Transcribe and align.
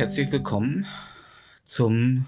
herzlich 0.00 0.32
willkommen 0.32 0.86
zum 1.62 2.24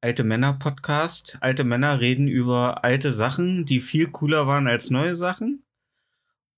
Alte 0.00 0.22
Männer 0.22 0.52
Podcast. 0.52 1.38
Alte 1.40 1.64
Männer 1.64 1.98
reden 1.98 2.28
über 2.28 2.84
alte 2.84 3.12
Sachen, 3.12 3.66
die 3.66 3.80
viel 3.80 4.06
cooler 4.06 4.46
waren 4.46 4.68
als 4.68 4.90
neue 4.90 5.16
Sachen. 5.16 5.64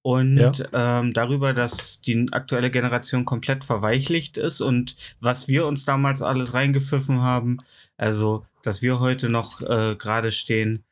Und 0.03 0.37
Ja. 0.37 0.53
ähm, 0.75 1.15
darüber, 1.15 1.55
dass 1.55 2.03
die 2.03 2.27
aktuelle 2.33 2.71
Generation 2.71 3.25
komplett 3.25 3.65
verweichlicht 3.65 4.37
ist 4.37 4.61
und 4.61 4.95
was 5.21 5.49
wir 5.49 5.65
uns 5.67 5.87
damals 5.87 6.21
alles 6.21 6.53
reingepfiffen 6.53 7.23
haben. 7.23 7.57
Also, 7.97 8.45
dass 8.63 8.83
wir 8.83 9.01
heute 9.01 9.31
noch 9.31 9.63
äh, 9.63 9.97
gerade 9.97 10.33
stehen, 10.33 10.85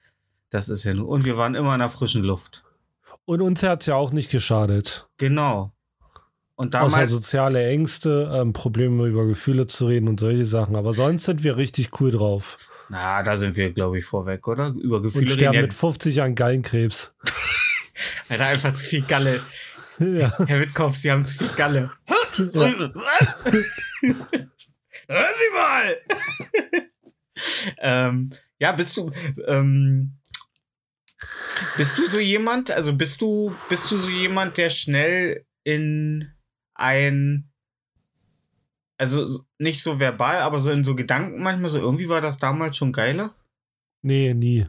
das 0.48 0.70
ist 0.70 0.84
ja 0.84 0.94
nur. 0.94 1.08
Und 1.08 1.26
wir 1.26 1.36
waren 1.36 1.54
immer 1.54 1.74
in 1.74 1.80
der 1.80 1.90
frischen 1.90 2.22
Luft. 2.22 2.64
Und 3.26 3.42
uns 3.42 3.62
hat 3.62 3.82
es 3.82 3.88
ja 3.88 3.94
auch 3.94 4.12
nicht 4.12 4.30
geschadet. 4.30 5.06
Genau. 5.18 5.75
Und 6.56 6.74
Außer 6.74 6.90
damals. 6.90 7.10
soziale 7.10 7.66
Ängste, 7.66 8.30
ähm, 8.34 8.52
Probleme 8.54 9.06
über 9.06 9.26
Gefühle 9.26 9.66
zu 9.66 9.86
reden 9.86 10.08
und 10.08 10.18
solche 10.18 10.46
Sachen. 10.46 10.74
Aber 10.74 10.92
sonst 10.94 11.24
sind 11.24 11.42
wir 11.44 11.56
richtig 11.58 12.00
cool 12.00 12.10
drauf. 12.10 12.56
na, 12.88 13.22
da 13.22 13.36
sind 13.36 13.56
wir, 13.56 13.72
glaube 13.72 13.98
ich, 13.98 14.04
vorweg, 14.06 14.48
oder? 14.48 14.68
Über 14.80 14.96
Und 14.96 15.02
Gefühle 15.02 15.28
sterben 15.30 15.56
reden. 15.56 15.66
mit 15.66 15.74
50 15.74 16.22
an 16.22 16.34
Gallenkrebs. 16.34 17.12
Da 18.28 18.44
einfach 18.46 18.74
zu 18.74 18.84
viel 18.84 19.02
Galle. 19.02 19.40
ja. 20.00 20.36
Herr 20.46 20.60
Wittkopf, 20.60 20.96
Sie 20.96 21.10
haben 21.10 21.24
zu 21.24 21.36
viel 21.38 21.48
Galle. 21.56 21.90
Ja. 22.08 22.66
Hören 25.08 25.34
Sie 25.38 25.52
mal! 25.54 25.96
ähm, 27.78 28.30
ja, 28.58 28.72
bist 28.72 28.96
du, 28.96 29.10
ähm, 29.46 30.18
bist 31.76 31.98
du 31.98 32.06
so 32.06 32.18
jemand, 32.18 32.70
also 32.70 32.92
bist 32.94 33.20
du, 33.22 33.54
bist 33.68 33.90
du 33.90 33.96
so 33.96 34.10
jemand, 34.10 34.56
der 34.58 34.70
schnell 34.70 35.46
in 35.64 36.32
ein, 36.76 37.50
also 38.98 39.44
nicht 39.58 39.82
so 39.82 40.00
verbal, 40.00 40.40
aber 40.40 40.60
so 40.60 40.70
in 40.70 40.84
so 40.84 40.94
Gedanken 40.94 41.42
manchmal 41.42 41.70
so, 41.70 41.78
irgendwie 41.78 42.08
war 42.08 42.20
das 42.20 42.38
damals 42.38 42.76
schon 42.76 42.92
geiler? 42.92 43.34
Nee, 44.02 44.34
nie. 44.34 44.66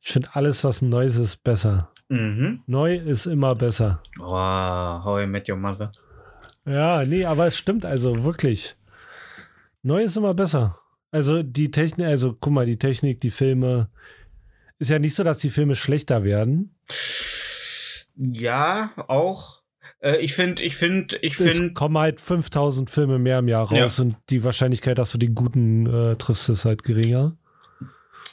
Ich 0.00 0.12
finde 0.12 0.34
alles, 0.34 0.64
was 0.64 0.82
Neues 0.82 1.16
ist, 1.16 1.42
besser. 1.44 1.92
Mhm. 2.08 2.62
Neu 2.66 2.96
ist 2.96 3.26
immer 3.26 3.54
besser. 3.54 4.02
Oh, 4.20 4.24
how 4.24 5.20
I 5.20 5.26
met 5.26 5.48
your 5.48 5.56
mother. 5.56 5.92
Ja, 6.64 7.04
nee, 7.04 7.24
aber 7.24 7.46
es 7.46 7.56
stimmt 7.56 7.84
also 7.84 8.24
wirklich. 8.24 8.76
Neu 9.82 10.02
ist 10.02 10.16
immer 10.16 10.34
besser. 10.34 10.76
Also 11.10 11.42
die 11.42 11.70
Technik, 11.70 12.06
also 12.06 12.36
guck 12.38 12.52
mal, 12.52 12.66
die 12.66 12.78
Technik, 12.78 13.20
die 13.20 13.30
Filme. 13.30 13.90
Ist 14.78 14.90
ja 14.90 14.98
nicht 14.98 15.14
so, 15.14 15.22
dass 15.22 15.38
die 15.38 15.50
Filme 15.50 15.74
schlechter 15.74 16.24
werden. 16.24 16.76
Ja, 18.16 18.92
auch. 19.08 19.61
Äh, 20.02 20.18
ich 20.18 20.34
finde, 20.34 20.62
ich 20.62 20.76
finde, 20.76 21.16
ich 21.22 21.38
Es 21.38 21.56
finde, 21.56 21.72
kommen 21.72 21.96
halt 21.96 22.20
5000 22.20 22.90
Filme 22.90 23.18
mehr 23.18 23.38
im 23.38 23.48
Jahr 23.48 23.70
raus 23.70 23.98
und 24.00 24.16
die 24.30 24.44
Wahrscheinlichkeit, 24.44 24.98
dass 24.98 25.12
du 25.12 25.18
den 25.18 25.34
guten 25.34 25.86
äh, 25.86 26.16
triffst, 26.16 26.48
ist 26.48 26.64
halt 26.64 26.82
geringer. 26.82 27.36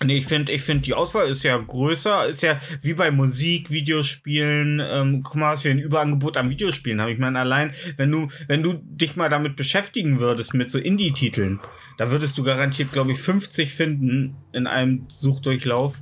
nee, 0.03 0.17
ich 0.17 0.25
finde, 0.25 0.51
ich 0.51 0.63
finde, 0.63 0.83
die 0.83 0.93
Auswahl 0.93 1.27
ist 1.27 1.43
ja 1.43 1.57
größer, 1.57 2.27
ist 2.27 2.41
ja 2.41 2.59
wie 2.81 2.93
bei 2.93 3.11
Musik, 3.11 3.69
Videospielen, 3.69 4.81
ähm, 4.83 5.21
guck 5.23 5.35
mal, 5.35 5.53
was 5.53 5.63
wir 5.63 5.71
ein 5.71 5.79
Überangebot 5.79 6.37
an 6.37 6.49
Videospielen 6.49 6.99
haben. 7.01 7.11
Ich 7.11 7.19
meine, 7.19 7.37
allein, 7.39 7.73
wenn 7.97 8.11
du, 8.11 8.29
wenn 8.47 8.63
du 8.63 8.73
dich 8.83 9.15
mal 9.15 9.29
damit 9.29 9.55
beschäftigen 9.55 10.19
würdest, 10.19 10.53
mit 10.55 10.71
so 10.71 10.79
Indie-Titeln, 10.79 11.59
da 11.97 12.11
würdest 12.11 12.37
du 12.37 12.43
garantiert, 12.43 12.91
glaube 12.93 13.11
ich, 13.11 13.19
50 13.19 13.73
finden 13.73 14.37
in 14.53 14.65
einem 14.65 15.05
Suchdurchlauf, 15.09 16.01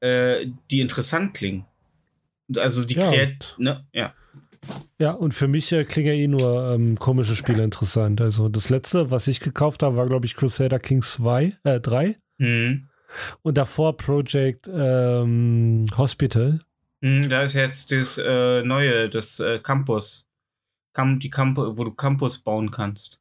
äh, 0.00 0.46
die 0.70 0.80
interessant 0.80 1.32
klingen. 1.34 1.64
Also 2.56 2.84
die 2.84 2.94
Ja, 2.94 3.08
Kreat, 3.08 3.54
ne, 3.58 3.86
ja. 3.94 4.12
Ja, 4.98 5.12
und 5.12 5.32
für 5.32 5.48
mich 5.48 5.72
äh, 5.72 5.84
klingen 5.84 6.08
ja 6.08 6.14
eh 6.14 6.28
nur 6.28 6.72
ähm, 6.72 6.98
komische 6.98 7.34
Spiele 7.34 7.64
interessant. 7.64 8.20
Also 8.20 8.48
das 8.48 8.68
letzte, 8.68 9.10
was 9.10 9.26
ich 9.28 9.40
gekauft 9.40 9.82
habe, 9.82 9.96
war, 9.96 10.06
glaube 10.06 10.26
ich, 10.26 10.36
Crusader 10.36 10.78
Kings 10.78 11.12
2, 11.12 11.56
äh, 11.64 11.80
3. 11.80 12.18
Hm. 12.38 12.88
Und 13.42 13.58
davor 13.58 13.96
Project 13.96 14.70
ähm, 14.72 15.86
Hospital. 15.96 16.60
Hm, 17.02 17.28
Da 17.28 17.42
ist 17.42 17.54
jetzt 17.54 17.92
das 17.92 18.18
äh, 18.18 18.62
neue, 18.62 19.08
das 19.08 19.40
äh, 19.40 19.58
Campus. 19.58 20.26
Cam 20.92 21.18
die 21.18 21.30
Campus, 21.30 21.78
wo 21.78 21.84
du 21.84 21.92
Campus 21.92 22.38
bauen 22.38 22.70
kannst. 22.70 23.19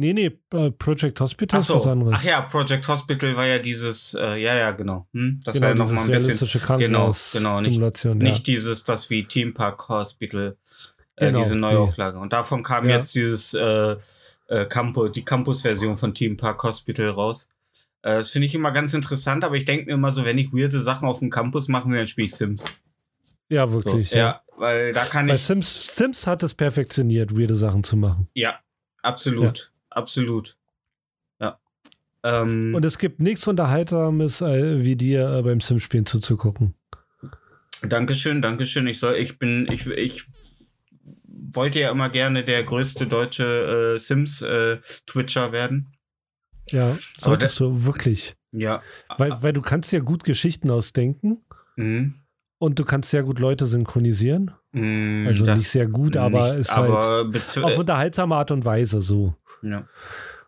Nee, 0.00 0.12
nee, 0.12 0.30
äh, 0.56 0.70
Project 0.70 1.20
Hospital 1.20 1.58
Ach 1.58 1.62
ist 1.64 1.70
was 1.70 1.82
so. 1.82 1.90
anderes. 1.90 2.14
Ach 2.16 2.22
ja, 2.24 2.40
Project 2.42 2.86
Hospital 2.86 3.34
war 3.36 3.46
ja 3.46 3.58
dieses, 3.58 4.14
äh, 4.14 4.36
ja, 4.40 4.56
ja, 4.56 4.70
genau. 4.70 5.08
Hm, 5.12 5.40
das 5.44 5.54
genau, 5.54 5.62
war 5.64 5.68
ja 5.70 5.74
noch 5.74 5.84
dieses 5.86 5.96
mal 5.96 6.04
ein 6.04 6.12
bisschen. 6.12 6.78
genau, 6.78 7.12
genau, 7.32 7.60
nicht- 7.60 7.72
Simulation, 7.72 8.18
Nicht 8.18 8.46
dieses, 8.46 8.84
das 8.84 9.10
wie 9.10 9.24
Team 9.26 9.54
Park 9.54 9.88
Hospital, 9.88 10.56
äh, 11.16 11.26
Genau, 11.26 11.38
diese 11.40 11.54
nee. 11.56 11.60
Neuauflage. 11.62 12.18
Und 12.18 12.32
davon 12.32 12.62
kam 12.62 12.88
Ja. 12.88 12.94
jetzt 12.96 13.16
dieses 13.16 13.54
äh, 13.54 13.96
äh, 14.46 14.64
Campus, 14.66 15.10
die 15.12 15.24
Campus-Version 15.24 15.98
von 15.98 16.14
Team 16.14 16.36
Park 16.36 16.62
Hospital 16.62 17.08
raus. 17.10 17.48
Äh, 18.02 18.18
das 18.18 18.30
finde 18.30 18.46
ich 18.46 18.54
immer 18.54 18.70
ganz 18.70 18.94
interessant, 18.94 19.42
aber 19.44 19.56
ich 19.56 19.64
denke 19.64 19.86
mir 19.86 19.94
immer 19.94 20.12
so, 20.12 20.24
wenn 20.24 20.38
ich 20.38 20.52
weirde 20.52 20.80
Sachen 20.80 21.08
auf 21.08 21.18
dem 21.18 21.28
Campus 21.30 21.66
mache, 21.66 21.90
dann 21.90 22.06
spiele 22.06 22.26
ich 22.26 22.34
Sims. 22.36 22.64
Ja, 23.48 23.66
So, 23.66 23.84
wirklich. 23.84 24.12
ja. 24.12 24.18
ja. 24.18 24.42
weil 24.56 24.92
da 24.92 25.04
kann 25.06 25.26
Bei 25.26 25.34
ich. 25.34 25.42
Sims, 25.42 25.96
Sims 25.96 26.26
hat 26.26 26.42
es 26.44 26.54
perfektioniert, 26.54 27.36
weirde 27.36 27.54
Sachen 27.56 27.82
zu 27.82 27.96
machen. 27.96 28.28
Ja, 28.34 28.60
absolut. 29.02 29.72
Absolut. 29.98 30.56
Ja. 31.40 31.58
Ähm, 32.22 32.74
Und 32.74 32.84
es 32.84 32.98
gibt 32.98 33.20
nichts 33.20 33.46
Unterhaltsames, 33.48 34.40
äh, 34.40 34.82
wie 34.84 34.94
dir 34.96 35.28
äh, 35.28 35.42
beim 35.42 35.60
Sims-Spielen 35.60 36.06
zuzugucken. 36.06 36.74
Dankeschön, 37.82 38.42
Dankeschön. 38.42 38.86
Ich 38.86 38.98
soll, 39.00 39.14
ich 39.16 39.38
bin, 39.38 39.68
ich, 39.70 39.86
ich 39.86 40.24
wollte 41.52 41.78
ja 41.80 41.90
immer 41.90 42.10
gerne 42.10 42.44
der 42.44 42.64
größte 42.64 43.06
deutsche 43.06 43.94
äh, 43.94 43.98
Sims-Twitcher 43.98 45.52
werden. 45.52 45.92
Ja, 46.70 46.96
solltest 47.16 47.58
du 47.60 47.84
wirklich. 47.86 48.36
Ja. 48.52 48.82
Weil, 49.16 49.42
weil 49.42 49.52
du 49.52 49.62
kannst 49.62 49.92
ja 49.92 50.00
gut 50.00 50.24
Geschichten 50.24 50.70
ausdenken 50.70 51.38
Mhm. 51.76 52.14
und 52.58 52.78
du 52.78 52.84
kannst 52.84 53.10
sehr 53.10 53.22
gut 53.22 53.38
Leute 53.38 53.66
synchronisieren. 53.66 54.50
Mhm, 54.72 55.26
Also 55.28 55.44
nicht 55.54 55.68
sehr 55.68 55.86
gut, 55.86 56.16
aber 56.16 56.48
nicht, 56.48 56.58
ist 56.58 56.76
halt 56.76 56.90
aber 56.90 57.20
bezwe- 57.22 57.62
auf 57.62 57.78
unterhaltsame 57.78 58.34
Art 58.34 58.50
und 58.50 58.64
Weise 58.64 59.00
so. 59.00 59.34
Ja. 59.62 59.86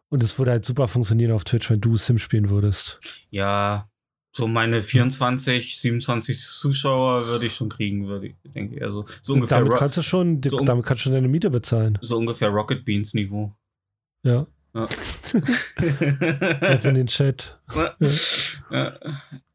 Und 0.09 0.23
es 0.23 0.39
würde 0.39 0.51
halt 0.51 0.65
super 0.65 0.89
funktionieren 0.89 1.33
auf 1.33 1.45
Twitch, 1.45 1.71
wenn 1.71 1.81
du 1.81 1.97
Sims 1.97 2.23
spielen 2.23 2.51
würdest. 2.51 2.99
ja, 3.31 3.91
so 4.33 4.47
meine 4.47 4.83
24, 4.83 5.79
27 5.79 6.41
Zuschauer 6.41 7.27
würde 7.27 7.47
ich 7.47 7.55
schon 7.55 7.69
kriegen, 7.69 8.07
würde 8.07 8.29
ich, 8.29 8.37
denke 8.55 8.77
ich. 8.77 8.83
Also 8.83 9.05
so 9.23 9.35
ungefähr, 9.35 9.59
damit 9.59 9.79
kannst 9.79 9.97
du 9.97 10.03
schon, 10.03 10.41
so 10.45 10.59
damit 10.61 10.87
kannst 10.87 11.01
du 11.01 11.05
schon 11.05 11.15
deine 11.15 11.29
Miete 11.29 11.51
bezahlen. 11.51 11.99
so 12.01 12.17
ungefähr 12.17 12.49
Rocket 12.49 12.85
Beans 12.85 13.13
Niveau. 13.15 13.57
Ja. 14.23 14.47
Ja. 14.73 14.83
Auf 16.75 16.85
in 16.85 16.95
den 16.95 17.09
Chat. 17.09 17.59
Ja. 18.71 18.95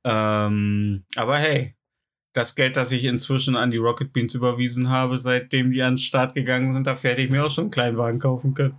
ähm, 0.03 1.05
aber 1.15 1.37
hey, 1.37 1.75
das 2.33 2.53
Geld, 2.55 2.75
das 2.75 2.91
ich 2.91 3.05
inzwischen 3.05 3.55
an 3.55 3.71
die 3.71 3.77
Rocket 3.77 4.11
Beans 4.11 4.33
überwiesen 4.33 4.89
habe, 4.89 5.19
seitdem 5.19 5.71
die 5.71 5.81
an 5.81 5.93
den 5.93 5.99
Start 5.99 6.35
gegangen 6.35 6.73
sind, 6.73 6.85
dafür 6.85 7.11
hätte 7.11 7.21
ich 7.21 7.29
mir 7.29 7.45
auch 7.45 7.51
schon 7.51 7.65
einen 7.65 7.71
Kleinwagen 7.71 8.19
kaufen 8.19 8.53
können. 8.53 8.75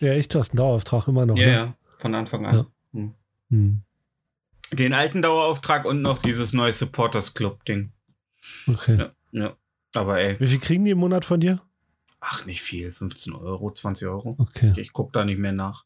Ja, 0.00 0.12
echt, 0.12 0.34
du 0.34 0.38
hast 0.38 0.50
einen 0.50 0.58
Dauerauftrag 0.58 1.08
immer 1.08 1.26
noch. 1.26 1.36
Ja, 1.36 1.46
ne? 1.46 1.52
ja, 1.52 1.74
von 1.98 2.14
Anfang 2.14 2.46
an. 2.46 2.66
Ja. 2.92 3.08
Hm. 3.50 3.82
Den 4.72 4.92
alten 4.92 5.22
Dauerauftrag 5.22 5.84
und 5.84 6.02
noch 6.02 6.18
dieses 6.18 6.52
neue 6.52 6.72
Supporters 6.72 7.34
Club 7.34 7.64
Ding. 7.64 7.92
Okay. 8.66 8.98
Ja, 8.98 9.10
ja. 9.32 9.56
Aber 9.94 10.20
ey, 10.20 10.38
Wie 10.40 10.48
viel 10.48 10.58
kriegen 10.58 10.84
die 10.84 10.90
im 10.90 10.98
Monat 10.98 11.24
von 11.24 11.40
dir? 11.40 11.60
ach, 12.20 12.44
nicht 12.46 12.62
viel. 12.62 12.92
15 12.92 13.34
Euro, 13.34 13.70
20 13.70 14.08
Euro. 14.08 14.36
Okay. 14.38 14.72
Ich 14.76 14.92
guck 14.92 15.12
da 15.12 15.24
nicht 15.24 15.38
mehr 15.38 15.52
nach. 15.52 15.84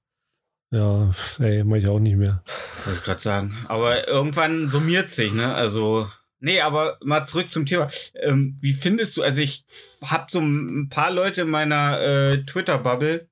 Ja, 0.71 1.11
ey, 1.39 1.65
mach 1.65 1.77
ich 1.77 1.89
auch 1.89 1.99
nicht 1.99 2.17
mehr. 2.17 2.43
Wollte 2.85 2.99
ich 2.99 3.05
gerade 3.05 3.21
sagen. 3.21 3.57
Aber 3.69 4.07
irgendwann 4.09 4.71
summiert 4.71 5.11
sich, 5.11 5.33
ne? 5.33 5.55
Also, 5.55 6.09
nee, 6.39 6.61
aber 6.61 6.97
mal 7.03 7.25
zurück 7.25 7.51
zum 7.51 7.67
Thema. 7.67 7.91
Ähm, 8.15 8.57
wie 8.61 8.73
findest 8.73 9.17
du, 9.17 9.23
also 9.23 9.43
ich 9.43 9.65
hab 10.03 10.31
so 10.31 10.41
ein 10.41 10.89
paar 10.89 11.11
Leute 11.11 11.43
in 11.43 11.51
meiner 11.51 12.01
äh, 12.01 12.45
Twitter-Bubble, 12.45 13.29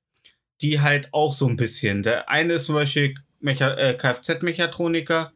die 0.61 0.81
halt 0.81 1.09
auch 1.13 1.33
so 1.33 1.47
ein 1.47 1.57
bisschen. 1.57 2.03
Der 2.03 2.29
eine 2.29 2.53
ist 2.53 2.65
zum 2.65 2.75
Beispiel 2.75 3.15
äh, 3.43 3.93
Kfz-Mechatroniker 3.93 5.31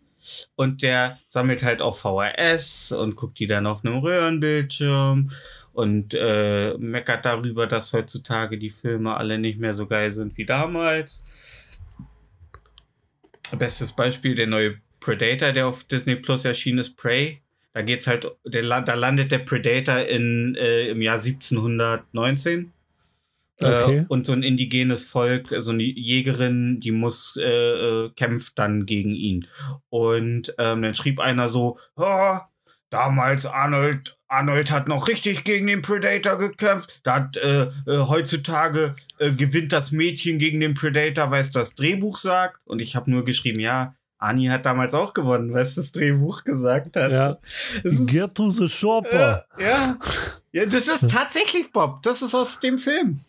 und 0.55 0.81
der 0.81 1.19
sammelt 1.29 1.63
halt 1.63 1.81
auch 1.81 1.97
VHS 1.97 2.91
und 2.91 3.15
guckt 3.15 3.39
die 3.39 3.47
dann 3.47 3.67
auf 3.67 3.83
einem 3.83 3.97
Röhrenbildschirm 3.97 5.31
und 5.73 6.13
äh, 6.13 6.75
meckert 6.77 7.25
darüber, 7.25 7.67
dass 7.67 7.93
heutzutage 7.93 8.57
die 8.57 8.69
Filme 8.69 9.17
alle 9.17 9.39
nicht 9.39 9.59
mehr 9.59 9.73
so 9.73 9.87
geil 9.87 10.11
sind 10.11 10.37
wie 10.37 10.45
damals. 10.45 11.23
Bestes 13.57 13.91
Beispiel, 13.91 14.35
der 14.35 14.47
neue 14.47 14.77
Predator, 14.99 15.51
der 15.51 15.67
auf 15.67 15.83
Disney 15.83 16.15
Plus 16.15 16.45
erschienen 16.45 16.79
ist, 16.79 16.95
Prey. 16.95 17.41
Da 17.73 17.81
geht's 17.81 18.07
halt, 18.07 18.27
der, 18.45 18.81
da 18.81 18.93
landet 18.93 19.31
der 19.31 19.39
Predator 19.39 19.99
in, 19.99 20.55
äh, 20.55 20.87
im 20.87 21.01
Jahr 21.01 21.17
1719. 21.17 22.71
Okay. 23.65 23.97
Äh, 23.99 24.05
und 24.07 24.25
so 24.25 24.33
ein 24.33 24.43
indigenes 24.43 25.05
Volk, 25.05 25.53
so 25.59 25.71
eine 25.71 25.83
Jägerin, 25.83 26.79
die 26.79 26.91
muss, 26.91 27.37
äh, 27.37 27.43
äh, 27.43 28.09
kämpft 28.15 28.59
dann 28.59 28.85
gegen 28.85 29.15
ihn. 29.15 29.47
Und 29.89 30.53
ähm, 30.57 30.81
dann 30.81 30.95
schrieb 30.95 31.19
einer 31.19 31.47
so, 31.47 31.77
oh, 31.95 32.37
damals 32.89 33.45
Arnold, 33.45 34.17
Arnold 34.27 34.71
hat 34.71 34.87
noch 34.87 35.07
richtig 35.07 35.43
gegen 35.43 35.67
den 35.67 35.81
Predator 35.81 36.37
gekämpft. 36.37 37.01
Da 37.03 37.15
hat, 37.15 37.37
äh, 37.37 37.63
äh, 37.63 37.69
heutzutage 38.07 38.95
äh, 39.17 39.31
gewinnt 39.31 39.73
das 39.73 39.91
Mädchen 39.91 40.39
gegen 40.39 40.59
den 40.59 40.75
Predator, 40.75 41.31
weil 41.31 41.41
es 41.41 41.51
das 41.51 41.75
Drehbuch 41.75 42.17
sagt. 42.17 42.59
Und 42.65 42.81
ich 42.81 42.95
habe 42.95 43.09
nur 43.09 43.25
geschrieben, 43.25 43.59
ja, 43.59 43.95
Ani 44.23 44.45
hat 44.45 44.65
damals 44.65 44.93
auch 44.93 45.13
gewonnen, 45.13 45.53
weil 45.53 45.63
es 45.63 45.75
das 45.75 45.91
Drehbuch 45.91 46.43
gesagt 46.43 46.95
hat. 46.95 47.11
Ja. 47.11 47.37
The 47.83 48.69
shopper. 48.69 49.45
äh, 49.57 49.63
ja. 49.63 49.97
ja, 50.51 50.65
das 50.65 50.87
ist 50.87 51.09
tatsächlich 51.11 51.71
Bob. 51.71 52.01
Das 52.03 52.21
ist 52.21 52.33
aus 52.33 52.59
dem 52.59 52.77
Film. 52.77 53.19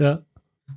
Ja. 0.00 0.22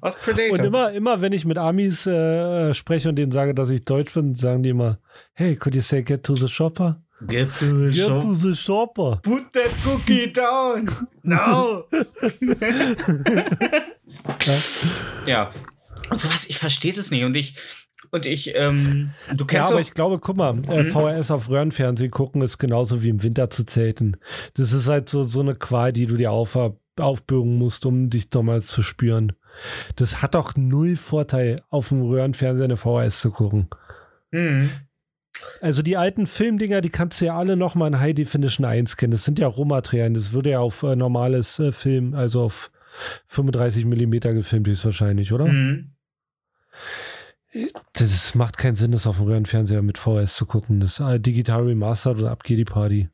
Aus 0.02 0.16
Predator. 0.18 0.58
Und 0.60 0.66
immer, 0.66 0.92
immer, 0.92 1.22
wenn 1.22 1.34
ich 1.34 1.46
mit 1.46 1.58
Amis 1.58 2.06
äh, 2.08 2.74
spreche 2.74 3.10
und 3.10 3.16
denen 3.16 3.32
sage, 3.32 3.54
dass 3.54 3.70
ich 3.70 3.86
Deutsch 3.86 4.14
bin, 4.14 4.36
sagen 4.36 4.64
die 4.64 4.70
immer, 4.70 5.00
hey, 5.34 5.56
could 5.56 5.76
you 5.76 5.82
say 5.82 6.04
get 6.04 6.24
to 6.24 6.36
the 6.36 6.48
shopper? 6.48 7.02
Get 7.28 7.50
to 7.60 7.66
the 7.90 7.96
Get 7.96 8.08
shop. 8.08 8.22
to 8.24 8.34
the 8.34 8.56
shopper. 8.56 9.20
Put 9.24 9.54
that 9.54 9.70
cookie 9.86 10.34
down. 10.34 10.90
No. 11.22 11.84
ja. 15.26 15.52
Und 16.10 16.20
sowas, 16.20 16.46
ich 16.50 16.60
verstehe 16.60 16.94
das 16.94 17.12
nicht. 17.12 17.24
Und 17.24 17.36
ich, 17.36 17.56
und 18.12 18.26
ich, 18.26 18.54
ähm, 18.56 19.12
du 19.34 19.44
Ja, 19.46 19.48
kennst 19.48 19.72
aber 19.72 19.80
auch, 19.80 19.84
ich 19.86 19.94
glaube, 19.94 20.20
guck 20.20 20.36
mal, 20.36 20.56
äh, 20.70 20.84
Mhm. 20.84 20.92
VHS 20.92 21.32
auf 21.32 21.50
Röhrenfernsehen 21.50 22.12
gucken 22.12 22.42
ist 22.42 22.58
genauso 22.58 23.02
wie 23.04 23.10
im 23.10 23.24
Winter 23.24 23.50
zu 23.50 23.66
zelten. 23.66 24.18
Das 24.56 24.74
ist 24.74 24.88
halt 24.88 25.10
so, 25.10 25.24
so 25.24 25.42
eine 25.42 25.56
Qual, 25.56 25.94
die 25.94 26.06
du 26.06 26.18
dir 26.18 26.32
auf, 26.32 26.58
aufbürgen 27.00 27.58
musst, 27.58 27.86
um 27.86 28.10
dich 28.10 28.30
damals 28.30 28.68
zu 28.68 28.82
spüren. 28.82 29.34
Das 29.96 30.22
hat 30.22 30.36
doch 30.36 30.56
null 30.56 30.96
Vorteil, 30.96 31.62
auf 31.70 31.90
dem 31.90 32.02
Röhrenfernseher 32.02 32.66
eine 32.66 32.78
VHS 32.78 33.22
zu 33.22 33.32
gucken. 33.32 33.68
Mhm. 34.32 34.72
Also 35.62 35.82
die 35.82 35.98
alten 35.98 36.28
Filmdinger, 36.28 36.82
die 36.82 36.90
kannst 36.90 37.20
du 37.22 37.26
ja 37.26 37.38
alle 37.38 37.56
nochmal 37.56 37.88
in 37.88 38.00
High 38.00 38.14
Definition 38.14 38.66
einscannen. 38.66 39.12
Das 39.12 39.26
sind 39.26 39.40
ja 39.40 39.48
Rohmaterialien. 39.48 40.14
Das 40.14 40.34
würde 40.34 40.52
ja 40.52 40.60
auf 40.60 40.84
äh, 40.84 40.96
normales 40.96 41.60
äh, 41.60 41.72
Film, 41.72 42.14
also 42.14 42.44
auf 42.44 42.72
35 43.28 43.86
Millimeter 43.86 44.32
gefilmt 44.32 44.68
höchstwahrscheinlich, 44.68 45.34
oder? 45.34 45.46
Mhm. 45.46 45.92
Das 47.94 48.34
macht 48.36 48.58
keinen 48.58 48.76
Sinn, 48.76 48.92
das 48.92 49.06
auf 49.06 49.18
dem 49.18 49.28
Röhrenfernseher 49.28 49.82
mit 49.82 49.98
VHS 49.98 50.36
zu 50.36 50.46
gucken. 50.46 50.80
Das 50.80 51.00
ist 51.00 51.00
äh, 51.00 51.20
digital 51.20 51.64
remastered 51.64 52.20
und 52.20 52.28
ab 52.28 52.44
geht 52.44 52.58
die 52.58 52.66
Party. 52.66 53.10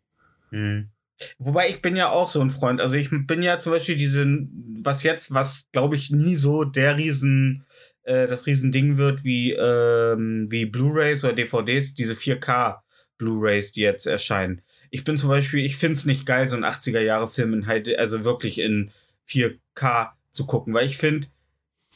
Mhm. 0.52 0.90
Wobei 1.38 1.70
ich 1.70 1.82
bin 1.82 1.96
ja 1.96 2.10
auch 2.10 2.28
so 2.28 2.42
ein 2.42 2.50
Freund. 2.50 2.82
Also 2.82 2.96
ich 2.96 3.10
bin 3.10 3.44
ja 3.44 3.60
zum 3.60 3.74
Beispiel 3.74 3.98
diesen, 3.98 4.82
was 4.84 5.04
jetzt, 5.04 5.34
was 5.34 5.68
glaube 5.72 5.96
ich 5.96 6.12
nie 6.12 6.36
so 6.36 6.64
der 6.64 6.98
Riesen, 6.98 7.66
äh, 8.04 8.28
das 8.28 8.46
Riesending 8.46 8.98
wird 8.98 9.24
wie, 9.24 9.54
ähm, 9.54 10.48
wie 10.50 10.66
Blu-Rays 10.66 11.24
oder 11.24 11.34
DVDs, 11.34 11.94
diese 11.94 12.14
4K 12.16 12.82
Blu-Rays, 13.18 13.72
die 13.72 13.82
jetzt 13.82 14.08
erscheinen. 14.08 14.62
Ich 14.92 15.04
bin 15.04 15.18
zum 15.18 15.30
Beispiel, 15.30 15.66
ich 15.66 15.78
finde 15.78 15.94
es 15.94 16.06
nicht 16.06 16.26
geil, 16.26 16.48
so 16.48 16.56
einen 16.56 16.66
80er-Jahre-Film 16.66 17.54
in 17.54 17.68
halt, 17.68 17.96
also 17.98 18.24
wirklich 18.24 18.58
in 18.58 18.92
4K 19.30 20.12
zu 20.32 20.48
gucken, 20.48 20.74
weil 20.74 20.88
ich 20.88 20.98
finde, 20.98 21.28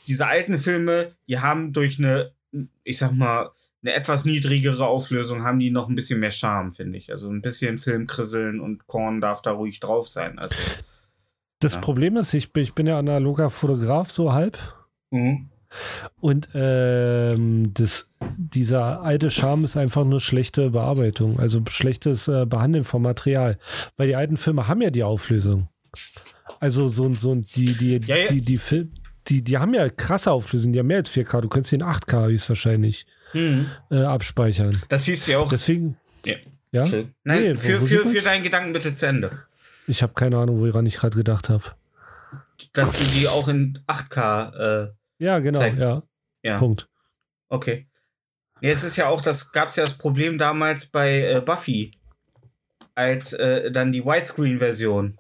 diese 0.07 0.27
alten 0.27 0.57
Filme, 0.57 1.15
die 1.27 1.39
haben 1.39 1.73
durch 1.73 1.97
eine, 1.97 2.33
ich 2.83 2.97
sag 2.97 3.13
mal, 3.13 3.51
eine 3.83 3.93
etwas 3.93 4.25
niedrigere 4.25 4.87
Auflösung 4.87 5.43
haben 5.43 5.59
die 5.59 5.69
noch 5.71 5.89
ein 5.89 5.95
bisschen 5.95 6.19
mehr 6.19 6.31
Charme, 6.31 6.71
finde 6.71 6.97
ich. 6.97 7.11
Also 7.11 7.29
ein 7.29 7.41
bisschen 7.41 7.77
Filmkrisseln 7.77 8.59
und 8.61 8.87
Korn 8.87 9.19
darf 9.21 9.41
da 9.41 9.51
ruhig 9.51 9.79
drauf 9.79 10.07
sein. 10.07 10.39
Also, 10.39 10.55
Das 11.59 11.73
Ja. 11.75 11.79
Problem 11.81 12.17
ist, 12.17 12.33
ich 12.33 12.51
bin, 12.53 12.63
ich 12.63 12.73
bin 12.73 12.87
ja 12.87 12.97
analoger 12.99 13.49
Fotograf, 13.49 14.09
so 14.11 14.33
halb. 14.33 14.57
mhm. 15.11 15.49
Und 16.19 16.49
ähm, 16.53 17.71
das, 17.73 18.07
dieser 18.37 19.01
alte 19.01 19.31
Charme 19.31 19.63
ist 19.63 19.75
einfach 19.75 20.05
nur 20.05 20.19
schlechte 20.19 20.69
Bearbeitung, 20.69 21.39
also 21.39 21.63
schlechtes 21.67 22.27
äh, 22.27 22.45
Behandeln 22.45 22.83
vom 22.83 23.01
Material. 23.01 23.57
Weil 23.97 24.07
die 24.09 24.15
alten 24.15 24.37
Filme 24.37 24.67
haben 24.67 24.83
ja 24.83 24.91
die 24.91 25.03
Auflösung. 25.03 25.69
Also 26.59 26.87
so 26.87 27.05
und 27.05 27.15
so 27.19 27.31
und 27.31 27.55
die, 27.55 27.73
die, 27.73 27.99
Ja, 28.05 28.17
ja. 28.17 28.27
die, 28.27 28.41
die 28.41 28.59
Film, 28.59 28.93
die, 29.27 29.43
die 29.43 29.57
haben 29.57 29.73
ja 29.73 29.89
krasse 29.89 30.31
Auflösung, 30.31 30.73
die 30.73 30.79
haben 30.79 30.85
mehr 30.85 30.97
als 30.97 31.09
4K. 31.11 31.41
Du 31.41 31.49
könntest 31.49 31.73
in 31.73 31.81
8K 31.81 32.27
höchstwahrscheinlich 32.27 33.07
Mhm. 33.33 33.69
äh, 33.91 34.03
abspeichern. 34.03 34.81
Das 34.89 35.05
hieß 35.05 35.27
ja 35.27 35.39
auch. 35.39 35.49
Deswegen. 35.49 35.97
Ja. 36.25 36.35
Ja? 36.71 36.85
Nein, 36.85 37.43
Nee, 37.43 37.55
für, 37.55 37.81
wo 37.81 37.85
für, 37.85 38.07
für 38.07 38.21
deinen 38.21 38.43
Gedanken 38.43 38.73
bitte 38.73 38.93
zu 38.93 39.05
Ende. 39.07 39.43
Ich 39.87 40.01
habe 40.01 40.13
keine 40.13 40.37
Ahnung, 40.37 40.59
woran 40.59 40.85
ich 40.85 40.95
gerade 40.97 41.15
gedacht 41.15 41.49
habe. 41.49 41.63
Dass 42.73 42.97
du 42.97 43.03
die 43.03 43.27
auch 43.27 43.47
in 43.47 43.79
8K, 43.87 44.85
äh, 44.85 44.91
Ja, 45.19 45.39
genau, 45.39 45.61
ja. 45.61 46.03
ja. 46.41 46.57
Punkt. 46.57 46.87
Okay. 47.49 47.87
Es 48.61 48.83
ist 48.83 48.95
ja 48.95 49.07
auch, 49.07 49.21
das 49.21 49.51
gab 49.51 49.69
es 49.69 49.75
ja 49.75 49.83
das 49.83 49.97
Problem 49.97 50.37
damals 50.37 50.85
bei 50.85 51.21
äh, 51.21 51.41
Buffy, 51.41 51.91
als 52.95 53.33
äh, 53.33 53.71
dann 53.71 53.91
die 53.91 54.05
Widescreen-Version 54.05 55.17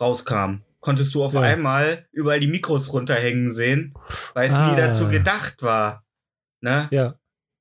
rauskam. 0.00 0.62
Konntest 0.80 1.14
du 1.14 1.22
auf 1.24 1.34
Ja. 1.34 1.40
einmal 1.40 2.06
überall 2.12 2.40
die 2.40 2.46
Mikros 2.46 2.92
runterhängen 2.92 3.52
sehen, 3.52 3.94
weil 4.34 4.48
es 4.48 4.54
Ah. 4.54 4.70
nie 4.70 4.76
dazu 4.76 5.08
gedacht 5.08 5.62
war. 5.62 6.04
Ne? 6.60 6.88
Ja. 6.90 7.14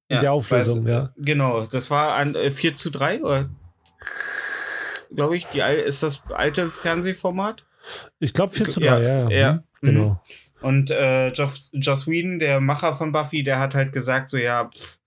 In 0.10 0.22
der 0.22 0.32
Auflösung, 0.32 0.88
ja. 0.88 1.14
Genau, 1.18 1.66
das 1.66 1.92
war 1.92 2.16
ein 2.16 2.34
äh, 2.36 2.50
4 2.52 2.76
zu 2.78 2.90
3, 2.92 3.24
oder? 3.24 3.50
Glaube 5.14 5.36
ich, 5.38 5.46
die, 5.48 5.60
ist 5.60 6.02
das 6.02 6.24
alte 6.30 6.72
Fernsehformat? 6.72 7.66
Ich 8.20 8.34
glaube 8.34 8.54
4 8.54 8.70
zu 8.70 8.80
3, 8.80 8.86
Ja, 8.86 9.00
ja. 9.00 9.20
ja. 9.20 9.30
ja. 9.30 9.54
Mhm. 9.82 9.88
Genau. 9.88 10.22
Und 10.62 10.92
äh, 10.92 11.30
Joss, 11.34 11.70
Joss 11.74 12.08
Whedon, 12.08 12.40
der 12.40 12.60
Macher 12.62 12.96
von 12.96 13.12
Buffy, 13.12 13.44
der 13.44 13.60
hat 13.60 13.76
halt 13.76 13.92
gesagt, 13.92 14.30
so 14.30 14.38
ja, 14.38 14.70
pff, 14.74 14.98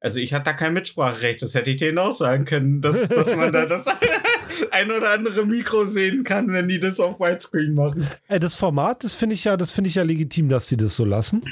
also 0.00 0.18
ich 0.18 0.32
hatte 0.32 0.44
da 0.44 0.52
kein 0.54 0.72
Mitspracherecht, 0.72 1.42
das 1.42 1.54
hätte 1.54 1.70
ich 1.70 1.76
denen 1.76 1.98
auch 1.98 2.12
sagen 2.12 2.46
können, 2.46 2.80
dass, 2.80 3.06
dass 3.08 3.36
man 3.36 3.52
da 3.52 3.66
das 3.66 3.84
ein 4.70 4.90
oder 4.90 5.10
andere 5.10 5.44
Mikro 5.44 5.84
sehen 5.84 6.24
kann, 6.24 6.48
wenn 6.52 6.68
die 6.68 6.78
das 6.78 6.98
auf 7.00 7.20
Widescreen 7.20 7.74
machen. 7.74 8.08
Ey, 8.28 8.40
das 8.40 8.54
Format, 8.54 9.04
das 9.04 9.14
finde 9.14 9.34
ich 9.34 9.44
ja, 9.44 9.56
das 9.56 9.72
finde 9.72 9.88
ich 9.88 9.96
ja 9.96 10.02
legitim, 10.02 10.48
dass 10.48 10.68
sie 10.68 10.78
das 10.78 10.96
so 10.96 11.04
lassen. 11.04 11.42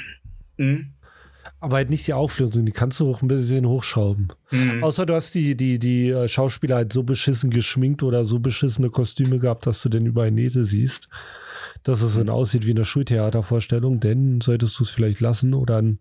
Mhm. 0.57 0.93
Aber 1.61 1.77
halt 1.77 1.89
nicht 1.89 2.07
die 2.07 2.13
Auflösung, 2.13 2.65
die 2.65 2.71
kannst 2.71 2.99
du 2.99 3.11
auch 3.11 3.21
ein 3.21 3.27
bisschen 3.27 3.67
hochschrauben. 3.67 4.29
Mhm. 4.51 4.83
Außer 4.83 5.05
du 5.05 5.13
hast 5.13 5.35
die, 5.35 5.55
die, 5.55 5.77
die 5.77 6.09
äh, 6.09 6.27
Schauspieler 6.27 6.77
halt 6.77 6.93
so 6.93 7.03
beschissen 7.03 7.49
geschminkt 7.49 8.01
oder 8.01 8.23
so 8.23 8.39
beschissene 8.39 8.89
Kostüme 8.89 9.39
gehabt, 9.39 9.67
dass 9.67 9.81
du 9.81 9.89
denn 9.89 10.05
überall 10.05 10.31
Nähte 10.31 10.63
siehst. 10.63 11.09
Dass 11.83 12.01
es 12.01 12.17
dann 12.17 12.29
aussieht 12.29 12.65
wie 12.65 12.71
eine 12.71 12.85
Schultheatervorstellung, 12.85 13.99
denn 13.99 14.41
solltest 14.41 14.79
du 14.79 14.83
es 14.83 14.89
vielleicht 14.89 15.21
lassen 15.21 15.53
oder 15.53 15.81
ein, 15.81 15.99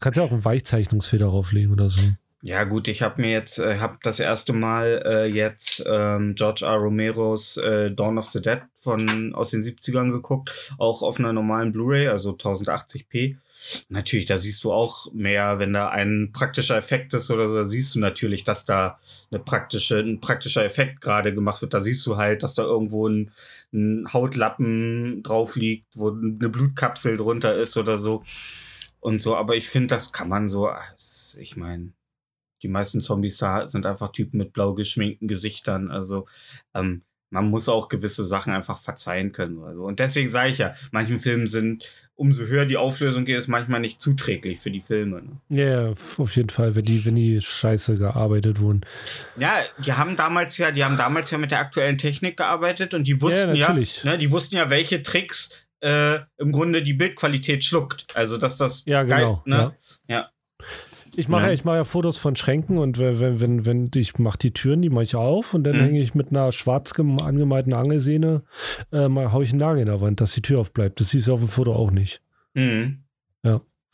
kannst 0.00 0.16
ja 0.16 0.24
auch 0.24 0.32
einen 0.32 0.44
Weichzeichnungsfehler 0.44 1.26
drauflegen 1.26 1.72
oder 1.72 1.90
so. 1.90 2.00
Ja 2.44 2.64
gut, 2.64 2.88
ich 2.88 3.02
habe 3.02 3.22
mir 3.22 3.30
jetzt, 3.30 3.60
äh, 3.60 3.78
habe 3.78 3.98
das 4.02 4.18
erste 4.18 4.52
Mal 4.52 5.02
äh, 5.06 5.26
jetzt 5.26 5.84
ähm, 5.86 6.34
George 6.34 6.64
R. 6.66 6.74
Romeros 6.74 7.56
äh, 7.56 7.92
Dawn 7.92 8.18
of 8.18 8.26
the 8.26 8.42
Dead 8.42 8.62
von 8.80 9.32
aus 9.32 9.50
den 9.50 9.62
70ern 9.62 10.10
geguckt, 10.10 10.74
auch 10.76 11.02
auf 11.02 11.20
einer 11.20 11.32
normalen 11.32 11.70
Blu-ray, 11.70 12.08
also 12.08 12.32
1080p. 12.32 13.36
Natürlich, 13.88 14.26
da 14.26 14.38
siehst 14.38 14.64
du 14.64 14.72
auch 14.72 15.12
mehr, 15.12 15.58
wenn 15.58 15.72
da 15.72 15.88
ein 15.88 16.30
praktischer 16.32 16.76
Effekt 16.76 17.14
ist 17.14 17.30
oder 17.30 17.48
so, 17.48 17.54
da 17.54 17.64
siehst 17.64 17.94
du 17.94 18.00
natürlich, 18.00 18.44
dass 18.44 18.64
da 18.64 18.98
eine 19.30 19.40
praktische, 19.40 19.98
ein 20.00 20.20
praktischer 20.20 20.64
Effekt 20.64 21.00
gerade 21.00 21.34
gemacht 21.34 21.62
wird. 21.62 21.74
Da 21.74 21.80
siehst 21.80 22.06
du 22.06 22.16
halt, 22.16 22.42
dass 22.42 22.54
da 22.54 22.64
irgendwo 22.64 23.08
ein, 23.08 23.30
ein 23.72 24.12
Hautlappen 24.12 25.22
drauf 25.22 25.56
liegt, 25.56 25.96
wo 25.96 26.10
eine 26.10 26.48
Blutkapsel 26.48 27.16
drunter 27.16 27.56
ist 27.56 27.76
oder 27.76 27.98
so. 27.98 28.22
Und 29.00 29.20
so, 29.20 29.36
aber 29.36 29.56
ich 29.56 29.68
finde, 29.68 29.88
das 29.88 30.12
kann 30.12 30.28
man 30.28 30.48
so, 30.48 30.70
ich 31.38 31.56
meine, 31.56 31.92
die 32.62 32.68
meisten 32.68 33.00
Zombies 33.00 33.38
da 33.38 33.66
sind 33.66 33.86
einfach 33.86 34.12
Typen 34.12 34.38
mit 34.38 34.52
blau 34.52 34.74
geschminkten 34.74 35.26
Gesichtern. 35.28 35.90
Also 35.90 36.26
ähm, 36.74 37.02
man 37.30 37.50
muss 37.50 37.68
auch 37.68 37.88
gewisse 37.88 38.24
Sachen 38.24 38.52
einfach 38.52 38.78
verzeihen 38.78 39.32
können. 39.32 39.62
Also. 39.64 39.84
Und 39.84 39.98
deswegen 39.98 40.28
sage 40.28 40.50
ich 40.50 40.58
ja, 40.58 40.74
manchen 40.92 41.18
Filmen 41.18 41.48
sind, 41.48 41.84
umso 42.22 42.44
höher 42.44 42.66
die 42.66 42.76
Auflösung 42.76 43.26
ist, 43.26 43.48
manchmal 43.48 43.80
nicht 43.80 44.00
zuträglich 44.00 44.60
für 44.60 44.70
die 44.70 44.80
Filme. 44.80 45.22
Ne? 45.22 45.30
Ja, 45.48 45.64
ja, 45.82 45.90
f- 45.90 46.20
auf 46.20 46.36
jeden 46.36 46.50
Fall, 46.50 46.74
wenn 46.76 46.84
die, 46.84 47.04
wenn 47.04 47.16
die 47.16 47.40
scheiße 47.40 47.96
gearbeitet 47.96 48.60
wurden. 48.60 48.82
Ja, 49.36 49.54
die 49.84 49.92
haben 49.94 50.16
damals 50.16 50.56
ja, 50.58 50.70
die 50.70 50.84
haben 50.84 50.96
damals 50.96 51.30
ja 51.32 51.38
mit 51.38 51.50
der 51.50 51.58
aktuellen 51.58 51.98
Technik 51.98 52.36
gearbeitet 52.36 52.94
und 52.94 53.04
die 53.08 53.20
wussten 53.20 53.56
ja, 53.56 53.66
natürlich. 53.68 54.04
ne, 54.04 54.16
die 54.18 54.30
wussten 54.30 54.54
ja, 54.56 54.70
welche 54.70 55.02
Tricks 55.02 55.66
äh, 55.80 56.20
im 56.38 56.52
Grunde 56.52 56.82
die 56.84 56.94
Bildqualität 56.94 57.64
schluckt. 57.64 58.06
Also 58.14 58.38
dass 58.38 58.56
das 58.56 58.84
Ja, 58.86 59.02
geil- 59.02 59.20
genau. 59.22 59.42
ne? 59.44 59.76
ja. 60.08 60.30
Ich 61.14 61.28
mache 61.28 61.42
ja. 61.42 61.48
Ja. 61.48 61.52
ich 61.54 61.64
mache 61.64 61.76
ja 61.76 61.84
Fotos 61.84 62.18
von 62.18 62.36
Schränken 62.36 62.78
und 62.78 62.98
wenn, 62.98 63.20
wenn, 63.20 63.40
wenn, 63.40 63.66
wenn 63.66 63.90
ich 63.94 64.18
mache 64.18 64.38
die 64.38 64.52
Türen, 64.52 64.80
die 64.82 64.88
mache 64.90 65.04
ich 65.04 65.14
auf 65.14 65.52
und 65.54 65.64
dann 65.64 65.76
Mhm. 65.76 65.80
hänge 65.84 66.00
ich 66.00 66.14
mit 66.14 66.30
einer 66.30 66.52
schwarz 66.52 66.94
gem- 66.94 67.18
angemalten 67.20 67.74
Angelsehne, 67.74 68.42
äh, 68.92 69.08
mal 69.08 69.30
hau 69.32 69.42
ich 69.42 69.50
einen 69.50 69.58
Nagel 69.60 69.80
in 69.80 69.86
der 69.86 70.00
Wand, 70.00 70.20
dass 70.22 70.32
die 70.32 70.42
Tür 70.42 70.60
aufbleibt. 70.60 71.00
Das 71.00 71.10
siehst 71.10 71.28
du 71.28 71.32
auf 71.34 71.40
dem 71.40 71.48
Foto 71.48 71.74
auch 71.74 71.90
nicht. 71.90 72.22
Mhm. 72.54 72.98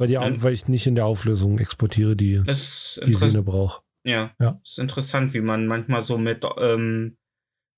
Weil, 0.00 0.06
die, 0.06 0.14
Ja. 0.14 0.30
weil 0.42 0.52
ich 0.52 0.68
nicht 0.68 0.87
in 0.87 0.94
der 0.94 1.06
Auflösung 1.06 1.58
exportiere, 1.58 2.14
die 2.14 2.40
die. 2.44 3.14
Sehne 3.14 3.42
braucht. 3.42 3.82
Ja. 4.04 4.30
Ja. 4.38 4.60
ist 4.62 4.78
interessant, 4.78 5.34
wie 5.34 5.40
man 5.40 5.66
manchmal 5.66 6.02
so 6.04 6.16
mit, 6.18 6.44
ähm, 6.60 7.16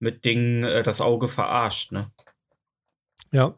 mit 0.01 0.23
Dingen 0.27 0.63
äh, 0.65 0.83
das 0.83 1.01
Auge 1.01 1.29
verarscht, 1.29 1.93
ne? 1.93 2.11
Ja. 3.33 3.55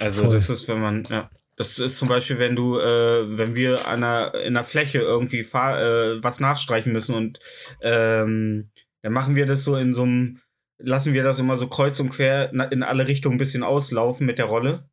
Also 0.00 0.22
Voll. 0.24 0.32
das 0.32 0.48
ist, 0.48 0.68
wenn 0.68 0.80
man, 0.80 1.04
ja. 1.10 1.28
Das 1.58 1.78
ist 1.78 1.96
zum 1.98 2.08
Beispiel, 2.08 2.38
wenn 2.38 2.54
du, 2.56 2.78
äh, 2.78 3.36
wenn 3.36 3.54
wir 3.56 3.86
an 3.88 4.02
einer, 4.04 4.34
in 4.34 4.56
einer 4.56 4.64
Fläche 4.64 4.98
irgendwie 5.00 5.42
fahr, 5.44 5.80
äh, 5.80 6.22
was 6.22 6.38
nachstreichen 6.40 6.92
müssen 6.92 7.14
und 7.14 7.40
ähm, 7.82 8.70
dann 9.02 9.12
machen 9.12 9.34
wir 9.34 9.44
das 9.46 9.64
so 9.64 9.76
in 9.76 9.92
so 9.92 10.02
einem, 10.04 10.38
lassen 10.78 11.12
wir 11.14 11.24
das 11.24 11.38
immer 11.40 11.56
so 11.56 11.66
kreuz 11.66 11.98
und 12.00 12.10
quer 12.10 12.52
in 12.70 12.82
alle 12.82 13.06
Richtungen 13.08 13.34
ein 13.34 13.38
bisschen 13.38 13.62
auslaufen 13.64 14.24
mit 14.26 14.38
der 14.38 14.44
Rolle. 14.46 14.88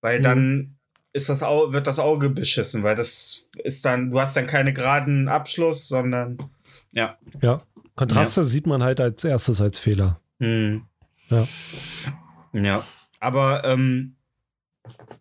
Weil 0.00 0.18
Mhm. 0.20 0.22
dann 0.22 0.76
ist 1.12 1.28
das 1.28 1.42
Au 1.42 1.72
wird 1.72 1.86
das 1.86 1.98
Auge 1.98 2.28
beschissen, 2.30 2.82
weil 2.82 2.94
das 2.94 3.48
ist 3.64 3.84
dann, 3.84 4.10
du 4.10 4.20
hast 4.20 4.36
dann 4.36 4.46
keine 4.46 4.72
geraden 4.72 5.28
Abschluss, 5.28 5.88
sondern 5.88 6.36
Ja. 6.92 7.18
Kontraste 7.94 8.44
sieht 8.44 8.66
man 8.66 8.82
halt 8.82 9.00
als 9.00 9.24
erstes 9.24 9.60
als 9.60 9.78
Fehler. 9.78 10.20
hm. 10.38 10.84
Ja. 11.30 11.48
Ja. 12.52 12.84
Aber 13.18 13.64
ähm, 13.64 14.15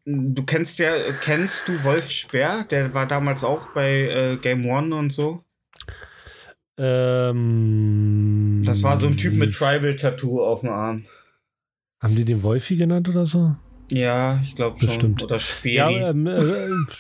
du 0.06 0.44
kennst 0.44 0.80
ja, 0.80 0.92
kennst 1.24 1.68
du 1.68 1.84
Wolf 1.84 2.10
Speer? 2.10 2.66
Der 2.70 2.94
war 2.94 3.08
damals 3.08 3.44
auch 3.44 3.68
bei 3.74 4.04
äh, 4.10 4.38
Game 4.38 4.66
One 4.66 4.96
und 4.96 5.12
so. 5.12 5.44
Ähm, 6.78 8.62
Das 8.66 8.84
war 8.84 8.98
so 8.98 9.08
ein 9.08 9.18
Typ 9.18 9.36
mit 9.36 9.54
Tribal-Tattoo 9.54 10.42
auf 10.44 10.62
dem 10.62 10.70
Arm. 10.70 11.06
Haben 12.02 12.16
die 12.16 12.26
den 12.26 12.44
Wolfi 12.44 12.76
genannt 12.76 13.08
oder 13.10 13.26
so? 13.26 13.56
Ja, 13.92 14.42
ich 14.44 14.56
glaube 14.56 14.78
schon. 14.80 14.88
Bestimmt. 14.90 15.24
Oder 15.24 15.40
Speeri. 15.40 16.00
Ja, 16.00 16.10
ähm, 16.10 16.28
äh, 16.28 16.42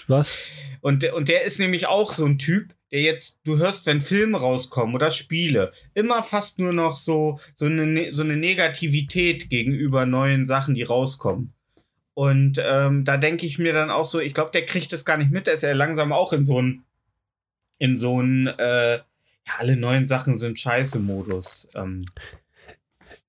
was? 0.07 0.35
Und, 0.81 1.03
der- 1.03 1.15
und 1.15 1.29
der 1.29 1.43
ist 1.43 1.59
nämlich 1.59 1.87
auch 1.87 2.11
so 2.13 2.25
ein 2.25 2.37
Typ, 2.37 2.73
der 2.91 3.01
jetzt, 3.01 3.39
du 3.43 3.57
hörst, 3.57 3.85
wenn 3.87 4.01
Filme 4.01 4.37
rauskommen 4.39 4.93
oder 4.95 5.09
Spiele, 5.11 5.71
immer 5.95 6.21
fast 6.23 6.59
nur 6.59 6.71
noch 6.73 6.95
so, 6.95 7.39
so, 7.55 7.65
eine, 7.65 7.85
Ne- 7.87 8.13
so 8.13 8.23
eine 8.23 8.37
Negativität 8.37 9.49
gegenüber 9.49 10.05
neuen 10.05 10.45
Sachen, 10.45 10.75
die 10.75 10.83
rauskommen. 10.83 11.53
Und 12.15 12.59
ähm, 12.63 13.03
da 13.05 13.17
denke 13.17 13.45
ich 13.45 13.59
mir 13.59 13.73
dann 13.73 13.91
auch 13.91 14.05
so, 14.05 14.19
ich 14.19 14.33
glaube, 14.33 14.51
der 14.51 14.65
kriegt 14.65 14.91
das 14.93 15.05
gar 15.05 15.17
nicht 15.17 15.31
mit, 15.31 15.47
ist 15.47 15.63
ja 15.63 15.73
langsam 15.73 16.11
auch 16.13 16.33
in 16.33 16.45
so 16.45 16.61
ein, 16.61 16.83
in 17.77 17.97
so 17.97 18.21
ein, 18.21 18.47
äh, 18.47 18.95
ja, 18.95 19.03
alle 19.59 19.75
neuen 19.75 20.07
Sachen 20.07 20.37
sind 20.37 20.57
scheiße 20.57 20.99
Modus. 20.99 21.69
Ähm, 21.75 22.05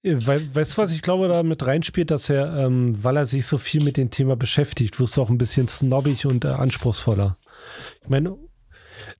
We 0.02 0.54
weißt 0.54 0.72
du, 0.78 0.82
was 0.82 0.92
ich 0.92 1.02
glaube, 1.02 1.26
da 1.26 1.42
mit 1.42 1.66
reinspielt, 1.66 2.12
dass 2.12 2.30
er, 2.30 2.56
ähm, 2.56 3.02
weil 3.02 3.16
er 3.16 3.26
sich 3.26 3.44
so 3.44 3.58
viel 3.58 3.82
mit 3.82 3.96
dem 3.96 4.10
Thema 4.10 4.36
beschäftigt, 4.36 5.00
wirst 5.00 5.16
du 5.16 5.22
auch 5.22 5.30
ein 5.30 5.38
bisschen 5.38 5.66
snobbig 5.66 6.26
und 6.26 6.44
äh, 6.44 6.48
anspruchsvoller. 6.48 7.36
Ich 8.02 8.08
meine, 8.08 8.36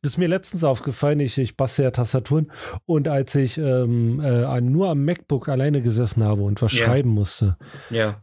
das 0.03 0.13
ist 0.13 0.19
mir 0.19 0.29
letztens 0.29 0.63
aufgefallen, 0.63 1.19
ich, 1.19 1.39
ich 1.39 1.57
bastel 1.57 1.87
ja 1.87 1.91
Tastaturen 1.91 2.53
und 2.85 3.09
als 3.09 3.35
ich 3.35 3.59
ähm, 3.59 4.21
äh, 4.21 4.61
nur 4.61 4.91
am 4.91 5.05
MacBook 5.05 5.49
alleine 5.49 5.83
gesessen 5.83 6.23
habe 6.23 6.43
und 6.43 6.63
was 6.63 6.73
Ja. 6.73 6.87
schreiben 6.87 7.11
musste, 7.11 7.57
ja. 7.91 8.23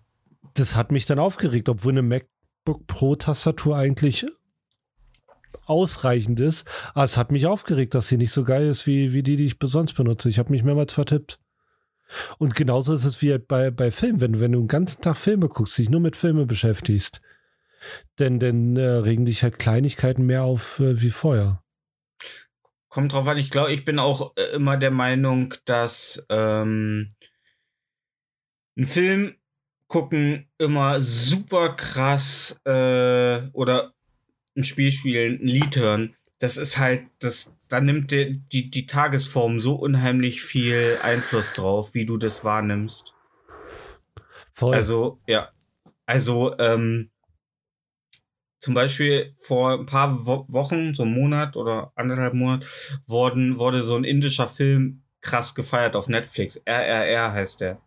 Das 0.53 0.75
hat 0.75 0.91
mich 0.91 1.05
dann 1.05 1.19
aufgeregt, 1.19 1.69
obwohl 1.69 1.93
eine 1.93 2.01
MacBook 2.01 2.87
Pro-Tastatur 2.87 3.75
eigentlich 3.75 4.25
ausreichend 5.65 6.39
ist. 6.39 6.67
Aber 6.93 7.05
es 7.05 7.17
hat 7.17 7.31
mich 7.31 7.45
aufgeregt, 7.45 7.95
dass 7.95 8.07
sie 8.07 8.17
nicht 8.17 8.31
so 8.31 8.43
geil 8.43 8.67
ist 8.67 8.87
wie, 8.87 9.13
wie 9.13 9.23
die, 9.23 9.35
die 9.35 9.45
ich 9.45 9.55
sonst 9.61 9.93
benutze. 9.93 10.29
Ich 10.29 10.39
habe 10.39 10.51
mich 10.51 10.63
mehrmals 10.63 10.93
vertippt. 10.93 11.39
Und 12.37 12.55
genauso 12.55 12.93
ist 12.93 13.05
es 13.05 13.21
wie 13.21 13.31
halt 13.31 13.47
bei, 13.47 13.71
bei 13.71 13.91
Filmen. 13.91 14.21
Wenn, 14.21 14.39
wenn 14.39 14.51
du 14.51 14.59
den 14.59 14.67
ganzen 14.67 15.01
Tag 15.01 15.17
Filme 15.17 15.49
guckst, 15.49 15.77
dich 15.77 15.89
nur 15.89 16.01
mit 16.01 16.15
Filmen 16.15 16.47
beschäftigst, 16.47 17.21
dann, 18.17 18.39
dann 18.39 18.77
äh, 18.77 18.81
regen 18.81 19.25
dich 19.25 19.43
halt 19.43 19.59
Kleinigkeiten 19.59 20.25
mehr 20.25 20.43
auf 20.43 20.79
äh, 20.79 21.01
wie 21.01 21.09
vorher. 21.09 21.63
Kommt 22.89 23.13
drauf 23.13 23.27
an, 23.27 23.37
ich 23.37 23.49
glaube, 23.49 23.73
ich 23.73 23.85
bin 23.85 23.97
auch 23.97 24.33
äh, 24.35 24.55
immer 24.55 24.77
der 24.77 24.91
Meinung, 24.91 25.55
dass 25.65 26.25
ähm, 26.29 27.09
ein 28.77 28.85
Film 28.85 29.35
gucken 29.93 30.47
immer 30.57 31.03
super 31.03 31.75
krass 31.75 32.59
äh, 32.65 33.43
oder 33.53 33.93
ein 34.57 34.63
Spiel 34.63 34.91
spielen, 34.91 35.39
ein 35.39 35.45
Lied 35.45 35.75
hören, 35.75 36.15
das 36.39 36.57
ist 36.57 36.79
halt, 36.79 37.05
das, 37.19 37.55
da 37.69 37.79
nimmt 37.79 38.09
der, 38.09 38.31
die, 38.31 38.71
die 38.71 38.87
Tagesform 38.87 39.61
so 39.61 39.75
unheimlich 39.75 40.41
viel 40.41 40.97
Einfluss 41.03 41.53
drauf, 41.53 41.93
wie 41.93 42.07
du 42.07 42.17
das 42.17 42.43
wahrnimmst. 42.43 43.13
Voll. 44.55 44.73
Also, 44.73 45.19
ja. 45.27 45.49
Also, 46.07 46.57
ähm, 46.57 47.11
zum 48.61 48.73
Beispiel 48.73 49.35
vor 49.37 49.73
ein 49.73 49.85
paar 49.85 50.25
Wo 50.25 50.47
Wochen, 50.47 50.95
so 50.95 51.03
einen 51.03 51.13
Monat 51.13 51.55
oder 51.55 51.91
anderthalb 51.95 52.33
Monat, 52.33 52.65
wurden, 53.05 53.59
wurde 53.59 53.83
so 53.83 53.95
ein 53.95 54.05
indischer 54.05 54.47
Film 54.47 55.03
krass 55.21 55.53
gefeiert 55.53 55.95
auf 55.95 56.07
Netflix. 56.07 56.57
RRR 56.65 57.31
heißt 57.31 57.61
der. 57.61 57.79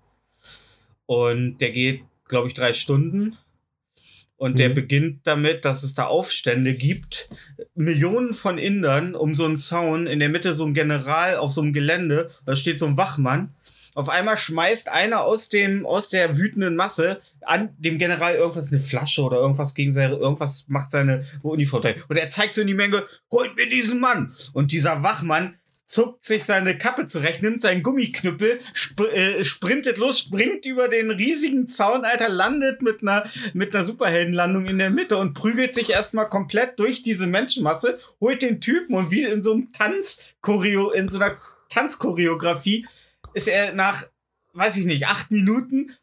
Und 1.07 1.59
der 1.59 1.71
geht, 1.71 2.03
glaube 2.29 2.49
ich, 2.49 2.55
drei 2.55 2.73
Stunden. 2.73 3.37
Und 4.39 4.59
der 4.59 4.69
Mhm. 4.69 4.75
beginnt 4.75 5.27
damit, 5.27 5.65
dass 5.65 5.83
es 5.83 5.95
da 5.95 6.07
Aufstände 6.07 6.75
gibt. 6.75 7.31
Millionen 7.75 8.35
von 8.35 8.59
Indern 8.59 9.15
um 9.15 9.35
so 9.35 9.47
einen 9.47 9.57
Zaun, 9.57 10.07
in 10.07 10.19
der 10.19 10.29
Mitte 10.29 10.53
so 10.53 10.67
ein 10.67 10.75
General 10.75 11.37
auf 11.37 11.53
so 11.53 11.63
einem 11.63 11.73
Gelände, 11.73 12.31
da 12.45 12.55
steht 12.55 12.79
so 12.79 12.87
ein 12.87 12.99
Wachmann. 12.99 13.55
Auf 13.95 14.11
einmal 14.11 14.37
schmeißt 14.37 14.91
einer 14.91 15.23
aus 15.23 15.49
dem, 15.49 15.87
aus 15.87 16.11
der 16.11 16.37
wütenden 16.37 16.77
Masse 16.77 17.19
an 17.41 17.71
dem 17.79 17.97
General 17.97 18.35
irgendwas, 18.35 18.71
eine 18.71 18.81
Flasche 18.83 19.23
oder 19.23 19.39
irgendwas 19.39 19.75
gegen 19.75 19.91
seine, 19.91 20.17
irgendwas 20.17 20.67
macht 20.69 20.91
seine 20.91 21.25
Uniform. 21.41 21.83
Und 22.09 22.17
er 22.19 22.29
zeigt 22.29 22.53
so 22.53 22.61
in 22.61 22.67
die 22.67 22.75
Menge, 22.75 23.05
holt 23.31 23.57
mir 23.57 23.71
diesen 23.71 23.99
Mann! 24.01 24.35
Und 24.53 24.71
dieser 24.73 25.03
Wachmann 25.03 25.55
zuckt 25.87 26.25
sich 26.25 26.45
seine 26.45 26.77
Kappe 26.77 27.07
zurecht, 27.07 27.43
nimmt 27.43 27.63
seinen 27.63 27.83
Gummiknüppel, 27.83 28.61
sp 28.75 29.07
äh, 29.15 29.45
sprintet 29.45 29.97
los, 29.99 30.19
springt 30.19 30.67
über 30.67 30.89
den 30.89 31.11
riesigen 31.13 31.69
Zaun, 31.69 32.05
Alter, 32.05 32.29
landet 32.29 32.83
mit 32.83 33.03
einer, 33.03 33.25
mit 33.55 33.75
einer 33.75 33.85
Superheldenlandung 33.85 34.67
in 34.67 34.79
der 34.79 34.91
Mitte 34.91 35.17
und 35.17 35.35
prügelt 35.35 35.75
sich 35.75 35.91
erstmal 35.91 36.29
komplett 36.29 36.79
durch 36.81 37.03
diese 37.05 37.29
Menschenmasse, 37.29 37.99
holt 38.21 38.43
den 38.43 38.61
Typen 38.61 38.97
und 38.97 39.11
wie 39.13 39.23
in 39.23 39.43
so 39.43 39.53
einem 39.53 39.73
Tanzchoreo, 39.73 40.91
in 40.91 41.09
so 41.09 41.21
einer 41.21 41.41
Tanzchoreografie 41.69 42.87
ist 43.33 43.49
er 43.49 43.73
nach, 43.73 44.05
weiß 44.55 44.77
ich 44.79 44.87
nicht, 44.87 45.07
acht 45.07 45.31
Minuten 45.31 45.95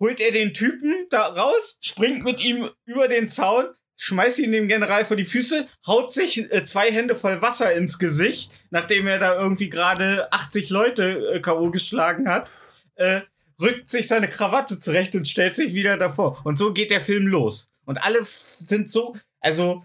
holt 0.00 0.20
er 0.20 0.32
den 0.32 0.54
Typen 0.54 0.92
da 1.10 1.26
raus, 1.26 1.78
springt 1.80 2.24
mit 2.24 2.42
ihm 2.42 2.68
über 2.84 3.08
den 3.08 3.28
Zaun, 3.30 3.66
schmeißt 3.96 4.38
ihn 4.38 4.52
dem 4.52 4.68
General 4.68 5.04
vor 5.04 5.16
die 5.16 5.24
Füße, 5.24 5.66
haut 5.86 6.12
sich 6.12 6.50
äh, 6.52 6.64
zwei 6.64 6.90
Hände 6.90 7.14
voll 7.14 7.42
Wasser 7.42 7.74
ins 7.74 7.98
Gesicht, 7.98 8.52
nachdem 8.70 9.06
er 9.06 9.18
da 9.18 9.40
irgendwie 9.40 9.70
gerade 9.70 10.32
80 10.32 10.70
Leute 10.70 11.32
äh, 11.34 11.40
K.O. 11.40 11.70
geschlagen 11.70 12.28
hat, 12.28 12.50
äh, 12.96 13.22
rückt 13.60 13.90
sich 13.90 14.08
seine 14.08 14.28
Krawatte 14.28 14.78
zurecht 14.78 15.14
und 15.14 15.26
stellt 15.26 15.54
sich 15.54 15.74
wieder 15.74 15.96
davor. 15.96 16.40
Und 16.44 16.56
so 16.56 16.72
geht 16.72 16.90
der 16.90 17.00
Film 17.00 17.26
los. 17.26 17.70
Und 17.84 17.98
alle 17.98 18.20
sind 18.24 18.90
so, 18.90 19.16
also 19.40 19.84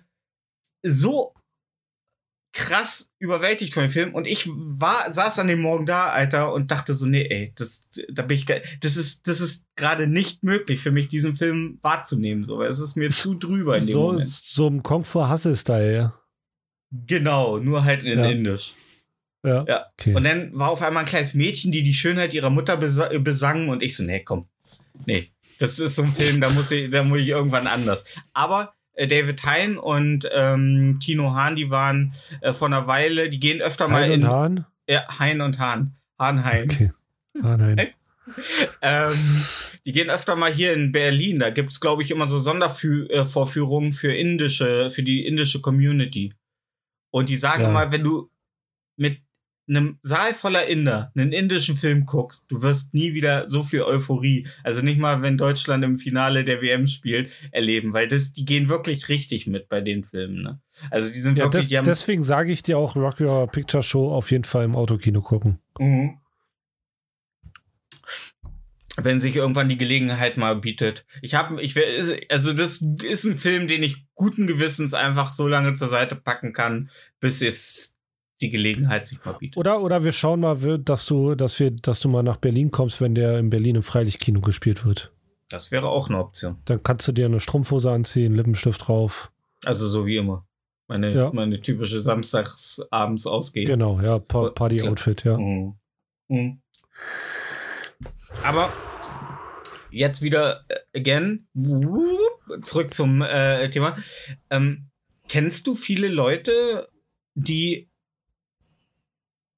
so 0.84 1.34
krass 2.54 3.12
überwältigt 3.18 3.74
von 3.74 3.84
dem 3.84 3.92
Film 3.92 4.14
und 4.14 4.28
ich 4.28 4.48
war 4.50 5.12
saß 5.12 5.40
an 5.40 5.48
dem 5.48 5.62
Morgen 5.62 5.86
da, 5.86 6.10
Alter, 6.10 6.54
und 6.54 6.70
dachte 6.70 6.94
so, 6.94 7.06
nee, 7.06 7.26
ey, 7.30 7.54
das 7.56 7.88
da 8.12 8.24
bin 8.24 8.38
ich 8.38 8.46
das 8.46 8.98
ist 8.98 9.28
das 9.28 9.40
ist 9.40 9.68
gerade 9.76 10.08
nicht 10.08 10.44
möglich 10.44 10.82
für 10.82 10.92
mich 10.92 11.08
diesen 11.08 11.36
Film 11.36 11.80
wahrzunehmen, 11.82 12.44
so, 12.44 12.58
weil 12.58 12.70
es 12.70 12.80
ist 12.80 12.98
mir 12.98 13.10
zu 13.10 13.36
drüber 13.36 13.78
in 13.78 13.86
dem 13.86 13.94
so, 13.94 14.02
Moment. 14.12 14.30
so 14.30 14.68
im 14.68 14.84
Kung 14.84 15.04
Fu 15.04 15.22
Hasse-Style, 15.22 15.96
ja. 15.96 16.14
Genau, 16.92 17.58
nur 17.58 17.86
halt 17.86 18.04
in 18.04 18.20
Ja. 18.20 18.30
Indisch. 18.30 18.74
Ja. 19.44 19.66
Ja. 19.68 19.86
Okay. 19.98 20.14
Und 20.14 20.24
dann 20.24 20.52
war 20.54 20.70
auf 20.70 20.82
einmal 20.82 21.04
ein 21.04 21.10
kleines 21.10 21.34
Mädchen, 21.34 21.72
die 21.72 21.84
die 21.84 21.94
Schönheit 21.94 22.34
ihrer 22.34 22.50
Mutter 22.50 22.78
besa 22.78 23.10
besang 23.18 23.70
und 23.70 23.82
ich 23.82 23.96
so, 23.96 24.04
nee, 24.04 24.24
komm. 24.24 24.48
Nee, 25.06 25.32
das 25.60 25.80
ist 25.80 25.96
so 25.96 26.04
ein 26.04 26.10
Film, 26.10 26.42
da 26.42 26.50
muss 26.50 26.70
ich, 26.72 26.92
da 26.92 27.02
muss 27.04 27.20
ich 27.20 27.30
irgendwann 27.30 27.66
anders. 27.66 28.06
Aber 28.34 28.74
David 28.96 29.44
Hein 29.46 29.78
und 29.78 30.28
ähm, 30.34 31.00
Tino 31.02 31.34
Hahn, 31.34 31.56
die 31.56 31.70
waren 31.70 32.14
äh, 32.42 32.54
vor 32.54 32.68
einer 32.68 32.88
Weile, 32.88 33.30
die 33.30 33.40
gehen 33.40 33.62
öfter 33.62 33.88
mal 33.88 34.04
Hein 34.04 34.12
in 34.12 34.24
und 34.24 34.30
Hahn? 34.30 34.66
Ja, 34.88 35.08
Hein 35.20 35.42
und 35.42 35.60
Hahn. 35.60 35.96
Hahn 36.20 36.44
Hein. 36.44 36.64
Okay. 36.66 36.92
Ah, 37.42 37.58
nein. 37.58 37.80
Ähm, 38.82 39.18
die 39.86 39.92
gehen 39.92 40.10
öfter 40.10 40.36
mal 40.38 40.54
hier 40.54 40.74
in 40.74 40.92
Berlin. 40.94 41.40
Da 41.40 41.50
gibt's 41.50 41.82
glaube 41.82 42.04
ich, 42.04 42.12
immer 42.12 42.28
so 42.30 42.38
Sondervorführungen 42.38 43.92
für 43.92 44.14
indische, 44.14 44.90
für 44.92 45.04
die 45.04 45.26
indische 45.26 45.60
Community. 45.60 46.32
Und 47.10 47.28
die 47.28 47.36
sagen 47.36 47.64
Ja. 47.64 47.70
immer, 47.70 47.92
wenn 47.92 48.04
du 48.04 48.30
mit 48.96 49.18
einem 49.68 50.00
Saal 50.02 50.34
voller 50.34 50.68
Inder 50.68 51.12
einen 51.16 51.32
indischen 51.32 51.78
Film 51.78 52.06
guckst, 52.06 52.46
du 52.50 52.62
wirst 52.62 52.94
nie 52.94 53.14
wieder 53.14 53.50
so 53.50 53.64
viel 53.64 53.82
Euphorie, 53.82 54.48
also 54.64 54.82
nicht 54.82 55.00
mal, 55.00 55.22
wenn 55.22 55.38
Deutschland 55.38 55.84
im 55.84 55.98
Finale 55.98 56.44
der 56.44 56.62
WM 56.62 56.88
spielt, 56.88 57.32
erleben, 57.52 57.94
weil 57.94 58.08
das, 58.08 58.32
die 58.32 58.46
gehen 58.46 58.70
wirklich 58.70 59.10
richtig 59.10 59.48
mit 59.48 59.70
bei 59.70 59.82
den 59.82 60.04
Filmen, 60.04 60.42
ne? 60.42 60.60
Also 60.90 61.12
die 61.12 61.20
sind 61.20 61.38
Ja, 61.38 61.46
wirklich, 61.46 61.76
haben, 61.76 61.86
deswegen 61.86 62.24
sage 62.24 62.52
ich 62.52 62.64
dir 62.64 62.78
auch 62.78 62.96
Rock 62.96 63.22
Your 63.22 63.48
Picture 63.48 63.84
Show 63.84 64.12
auf 64.12 64.32
jeden 64.32 64.44
Fall 64.44 64.66
im 64.66 64.76
Autokino 64.76 65.22
gucken. 65.22 65.60
Mhm. 65.80 66.18
Wenn 68.98 69.22
sich 69.22 69.36
irgendwann 69.38 69.70
die 69.70 69.78
Gelegenheit 69.78 70.36
mal 70.36 70.58
bietet. 70.58 71.06
Ich 71.22 71.34
habe, 71.34 71.62
ich 71.62 71.76
also 72.30 72.54
das 72.54 72.84
ist 73.04 73.24
ein 73.24 73.38
Film, 73.38 73.68
den 73.68 73.84
ich 73.84 74.06
guten 74.16 74.48
Gewissens 74.48 74.94
einfach 74.94 75.32
so 75.32 75.48
lange 75.48 75.74
zur 75.74 75.88
Seite 75.88 76.16
packen 76.16 76.52
kann, 76.52 76.90
bis 77.22 77.42
es 77.42 77.96
die 78.42 78.50
Gelegenheit 78.50 79.06
sich 79.06 79.24
mal 79.24 79.34
bietet. 79.34 79.58
Oder, 79.58 79.82
oder 79.82 80.04
wir 80.04 80.12
schauen 80.12 80.40
mal, 80.40 80.80
dass 80.80 81.06
du, 81.06 81.36
dass 81.36 81.60
wir, 81.60 81.72
dass 81.72 82.00
du 82.00 82.10
mal 82.10 82.24
nach 82.24 82.38
Berlin 82.38 82.72
kommst, 82.72 83.02
wenn 83.02 83.16
der 83.16 83.38
in 83.40 83.50
Berlin 83.50 83.76
im 83.78 83.84
Freilichtkino 83.84 84.42
gespielt 84.42 84.86
wird. 84.86 85.12
Das 85.50 85.72
wäre 85.72 85.90
auch 85.90 86.10
eine 86.10 86.18
Option. 86.20 86.58
Dann 86.66 86.82
kannst 86.82 87.08
du 87.08 87.12
dir 87.12 87.26
eine 87.26 87.40
Strumpfhose 87.40 87.92
anziehen, 87.92 88.34
Lippenstift 88.36 88.88
drauf. 88.88 89.32
Also 89.66 89.88
so 89.88 90.06
wie 90.06 90.18
immer. 90.18 90.46
Meine, 90.88 91.14
Ja. 91.14 91.32
meine 91.34 91.60
typische 91.62 92.02
Samstagsabends 92.02 93.28
ausgehen. 93.28 93.68
Genau, 93.68 94.02
ja, 94.02 94.20
pa. 94.20 94.50
Party-Outfit, 94.50 95.24
ja. 95.24 95.38
Mhm. 95.38 95.76
Mhm. 96.28 96.62
Aber 98.44 98.72
jetzt 99.92 100.22
wieder 100.22 100.64
äh, 100.70 101.00
again 101.00 101.48
zurück 102.62 102.94
zum 102.94 103.22
äh, 103.22 103.70
Thema. 103.70 103.98
Ähm, 104.50 104.90
kennst 105.28 105.68
du 105.68 105.76
viele 105.76 106.08
Leute, 106.08 106.88
die 107.36 107.90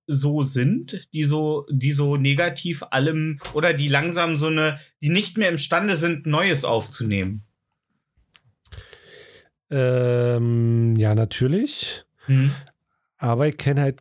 so 0.07 0.43
sind, 0.43 1.07
die 1.13 1.23
so, 1.23 1.65
die 1.71 1.91
so 1.91 2.17
negativ 2.17 2.83
allem 2.91 3.39
oder 3.53 3.73
die 3.73 3.87
langsam 3.87 4.37
so 4.37 4.47
eine, 4.47 4.79
die 5.01 5.09
nicht 5.09 5.37
mehr 5.37 5.49
imstande 5.49 5.97
sind, 5.97 6.25
Neues 6.25 6.65
aufzunehmen? 6.65 7.43
Ähm, 9.69 10.95
ja, 10.97 11.15
natürlich. 11.15 12.03
Hm? 12.25 12.51
Aber 13.17 13.47
ich 13.47 13.57
kenne 13.57 13.81
halt 13.81 13.99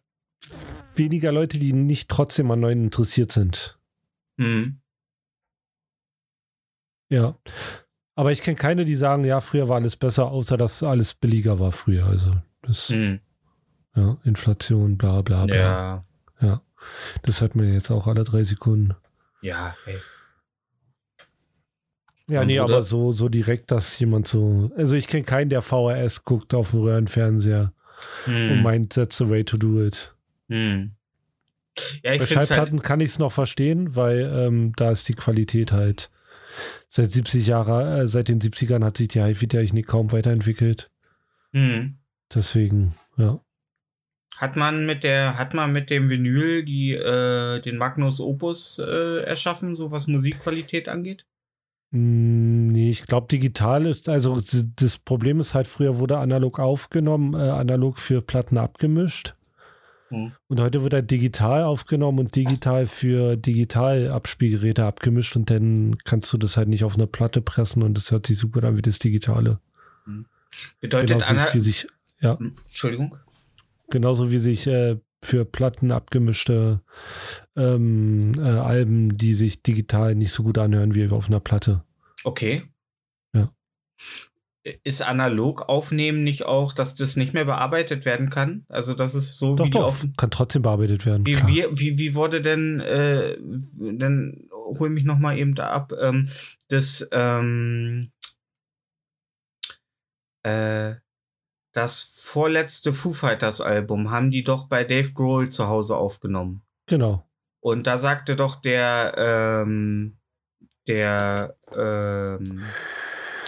weniger 0.96 1.32
Leute, 1.32 1.58
die 1.58 1.72
nicht 1.72 2.08
trotzdem 2.08 2.50
an 2.50 2.60
Neuen 2.60 2.84
interessiert 2.84 3.32
sind. 3.32 3.78
Hm. 4.38 4.80
Ja. 7.08 7.38
Aber 8.14 8.32
ich 8.32 8.42
kenne 8.42 8.56
keine, 8.56 8.84
die 8.84 8.94
sagen, 8.94 9.24
ja, 9.24 9.40
früher 9.40 9.68
war 9.68 9.76
alles 9.76 9.96
besser, 9.96 10.30
außer 10.30 10.56
dass 10.56 10.82
alles 10.82 11.14
billiger 11.14 11.58
war 11.58 11.72
früher. 11.72 12.06
Also, 12.06 12.36
das, 12.60 12.88
Hm. 12.88 13.20
Ja, 13.94 14.16
Inflation, 14.24 14.96
bla, 14.96 15.22
bla, 15.22 15.46
bla. 15.46 16.04
Ja. 16.40 16.62
Das 17.22 17.40
hat 17.42 17.54
man 17.54 17.72
jetzt 17.72 17.90
auch 17.90 18.06
alle 18.08 18.24
drei 18.24 18.42
Sekunden. 18.44 18.94
Ja, 19.40 19.76
hey. 19.84 19.98
Ja, 22.28 22.44
nee, 22.44 22.58
oder- 22.60 22.74
aber 22.74 22.82
so, 22.82 23.12
so 23.12 23.28
direkt, 23.28 23.70
dass 23.70 23.98
jemand 23.98 24.26
so. 24.28 24.70
Also, 24.76 24.94
ich 24.94 25.06
kenne 25.06 25.24
keinen, 25.24 25.48
der 25.50 25.62
VHS 25.62 26.24
guckt 26.24 26.54
auf 26.54 26.70
dem 26.70 26.80
Röhrenfernseher 26.80 27.72
Hm. 28.24 28.50
und 28.52 28.62
meint, 28.62 28.94
that's 28.94 29.18
the 29.18 29.28
way 29.28 29.44
to 29.44 29.56
do 29.56 29.84
it. 29.84 30.14
Hm. 30.48 30.92
Ja, 32.02 32.12
ich 32.14 32.20
Bei 32.20 32.26
halt, 32.26 32.28
Schallplatten 32.48 32.82
kann 32.82 33.00
ich 33.00 33.10
es 33.12 33.18
noch 33.18 33.32
verstehen, 33.32 33.94
weil 33.96 34.20
ähm, 34.34 34.72
da 34.76 34.90
ist 34.90 35.08
die 35.08 35.14
Qualität 35.14 35.72
halt 35.72 36.10
seit 36.88 37.10
70 37.12 37.46
Jahren, 37.46 38.00
äh, 38.00 38.06
seit 38.06 38.28
den 38.28 38.40
70ern 38.40 38.84
hat 38.84 38.96
sich 38.98 39.08
die 39.08 39.22
HiFi-Technik 39.22 39.86
kaum 39.86 40.10
weiterentwickelt. 40.12 40.90
hm. 41.52 41.98
Deswegen, 42.34 42.94
ja. 43.18 43.40
Hat 44.38 44.56
man 44.56 44.86
mit 44.86 45.04
der, 45.04 45.38
hat 45.38 45.54
man 45.54 45.72
mit 45.72 45.90
dem 45.90 46.08
Vinyl 46.08 46.64
die, 46.64 46.92
äh, 46.92 47.60
den 47.60 47.76
Magnus 47.76 48.20
Opus 48.20 48.78
äh, 48.78 49.22
erschaffen, 49.22 49.76
so 49.76 49.90
was 49.90 50.06
Musikqualität 50.06 50.88
angeht? 50.88 51.24
Mm, 51.90 52.52
Nee, 52.72 52.88
ich 52.88 53.06
glaube, 53.06 53.28
digital 53.28 53.86
ist, 53.86 54.08
also 54.08 54.40
das 54.76 54.98
Problem 54.98 55.40
ist 55.40 55.54
halt, 55.54 55.66
früher 55.66 55.98
wurde 55.98 56.16
analog 56.16 56.58
aufgenommen, 56.58 57.34
äh, 57.34 57.50
analog 57.50 57.98
für 57.98 58.22
Platten 58.22 58.56
abgemischt. 58.56 59.34
Hm. 60.08 60.32
Und 60.48 60.60
heute 60.60 60.82
wird 60.82 60.94
halt 60.94 61.10
digital 61.10 61.64
aufgenommen 61.64 62.18
und 62.18 62.34
digital 62.34 62.86
für 62.86 63.36
Digital-Abspielgeräte 63.36 64.84
abgemischt 64.84 65.36
und 65.36 65.50
dann 65.50 65.98
kannst 66.04 66.32
du 66.32 66.38
das 66.38 66.56
halt 66.56 66.68
nicht 66.68 66.84
auf 66.84 66.94
eine 66.94 67.06
Platte 67.06 67.42
pressen 67.42 67.82
und 67.82 67.94
das 67.96 68.10
hört 68.10 68.26
sich 68.26 68.38
so 68.38 68.48
gut 68.48 68.64
an 68.64 68.76
wie 68.76 68.82
das 68.82 68.98
Digitale. 68.98 69.60
Bedeutet 70.80 71.10
Genauso 71.10 71.30
Ana 71.30 71.46
sich, 71.46 71.86
Hm, 72.20 72.54
Entschuldigung. 72.64 73.18
Genauso 73.92 74.32
wie 74.32 74.38
sich 74.38 74.66
äh, 74.66 74.98
für 75.24 75.44
Platten 75.44 75.92
abgemischte 75.92 76.80
ähm, 77.56 78.34
äh, 78.36 78.40
Alben, 78.40 79.16
die 79.16 79.34
sich 79.34 79.62
digital 79.62 80.16
nicht 80.16 80.32
so 80.32 80.42
gut 80.42 80.58
anhören 80.58 80.96
wie 80.96 81.08
auf 81.10 81.28
einer 81.28 81.38
Platte. 81.38 81.84
Okay. 82.24 82.64
Ja. 83.32 83.54
Ist 84.82 85.02
analog 85.02 85.68
aufnehmen 85.68 86.24
nicht 86.24 86.44
auch, 86.44 86.72
dass 86.72 86.96
das 86.96 87.16
nicht 87.16 87.34
mehr 87.34 87.44
bearbeitet 87.44 88.04
werden 88.04 88.30
kann? 88.30 88.64
Also 88.68 88.94
das 88.94 89.14
ist 89.14 89.38
so 89.38 89.54
Doch, 89.54 89.66
wie 89.66 89.70
doch, 89.70 89.84
auf 89.84 90.06
kann 90.16 90.30
trotzdem 90.30 90.62
bearbeitet 90.62 91.06
werden. 91.06 91.24
Wie, 91.24 91.36
wie, 91.46 91.66
wie, 91.70 91.98
wie 91.98 92.14
wurde 92.16 92.42
denn, 92.42 92.80
äh, 92.80 93.36
dann 93.78 94.48
hol 94.50 94.90
mich 94.90 95.04
noch 95.04 95.18
mal 95.18 95.38
eben 95.38 95.54
da 95.54 95.70
ab, 95.70 95.92
ähm, 96.00 96.28
das, 96.68 97.08
ähm, 97.12 98.10
äh, 100.44 100.94
das 101.72 102.02
vorletzte 102.02 102.92
Foo 102.92 103.12
Fighters 103.12 103.60
Album 103.60 104.10
haben 104.10 104.30
die 104.30 104.44
doch 104.44 104.66
bei 104.66 104.84
Dave 104.84 105.12
Grohl 105.12 105.48
zu 105.48 105.68
Hause 105.68 105.96
aufgenommen. 105.96 106.62
Genau. 106.86 107.24
Und 107.60 107.86
da 107.86 107.98
sagte 107.98 108.36
doch 108.36 108.56
der, 108.60 109.14
ähm, 109.16 110.16
der, 110.86 111.56
ähm, 111.74 112.60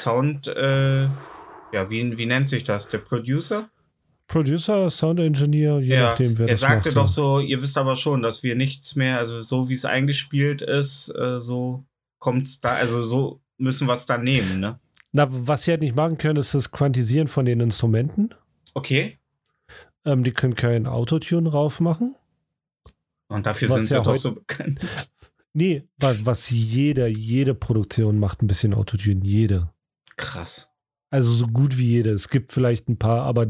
Sound, 0.04 0.46
äh, 0.48 1.04
ja, 1.04 1.90
wie, 1.90 2.16
wie 2.18 2.26
nennt 2.26 2.48
sich 2.48 2.64
das? 2.64 2.88
Der 2.88 2.98
Producer? 2.98 3.70
Producer, 4.26 4.88
Sound 4.90 5.20
Engineer, 5.20 5.80
je 5.80 5.94
Ja, 5.94 6.10
nachdem, 6.10 6.38
wer 6.38 6.46
er 6.46 6.52
das 6.52 6.60
sagte 6.60 6.90
macht, 6.90 6.96
doch 6.96 7.02
ja. 7.02 7.08
so, 7.08 7.40
ihr 7.40 7.60
wisst 7.62 7.76
aber 7.76 7.96
schon, 7.96 8.22
dass 8.22 8.42
wir 8.42 8.54
nichts 8.54 8.96
mehr, 8.96 9.18
also 9.18 9.42
so 9.42 9.68
wie 9.68 9.74
es 9.74 9.84
eingespielt 9.84 10.62
ist, 10.62 11.08
äh, 11.16 11.40
so 11.40 11.84
kommt's 12.18 12.60
da, 12.60 12.74
also 12.74 13.02
so 13.02 13.40
müssen 13.58 13.86
wir 13.86 13.94
es 13.94 14.06
dann 14.06 14.24
nehmen, 14.24 14.60
ne? 14.60 14.78
Na, 15.16 15.28
was 15.30 15.62
sie 15.62 15.70
halt 15.70 15.82
nicht 15.82 15.94
machen 15.94 16.18
können, 16.18 16.40
ist 16.40 16.54
das 16.54 16.72
Quantisieren 16.72 17.28
von 17.28 17.44
den 17.44 17.60
Instrumenten. 17.60 18.34
Okay. 18.74 19.16
Ähm, 20.04 20.24
die 20.24 20.32
können 20.32 20.56
keinen 20.56 20.88
Autotune 20.88 21.50
drauf 21.50 21.78
machen. 21.78 22.16
Und 23.28 23.46
dafür 23.46 23.68
sind 23.68 23.86
sie 23.86 23.94
ja 23.94 24.00
doch 24.00 24.16
so 24.16 24.34
bekannt. 24.34 24.80
Nee, 25.56 25.84
was, 25.98 26.26
was 26.26 26.50
jede, 26.50 27.06
jede 27.06 27.54
Produktion 27.54 28.18
macht 28.18 28.42
ein 28.42 28.48
bisschen 28.48 28.74
Autotune. 28.74 29.20
Jede. 29.22 29.70
Krass. 30.16 30.68
Also 31.10 31.30
so 31.30 31.46
gut 31.46 31.78
wie 31.78 31.90
jede. 31.90 32.10
Es 32.10 32.28
gibt 32.28 32.52
vielleicht 32.52 32.88
ein 32.88 32.98
paar, 32.98 33.22
aber 33.22 33.46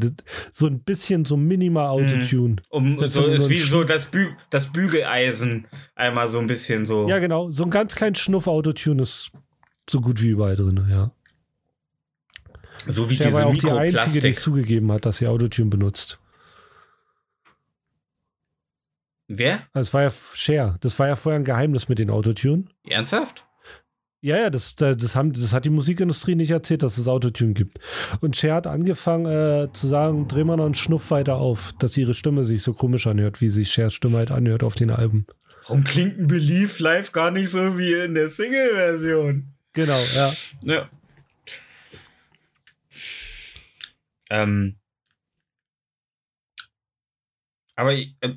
so 0.51 0.67
ein 0.67 0.81
bisschen, 0.81 1.25
so 1.25 1.35
minimal 1.35 1.87
Autotune. 1.87 2.57
Um, 2.69 2.99
so 2.99 3.23
du 3.23 3.31
ist 3.31 3.49
wie 3.49 3.57
so 3.57 3.83
das, 3.83 4.05
Bü 4.05 4.27
das 4.51 4.71
Bügeleisen 4.71 5.65
einmal 5.95 6.27
so 6.27 6.37
ein 6.37 6.45
bisschen 6.45 6.85
so. 6.85 7.09
Ja, 7.09 7.17
genau. 7.17 7.49
So 7.49 7.63
ein 7.63 7.71
ganz 7.71 7.95
kleinen 7.95 8.13
Schnuff 8.13 8.45
Autotune 8.45 9.01
ist 9.01 9.31
so 9.89 9.99
gut 9.99 10.21
wie 10.21 10.27
überall 10.27 10.55
drin, 10.55 10.85
ja. 10.87 11.09
So 12.87 13.09
wie 13.09 13.19
war 13.19 13.25
diese 13.27 13.39
ja 13.39 13.45
auch 13.45 13.53
die 13.53 13.97
einzige, 13.97 14.27
die 14.27 14.33
zugegeben 14.33 14.91
hat, 14.91 15.05
dass 15.05 15.17
sie 15.17 15.27
Autotune 15.27 15.69
benutzt. 15.69 16.19
Wer? 19.27 19.59
Das 19.73 19.93
war 19.93 20.03
ja 20.03 20.11
Cher. 20.33 20.77
Das 20.81 20.99
war 20.99 21.07
ja 21.07 21.15
vorher 21.15 21.39
ein 21.39 21.45
Geheimnis 21.45 21.89
mit 21.89 21.99
den 21.99 22.09
Autotune. 22.09 22.65
Ernsthaft? 22.87 23.45
Ja, 24.21 24.37
ja, 24.37 24.49
das, 24.49 24.75
das, 24.75 25.15
haben, 25.15 25.33
das 25.33 25.53
hat 25.53 25.65
die 25.65 25.69
Musikindustrie 25.69 26.33
nicht 26.33 26.49
erzählt, 26.49 26.81
dass 26.81 26.97
es 26.97 27.07
Autotune 27.07 27.53
gibt. 27.53 27.79
Und 28.21 28.35
Cher 28.35 28.55
hat 28.55 28.65
angefangen 28.65 29.25
äh, 29.25 29.71
zu 29.71 29.87
sagen, 29.87 30.27
dreh 30.27 30.43
mal 30.43 30.57
noch 30.57 30.65
einen 30.65 30.73
Schnuff 30.73 31.11
weiter 31.11 31.35
auf, 31.35 31.73
dass 31.77 31.95
ihre 31.95 32.15
Stimme 32.15 32.43
sich 32.43 32.63
so 32.63 32.73
komisch 32.73 33.05
anhört, 33.05 33.39
wie 33.41 33.49
sich 33.49 33.71
Chers 33.71 33.93
Stimme 33.93 34.17
halt 34.17 34.31
anhört 34.31 34.63
auf 34.63 34.73
den 34.73 34.89
Alben. 34.89 35.27
Warum 35.67 35.83
klingt 35.83 36.19
ein 36.19 36.27
Belief 36.27 36.79
live 36.79 37.11
gar 37.11 37.29
nicht 37.29 37.49
so 37.49 37.77
wie 37.77 37.93
in 37.93 38.15
der 38.15 38.29
Single-Version? 38.29 39.53
Genau, 39.73 39.99
ja. 40.15 40.33
Ja. 40.61 40.89
Ähm. 44.29 44.79
Aber 47.75 47.93
ich, 47.93 48.15
äh, 48.21 48.35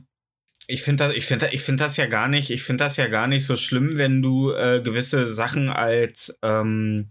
ich 0.66 0.82
finde 0.82 1.06
das, 1.06 1.14
ich 1.14 1.24
finde, 1.24 1.48
ich 1.52 1.62
finde 1.62 1.84
das 1.84 1.96
ja 1.96 2.06
gar 2.06 2.28
nicht, 2.28 2.50
ich 2.50 2.62
finde 2.62 2.84
das 2.84 2.96
ja 2.96 3.06
gar 3.08 3.26
nicht 3.26 3.46
so 3.46 3.56
schlimm, 3.56 3.96
wenn 3.96 4.20
du 4.20 4.52
äh, 4.52 4.82
gewisse 4.82 5.26
Sachen 5.26 5.70
als 5.70 6.38
ähm, 6.42 7.10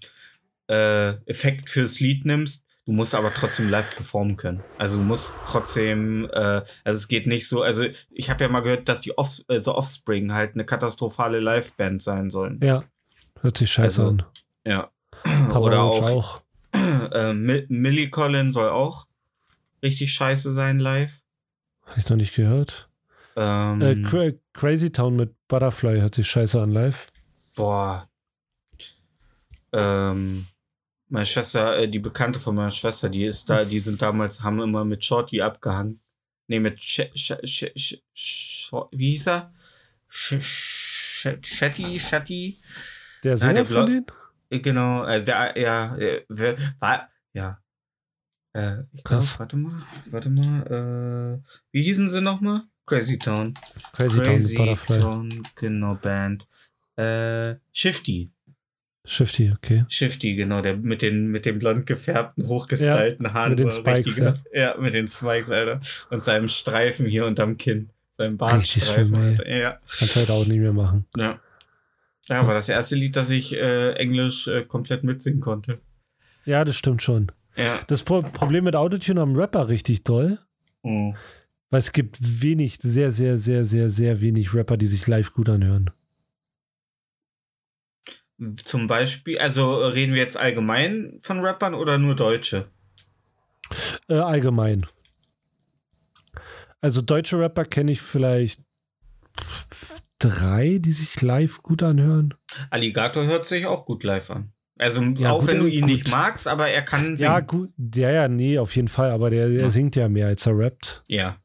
äh, 0.67 1.13
Effekt 1.25 1.69
fürs 1.69 1.99
Lied 1.99 2.25
nimmst. 2.25 2.65
Du 2.85 2.93
musst 2.93 3.15
aber 3.15 3.31
trotzdem 3.31 3.69
live 3.69 3.95
performen 3.95 4.37
können. 4.37 4.63
Also 4.77 4.97
du 4.97 5.03
musst 5.03 5.35
trotzdem, 5.45 6.29
äh, 6.31 6.61
also 6.85 6.97
es 6.97 7.09
geht 7.09 7.27
nicht 7.27 7.49
so, 7.49 7.61
also 7.61 7.85
ich 8.11 8.29
habe 8.29 8.43
ja 8.43 8.49
mal 8.49 8.61
gehört, 8.61 8.87
dass 8.87 9.01
die 9.01 9.17
Off, 9.17 9.41
The 9.49 9.71
Offspring 9.71 10.33
halt 10.33 10.53
eine 10.53 10.65
katastrophale 10.65 11.39
Liveband 11.41 12.01
sein 12.01 12.29
sollen. 12.29 12.61
Ja. 12.63 12.85
Hört 13.41 13.57
sich 13.57 13.71
scheiße 13.71 14.03
Also, 14.03 14.07
an. 14.07 14.23
Ja. 14.65 14.91
Papa 15.23 15.59
Oder 15.59 15.79
Roach 15.79 16.05
auch, 16.05 16.41
äh, 17.13 17.33
Mi- 17.33 17.65
Millie 17.69 18.09
Collin 18.09 18.51
soll 18.51 18.69
auch 18.69 19.07
richtig 19.83 20.13
scheiße 20.13 20.51
sein 20.53 20.79
live. 20.79 21.21
Habe 21.85 21.99
ich 21.99 22.09
noch 22.09 22.17
nicht 22.17 22.35
gehört. 22.35 22.89
Ähm, 23.35 23.81
Äh, 23.81 24.01
Cra 24.03 24.31
Crazy 24.53 24.91
Town 24.91 25.15
mit 25.15 25.33
Butterfly 25.47 25.99
hört 25.99 26.15
sich 26.15 26.27
scheiße 26.29 26.61
an 26.61 26.71
live. 26.71 27.07
boah. 27.55 28.09
Ähm, 29.73 30.47
meine 31.09 31.25
Schwester, 31.25 31.77
äh, 31.77 31.87
die 31.89 31.99
Bekannte 31.99 32.39
von 32.39 32.55
meiner 32.55 32.71
Schwester, 32.71 33.09
die 33.09 33.25
ist 33.25 33.49
da, 33.49 33.63
die 33.65 33.79
sind 33.79 34.01
damals, 34.01 34.41
haben 34.41 34.61
immer 34.61 34.85
mit 34.85 35.03
Shorty 35.03 35.41
abgehangen. 35.41 35.99
Nee, 36.47 36.59
mit 36.59 36.81
Sh 36.81 37.09
Sh 37.15 37.33
Sh 37.43 37.97
Sh 38.13 38.71
wie 38.91 39.11
hieß 39.11 39.27
er? 39.27 39.53
Sh 40.07 40.35
Sh 40.41 41.27
Shetty, 41.43 41.99
Shetty. 41.99 42.57
Der 43.23 43.37
Sänger 43.37 43.65
von 43.65 43.85
denen? 43.85 44.05
Äh, 44.49 44.59
Genau, 44.59 45.03
äh, 45.05 45.23
der, 45.23 45.53
ja, 45.57 45.95
äh, 45.97 46.23
war, 46.79 47.09
ja. 47.33 47.59
Äh, 48.53 48.81
ich 48.93 49.03
glaube, 49.03 49.21
Krass. 49.23 49.39
warte 49.39 49.57
mal, 49.57 49.81
warte 50.09 50.29
mal, 50.29 51.41
äh, 51.43 51.49
wie 51.71 51.83
hießen 51.83 52.09
sie 52.09 52.21
nochmal? 52.21 52.61
Crazy 52.85 53.19
Town. 53.19 53.53
Crazy, 53.93 54.21
Town 54.21 54.35
mit 54.41 54.55
Butterfly. 54.55 54.99
Town, 54.99 55.43
genau, 55.55 55.95
Band. 55.95 56.47
Äh, 56.95 57.55
Shifty. 57.73 58.31
Shifty, 59.05 59.53
okay. 59.55 59.85
Shifty, 59.89 60.35
genau, 60.35 60.61
der 60.61 60.75
mit 60.77 61.01
den, 61.01 61.27
mit 61.27 61.45
den 61.45 61.59
blond 61.59 61.85
gefärbten, 61.85 62.47
hochgestylten 62.47 63.33
Haaren. 63.33 63.51
mit 63.51 63.59
den 63.59 63.71
Spikes, 63.71 64.17
ja. 64.53 64.75
mit 64.79 64.93
den 64.93 65.07
Spikes, 65.07 65.49
Alter. 65.49 65.79
Und 66.09 66.23
seinem 66.23 66.47
Streifen 66.47 67.05
hier 67.05 67.25
unterm 67.25 67.57
Kinn. 67.57 67.89
Seinem 68.09 68.37
Bartstreifen. 68.37 69.15
Alter. 69.15 69.47
Ja, 69.47 69.79
Kannst 69.97 70.15
du 70.15 70.19
heute 70.21 70.33
auch 70.33 70.45
nicht 70.47 70.59
mehr 70.59 70.73
machen. 70.73 71.05
ja. 71.15 71.39
Ja, 72.29 72.45
war 72.45 72.53
das 72.53 72.69
erste 72.69 72.95
Lied, 72.95 73.15
das 73.15 73.29
ich 73.29 73.53
äh, 73.53 73.93
Englisch 73.93 74.47
äh, 74.47 74.63
komplett 74.65 75.03
mitsingen 75.03 75.39
konnte. 75.39 75.79
Ja, 76.45 76.65
das 76.65 76.75
stimmt 76.75 77.01
schon. 77.01 77.31
Ja. 77.55 77.79
Das 77.87 78.03
Pro 78.03 78.21
Problem 78.21 78.65
mit 78.65 78.75
Autotune 78.75 79.21
am 79.21 79.35
Rapper 79.35 79.69
richtig 79.69 80.03
doll, 80.03 80.39
Oh. 80.83 81.13
weil 81.69 81.79
es 81.79 81.91
gibt 81.91 82.17
wenig, 82.19 82.77
sehr, 82.81 83.11
sehr, 83.11 83.37
sehr, 83.37 83.65
sehr, 83.65 83.89
sehr 83.89 84.21
wenig 84.21 84.53
Rapper, 84.53 84.77
die 84.77 84.87
sich 84.87 85.07
live 85.07 85.33
gut 85.33 85.49
anhören. 85.49 85.89
Zum 88.63 88.85
Beispiel, 88.87 89.39
also 89.39 89.81
äh, 89.81 89.87
reden 89.87 90.13
wir 90.13 90.21
jetzt 90.21 90.37
allgemein 90.37 91.19
von 91.23 91.39
Rappern 91.39 91.73
oder 91.73 91.97
nur 91.97 92.15
Deutsche? 92.15 92.69
Äh, 94.07 94.13
allgemein. 94.15 94.85
Also 96.79 97.01
deutsche 97.01 97.39
Rapper 97.39 97.65
kenne 97.65 97.91
ich 97.91 98.01
vielleicht 98.01 98.61
drei, 100.19 100.77
die 100.79 100.91
sich 100.93 101.21
live 101.21 101.61
gut 101.63 101.83
anhören. 101.83 102.33
Alligator 102.69 103.25
hört 103.25 103.45
sich 103.45 103.65
auch 103.65 103.85
gut 103.85 104.03
live 104.03 104.29
an. 104.31 104.51
Also 104.79 105.01
Ja, 105.01 105.31
auch 105.31 105.39
gut, 105.39 105.47
wenn 105.49 105.59
du 105.59 105.65
ihn 105.67 105.81
gut. 105.81 105.89
nicht 105.89 106.11
magst, 106.11 106.47
aber 106.47 106.67
er 106.67 106.83
kann 106.83 107.17
singen. 107.17 107.31
Ja, 107.31 107.39
gut. 107.39 107.71
Ja, 107.95 108.11
ja, 108.11 108.27
nee, 108.27 108.59
auf 108.59 108.75
jeden 108.75 108.87
Fall. 108.89 109.09
Aber 109.11 109.29
der, 109.31 109.49
der 109.49 109.61
Ja. 109.61 109.69
singt 109.69 109.95
ja 109.95 110.07
mehr, 110.07 110.27
als 110.27 110.45
er 110.45 110.57
rappt. 110.57 111.03
Ja. 111.07 111.37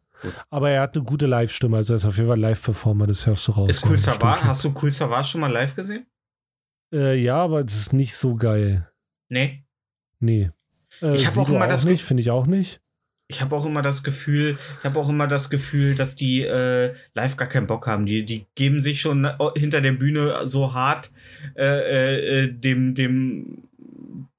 Aber 0.51 0.71
er 0.71 0.83
hat 0.83 0.95
eine 0.97 1.05
gute 1.05 1.27
Live-Stimme. 1.27 1.79
Also 1.79 1.95
er 1.95 1.97
ist 1.97 2.05
auf 2.05 2.17
jeden 2.17 2.29
Fall 2.29 2.39
Live-Performer. 2.39 3.07
Das 3.07 3.27
hörst 3.27 3.49
du 3.49 3.53
raus. 3.53 3.71
Ist 3.71 3.87
Cool 3.87 3.97
Savage, 3.97 4.45
hast 4.45 4.65
du 4.65 4.75
Cool 4.81 4.91
Savage 4.91 5.29
schon 5.29 5.41
mal 5.41 5.51
live 5.51 5.75
gesehen? 5.75 6.07
Äh, 6.93 7.17
ja, 7.17 7.37
aber 7.37 7.61
es 7.61 7.75
ist 7.75 7.93
nicht 7.95 8.15
so 8.15 8.37
geil. 8.37 8.87
Nee. 9.31 9.65
Nee. 10.21 10.51
Äh, 11.01 11.15
Ich 11.17 11.27
hab 11.27 11.39
auch 11.39 11.49
immer 11.49 11.67
das 11.67 11.87
nicht, 11.87 12.05
finde 12.05 12.21
ich 12.21 12.31
auch 12.31 12.47
nicht. 12.47 12.82
Ich 13.33 13.41
habe 13.41 13.57
auch 13.57 13.65
immer 13.65 13.83
das 13.83 14.03
Gefühl, 14.03 14.57
ich 14.79 14.85
habe 14.85 14.99
auch 14.99 15.09
immer 15.09 15.27
das 15.27 15.49
Gefühl, 15.49 15.95
dass 15.95 16.17
die 16.17 16.43
äh, 16.43 16.95
live 17.15 17.37
gar 17.37 17.49
keinen 17.49 17.67
Bock 17.67 17.87
haben. 17.87 18.07
Die, 18.07 18.25
die 18.25 18.47
geben 18.55 18.81
sich 18.81 19.01
schon 19.01 19.29
hinter 19.57 19.81
der 19.81 19.93
Bühne 19.93 20.47
so 20.47 20.75
hart 20.75 21.11
äh, 21.57 22.45
äh, 22.45 22.53
dem, 22.53 22.95
dem, 22.95 23.69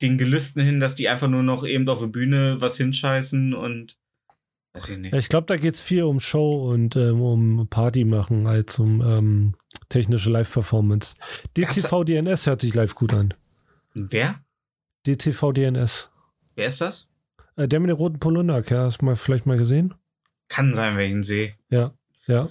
den 0.01 0.17
Gelüsten 0.17 0.63
hin, 0.63 0.79
dass 0.79 0.95
die 0.95 1.09
einfach 1.09 1.27
nur 1.27 1.43
noch 1.43 1.65
eben 1.65 1.89
auf 1.89 1.99
der 1.99 2.07
Bühne 2.07 2.57
was 2.59 2.77
hinscheißen 2.77 3.53
und 3.53 3.97
weiß 4.73 4.89
ich 4.89 4.97
nicht. 4.97 5.13
Ich 5.13 5.29
glaube, 5.29 5.47
da 5.47 5.57
geht 5.57 5.73
es 5.73 5.81
viel 5.81 6.03
um 6.03 6.19
Show 6.19 6.71
und 6.71 6.95
ähm, 6.95 7.21
um 7.21 7.67
Party 7.69 8.05
machen 8.05 8.47
als 8.47 8.77
um 8.79 9.01
ähm, 9.01 9.55
technische 9.89 10.29
Live-Performance. 10.29 11.15
DCV 11.57 12.03
DNS 12.03 12.45
hört 12.45 12.61
sich 12.61 12.73
live 12.73 12.95
gut 12.95 13.13
an. 13.13 13.33
Wer? 13.93 14.43
DCV 15.05 15.51
DNS. 15.51 16.09
Wer 16.55 16.67
ist 16.67 16.81
das? 16.81 17.12
Äh, 17.55 17.67
der 17.67 17.79
mit 17.79 17.89
dem 17.89 17.97
roten 17.97 18.19
Polunder, 18.19 18.57
okay, 18.57 18.75
hast 18.75 19.01
du 19.01 19.05
mal 19.05 19.15
vielleicht 19.15 19.45
mal 19.45 19.57
gesehen? 19.57 19.93
Kann 20.49 20.73
sein, 20.73 20.97
wenn 20.97 21.05
ich 21.05 21.11
ihn 21.11 21.23
sehe. 21.23 21.53
Ja. 21.69 21.93
Ja. 22.27 22.47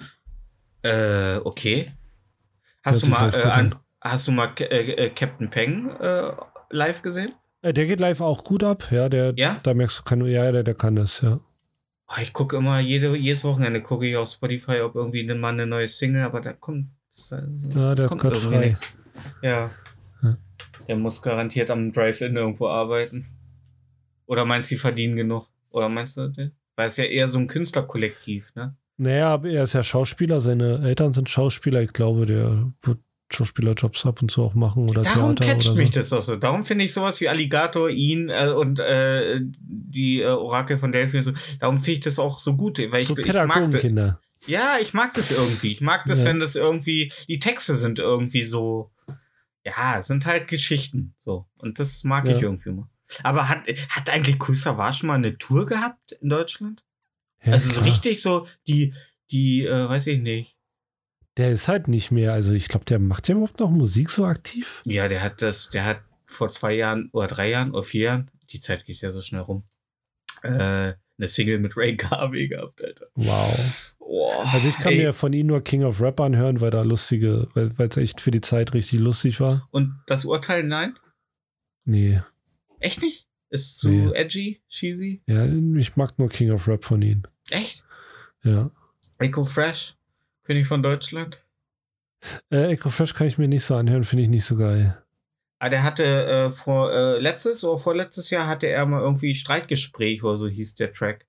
Äh, 0.83 1.37
okay. 1.45 1.93
Hört 2.83 2.95
Hast 2.97 3.07
du 3.07 3.11
mal, 3.11 3.35
äh, 3.35 3.43
an, 3.43 3.75
hast 4.01 4.27
du 4.29 4.33
mal 4.33 4.53
äh, 4.59 4.93
äh, 5.07 5.11
Captain 5.11 5.51
Peng 5.51 5.91
äh, 6.01 6.33
live 6.71 7.03
gesehen? 7.03 7.33
Äh, 7.63 7.73
der 7.73 7.87
geht 7.87 8.01
live 8.01 8.21
auch 8.21 8.43
gut 8.45 8.65
ab. 8.65 8.89
Ja, 8.91 9.09
der, 9.09 9.35
Ja? 9.37 9.61
da 9.63 9.73
merkst 9.75 10.01
du, 10.01 10.03
kann, 10.03 10.27
ja, 10.27 10.51
der, 10.51 10.63
der 10.65 10.75
kann 10.75 10.97
das, 10.97 11.21
ja. 11.21 11.39
Oh, 12.09 12.21
ich 12.21 12.33
gucke 12.33 12.57
immer, 12.57 12.81
jede, 12.81 13.17
jedes 13.17 13.45
Wochenende 13.45 13.81
gucke 13.81 14.07
ich 14.07 14.17
auf 14.17 14.29
Spotify, 14.29 14.81
ob 14.81 14.97
irgendwie 14.97 15.23
ne- 15.25 15.35
mal 15.37 15.53
eine 15.53 15.67
neue 15.67 15.89
Single, 15.89 16.23
aber 16.25 16.41
da 16.41 16.53
kommt, 16.53 16.89
Ja, 17.75 17.95
der 17.95 18.07
kommt 18.09 18.37
frei. 18.37 18.67
nix. 18.67 18.81
Ja. 19.43 19.71
Ja. 20.23 20.37
Der 20.89 20.97
muss 20.97 21.23
garantiert 21.23 21.71
am 21.71 21.93
Drive-In 21.93 22.37
irgendwo 22.37 22.67
arbeiten. 22.69 23.27
Oder 24.33 24.47
meinst 24.47 24.71
du, 24.71 24.77
die 24.77 24.79
verdienen 24.81 25.15
genug? 25.17 25.47
Oder 25.69 25.91
meinst 25.91 26.17
du, 26.17 26.33
weil 26.77 26.89
es 26.89 26.97
ja 26.97 27.05
eher 27.05 27.29
so 27.29 27.39
ein 27.39 27.49
Künstlerkollektiv, 27.49 28.55
ne? 28.55 28.75
Naja, 28.97 29.29
aber 29.29 29.51
er 29.51 29.65
ist 29.65 29.75
ja 29.75 29.83
Schauspieler, 29.83 30.41
seine 30.41 30.83
Eltern 30.83 31.13
sind 31.13 31.29
Schauspieler. 31.29 31.83
Ich 31.83 31.93
glaube, 31.93 32.25
der 32.25 32.73
wird 32.83 32.99
Schauspielerjobs 33.31 34.07
ab 34.07 34.23
und 34.23 34.31
zu 34.31 34.43
auch 34.43 34.55
machen 34.55 34.89
oder 34.89 35.03
Darum 35.03 35.37
Theater 35.37 35.53
catcht 35.55 35.69
oder 35.71 35.79
mich 35.83 35.89
so. 35.93 36.01
das 36.01 36.13
auch 36.15 36.23
so. 36.23 36.37
Darum 36.37 36.65
finde 36.65 36.85
ich 36.85 36.95
sowas 36.95 37.21
wie 37.21 37.29
Alligator, 37.29 37.91
ihn 37.91 38.31
äh, 38.31 38.49
und 38.57 38.79
äh, 38.79 39.41
die 39.59 40.21
äh, 40.23 40.27
Orakel 40.29 40.79
von 40.79 40.93
Delphi. 40.93 41.23
So, 41.23 41.33
darum 41.61 41.77
finde 41.79 41.93
ich 41.93 42.01
das 42.01 42.19
auch 42.19 42.41
so 42.41 42.57
gut, 42.57 42.79
weil 42.91 43.03
ich, 43.03 43.09
So 43.09 43.17
ich 43.19 43.27
mag 43.27 43.35
das. 43.35 43.43
Pädagogenkinder. 43.45 44.21
Ja, 44.47 44.77
ich 44.81 44.95
mag 44.95 45.13
das 45.15 45.31
irgendwie. 45.31 45.73
Ich 45.73 45.83
mag 45.83 46.05
das, 46.07 46.23
Ja. 46.23 46.31
wenn 46.31 46.41
das 46.41 46.57
irgendwie, 46.57 47.13
die 47.29 47.39
Texte 47.39 47.77
sind 47.77 47.99
irgendwie 47.99 48.45
so, 48.45 48.91
ja, 49.65 49.99
es 49.99 50.07
sind 50.07 50.25
halt 50.27 50.49
Geschichten, 50.49 51.15
so. 51.19 51.45
Und 51.59 51.79
das 51.79 52.03
mag 52.05 52.27
Ja. 52.27 52.37
ich 52.37 52.43
irgendwie 52.43 52.71
mal. 52.71 52.89
Aber 53.23 53.49
hat, 53.49 53.67
hat 53.89 54.11
eigentlich 54.11 54.37
Cool 54.47 54.57
Savage 54.57 55.07
mal 55.07 55.15
eine 55.15 55.39
Tour 55.39 55.67
gehabt 55.67 56.13
in 56.21 56.29
Deutschland? 56.29 56.85
Ja, 57.45 57.53
also 57.53 57.73
so 57.73 57.81
richtig 57.81 58.23
so, 58.23 58.47
die, 58.67 58.95
die, 59.31 59.67
äh, 59.67 59.89
weiß 59.89 60.07
ich 60.09 60.21
nicht. 60.21 60.57
Der 61.37 61.51
ist 61.51 61.67
halt 61.69 61.89
nicht 61.89 62.11
mehr, 62.11 62.33
also 62.33 62.53
ich 62.53 62.69
glaube, 62.69 62.85
der 62.85 62.99
macht 62.99 63.29
ja 63.29 63.35
überhaupt 63.35 63.59
noch 63.59 63.71
Musik 63.71 64.11
so 64.11 64.27
aktiv. 64.27 64.83
Ja, 64.85 65.09
der 65.09 65.23
hat 65.23 65.41
das, 65.41 65.71
der 65.71 65.85
hat 65.85 66.03
vor 66.27 66.49
zwei 66.51 66.75
Jahren 66.75 67.09
oder 67.13 67.27
drei 67.27 67.51
Jahren 67.51 67.71
oder 67.73 67.85
vier 67.85 68.03
Jahren, 68.03 68.31
die 68.51 68.61
Zeit 68.61 68.85
geht 68.85 69.01
ja 69.01 69.13
so 69.13 69.23
schnell 69.23 69.41
rum, 69.41 69.65
äh, 70.43 70.49
eine 71.19 71.29
Single 71.29 71.59
mit 71.59 71.77
Ray 71.77 71.97
Garvey 71.97 72.49
gehabt, 72.49 72.85
Alter. 72.85 73.07
Wow. 73.15 73.95
Oh, 73.99 74.43
Also 74.53 74.69
ich 74.69 74.77
kann 74.77 74.93
ey. 74.93 74.99
mir 74.99 75.13
von 75.13 75.33
ihm 75.33 75.47
nur 75.47 75.63
King 75.63 75.85
of 75.85 76.03
Rap 76.03 76.21
anhören, 76.21 76.61
weil 76.61 76.71
da 76.71 76.83
lustige, 76.83 77.49
weil 77.55 77.89
es 77.89 77.97
echt 77.97 78.21
für 78.21 78.31
die 78.31 78.41
Zeit 78.41 78.75
richtig 78.75 79.01
lustig 79.01 79.41
war. 79.41 79.67
Und 79.71 80.01
das 80.07 80.25
Urteil, 80.25 80.65
nein? 80.65 80.99
Nee. 81.85 82.21
Echt 82.83 83.03
nicht? 83.03 83.27
Ist 83.51 83.79
zu 83.79 83.89
Nee. 83.91 84.13
edgy, 84.15 84.61
cheesy? 84.69 85.23
Ja, 85.27 85.45
ich 85.47 85.97
mag 85.97 86.19
nur 86.19 86.29
King 86.29 86.51
of 86.53 86.67
Rap 86.69 86.85
von 86.85 87.03
ihm. 87.03 87.23
Echt? 87.51 87.85
Ja. 88.45 88.71
Echo 89.19 89.45
Fresh, 89.45 89.95
König 90.45 90.67
von 90.67 90.83
Deutschland. 90.83 91.43
Äh, 92.51 92.73
Echo 92.73 92.89
Fresh 92.89 93.15
kann 93.15 93.27
ich 93.27 93.39
mir 93.39 93.49
nicht 93.49 93.65
so 93.65 93.75
anhören, 93.75 94.05
finde 94.05 94.23
ich 94.23 94.29
nicht 94.29 94.45
so 94.45 94.57
geil. 94.57 94.97
Ah, 95.59 95.69
der 95.69 95.83
hatte 95.85 96.05
äh, 96.05 96.51
vor 96.51 96.93
äh, 96.93 97.19
letztes 97.21 97.63
oder 97.63 97.79
vorletztes 97.79 98.31
Jahr 98.31 98.47
hatte 98.49 98.67
er 98.69 98.85
mal 98.87 99.01
irgendwie 99.01 99.35
Streitgespräch 99.35 100.23
oder 100.25 100.37
so 100.39 100.49
hieß 100.49 100.75
der 100.77 100.93
Track, 100.93 101.27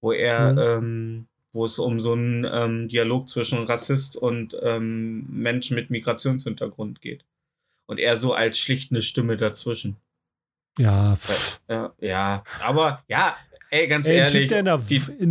wo 0.00 0.10
er, 0.12 0.52
Mhm. 0.52 0.58
ähm, 0.58 1.26
wo 1.52 1.64
es 1.64 1.78
um 1.78 2.00
so 2.00 2.12
einen 2.12 2.44
ähm, 2.50 2.88
Dialog 2.88 3.28
zwischen 3.28 3.58
Rassist 3.64 4.16
und 4.16 4.56
ähm, 4.62 5.26
Menschen 5.30 5.74
mit 5.76 5.90
Migrationshintergrund 5.90 7.00
geht. 7.00 7.24
Und 7.86 7.98
er 8.00 8.18
so 8.18 8.32
als 8.32 8.58
schlichtende 8.58 9.00
Stimme 9.02 9.36
dazwischen. 9.36 9.96
Ja, 10.78 11.16
pff. 11.16 11.60
Ja, 11.68 11.92
ja. 12.00 12.44
aber 12.62 13.02
ja, 13.08 13.36
ey, 13.70 13.86
ganz 13.88 14.08
Ey, 14.08 14.20
ein, 14.20 14.26
ehrlich, 14.26 14.40
typ, 14.42 14.48
der 14.50 14.58
in 14.60 14.64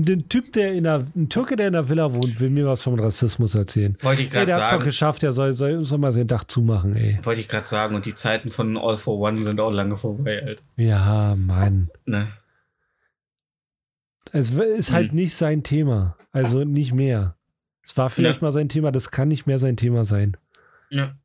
der, 0.03 0.15
den 0.15 0.29
Typ, 0.29 0.53
der 0.53 0.73
in 0.73 0.83
der, 0.83 1.05
ein 1.15 1.29
Türke, 1.29 1.55
der 1.55 1.67
in 1.67 1.73
der 1.73 1.89
Villa 1.89 2.13
wohnt, 2.13 2.39
will 2.39 2.49
mir 2.49 2.67
was 2.67 2.83
vom 2.83 2.93
Rassismus 2.99 3.55
erzählen. 3.55 3.97
wollte 4.01 4.21
ich 4.23 4.29
gerade 4.29 4.47
der 4.47 4.55
hat 4.55 4.63
es 4.63 4.69
doch 4.69 4.77
sagen. 4.77 4.86
geschafft, 4.86 5.21
der 5.23 5.31
soll, 5.31 5.53
soll, 5.53 5.83
soll 5.86 5.97
mal 5.97 6.12
sein 6.12 6.27
Dach 6.27 6.43
zumachen, 6.43 6.95
ey. 6.95 7.17
Wollte 7.23 7.41
ich 7.41 7.47
gerade 7.47 7.67
sagen, 7.67 7.95
und 7.95 8.05
die 8.05 8.13
Zeiten 8.13 8.51
von 8.51 8.77
All 8.77 8.97
for 8.97 9.17
One 9.19 9.38
sind 9.38 9.60
auch 9.60 9.71
lange 9.71 9.97
vorbei, 9.97 10.43
Alter. 10.45 10.62
Ja, 10.75 11.36
Mann. 11.36 11.89
Ne? 12.05 12.27
Es 14.33 14.51
ist 14.51 14.91
halt 14.91 15.12
Hm. 15.12 15.15
nicht 15.17 15.36
sein 15.36 15.63
Thema. 15.63 16.17
Also 16.31 16.63
nicht 16.63 16.93
mehr. 16.93 17.36
Es 17.83 17.95
war 17.97 18.10
vielleicht 18.10 18.41
Ja. 18.41 18.47
mal 18.47 18.51
sein 18.51 18.67
Thema, 18.69 18.91
das 18.91 19.12
kann 19.12 19.29
nicht 19.29 19.47
mehr 19.47 19.57
sein 19.60 19.77
Thema 19.77 20.03
sein. 20.05 20.36
Ja. 20.89 21.15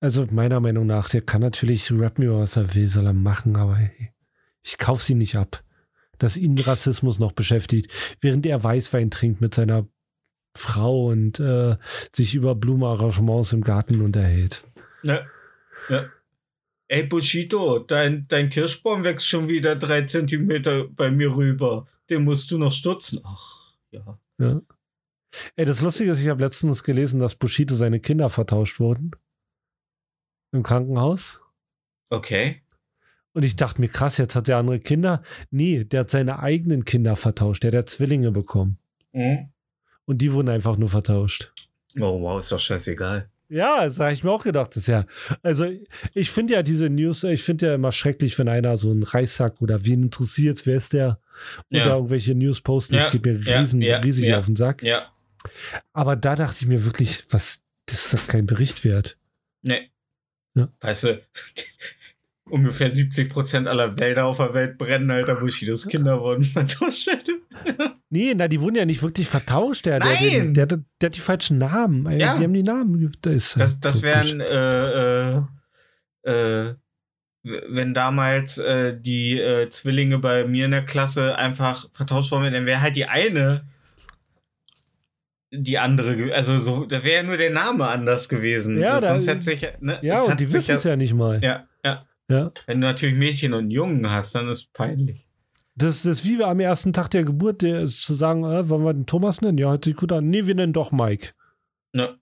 Also 0.00 0.26
meiner 0.30 0.60
Meinung 0.60 0.86
nach, 0.86 1.08
der 1.08 1.22
kann 1.22 1.40
natürlich 1.40 1.90
rappen 1.92 2.24
über 2.24 2.40
was 2.40 2.56
er 2.56 2.74
will, 2.74 2.88
soll 2.88 3.06
er 3.06 3.12
machen, 3.12 3.56
aber 3.56 3.78
ich 4.62 4.78
kauf 4.78 5.02
sie 5.02 5.14
nicht 5.14 5.36
ab, 5.36 5.64
dass 6.18 6.36
ihn 6.36 6.58
Rassismus 6.58 7.18
noch 7.18 7.32
beschäftigt, 7.32 7.90
während 8.20 8.46
er 8.46 8.62
Weißwein 8.62 9.10
trinkt 9.10 9.40
mit 9.40 9.54
seiner 9.54 9.88
Frau 10.56 11.08
und 11.08 11.40
äh, 11.40 11.76
sich 12.14 12.34
über 12.34 12.54
Blumenarrangements 12.54 13.52
im 13.52 13.62
Garten 13.62 14.00
unterhält. 14.00 14.64
Ja. 15.02 15.26
ja. 15.88 16.06
Ey, 16.88 17.04
Bushido, 17.04 17.80
dein, 17.80 18.26
dein 18.28 18.50
Kirschbaum 18.50 19.04
wächst 19.04 19.26
schon 19.26 19.48
wieder 19.48 19.76
drei 19.76 20.02
Zentimeter 20.02 20.88
bei 20.88 21.10
mir 21.10 21.36
rüber. 21.36 21.86
Den 22.08 22.24
musst 22.24 22.50
du 22.50 22.58
noch 22.58 22.72
stutzen. 22.72 23.20
Ach, 23.24 23.74
ja. 23.90 24.18
Ja. 24.38 24.60
Ey, 25.56 25.66
das 25.66 25.82
Lustige 25.82 26.12
ist, 26.12 26.20
ich 26.20 26.28
habe 26.28 26.42
letztens 26.42 26.82
gelesen, 26.82 27.20
dass 27.20 27.34
Bushido 27.34 27.74
seine 27.74 28.00
Kinder 28.00 28.30
vertauscht 28.30 28.80
wurden. 28.80 29.10
Im 30.52 30.62
Krankenhaus. 30.62 31.40
Okay. 32.10 32.62
Und 33.32 33.44
ich 33.44 33.56
dachte 33.56 33.80
mir, 33.80 33.88
krass, 33.88 34.16
jetzt 34.16 34.34
hat 34.34 34.48
er 34.48 34.56
andere 34.56 34.80
Kinder. 34.80 35.22
Nee, 35.50 35.84
der 35.84 36.00
hat 36.00 36.10
seine 36.10 36.38
eigenen 36.40 36.84
Kinder 36.84 37.16
vertauscht. 37.16 37.62
Der 37.62 37.68
hat 37.68 37.74
ja 37.74 37.86
Zwillinge 37.86 38.32
bekommen. 38.32 38.78
Mhm. 39.12 39.50
Und 40.06 40.18
die 40.18 40.32
wurden 40.32 40.48
einfach 40.48 40.76
nur 40.76 40.88
vertauscht. 40.88 41.52
Oh, 42.00 42.20
wow, 42.22 42.40
ist 42.40 42.50
doch 42.50 42.58
scheißegal. 42.58 43.28
Ja, 43.50 43.84
das 43.84 43.98
habe 44.00 44.12
ich 44.12 44.24
mir 44.24 44.30
auch 44.30 44.42
gedacht. 44.44 44.70
Das 44.70 44.78
ist 44.82 44.88
ja, 44.88 45.06
also 45.42 45.66
ich 46.14 46.30
finde 46.30 46.54
ja 46.54 46.62
diese 46.62 46.90
News, 46.90 47.24
ich 47.24 47.42
finde 47.42 47.66
ja 47.66 47.74
immer 47.74 47.92
schrecklich, 47.92 48.38
wenn 48.38 48.48
einer 48.48 48.76
so 48.76 48.90
einen 48.90 49.02
Reissack 49.02 49.60
oder 49.62 49.84
wen 49.84 50.02
interessiert, 50.04 50.66
wer 50.66 50.76
ist 50.76 50.92
der? 50.92 51.20
Oder 51.70 51.86
Ja. 51.86 51.94
irgendwelche 51.96 52.34
News 52.34 52.60
posten, 52.60 52.96
Ja, 52.96 53.04
das 53.04 53.12
geht 53.12 53.24
mir 53.24 53.40
ja, 53.42 53.60
riesen, 53.60 53.80
ja, 53.80 53.98
riesig 53.98 54.26
ja. 54.26 54.38
auf 54.38 54.46
den 54.46 54.56
Sack. 54.56 54.82
Ja. 54.82 55.12
Aber 55.92 56.16
da 56.16 56.36
dachte 56.36 56.56
ich 56.60 56.66
mir 56.66 56.84
wirklich, 56.84 57.24
was, 57.30 57.62
das 57.86 58.06
ist 58.06 58.14
doch 58.14 58.26
kein 58.26 58.46
Bericht 58.46 58.84
wert. 58.84 59.16
Nee. 59.62 59.90
Ja. 60.58 60.68
Weißt 60.80 61.04
du, 61.04 61.22
ungefähr 62.50 62.90
70% 62.90 63.66
aller 63.66 63.98
Wälder 63.98 64.26
auf 64.26 64.38
der 64.38 64.54
Welt 64.54 64.78
brennen, 64.78 65.10
Alter, 65.10 65.36
Bushidos 65.36 65.86
Kinder 65.86 66.20
wurden 66.20 66.42
vertauscht. 66.44 67.08
Nee, 68.10 68.34
na, 68.34 68.48
die 68.48 68.60
wurden 68.60 68.76
ja 68.76 68.84
nicht 68.84 69.02
wirklich 69.02 69.28
vertauscht. 69.28 69.86
Der, 69.86 70.00
der, 70.00 70.10
Nein! 70.10 70.54
der, 70.54 70.66
der, 70.66 70.82
der 71.00 71.06
hat 71.08 71.16
die 71.16 71.20
falschen 71.20 71.58
Namen. 71.58 72.10
Ja. 72.18 72.36
Die 72.36 72.44
haben 72.44 72.54
die 72.54 72.62
Namen. 72.62 73.12
Das, 73.22 73.54
Das, 73.54 73.56
halt 73.56 73.84
das 73.84 73.94
so 73.96 74.02
wären, 74.02 74.40
äh, 74.40 75.36
äh, 75.36 75.42
äh, 76.22 76.74
wenn 77.42 77.94
damals 77.94 78.58
äh, 78.58 78.98
die 78.98 79.38
äh, 79.38 79.68
Zwillinge 79.68 80.18
bei 80.18 80.44
mir 80.44 80.64
in 80.64 80.70
der 80.72 80.84
Klasse 80.84 81.36
einfach 81.36 81.86
vertauscht 81.92 82.30
worden 82.30 82.44
wären, 82.44 82.54
dann 82.54 82.66
wäre 82.66 82.80
halt 82.80 82.96
die 82.96 83.06
eine 83.06 83.64
die 85.50 85.78
andere, 85.78 86.34
also 86.34 86.58
so, 86.58 86.84
da 86.86 87.02
wäre 87.04 87.24
nur 87.24 87.36
der 87.36 87.50
Name 87.52 87.88
anders 87.88 88.28
gewesen. 88.28 88.78
Ja, 88.78 89.00
Das- 89.00 89.02
da- 89.02 89.08
sonst 89.20 89.26
hätte 89.28 89.42
sich, 89.42 89.66
ne, 89.80 89.98
Ja, 90.02 90.22
und 90.22 90.38
die 90.40 90.52
wissen 90.52 90.74
es 90.74 90.84
ja 90.84 90.96
nicht 90.96 91.14
mal. 91.14 91.42
Ja, 91.42 91.66
ja. 91.84 92.04
Ja. 92.30 92.52
Wenn 92.66 92.80
du 92.82 92.86
natürlich 92.86 93.16
Mädchen 93.16 93.54
und 93.54 93.70
Jungen 93.70 94.10
hast, 94.10 94.34
dann 94.34 94.48
ist 94.48 94.58
es 94.58 94.66
peinlich. 94.66 95.26
Das, 95.74 96.02
das 96.02 96.18
ist 96.18 96.24
wie 96.24 96.42
am 96.42 96.60
ersten 96.60 96.92
Tag 96.92 97.08
der 97.10 97.24
Geburt, 97.24 97.62
der, 97.62 97.86
zu 97.86 98.12
sagen, 98.14 98.44
äh, 98.44 98.68
wollen 98.68 98.84
wir 98.84 98.92
den 98.92 99.06
Thomas 99.06 99.40
nennen? 99.40 99.56
Ja, 99.56 99.70
hört 99.70 99.84
sich 99.84 99.96
gut 99.96 100.12
an. 100.12 100.28
Nee, 100.28 100.44
wir 100.46 100.54
nennen 100.54 100.72
doch 100.74 100.92
Mike. 100.92 101.28
Ja. 101.94 102.16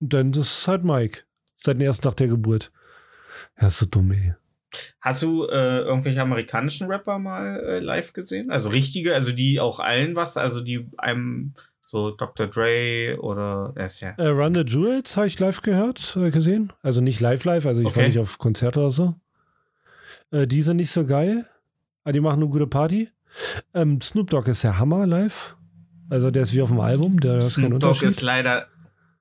Und 0.00 0.12
dann 0.14 0.32
das 0.32 0.60
ist 0.60 0.68
halt 0.68 0.84
Mike. 0.84 1.24
Seit 1.62 1.74
dem 1.76 1.82
ersten 1.82 2.02
Tag 2.04 2.16
der 2.16 2.28
Geburt. 2.28 2.70
Ja, 3.60 3.66
ist 3.66 3.78
so 3.78 3.86
dumm, 3.86 4.12
ey. 4.12 4.34
Hast 5.00 5.22
du 5.22 5.44
äh, 5.46 5.80
irgendwelche 5.80 6.20
amerikanischen 6.22 6.86
Rapper 6.86 7.18
mal 7.18 7.60
äh, 7.60 7.78
live 7.80 8.12
gesehen? 8.12 8.50
Also 8.50 8.68
richtige, 8.70 9.14
also 9.14 9.32
die 9.32 9.58
auch 9.60 9.80
allen 9.80 10.16
was, 10.16 10.36
also 10.36 10.60
die 10.62 10.88
einem 10.96 11.52
so 11.88 12.10
Dr. 12.10 12.48
Dre 12.48 13.16
oder 13.20 13.72
er 13.76 13.86
ist 13.86 14.00
ja. 14.00 14.10
Äh, 14.18 14.26
Run 14.26 14.54
the 14.54 14.62
Jewels 14.62 15.16
habe 15.16 15.28
ich 15.28 15.38
live 15.38 15.62
gehört, 15.62 16.16
äh, 16.20 16.30
gesehen. 16.30 16.72
Also 16.82 17.00
nicht 17.00 17.20
live 17.20 17.44
live, 17.44 17.64
also 17.64 17.80
ich 17.80 17.86
war 17.86 17.92
Okay. 17.92 18.08
nicht 18.08 18.18
auf 18.18 18.38
Konzert 18.38 18.76
oder 18.76 18.90
so. 18.90 19.14
Äh, 20.32 20.46
die 20.48 20.62
sind 20.62 20.78
nicht 20.78 20.90
so 20.90 21.04
geil. 21.04 21.46
Aber 22.02 22.12
die 22.12 22.20
machen 22.20 22.42
eine 22.42 22.50
gute 22.50 22.66
Party. 22.66 23.08
Ähm, 23.72 24.00
Snoop 24.00 24.30
Dogg 24.30 24.48
ist 24.50 24.64
der 24.64 24.78
Hammer 24.78 25.06
live. 25.06 25.56
Also 26.10 26.30
der 26.30 26.42
ist 26.44 26.52
wie 26.52 26.62
auf 26.62 26.68
dem 26.70 26.80
Album, 26.80 27.20
der 27.20 27.38
ist 27.38 27.54
Snoop 27.54 27.78
Dogg 27.80 28.02
ist 28.04 28.20
leider, 28.22 28.66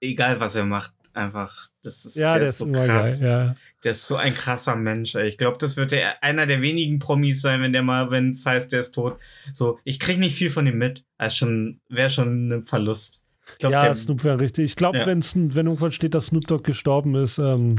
egal 0.01 0.39
was 0.39 0.55
er 0.55 0.65
macht, 0.65 0.93
einfach, 1.13 1.69
das 1.83 2.05
ist, 2.05 2.15
ja, 2.15 2.31
der, 2.33 2.39
der 2.41 2.49
ist 2.49 2.57
so 2.59 2.65
immer 2.65 2.85
krass. 2.85 3.21
geil. 3.21 3.29
Ja. 3.29 3.55
Der 3.85 3.91
ist 3.91 4.07
so 4.07 4.15
ein 4.17 4.33
krasser 4.33 4.75
Mensch. 4.75 5.15
Ey. 5.15 5.27
Ich 5.29 5.37
glaube, 5.37 5.57
das 5.59 5.77
wird 5.77 5.91
der, 5.91 6.21
einer 6.23 6.45
der 6.47 6.61
wenigen 6.61 6.99
Promis 6.99 7.41
sein, 7.41 7.61
wenn 7.61 7.71
der 7.71 7.83
mal, 7.83 8.09
wenn 8.11 8.31
es 8.31 8.45
heißt, 8.45 8.71
der 8.73 8.81
ist 8.81 8.91
tot. 8.93 9.17
So, 9.53 9.79
ich 9.85 9.99
krieg 9.99 10.17
nicht 10.17 10.35
viel 10.35 10.49
von 10.49 10.65
ihm 10.67 10.77
mit. 10.79 11.05
Also 11.17 11.37
schon, 11.45 11.79
wäre 11.87 12.09
schon 12.09 12.49
ein 12.51 12.61
Verlust. 12.63 13.21
Ich 13.53 13.57
glaube, 13.59 13.73
ja, 13.73 13.81
der, 13.83 13.93
Snoop 13.95 14.23
wäre 14.23 14.39
richtig. 14.39 14.65
Ich 14.65 14.75
glaube, 14.75 14.97
Ja. 14.97 15.05
wenn 15.05 15.21
irgendwann 15.21 15.91
steht, 15.91 16.15
dass 16.15 16.25
Snoop 16.27 16.47
Dogg 16.47 16.63
gestorben 16.63 17.13
ist, 17.13 17.37
ähm, 17.37 17.75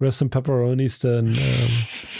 Rest 0.00 0.22
in 0.22 0.30
Pepperonis, 0.30 1.00
dann 1.00 1.26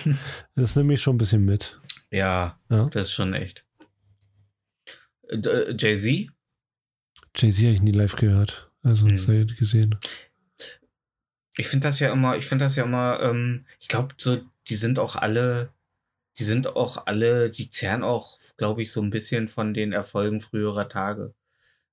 ähm, 0.04 0.18
das 0.56 0.74
nehme 0.74 0.94
ich 0.94 1.00
schon 1.00 1.14
ein 1.14 1.18
bisschen 1.18 1.44
mit. 1.44 1.80
ja, 2.10 2.58
Ja. 2.70 2.86
das 2.86 3.06
ist 3.06 3.12
schon 3.12 3.34
echt. 3.34 3.64
Äh, 5.28 5.74
Jay-Z? 5.78 6.28
Jay-Z 7.36 7.64
habe 7.64 7.72
ich 7.72 7.82
nie 7.82 7.92
live 7.92 8.16
gehört. 8.16 8.70
Also, 8.82 9.06
Hm. 9.06 9.46
gesehen. 9.58 9.96
Ich 11.58 11.68
finde 11.68 11.88
das 11.88 11.98
ja 11.98 12.12
immer, 12.12 12.36
ich 12.36 12.46
finde 12.46 12.64
das 12.64 12.76
ja 12.76 12.84
immer, 12.84 13.20
ähm, 13.20 13.66
ich 13.80 13.88
glaube, 13.88 14.14
so, 14.16 14.38
die 14.68 14.76
sind 14.76 14.98
auch 14.98 15.16
alle, 15.16 15.72
die 16.38 16.44
sind 16.44 16.68
auch 16.68 17.06
alle, 17.06 17.50
die 17.50 17.68
zehren 17.68 18.04
auch, 18.04 18.38
glaube 18.56 18.82
ich, 18.82 18.92
so 18.92 19.02
ein 19.02 19.10
bisschen 19.10 19.48
von 19.48 19.74
den 19.74 19.92
Erfolgen 19.92 20.40
früherer 20.40 20.88
Tage. 20.88 21.34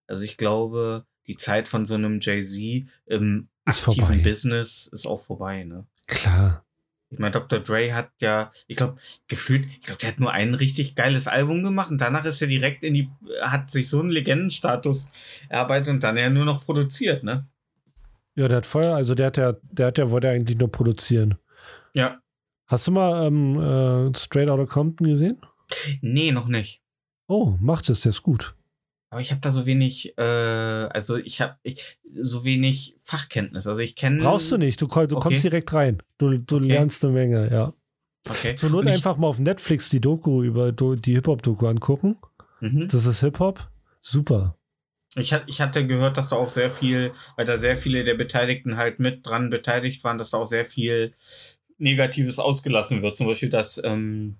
Also 0.06 0.24
ich 0.24 0.38
glaube, 0.38 1.06
die 1.26 1.36
Zeit 1.36 1.68
von 1.68 1.86
so 1.86 1.96
einem 1.96 2.20
Jay-Z 2.22 2.88
im 3.08 3.50
Ist 3.66 3.88
aktiven 3.88 4.06
vorbei. 4.06 4.22
Business 4.22 4.88
ist 4.88 5.08
auch 5.08 5.20
vorbei, 5.22 5.64
ne? 5.64 5.88
Klar. 6.06 6.64
Ich 7.10 7.18
meine, 7.18 7.32
Dr. 7.32 7.60
Dre 7.60 7.94
hat 7.94 8.12
ja, 8.20 8.52
ich 8.68 8.76
glaube, 8.76 8.98
gefühlt, 9.28 9.68
ich 9.70 9.82
glaube, 9.82 10.00
der 10.02 10.10
hat 10.10 10.20
nur 10.20 10.32
ein 10.32 10.54
richtig 10.54 10.94
geiles 10.96 11.28
Album 11.28 11.64
gemacht 11.64 11.90
und 11.90 12.00
danach 12.00 12.26
ist 12.26 12.42
er 12.42 12.48
direkt 12.48 12.84
in 12.84 12.94
die, 12.94 13.10
hat 13.42 13.72
sich 13.72 13.90
so 13.90 14.00
einen 14.00 14.12
Legendenstatus 14.12 15.08
erarbeitet 15.50 15.90
und 15.90 16.04
dann 16.04 16.18
ja 16.18 16.30
nur 16.30 16.46
noch 16.46 16.66
produziert, 16.66 17.24
ne? 17.24 17.48
Ja, 18.36 18.48
der 18.48 18.58
hat 18.58 18.66
Feuer, 18.66 18.96
also 18.96 19.16
der 19.16 19.28
hat 19.28 19.38
ja, 19.38 19.54
der 19.64 19.88
hat 19.88 19.98
ja, 19.98 20.12
wollte 20.12 20.30
eigentlich 20.30 20.58
nur 20.58 20.72
produzieren. 20.72 21.36
Ja. 21.94 22.20
Hast 22.68 22.88
du 22.88 22.92
mal 22.92 23.26
ähm, 23.28 23.60
äh, 24.14 24.18
Straight 24.18 24.50
Outta 24.50 24.66
Compton 24.66 25.08
gesehen? 25.08 25.38
Nee, 26.02 26.32
noch 26.32 26.48
nicht. 26.48 26.82
Oh, 27.28 27.56
macht 27.60 27.90
es, 27.90 28.02
der 28.02 28.10
ist 28.10 28.24
gut. 28.24 28.56
Aber 29.10 29.22
ich 29.22 29.32
habe 29.32 29.40
da 29.40 29.52
so 29.52 29.66
wenig, 29.66 30.18
äh, 30.18 30.22
also 30.22 31.16
ich 31.16 31.40
habe 31.40 31.56
ich, 31.64 32.00
so 32.20 32.44
wenig 32.44 32.98
Fachkenntnis. 33.00 33.68
Also 33.68 33.82
ich 33.82 33.96
kenne. 33.96 34.22
Brauchst 34.22 34.52
du 34.52 34.58
nicht, 34.58 34.82
du, 34.82 34.88
du 34.88 34.94
Okay. 35.00 35.16
kommst 35.20 35.44
direkt 35.44 35.72
rein. 35.74 36.02
Du, 36.18 36.38
du 36.38 36.58
Okay. 36.58 36.68
lernst 36.68 37.04
eine 37.06 37.14
Menge, 37.14 37.50
ja. 37.52 37.74
Okay. 38.28 38.56
Zur 38.56 38.72
Not 38.72 38.88
einfach 38.88 39.18
mal 39.18 39.28
auf 39.28 39.40
Netflix 39.40 39.90
die 39.90 40.02
Doku 40.02 40.44
über 40.44 40.72
die 40.72 41.14
Hip-Hop-Doku 41.14 41.68
angucken. 41.68 42.18
Mhm. 42.60 42.88
Das 42.90 43.06
ist 43.06 43.22
Hip-Hop. 43.22 43.70
Super. 44.02 44.58
Ich, 45.18 45.34
ich 45.48 45.62
hatte 45.62 45.88
gehört, 45.88 46.18
dass 46.18 46.30
da 46.30 46.36
auch 46.36 46.50
sehr 46.50 46.70
viel, 46.70 47.14
weil 47.38 47.46
da 47.46 47.58
sehr 47.58 47.78
viele 47.78 48.04
der 48.04 48.16
Beteiligten 48.16 48.76
halt 48.78 49.00
mit 49.00 49.26
dran 49.26 49.50
beteiligt 49.50 50.04
waren, 50.04 50.18
dass 50.18 50.30
da 50.30 50.38
auch 50.40 50.46
sehr 50.46 50.66
viel 50.66 51.14
Negatives 51.78 52.38
ausgelassen 52.40 53.02
wird. 53.02 53.16
Zum 53.16 53.28
Beispiel, 53.28 53.50
dass 53.50 53.82
ähm, 53.84 54.38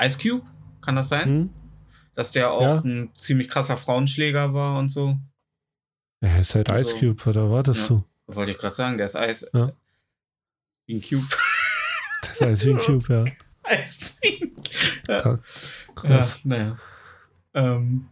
Ice 0.00 0.18
Cube, 0.20 0.46
kann 0.80 0.96
das 0.96 1.08
sein? 1.08 1.24
Hm? 1.26 1.50
Dass 2.14 2.30
der 2.30 2.52
auch 2.52 2.60
Ja. 2.62 2.80
ein 2.84 3.10
ziemlich 3.14 3.48
krasser 3.48 3.76
Frauenschläger 3.76 4.54
war 4.54 4.78
und 4.78 4.88
so. 4.90 5.16
Er 6.20 6.40
ist 6.40 6.54
halt 6.54 6.70
Also- 6.70 6.90
Ice 6.94 6.98
Cube, 7.00 7.26
was 7.26 7.36
erwartest 7.36 7.90
Ja. 7.90 7.96
du? 7.96 8.04
Wollte 8.26 8.52
ich 8.52 8.58
gerade 8.58 8.74
sagen, 8.76 8.96
der 8.96 9.06
ist 9.06 9.16
Eis. 9.16 9.46
Ja. 9.52 9.72
Wie 10.86 10.94
ein 10.96 11.02
Cube. 11.02 11.26
Das 12.22 12.40
ist 12.40 12.42
Ice 12.42 12.66
wie 12.66 12.70
ein 12.74 12.78
Cube, 12.78 13.06
ja. 13.12 13.24
Eis 13.64 14.16
wie 14.22 14.44
ein 14.44 14.62
ja. 15.08 15.20
Krass. 15.20 15.40
Krass. 15.94 16.34
Ja, 16.44 16.48
naja. 16.48 16.78
Ähm. 17.54 18.08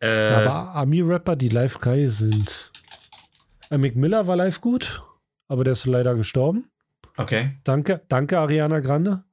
Äh, 0.00 0.28
Aber 0.28 0.74
Ami-Rapper, 0.76 1.36
die 1.36 1.48
live 1.48 1.78
geil 1.80 2.08
sind. 2.10 2.70
Äh, 3.70 3.78
Mick 3.78 3.96
Miller 3.96 4.26
war 4.26 4.36
live 4.36 4.60
gut, 4.60 5.02
aber 5.48 5.64
der 5.64 5.72
ist 5.72 5.86
leider 5.86 6.14
gestorben. 6.14 6.70
okay. 7.16 7.56
Danke, 7.64 8.02
danke 8.08 8.38
Ariana 8.38 8.80
Grande. 8.80 9.24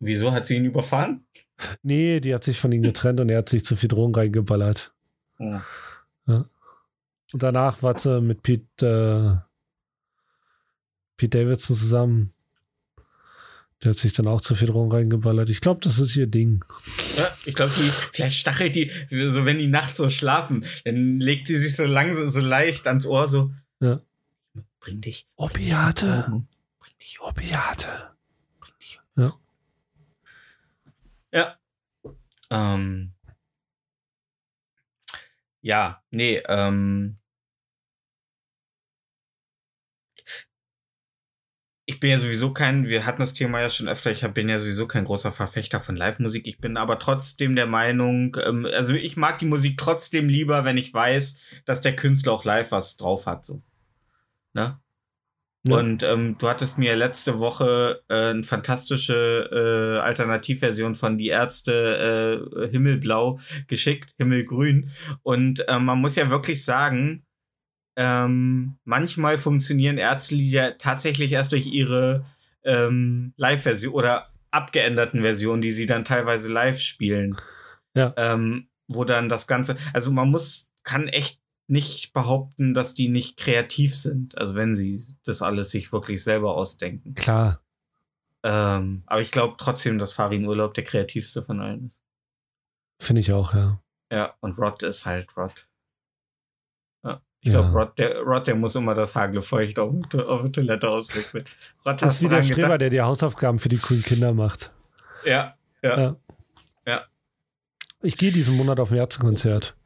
Wieso 0.00 0.32
hat 0.32 0.44
sie 0.44 0.56
ihn 0.56 0.64
überfahren? 0.64 1.26
Nee, 1.82 2.20
die 2.20 2.34
hat 2.34 2.44
sich 2.44 2.60
von 2.60 2.70
ihm 2.70 2.82
getrennt 2.82 3.18
und 3.18 3.28
er 3.30 3.38
hat 3.38 3.48
sich 3.48 3.64
zu 3.64 3.74
viel 3.74 3.88
Drogen 3.88 4.14
reingeballert. 4.14 4.92
Oh. 5.38 5.60
Und 6.26 7.42
danach 7.42 7.82
war 7.82 7.98
sie 7.98 8.20
mit 8.20 8.42
Pete, 8.42 9.42
äh, 9.42 9.48
Pete 11.16 11.38
Davidson 11.38 11.76
zusammen. 11.76 12.32
Der 13.82 13.90
hat 13.90 13.98
sich 13.98 14.12
dann 14.12 14.26
auch 14.26 14.40
zu 14.40 14.56
viel 14.56 14.66
Drogen 14.66 14.90
reingeballert. 14.90 15.50
Ich 15.50 15.60
glaube, 15.60 15.80
das 15.82 16.00
ist 16.00 16.16
ihr 16.16 16.26
Ding. 16.26 16.64
Ja, 17.16 17.28
ich 17.46 17.54
glaube, 17.54 17.72
die, 17.76 17.90
vielleicht 18.12 18.34
stachelt 18.36 18.74
die, 18.74 18.90
so 19.26 19.44
wenn 19.44 19.58
die 19.58 19.68
nachts 19.68 19.96
so 19.96 20.08
schlafen, 20.08 20.64
dann 20.84 21.20
legt 21.20 21.46
sie 21.46 21.56
sich 21.56 21.76
so 21.76 21.84
langsam, 21.84 22.28
so 22.30 22.40
leicht 22.40 22.86
ans 22.88 23.06
Ohr, 23.06 23.28
so. 23.28 23.52
Ja. 23.80 24.00
Bring 24.80 25.00
dich. 25.00 25.28
Opiate. 25.36 26.26
Bring 26.80 26.92
dich 27.00 27.20
um. 27.20 27.26
Opiate. 27.28 28.10
Bring 28.60 28.72
dich 28.80 29.00
Ja. 29.16 29.32
Ja. 31.32 31.58
Ähm. 32.50 33.12
Ja, 35.60 36.02
nee, 36.10 36.42
ähm. 36.48 37.16
Ich 41.90 42.00
bin 42.00 42.10
ja 42.10 42.18
sowieso 42.18 42.52
kein, 42.52 42.86
wir 42.86 43.06
hatten 43.06 43.20
das 43.22 43.32
Thema 43.32 43.62
ja 43.62 43.70
schon 43.70 43.88
öfter, 43.88 44.12
ich 44.12 44.20
bin 44.20 44.50
ja 44.50 44.58
sowieso 44.58 44.86
kein 44.86 45.06
großer 45.06 45.32
Verfechter 45.32 45.80
von 45.80 45.96
Live-Musik. 45.96 46.46
Ich 46.46 46.58
bin 46.58 46.76
aber 46.76 46.98
trotzdem 46.98 47.56
der 47.56 47.66
Meinung, 47.66 48.36
ähm, 48.44 48.68
also 48.70 48.92
ich 48.92 49.16
mag 49.16 49.38
die 49.38 49.46
Musik 49.46 49.78
trotzdem 49.78 50.28
lieber, 50.28 50.66
wenn 50.66 50.76
ich 50.76 50.92
weiß, 50.92 51.38
dass 51.64 51.80
der 51.80 51.96
Künstler 51.96 52.34
auch 52.34 52.44
live 52.44 52.72
was 52.72 52.98
drauf 52.98 53.24
hat, 53.24 53.46
so. 53.46 53.62
Ne? 54.52 54.78
Ja. 55.62 55.78
Und 55.78 56.02
ähm, 56.02 56.36
du 56.38 56.46
hattest 56.46 56.76
mir 56.76 56.94
letzte 56.94 57.38
Woche 57.38 58.02
äh, 58.08 58.30
eine 58.30 58.42
fantastische 58.42 59.48
äh, 59.50 59.98
Alternativversion 59.98 60.94
von 60.94 61.16
Die 61.16 61.28
Ärzte 61.28 62.44
äh, 62.60 62.68
Himmelblau 62.68 63.40
geschickt, 63.66 64.14
Himmelgrün. 64.18 64.90
Und 65.22 65.64
ähm, 65.68 65.86
man 65.86 66.02
muss 66.02 66.16
ja 66.16 66.28
wirklich 66.28 66.66
sagen, 66.66 67.24
ähm, 67.98 68.78
manchmal 68.84 69.38
funktionieren 69.38 69.98
Ärztelieder 69.98 70.78
tatsächlich 70.78 71.32
erst 71.32 71.50
durch 71.50 71.66
ihre 71.66 72.24
ähm, 72.62 73.34
Live-Version 73.36 73.92
oder 73.92 74.32
abgeänderten 74.52 75.22
Versionen, 75.22 75.62
die 75.62 75.72
sie 75.72 75.86
dann 75.86 76.04
teilweise 76.04 76.50
live 76.50 76.78
spielen. 76.78 77.36
Ja. 77.94 78.14
Ähm, 78.16 78.68
wo 78.86 79.02
dann 79.02 79.28
das 79.28 79.48
Ganze, 79.48 79.76
also 79.92 80.12
man 80.12 80.30
muss, 80.30 80.70
kann 80.84 81.08
echt 81.08 81.40
nicht 81.66 82.12
behaupten, 82.12 82.72
dass 82.72 82.94
die 82.94 83.08
nicht 83.08 83.36
kreativ 83.36 83.96
sind, 83.96 84.38
also 84.38 84.54
wenn 84.54 84.76
sie 84.76 85.04
das 85.24 85.42
alles 85.42 85.72
sich 85.72 85.92
wirklich 85.92 86.22
selber 86.22 86.54
ausdenken. 86.54 87.14
Klar. 87.14 87.60
Ähm, 88.44 89.02
aber 89.06 89.20
ich 89.20 89.32
glaube 89.32 89.56
trotzdem, 89.58 89.98
dass 89.98 90.12
Farin 90.12 90.46
Urlaub 90.46 90.72
der 90.74 90.84
kreativste 90.84 91.42
von 91.42 91.60
allen 91.60 91.86
ist. 91.86 92.04
Finde 93.00 93.20
ich 93.20 93.32
auch, 93.32 93.54
ja. 93.54 93.82
Ja, 94.12 94.34
und 94.38 94.56
Rod 94.56 94.84
ist 94.84 95.04
halt 95.04 95.36
Rod. 95.36 95.68
Ich 97.48 97.54
Ja. 97.54 97.60
glaube, 97.62 97.78
Rod 97.78 97.98
der, 97.98 98.18
Rod, 98.20 98.46
der 98.46 98.54
muss 98.56 98.74
immer 98.74 98.94
das 98.94 99.16
Hagelfeucht 99.16 99.78
auf, 99.78 99.92
auf 100.14 100.42
die 100.44 100.52
Toilette 100.52 100.88
auswechseln. 100.88 101.44
Rod 101.86 102.02
Das 102.02 102.16
ist 102.16 102.22
wie 102.22 102.28
der 102.28 102.42
Streber, 102.42 102.62
gedacht? 102.62 102.80
der 102.82 102.90
die 102.90 103.00
Hausaufgaben 103.00 103.58
für 103.58 103.68
die 103.68 103.78
coolen 103.78 104.02
Kinder 104.02 104.32
macht. 104.34 104.70
Ja, 105.24 105.54
ja. 105.82 105.98
Ja. 106.00 106.16
Ja. 106.86 107.04
Ich 108.02 108.16
gehe 108.16 108.30
diesen 108.32 108.56
Monat 108.56 108.78
auf 108.80 108.90
ein 108.92 108.98
Ärztekonzert. 108.98 109.76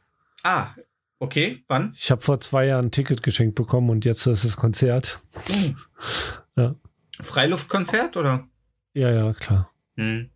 Ah, 0.42 0.68
okay, 1.18 1.62
wann? 1.68 1.94
Ich 1.96 2.10
habe 2.10 2.20
vor 2.20 2.40
zwei 2.40 2.66
Jahren 2.66 2.86
ein 2.86 2.90
Ticket 2.90 3.22
geschenkt 3.22 3.54
bekommen 3.54 3.90
und 3.90 4.04
jetzt 4.04 4.26
ist 4.26 4.44
das 4.44 4.56
Konzert. 4.56 5.18
Ja. 6.56 6.74
Freiluftkonzert 7.20 8.16
oder? 8.16 8.46
Ja, 8.94 9.10
ja, 9.10 9.32
klar. 9.32 9.70
Hm. 9.96 10.30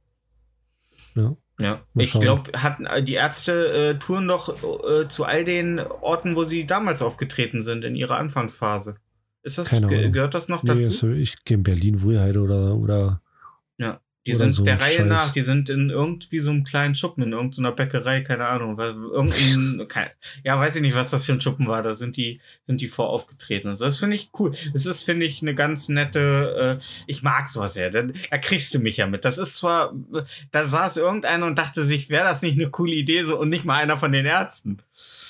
Ja. 1.15 1.37
Ja, 1.59 1.81
Mal 1.95 2.05
ich 2.05 2.13
glaube, 2.13 2.53
hatten 2.63 2.85
äh, 2.87 3.03
die 3.03 3.15
Ärzte 3.15 3.95
äh, 3.95 3.99
touren 3.99 4.29
doch 4.29 4.63
äh, 4.63 5.09
zu 5.09 5.25
all 5.25 5.45
den 5.45 5.81
Orten, 5.81 6.37
wo 6.37 6.45
sie 6.45 6.67
damals 6.67 7.01
aufgetreten 7.01 7.63
sind 7.63 7.83
in 7.85 7.97
ihrer 7.97 8.19
Anfangsphase. 8.19 8.97
Ist 9.43 9.59
das 9.59 9.81
gehört 9.81 10.35
das 10.35 10.49
noch 10.49 10.65
Nee, 10.65 10.75
dazu? 10.75 10.91
also 10.91 11.11
ich 11.11 11.45
gehe 11.45 11.57
in 11.57 11.63
Berlin 11.63 12.03
Wohlheit 12.03 12.37
oder, 12.37 12.75
oder 12.75 13.23
Die 14.27 14.33
oder 14.33 14.39
sind 14.41 14.53
so 14.53 14.65
der 14.65 14.81
Reihe 14.81 14.97
Scheiß. 14.97 15.07
nach, 15.07 15.33
die 15.33 15.43
sind 15.43 15.71
in 15.71 15.89
irgendwie 15.91 16.41
so 16.41 16.51
einem 16.51 16.65
kleinen 16.65 16.95
Schuppen, 16.95 17.23
in 17.23 17.33
irgendeiner 17.33 17.73
Bäckerei, 17.73 18.21
keine 18.23 18.47
Ahnung, 18.47 18.77
weil 18.77 18.95
irgendein, 18.95 19.87
kein, 19.89 20.09
ja, 20.45 20.59
weiß 20.59 20.77
ich 20.77 20.83
nicht, 20.83 20.95
was 20.97 21.11
das 21.11 21.25
für 21.27 21.33
ein 21.33 21.41
Schuppen 21.41 21.67
war, 21.69 21.83
da 21.83 21.95
sind 21.95 22.17
die, 22.17 22.41
sind 22.65 22.81
die 22.81 22.89
vor 22.89 23.09
aufgetreten. 23.11 23.69
Also 23.69 23.85
das 23.85 23.99
finde 23.99 24.17
ich 24.17 24.31
cool. 24.39 24.53
Das 24.73 24.85
ist, 24.87 25.05
finde 25.05 25.27
ich, 25.27 25.43
eine 25.43 25.55
ganz 25.55 25.89
nette, 25.89 26.79
äh, 26.79 26.83
ich 27.07 27.23
mag 27.23 27.49
sowas 27.49 27.77
ja, 27.77 27.89
da, 27.91 28.03
da 28.03 28.39
kriegst 28.39 28.75
du 28.75 28.79
mich 28.81 28.97
ja 28.97 29.07
mit. 29.07 29.25
Das 29.25 29.39
ist 29.39 29.57
zwar, 29.57 29.95
da 30.51 30.65
saß 30.65 30.97
irgendeiner 30.97 31.47
und 31.47 31.57
dachte 31.59 31.85
sich, 31.85 32.11
wäre 32.11 32.25
das 32.25 32.43
nicht 32.43 32.59
eine 32.59 32.71
coole 32.71 32.95
Idee, 32.95 33.23
so, 33.23 33.39
und 33.39 33.49
nicht 33.49 33.65
mal 33.65 33.81
einer 33.83 33.97
von 33.97 34.13
den 34.13 34.27
Ärzten. 34.27 34.79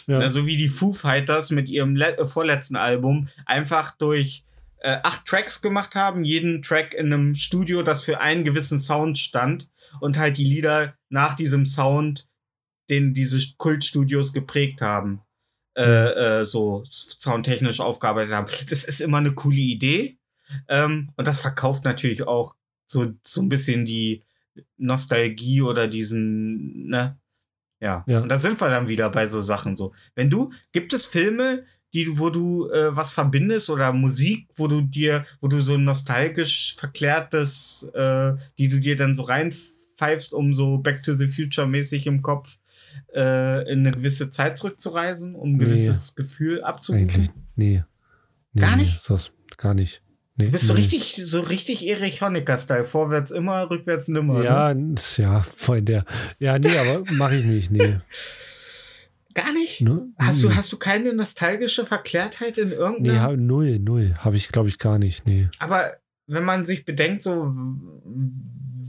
ja, 0.06 0.18
Ne, 0.20 0.30
so 0.30 0.46
wie 0.46 0.56
die 0.56 0.68
Foo 0.68 0.92
Fighters 0.92 1.50
mit 1.50 1.68
ihrem 1.68 1.96
le- 1.96 2.26
vorletzten 2.26 2.76
Album 2.76 3.28
einfach 3.44 3.94
durch 3.98 4.44
äh, 4.86 5.00
acht 5.02 5.26
Tracks 5.26 5.62
gemacht 5.62 5.96
haben, 5.96 6.22
jeden 6.22 6.62
Track 6.62 6.94
in 6.94 7.12
einem 7.12 7.34
Studio, 7.34 7.82
das 7.82 8.04
für 8.04 8.20
einen 8.20 8.44
gewissen 8.44 8.78
Sound 8.78 9.18
stand 9.18 9.68
und 10.00 10.16
halt 10.16 10.38
die 10.38 10.44
Lieder 10.44 10.94
nach 11.08 11.34
diesem 11.34 11.66
Sound, 11.66 12.28
den 12.88 13.12
diese 13.12 13.40
Kultstudios 13.56 14.32
geprägt 14.32 14.80
haben, 14.80 15.22
äh, 15.76 16.42
äh, 16.42 16.44
so 16.46 16.84
soundtechnisch 16.88 17.80
aufgearbeitet 17.80 18.32
haben. 18.32 18.46
Das 18.70 18.84
ist 18.84 19.00
immer 19.00 19.18
eine 19.18 19.34
coole 19.34 19.56
Idee 19.56 20.18
ähm, 20.68 21.10
und 21.16 21.26
das 21.26 21.40
verkauft 21.40 21.84
natürlich 21.84 22.22
auch 22.22 22.54
so, 22.86 23.12
so 23.24 23.42
ein 23.42 23.48
bisschen 23.48 23.86
die 23.86 24.22
Nostalgie 24.76 25.62
oder 25.62 25.88
diesen, 25.88 26.86
ne? 26.86 27.18
Ja. 27.80 28.04
Ja. 28.06 28.20
Und 28.20 28.28
da 28.28 28.36
sind 28.38 28.60
wir 28.60 28.68
dann 28.68 28.86
wieder 28.86 29.10
bei 29.10 29.26
so 29.26 29.40
Sachen 29.40 29.74
so. 29.74 29.92
Wenn 30.14 30.30
du, 30.30 30.52
gibt 30.72 30.92
es 30.92 31.04
Filme, 31.04 31.64
die, 32.04 32.18
wo 32.18 32.28
du 32.30 32.68
äh, 32.70 32.94
was 32.94 33.12
verbindest 33.12 33.70
oder 33.70 33.92
Musik, 33.92 34.46
wo 34.56 34.68
du 34.68 34.82
dir, 34.82 35.24
wo 35.40 35.48
du 35.48 35.60
so 35.60 35.74
ein 35.74 35.84
nostalgisch 35.84 36.76
verklärtes, 36.78 37.90
äh, 37.94 38.34
die 38.58 38.68
du 38.68 38.78
dir 38.80 38.96
dann 38.96 39.14
so 39.14 39.22
reinpfeifst, 39.22 40.32
um 40.34 40.52
so 40.54 40.78
Back 40.78 41.02
to 41.02 41.12
the 41.14 41.28
Future 41.28 41.66
mäßig 41.66 42.06
im 42.06 42.20
Kopf 42.22 42.58
äh, 43.14 43.62
in 43.72 43.80
eine 43.80 43.92
gewisse 43.92 44.28
Zeit 44.30 44.58
zurückzureisen, 44.58 45.34
um 45.34 45.50
ein 45.54 45.56
Nee. 45.56 45.64
gewisses 45.64 46.14
Gefühl 46.14 46.62
abzurufen? 46.62 47.08
eigentlich, 47.08 47.30
nee. 47.56 47.82
nee 48.52 48.60
Gar 48.60 48.76
nee, 48.76 48.82
nicht? 48.84 48.96
ist 48.96 49.10
Das, 49.10 49.30
gar 49.56 49.74
nicht. 49.74 50.02
Nee, 50.38 50.46
Du 50.46 50.50
bist 50.52 50.66
so 50.66 50.74
nee. 50.74 50.80
richtig, 50.80 51.14
so 51.24 51.40
richtig 51.40 51.86
Erich 51.86 52.20
Honecker-Style. 52.20 52.84
Vorwärts 52.84 53.30
immer, 53.30 53.70
rückwärts 53.70 54.08
nimmer. 54.08 54.40
Ne? 54.40 54.44
Ja, 54.44 54.70
ist- 54.70 55.16
ja, 55.16 55.40
voll 55.40 55.80
der. 55.80 56.04
Ja, 56.38 56.58
nee, 56.58 56.76
aber 56.76 57.10
mache 57.12 57.36
ich 57.36 57.44
nicht, 57.44 57.70
nee. 57.70 57.98
Gar 59.36 59.52
nicht? 59.52 59.82
Ne? 59.82 60.08
Hast 60.16 60.42
du, 60.42 60.54
hast 60.54 60.72
du 60.72 60.78
keine 60.78 61.12
nostalgische 61.12 61.84
Verklärtheit 61.84 62.56
in 62.56 62.68
Nee, 62.70 62.74
irgendeiner? 62.74 63.20
ha- 63.20 63.36
null, 63.36 63.78
null. 63.78 64.14
Habe 64.16 64.36
ich, 64.36 64.48
glaube 64.48 64.70
ich, 64.70 64.78
gar 64.78 64.98
nicht, 64.98 65.26
nee. 65.26 65.48
Aber 65.58 65.92
wenn 66.26 66.42
man 66.42 66.64
sich 66.64 66.86
bedenkt, 66.86 67.20
so 67.20 67.52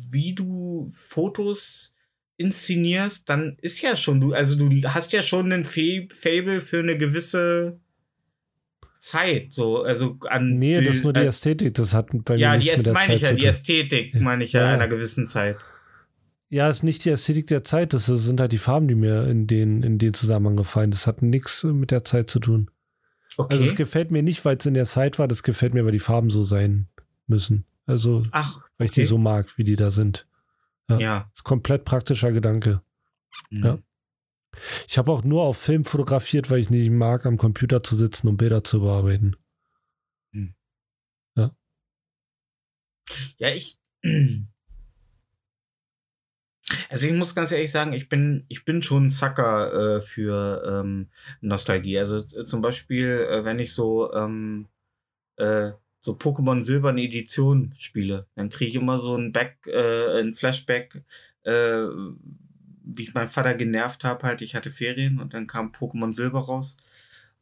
wie 0.10 0.34
du 0.34 0.88
Fotos 0.90 1.96
inszenierst, 2.38 3.30
dann 3.30 3.58
ist 3.62 3.82
ja 3.82 3.98
schon 3.98 4.22
du, 4.22 4.32
also 4.34 4.56
du 4.56 4.70
hast 4.94 5.12
ja 5.12 5.22
schon 5.22 5.66
Fa- 5.66 6.08
Fable 6.14 6.62
für 6.62 6.80
eine 6.80 6.98
gewisse 6.98 7.78
Zeit, 9.00 9.52
so, 9.52 9.84
also 9.84 10.18
an 10.30 10.58
Nee, 10.58 10.82
das 10.82 10.96
ist 10.98 11.04
nur 11.04 11.12
die 11.14 11.20
Ästhetik, 11.22 11.74
das 11.74 11.94
hat 11.94 12.08
bei 12.24 12.36
mir 12.36 12.40
Ja, 12.40 12.58
die 12.58 12.64
nichts 12.66 12.78
mit 12.78 12.86
der 12.86 12.94
meine 12.94 13.08
Zeit 13.08 13.16
ich 13.18 13.22
ja, 13.24 13.28
zu 13.30 13.36
die 13.36 13.42
tun. 13.42 13.50
Ästhetik 13.50 14.16
meine 14.22 14.44
ich 14.46 14.54
ja, 14.54 14.62
Ja, 14.62 14.68
ja. 14.68 14.74
einer 14.76 14.88
gewissen 14.88 15.28
Zeit. 15.28 15.58
Ja, 16.50 16.70
ist 16.70 16.84
nicht 16.84 17.04
die 17.04 17.10
Ästhetik 17.10 17.48
der 17.48 17.64
Zeit, 17.64 17.94
das 17.94 18.06
sind 18.06 18.40
halt 18.40 18.54
die 18.54 18.58
Farben, 18.58 18.88
die 18.88 18.96
mir 18.96 19.28
in 19.28 19.48
den, 19.48 19.84
in 19.84 19.98
den 19.98 20.14
Zusammenhang 20.14 20.56
gefallen. 20.56 20.92
Das 20.92 21.06
hat 21.06 21.22
nichts 21.22 21.64
mit 21.64 21.92
der 21.92 22.06
Zeit 22.06 22.30
zu 22.30 22.40
tun. 22.40 22.72
Okay. 23.36 23.56
Also 23.56 23.70
es 23.70 23.76
gefällt 23.76 24.12
mir 24.12 24.24
nicht, 24.24 24.46
weil 24.46 24.58
es 24.58 24.66
in 24.66 24.74
der 24.74 24.86
Zeit 24.86 25.20
war, 25.20 25.28
das 25.28 25.44
gefällt 25.44 25.74
mir, 25.74 25.84
weil 25.86 25.92
die 25.92 26.00
Farben 26.00 26.30
so 26.30 26.44
sein 26.44 26.88
müssen. 27.28 27.66
Also, 27.86 28.24
Ach, 28.32 28.62
weil 28.78 28.86
ich 28.86 28.92
die 28.92 29.02
okay. 29.02 29.08
so 29.08 29.18
mag, 29.18 29.58
wie 29.58 29.64
die 29.64 29.76
da 29.76 29.92
sind. 29.92 30.28
ja. 30.90 31.30
Ist 31.36 31.44
komplett 31.44 31.86
praktischer 31.86 32.32
Gedanke. 32.32 32.82
Mhm. 33.50 33.64
Ja. 33.64 33.78
Ich 34.88 34.98
habe 34.98 35.12
auch 35.12 35.24
nur 35.24 35.44
auf 35.44 35.58
Film 35.58 35.84
fotografiert, 35.84 36.50
weil 36.50 36.60
ich 36.60 36.70
nicht 36.70 36.90
mag, 36.90 37.26
am 37.26 37.38
Computer 37.38 37.84
zu 37.84 37.96
sitzen 37.96 38.28
und 38.28 38.38
Bilder 38.38 38.64
zu 38.64 38.80
bearbeiten. 38.80 39.36
Ja, 43.38 43.50
ich. 43.50 43.78
Also 46.90 47.08
ich 47.08 47.14
muss 47.14 47.36
ganz 47.36 47.52
ehrlich 47.52 47.72
sagen, 47.72 47.94
ich 47.94 48.10
bin, 48.10 48.46
ich 48.50 48.66
bin 48.66 48.82
schon 48.82 49.06
ein 49.06 49.10
Sucker 49.10 49.98
äh, 49.98 50.02
für 50.02 50.64
ähm, 50.84 51.08
Nostalgie. 51.42 51.98
Also 52.00 52.18
äh, 52.18 52.46
zum 52.46 52.62
Beispiel, 52.62 53.28
äh, 53.30 53.46
wenn 53.46 53.60
ich 53.60 53.74
so, 53.74 54.14
ähm, 54.14 54.68
äh, 55.38 55.72
so 56.02 56.14
Pokémon 56.14 56.64
Silberne 56.64 57.02
Edition 57.02 57.74
spiele, 57.78 58.28
dann 58.36 58.50
kriege 58.50 58.70
ich 58.70 58.76
immer 58.76 59.00
so 59.00 59.16
ein 59.16 59.32
Back, 59.32 59.58
äh, 59.68 60.20
ein 60.22 60.34
Flashback, 60.34 61.04
wie 61.46 63.04
ich 63.04 63.14
meinen 63.14 63.30
Vater 63.30 63.54
genervt 63.54 64.04
habe, 64.04 64.24
halt, 64.28 64.42
ich 64.42 64.54
hatte 64.54 64.70
Ferien 64.70 65.22
und 65.22 65.34
dann 65.34 65.48
kam 65.48 65.72
Pokémon 65.72 66.12
Silber 66.12 66.40
raus. 66.42 66.76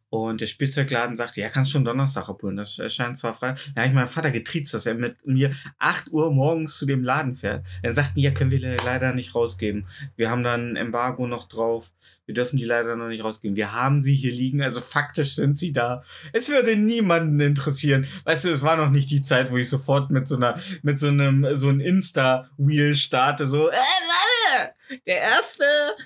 Und 0.10 0.40
der 0.40 0.48
Spielzeugladen 0.48 1.16
sagte, 1.16 1.42
ja, 1.42 1.50
kannst 1.50 1.72
schon 1.72 1.84
Donnerstag 1.84 2.30
abholen. 2.30 2.56
Das 2.56 2.80
erscheint 2.80 3.18
zwar 3.18 3.34
frei. 3.34 3.54
Da 3.74 3.82
habe 3.82 3.88
ich 3.90 3.94
meinen 3.96 4.08
Vater 4.08 4.32
getriezt, 4.32 4.74
dass 4.74 4.86
er 4.86 4.94
mit 4.94 5.26
mir 5.26 5.52
8 5.80 6.10
Uhr 6.12 6.32
morgens 6.32 6.78
zu 6.78 6.86
dem 6.86 7.04
Laden 7.04 7.36
fährt. 7.36 7.66
Dann 7.84 7.96
sagten, 7.96 8.20
ja, 8.20 8.32
können 8.32 8.52
wir 8.52 8.60
le- 8.60 8.78
leider 8.86 9.14
nicht 9.14 9.36
rausgeben. 9.36 9.88
Wir 10.16 10.30
haben 10.30 10.44
da 10.44 10.54
ein 10.54 10.76
Embargo 10.78 11.28
noch 11.28 11.48
drauf. 11.50 11.92
Wir 12.28 12.34
dürfen 12.34 12.58
die 12.58 12.64
leider 12.66 12.96
noch 12.96 13.08
nicht 13.10 13.24
rausgeben. 13.24 13.58
Wir 13.58 13.74
haben 13.74 14.00
sie 14.02 14.16
hier 14.16 14.32
liegen, 14.32 14.62
also 14.64 14.80
faktisch 14.82 15.36
sind 15.36 15.58
sie 15.58 15.74
da. 15.74 16.04
Es 16.34 16.50
würde 16.50 16.76
niemanden 16.76 17.40
interessieren. 17.40 18.08
Weißt 18.24 18.46
du, 18.46 18.50
es 18.50 18.64
war 18.64 18.78
noch 18.78 18.90
nicht 18.90 19.10
die 19.12 19.22
Zeit, 19.22 19.52
wo 19.52 19.58
ich 19.58 19.70
sofort 19.70 20.10
mit 20.12 20.28
so 20.28 20.36
einer, 20.38 20.58
mit 20.82 20.98
so 20.98 21.10
einem, 21.10 21.56
so 21.56 21.70
ein 21.70 21.82
Insta-Wheel 21.82 22.96
starte, 22.96 23.46
so, 23.48 23.70
äh, 23.70 23.74
warte! 23.74 24.74
Der 25.08 25.20
erste, 25.20 25.64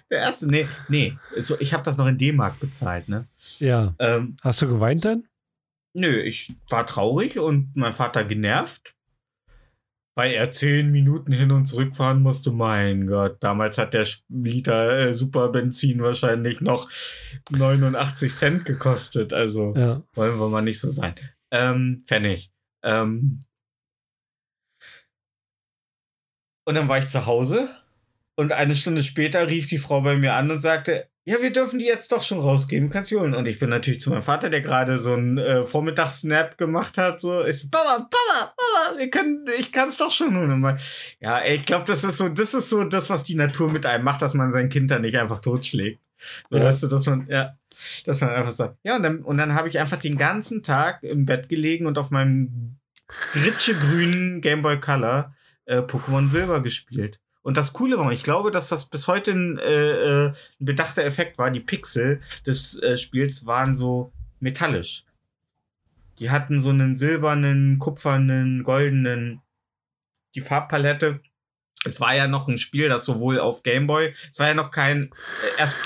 der 0.10 0.20
erste, 0.20 0.48
nee, 0.48 0.68
nee, 0.88 1.18
so, 1.40 1.58
ich 1.60 1.74
habe 1.74 1.84
das 1.84 1.98
noch 1.98 2.08
in 2.08 2.18
D-Mark 2.18 2.60
bezahlt, 2.60 3.08
ne? 3.10 3.26
Ja. 3.60 3.96
Ähm, 4.00 4.38
Hast 4.42 4.62
du 4.62 4.68
geweint 4.68 5.04
dann? 5.06 5.28
Nö, 5.94 6.20
ich 6.22 6.54
war 6.70 6.86
traurig 6.86 7.40
und 7.40 7.76
mein 7.76 7.94
Vater 7.94 8.24
genervt, 8.24 8.96
weil 10.16 10.32
er 10.32 10.52
zehn 10.52 10.92
Minuten 10.92 11.32
hin 11.32 11.52
und 11.52 11.66
zurück 11.66 11.96
fahren 11.96 12.22
musste. 12.22 12.52
Mein 12.52 13.08
Gott, 13.08 13.38
damals 13.44 13.78
hat 13.78 13.94
der 13.94 14.06
Liter 14.30 15.08
äh, 15.08 15.14
Superbenzin 15.14 16.02
wahrscheinlich 16.02 16.62
noch 16.62 16.90
89 17.50 18.32
Cent 18.34 18.66
gekostet. 18.66 19.34
Also 19.34 19.74
Ja. 19.76 20.04
wollen 20.14 20.40
wir 20.40 20.50
mal 20.50 20.62
nicht 20.62 20.80
so 20.80 20.90
sein. 20.90 21.16
Ähm, 21.52 22.04
Pfennig. 22.06 22.52
Ähm, 22.84 23.42
und 26.68 26.76
dann 26.76 26.88
war 26.88 27.00
ich 27.00 27.08
zu 27.08 27.26
Hause 27.26 27.70
und 28.36 28.52
eine 28.52 28.76
Stunde 28.76 29.04
später 29.04 29.48
rief 29.50 29.68
die 29.68 29.80
Frau 29.80 30.02
bei 30.02 30.16
mir 30.18 30.36
an 30.36 30.52
und 30.52 30.60
sagte, 30.60 31.10
ja, 31.30 31.40
wir 31.44 31.54
dürfen 31.54 31.78
die 31.78 31.86
jetzt 31.86 32.12
doch 32.12 32.24
schon 32.24 32.40
rausgeben, 32.40 32.90
kannst 32.90 33.12
du 33.12 33.20
holen. 33.20 33.36
Und 33.36 33.48
ich 33.48 33.60
bin 33.60 33.70
natürlich 33.70 34.02
zu 34.02 34.10
meinem 34.10 34.24
Vater, 34.24 34.50
der 34.50 34.62
gerade 34.62 34.98
so 34.98 35.14
einen 35.14 35.38
äh, 35.38 35.64
Vormittagssnap 35.64 36.58
gemacht 36.58 36.98
hat, 36.98 37.22
so, 37.22 37.46
ich 37.46 37.60
so, 37.60 37.68
Papa, 37.70 38.10
Papa, 38.10 38.54
Papa, 38.58 38.98
wir 38.98 39.12
können, 39.12 39.46
ich 39.60 39.72
kann's 39.72 39.98
doch 39.98 40.10
schon 40.10 40.36
holen. 40.36 40.60
Mal, 40.60 40.80
ja, 41.20 41.38
ey, 41.38 41.58
ich 41.58 41.68
glaube, 41.68 41.86
das 41.86 42.04
ist 42.04 42.18
so, 42.18 42.30
das 42.30 42.56
ist 42.56 42.70
so 42.70 42.84
das, 42.84 43.12
was 43.12 43.26
die 43.26 43.36
Natur 43.36 43.72
mit 43.72 43.86
einem 43.86 44.04
macht, 44.04 44.24
dass 44.24 44.34
man 44.34 44.50
sein 44.50 44.70
Kind 44.70 44.90
dann 44.90 45.04
nicht 45.04 45.18
einfach 45.20 45.38
totschlägt. 45.38 46.02
So, 46.50 46.58
Ja. 46.58 46.64
weißt 46.64 46.82
du, 46.82 46.88
dass 46.88 47.06
man, 47.06 47.28
ja, 47.30 47.56
dass 48.06 48.22
man 48.22 48.32
einfach 48.32 48.50
sagt, 48.52 48.78
ja, 48.82 48.96
und 48.96 49.04
dann, 49.04 49.20
und 49.22 49.38
dann 49.38 49.54
habe 49.54 49.70
ich 49.70 49.78
einfach 49.80 50.00
den 50.00 50.18
ganzen 50.18 50.64
Tag 50.64 51.04
im 51.04 51.28
Bett 51.28 51.48
gelegen 51.48 51.86
und 51.86 52.00
auf 52.00 52.10
meinem 52.10 52.80
grünen 53.34 54.42
Game 54.42 54.64
Boy 54.64 54.80
Color 54.80 55.36
äh, 55.66 55.82
Pokémon 55.82 56.28
Silber 56.28 56.64
gespielt. 56.64 57.20
Und 57.42 57.58
das 57.58 57.74
Coole 57.74 57.98
war, 57.98 58.12
ich 58.12 58.24
glaube, 58.24 58.52
dass 58.52 58.70
das 58.70 58.90
bis 58.90 59.08
heute 59.08 59.32
ein, 59.32 59.58
äh, 59.60 59.92
äh, 59.92 60.28
ein 60.28 60.66
bedachter 60.66 61.04
Effekt 61.04 61.38
war. 61.38 61.50
Die 61.52 61.62
Pixel 61.62 62.22
des 62.46 62.82
äh, 62.82 62.98
Spiels 62.98 63.46
waren 63.46 63.76
so 63.76 64.12
metallisch. 64.40 65.06
Die 66.20 66.30
hatten 66.30 66.60
so 66.60 66.70
einen 66.70 66.96
silbernen, 66.96 67.80
kupfernen, 67.80 68.64
goldenen, 68.64 69.42
die 70.36 70.42
Farbpalette. 70.42 71.22
Es 71.86 72.02
war 72.02 72.14
ja 72.14 72.28
noch 72.28 72.50
ein 72.50 72.58
Spiel, 72.58 72.90
das 72.90 73.06
sowohl 73.06 73.40
auf 73.40 73.64
Game 73.64 73.88
Boy, 73.88 74.14
es 74.30 74.38
war 74.38 74.50
ja 74.50 74.54
noch 74.54 74.70
kein, 74.70 75.04
äh, 75.06 75.60
erst 75.60 75.78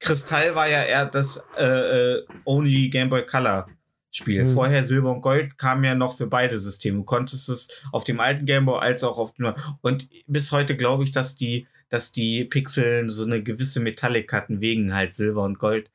Kristall 0.00 0.56
war 0.56 0.68
ja 0.68 0.82
eher 0.82 1.06
das 1.06 1.46
äh, 1.56 1.64
äh, 1.64 2.26
Only 2.44 2.88
Game 2.88 3.10
Boy 3.10 3.24
Color 3.24 3.68
Spiel. 4.16 4.44
Mhm. 4.44 4.54
Vorher 4.54 4.84
Silber 4.84 5.12
und 5.12 5.20
Gold 5.20 5.58
kam 5.58 5.84
ja 5.84 5.94
noch 5.94 6.16
für 6.16 6.26
beide 6.26 6.58
Systeme. 6.58 6.98
Du 6.98 7.04
konntest 7.04 7.48
es 7.48 7.68
auf 7.92 8.04
dem 8.04 8.20
alten 8.20 8.46
Game 8.46 8.64
Boy 8.66 8.80
als 8.80 9.04
auch 9.04 9.18
auf 9.18 9.34
dem 9.34 9.44
neuen. 9.44 9.56
Und 9.82 10.08
bis 10.26 10.52
heute 10.52 10.76
glaube 10.76 11.04
ich, 11.04 11.10
dass 11.10 11.36
die, 11.36 11.66
dass 11.88 12.12
die 12.12 12.44
Pixel 12.44 13.10
so 13.10 13.24
eine 13.24 13.42
gewisse 13.42 13.80
Metallic 13.80 14.32
hatten, 14.32 14.60
wegen 14.60 14.94
halt 14.94 15.14
Silber 15.14 15.42
und 15.42 15.58
Gold. 15.58 15.90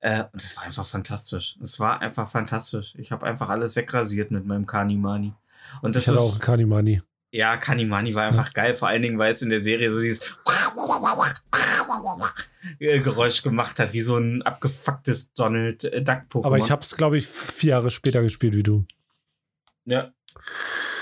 Äh, 0.00 0.24
und 0.32 0.42
es 0.42 0.56
war 0.56 0.64
einfach 0.64 0.86
fantastisch. 0.86 1.56
Es 1.62 1.80
war 1.80 2.02
einfach 2.02 2.28
fantastisch. 2.28 2.94
Ich 2.98 3.10
habe 3.10 3.24
einfach 3.24 3.48
alles 3.48 3.76
wegrasiert 3.76 4.30
mit 4.30 4.44
meinem 4.44 4.66
Kanimani. 4.66 5.32
Und 5.80 5.96
das 5.96 6.04
ich 6.04 6.08
hatte 6.08 6.20
auch 6.20 6.34
ist, 6.34 6.40
Kanimani. 6.40 7.00
ja, 7.30 7.56
Kanimani 7.56 8.14
war 8.14 8.26
einfach 8.26 8.52
geil, 8.52 8.74
vor 8.74 8.88
allen 8.88 9.02
Dingen, 9.02 9.18
weil 9.18 9.32
es 9.32 9.42
in 9.42 9.48
der 9.48 9.62
Serie 9.62 9.90
so 9.90 10.00
dieses 10.00 10.20
Geräusch 12.78 13.42
gemacht 13.42 13.78
hat, 13.78 13.92
wie 13.92 14.00
so 14.00 14.16
ein 14.16 14.42
abgefucktes 14.42 15.32
Donald 15.32 15.84
äh, 15.84 16.02
Duck 16.02 16.22
Pokémon. 16.30 16.44
Aber 16.46 16.58
ich 16.58 16.70
habe 16.70 16.82
es, 16.82 16.96
glaube 16.96 17.18
ich, 17.18 17.26
vier 17.26 17.70
Jahre 17.70 17.90
später 17.90 18.22
gespielt 18.22 18.54
wie 18.54 18.62
du. 18.62 18.86
Ja. 19.84 20.12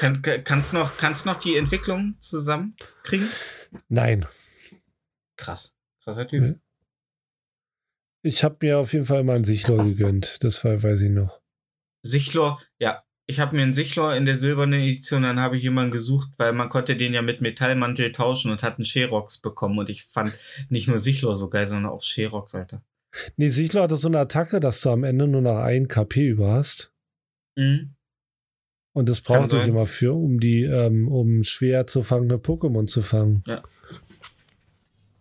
Kann, 0.01 0.21
kann- 0.23 0.45
kannst 0.45 0.73
noch, 0.73 0.97
kannst 0.97 1.27
noch 1.27 1.39
die 1.39 1.57
Entwicklung 1.57 2.17
zusammenkriegen? 2.21 3.29
Nein. 3.89 4.27
Krass. 5.37 5.75
Krasser 6.03 6.27
Typ. 6.27 6.43
Mhm. 6.43 6.61
Ich 8.23 8.45
habe 8.45 8.57
mir 8.61 8.79
auf 8.79 8.93
jeden 8.93 9.05
Fall 9.05 9.25
mal 9.25 9.37
einen 9.37 9.45
Sichlor 9.45 9.85
gegönnt. 9.85 10.43
Das 10.45 10.65
war, 10.65 10.83
weiß 10.83 11.03
ich 11.03 11.11
noch. 11.11 11.41
Sichlor, 12.03 12.61
ja. 12.79 13.03
Ich 13.27 13.41
habe 13.41 13.57
mir 13.57 13.63
einen 13.63 13.75
Sichlor 13.75 14.15
in 14.15 14.27
der 14.27 14.37
silbernen 14.37 14.81
Edition, 14.81 15.23
dann 15.23 15.41
habe 15.41 15.57
ich 15.57 15.63
jemanden 15.63 15.93
gesucht, 15.93 16.31
weil 16.39 16.53
man 16.53 16.69
konnte 16.69 16.97
den 16.97 17.15
ja 17.15 17.23
mit 17.23 17.41
Metallmantel 17.41 18.13
tauschen 18.13 18.51
und 18.51 18.63
hat 18.63 18.77
einen 18.77 18.85
Sherox 18.85 19.39
bekommen. 19.39 19.79
Und 19.79 19.91
ich 19.91 20.03
fand 20.05 20.35
nicht 20.69 20.89
nur 20.89 20.99
Sichlor 20.99 21.35
so 21.35 21.49
geil, 21.49 21.67
sondern 21.67 21.93
auch 21.93 22.03
Sherox, 22.03 22.55
Alter. 22.55 22.83
Nee, 23.37 23.49
Sichlor 23.49 23.85
hatte 23.85 23.97
so 23.97 24.09
eine 24.09 24.19
Attacke, 24.19 24.59
dass 24.59 24.81
du 24.81 24.91
am 24.91 25.05
Ende 25.05 25.29
nur 25.29 25.43
noch 25.43 25.59
ein 25.59 25.87
KP 25.89 26.29
über 26.29 26.53
hast. 26.53 26.93
Mhm. 27.57 27.95
Und 28.93 29.09
das 29.09 29.23
Kann 29.23 29.39
brauchte 29.43 29.57
ich 29.57 29.63
sein. 29.63 29.71
immer 29.71 29.87
für, 29.87 30.13
um 30.15 30.41
die, 30.41 30.65
ähm, 30.65 31.09
um 31.09 31.45
schwer 31.45 31.87
zu 31.87 32.03
fangende 32.03 32.37
Pokémon 32.37 32.87
zu 32.87 33.03
fangen. 33.03 33.43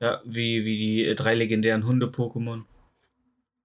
Ja, 0.02 0.22
wie, 0.26 0.66
wie 0.66 0.78
die 0.78 1.06
äh, 1.06 1.16
drei 1.16 1.36
legendären 1.36 1.86
Hunde-Pokémon. 1.86 2.64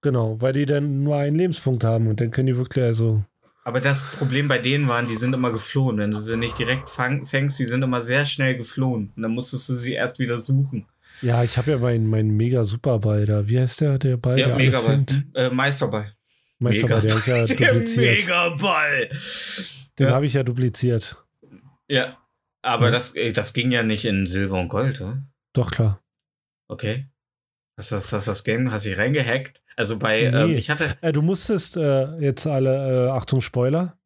Genau, 0.01 0.39
weil 0.39 0.53
die 0.53 0.65
dann 0.65 1.03
nur 1.03 1.17
einen 1.17 1.35
Lebenspunkt 1.35 1.83
haben 1.83 2.07
und 2.07 2.21
dann 2.21 2.31
können 2.31 2.47
die 2.47 2.57
wirklich, 2.57 2.85
also. 2.85 3.23
Aber 3.67 3.81
das 3.81 4.01
Problem 4.01 4.47
bei 4.47 4.59
denen 4.59 4.87
waren, 4.87 5.07
die 5.07 5.17
sind 5.17 5.33
immer 5.33 5.51
geflohen. 5.51 5.97
Wenn 5.97 6.11
du 6.11 6.19
sie 6.19 6.37
nicht 6.37 6.57
direkt 6.57 6.89
fängst, 6.89 7.59
die 7.59 7.65
sind 7.65 7.83
immer 7.83 7.99
sehr 7.99 8.25
schnell 8.25 8.55
geflohen. 8.55 9.11
Und 9.13 9.21
dann 9.23 9.31
musstest 9.31 9.67
du 9.67 9.73
sie 9.75 9.91
erst 9.91 10.19
wieder 10.19 10.37
suchen. 10.37 10.85
Ja, 11.21 11.43
ich 11.43 11.57
habe 11.57 11.71
ja 11.71 11.77
meinen 11.77 12.09
mein 12.09 12.29
mega 12.29 12.63
Superball 12.63 13.25
da. 13.25 13.45
Wie 13.45 13.59
heißt 13.59 13.81
der, 13.81 13.99
der 13.99 14.15
Ball, 14.15 14.37
der 14.37 14.53
alles 14.53 14.57
Megaball. 14.57 15.05
Äh, 15.33 15.49
Meisterball. 15.49 16.13
Meisterball, 16.59 17.01
der 17.01 17.15
ist 17.17 17.27
ja 17.27 17.45
Der 17.57 17.73
dupliziert. 17.73 18.19
Megaball. 18.21 19.09
Den 19.99 20.07
Ja. 20.07 20.13
habe 20.13 20.25
ich 20.25 20.33
ja 20.33 20.43
dupliziert. 20.43 21.17
Ja. 21.89 22.17
Aber 22.61 22.85
Ja. 22.85 22.91
das, 22.91 23.13
das 23.33 23.51
ging 23.51 23.71
ja 23.71 23.83
nicht 23.83 24.05
in 24.05 24.27
Silber 24.27 24.61
und 24.61 24.69
Gold, 24.69 25.01
oder? 25.01 25.21
Doch, 25.51 25.71
klar. 25.71 26.01
Okay. 26.69 27.07
Hast 27.77 27.91
du 27.91 27.95
das, 27.95 28.11
hast 28.11 28.27
das 28.27 28.43
Game, 28.43 28.71
hast 28.71 28.85
dich 28.85 28.97
reingehackt? 28.97 29.61
Also 29.75 29.97
bei, 29.99 30.29
Nee. 30.31 30.37
ähm, 30.53 30.57
ich 30.57 30.69
hatte, 30.69 30.97
Äh, 31.01 31.11
du 31.11 31.21
musstest 31.21 31.77
äh, 31.77 32.17
jetzt 32.17 32.47
alle, 32.47 33.05
äh, 33.05 33.09
Achtung, 33.09 33.41
Spoiler. 33.41 33.97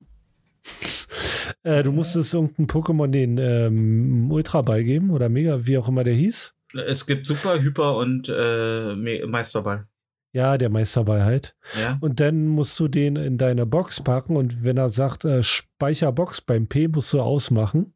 äh, 1.63 1.84
du 1.84 1.91
musstest 1.91 2.34
irgendein 2.34 2.67
Pokémon 2.67 3.07
den 3.07 3.38
ähm, 3.38 4.32
Ultra 4.32 4.61
beigeben 4.61 5.09
oder 5.11 5.30
Mega, 5.30 5.65
wie 5.65 5.78
auch 5.78 5.88
immer 5.88 6.03
der 6.03 6.13
hieß. 6.13 6.53
es 6.88 7.05
gibt 7.05 7.26
Super, 7.26 7.59
Hyper 7.61 7.95
und 7.97 8.30
äh, 8.30 8.95
Me- 8.95 9.26
Meisterball. 9.26 9.86
Ja, 10.34 10.57
der 10.57 10.69
Meisterball 10.69 11.24
halt. 11.26 11.55
Ja. 11.82 11.97
Und 11.99 12.22
dann 12.22 12.47
musst 12.47 12.80
du 12.80 12.88
den 12.88 13.17
in 13.17 13.38
deine 13.38 13.65
Box 13.65 14.01
packen 14.01 14.38
und 14.38 14.63
wenn 14.63 14.78
er 14.78 14.88
sagt, 14.88 15.26
äh, 15.26 15.43
Speicherbox 15.43 16.41
beim 16.41 16.67
P 16.67 16.88
musst 16.88 17.11
du 17.11 17.22
ausmachen. 17.22 17.93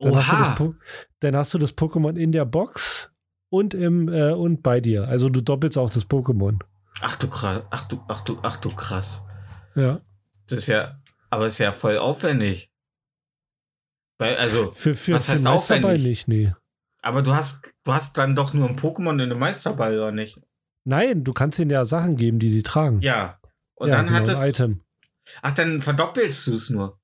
Dann 0.00 0.16
hast, 0.16 0.32
du 0.32 0.36
das 0.36 0.60
Oha. 0.60 0.74
Dann 1.20 1.36
hast 1.36 1.54
du 1.54 1.58
das 1.58 1.76
Pokémon 1.76 2.16
in 2.16 2.32
der 2.32 2.44
Box 2.44 3.12
und 3.48 3.74
im 3.74 4.08
äh, 4.08 4.32
und 4.32 4.62
bei 4.62 4.80
dir. 4.80 5.08
Also 5.08 5.28
du 5.28 5.40
doppelst 5.40 5.78
auch 5.78 5.90
das 5.90 6.08
Pokémon. 6.08 6.60
Ach 7.00 7.16
du 7.16 7.28
krass, 7.28 7.62
ach 7.70 7.88
du, 7.88 8.00
ach 8.08 8.20
du, 8.22 8.38
ach 8.42 8.56
du 8.56 8.70
krass. 8.70 9.24
Ja. 9.74 10.00
Das 10.48 10.60
ist 10.60 10.66
ja, 10.68 10.98
aber 11.30 11.46
ist 11.46 11.58
ja 11.58 11.72
voll 11.72 11.98
aufwendig. 11.98 12.70
Weil, 14.18 14.36
also, 14.36 14.72
Für, 14.72 14.94
für, 14.94 15.12
Was 15.14 15.26
für 15.26 15.32
heißt 15.32 15.44
Meisterball 15.44 15.98
nicht, 15.98 16.26
nee. 16.26 16.54
aber 17.02 17.22
du 17.22 17.34
hast, 17.34 17.74
du 17.84 17.92
hast 17.92 18.16
dann 18.16 18.34
doch 18.34 18.54
nur 18.54 18.68
ein 18.68 18.78
Pokémon 18.78 19.14
in 19.14 19.20
einem 19.22 19.38
Meisterball, 19.38 19.94
oder 19.98 20.12
nicht? 20.12 20.40
Nein, 20.84 21.22
du 21.22 21.32
kannst 21.34 21.58
ihnen 21.58 21.70
ja 21.70 21.84
Sachen 21.84 22.16
geben, 22.16 22.38
die 22.38 22.48
sie 22.48 22.62
tragen. 22.62 23.00
Ja. 23.02 23.38
Und 23.74 23.90
ja, 23.90 23.96
dann 23.96 24.10
hat 24.10 24.24
genau, 24.24 24.38
ein 24.38 24.44
es, 24.44 24.48
Item. 24.48 24.80
ach, 25.42 25.52
dann 25.52 25.82
verdoppelst 25.82 26.46
du 26.46 26.54
es 26.54 26.70
nur. 26.70 26.98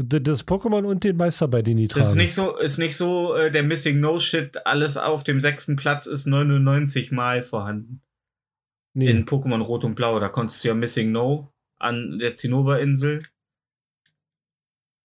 Das 0.00 0.46
Pokémon 0.46 0.84
und 0.84 1.02
den 1.02 1.16
Meisterball, 1.16 1.64
den 1.64 1.76
die 1.76 1.88
tragen. 1.88 2.02
Das 2.02 2.10
ist 2.10 2.16
nicht 2.16 2.32
so, 2.32 2.56
ist 2.56 2.78
nicht 2.78 2.96
so, 2.96 3.34
äh, 3.34 3.50
der 3.50 3.64
Missing 3.64 3.98
No 3.98 4.20
Shit, 4.20 4.64
alles 4.64 4.96
auf 4.96 5.24
dem 5.24 5.40
sechsten 5.40 5.74
Platz 5.74 6.06
ist 6.06 6.26
99 6.26 7.10
Mal 7.10 7.42
vorhanden. 7.42 8.00
nee. 8.94 9.10
In 9.10 9.26
Pokémon 9.26 9.60
Rot 9.60 9.84
und 9.84 9.96
Blau, 9.96 10.20
da 10.20 10.28
konntest 10.28 10.62
du 10.62 10.68
ja 10.68 10.74
Missing 10.74 11.10
No 11.10 11.52
an 11.80 12.20
der 12.20 12.36
Zinnoberinsel. 12.36 13.24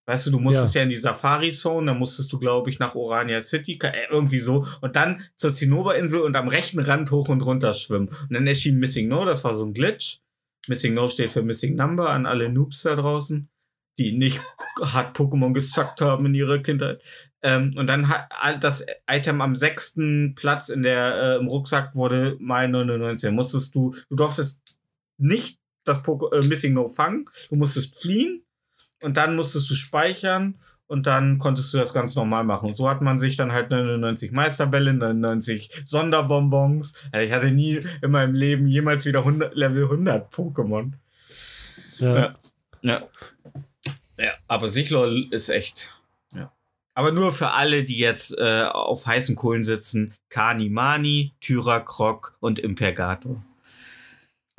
Weißt 0.06 0.28
du, 0.28 0.32
du 0.32 0.40
musstest 0.40 0.76
ja, 0.76 0.84
in 0.84 0.90
die 0.90 0.98
Safari 0.98 1.52
Zone, 1.52 1.88
dann 1.88 1.98
musstest 1.98 2.32
du, 2.32 2.38
glaube 2.38 2.70
ich, 2.70 2.78
nach 2.78 2.94
Orania 2.94 3.42
City, 3.42 3.80
äh, 3.82 4.08
irgendwie 4.12 4.40
so, 4.40 4.68
und 4.82 4.96
dann 4.96 5.24
zur 5.38 5.54
Zinnoberinsel 5.56 6.22
und 6.22 6.36
am 6.36 6.50
rechten 6.50 6.80
Rand 6.80 7.10
hoch 7.10 7.30
und 7.30 7.42
runter 7.42 7.74
schwimmen. 7.74 8.10
Und 8.10 8.34
dann 8.34 8.46
erschien 8.46 8.78
Missing 8.78 9.08
No, 9.08 9.26
das 9.26 9.44
war 9.44 9.56
so 9.56 9.66
ein 9.66 9.74
Glitch. 9.74 10.20
Missing 10.68 10.94
No 10.94 11.10
steht 11.10 11.30
für 11.30 11.42
Missing 11.42 11.76
Number 11.76 12.10
an 12.12 12.26
alle 12.28 12.50
Noobs 12.50 12.84
da 12.84 12.96
draußen, 12.96 13.50
die 13.98 14.12
nicht 14.14 14.42
hart 14.82 15.16
Pokémon 15.16 15.54
gesackt 15.54 16.02
haben 16.02 16.26
in 16.26 16.36
ihrer 16.36 16.60
Kindheit. 16.60 17.02
Ähm, 17.42 17.74
und 17.78 17.88
dann 17.88 18.10
hat 18.10 18.64
das 18.64 18.86
Item 19.08 19.42
am 19.42 19.56
sechsten 19.56 20.34
Platz 20.36 20.70
in 20.70 20.84
der, 20.84 21.16
äh, 21.16 21.36
im 21.38 21.48
Rucksack 21.48 21.96
wurde 21.96 22.38
mal 22.40 22.68
99. 22.68 23.28
Dann 23.28 23.36
musstest 23.36 23.76
du, 23.76 23.94
du 24.10 24.16
durftest 24.16 24.62
nicht 25.18 25.60
das 25.84 26.02
Poko 26.02 26.32
äh, 26.32 26.46
Missing 26.46 26.74
No 26.74 26.88
fangen, 26.88 27.30
du 27.50 27.58
musstest 27.58 28.00
fliehen 28.00 28.44
und 29.02 29.18
dann 29.18 29.36
musstest 29.36 29.70
du 29.70 29.76
speichern 29.76 30.60
und 30.88 31.08
dann 31.08 31.38
konntest 31.38 31.74
du 31.74 31.78
das 31.78 31.94
ganz 31.94 32.16
normal 32.16 32.46
machen. 32.46 32.70
Und 32.70 32.76
so 32.76 32.90
hat 32.90 33.02
man 33.02 33.20
sich 33.20 33.36
dann 33.36 33.52
halt 33.52 33.72
99 33.72 34.32
Meisterbälle, 34.32 34.94
99 34.94 35.82
Sonderbonbons. 35.84 37.04
Also 37.12 37.26
ich 37.26 37.34
hatte 37.34 37.52
nie 37.52 37.80
in 38.02 38.12
meinem 38.12 38.36
Leben 38.36 38.68
jemals 38.68 39.06
wieder 39.06 39.20
100, 39.20 39.56
Level 39.56 39.84
100 39.84 40.34
Pokémon. 40.34 40.94
ja. 42.00 42.16
Ja. 42.16 42.36
Ja. 42.84 43.08
Ja, 44.24 44.32
aber 44.48 44.68
Sichlor 44.68 45.12
ist 45.32 45.50
echt. 45.50 45.92
Ja. 46.34 46.52
Aber 46.94 47.12
nur 47.12 47.34
für 47.34 47.50
alle, 47.52 47.84
die 47.84 47.98
jetzt 47.98 48.38
äh, 48.38 48.64
auf 48.64 49.06
heißen 49.06 49.36
Kohlen 49.36 49.64
sitzen: 49.64 50.14
Kani 50.30 50.70
Mani, 50.70 51.34
Tyra 51.42 51.82
Krok 51.82 52.38
und 52.40 52.60
Impergator. 52.60 53.44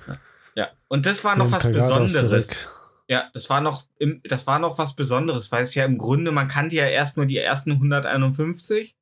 Ja. 0.06 0.18
ja. 0.54 0.68
Und 0.88 1.06
das 1.06 1.24
war 1.24 1.36
noch 1.36 1.50
was 1.50 1.70
Besonderes. 1.70 2.48
zurück. 2.48 2.68
Ja, 3.08 3.30
das 3.34 3.50
war 3.50 3.60
noch, 3.60 3.84
im, 3.98 4.22
das 4.24 4.46
war 4.46 4.58
noch 4.58 4.78
was 4.78 4.96
Besonderes, 4.96 5.52
weil 5.52 5.62
es 5.62 5.74
ja 5.74 5.84
im 5.84 5.98
Grunde, 5.98 6.32
man 6.32 6.48
kannte 6.48 6.76
ja 6.76 6.86
erst 6.86 7.16
nur 7.16 7.26
die 7.26 7.36
ersten 7.36 7.72
151 7.72 8.94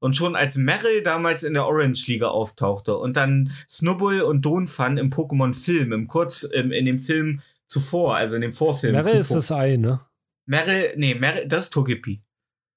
und 0.00 0.16
schon 0.16 0.34
als 0.34 0.56
Meryl 0.56 1.02
damals 1.02 1.44
in 1.44 1.54
der 1.54 1.66
Orange 1.66 2.06
Liga 2.08 2.28
auftauchte 2.28 2.96
und 2.96 3.16
dann 3.16 3.52
Snubbull 3.68 4.20
und 4.22 4.42
Donphan 4.42 4.98
im 4.98 5.10
Pokémon-Film, 5.10 5.92
im 5.92 6.08
Kurz, 6.08 6.42
im, 6.42 6.72
in 6.72 6.86
dem 6.86 6.98
Film 6.98 7.40
zuvor, 7.66 8.16
also 8.16 8.36
in 8.36 8.42
dem 8.42 8.52
Vorfilm. 8.52 8.92
Meryl 8.92 9.12
zu 9.12 9.18
ist 9.18 9.30
das 9.32 9.52
Ei, 9.52 9.76
ne? 9.76 10.00
Meryl, 10.46 10.94
nee, 10.96 11.14
Meryl, 11.14 11.46
das 11.46 11.64
ist 11.64 11.72
Togepi. 11.72 12.22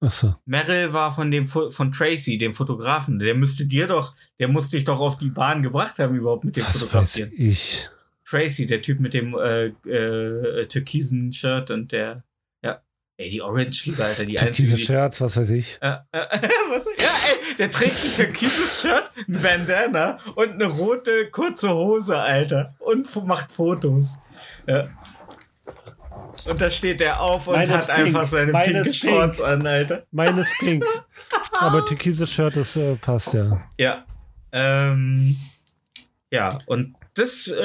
Achso. 0.01 0.35
Meryl 0.45 0.93
war 0.93 1.13
von 1.13 1.29
dem 1.29 1.45
von 1.45 1.91
Tracy, 1.91 2.37
dem 2.37 2.53
Fotografen. 2.53 3.19
Der 3.19 3.35
müsste 3.35 3.65
dir 3.65 3.87
doch, 3.87 4.15
der 4.39 4.47
musste 4.47 4.77
dich 4.77 4.85
doch 4.85 4.99
auf 4.99 5.17
die 5.17 5.29
Bahn 5.29 5.61
gebracht 5.61 5.99
haben, 5.99 6.15
überhaupt 6.15 6.45
mit 6.45 6.55
dem 6.55 6.63
Was 6.63 6.73
weiß 6.75 6.79
Fotografieren. 6.81 7.31
ich. 7.33 7.89
Tracy, 8.25 8.65
der 8.65 8.81
Typ 8.81 8.99
mit 8.99 9.13
dem 9.13 9.35
äh, 9.35 9.67
äh, 9.89 10.67
türkisen 10.67 11.33
Shirt 11.33 11.71
und 11.71 11.91
der, 11.91 12.23
ey, 13.19 13.29
die 13.29 13.41
Orange 13.41 13.85
Liga, 13.85 14.05
Alter, 14.05 14.23
die 14.25 14.39
einzige. 14.39 14.55
Türkise 14.55 14.75
Die, 14.77 14.85
Scherz, 14.85 15.19
was 15.21 15.35
weiß 15.35 15.49
ich. 15.49 15.77
äh, 15.81 15.89
äh, 15.89 15.93
was, 16.69 16.85
ja, 16.97 17.09
ey, 17.29 17.55
der 17.57 17.69
trägt 17.69 18.03
ein 18.03 18.13
türkises 18.13 18.81
Shirt, 18.81 19.11
ein 19.27 19.41
Bandana 19.41 20.19
und 20.35 20.51
eine 20.53 20.65
rote 20.65 21.29
kurze 21.29 21.69
Hose, 21.73 22.17
Alter, 22.17 22.73
und 22.79 23.13
macht 23.27 23.51
Fotos. 23.51 24.19
Ja. 24.67 24.87
Und 26.45 26.61
da 26.61 26.69
steht 26.69 27.01
er 27.01 27.19
auf 27.21 27.47
und 27.47 27.55
Meines 27.55 27.87
hat 27.87 27.95
pink. 27.95 28.07
einfach 28.07 28.25
seine 28.25 28.51
Meines 28.53 28.71
pinke 28.71 28.83
pink. 28.91 28.95
Shorts 28.95 29.41
an, 29.41 29.67
Alter. 29.67 30.03
Meines 30.11 30.47
pink. 30.59 30.85
Aber 31.59 31.85
türkises 31.85 32.31
Shirt, 32.31 32.55
das 32.55 32.75
äh, 32.77 32.95
passt 32.95 33.33
ja. 33.33 33.61
Ja. 33.77 34.05
Ähm, 34.53 35.35
ja, 36.31 36.59
und 36.67 36.95
das 37.15 37.47
äh, 37.47 37.57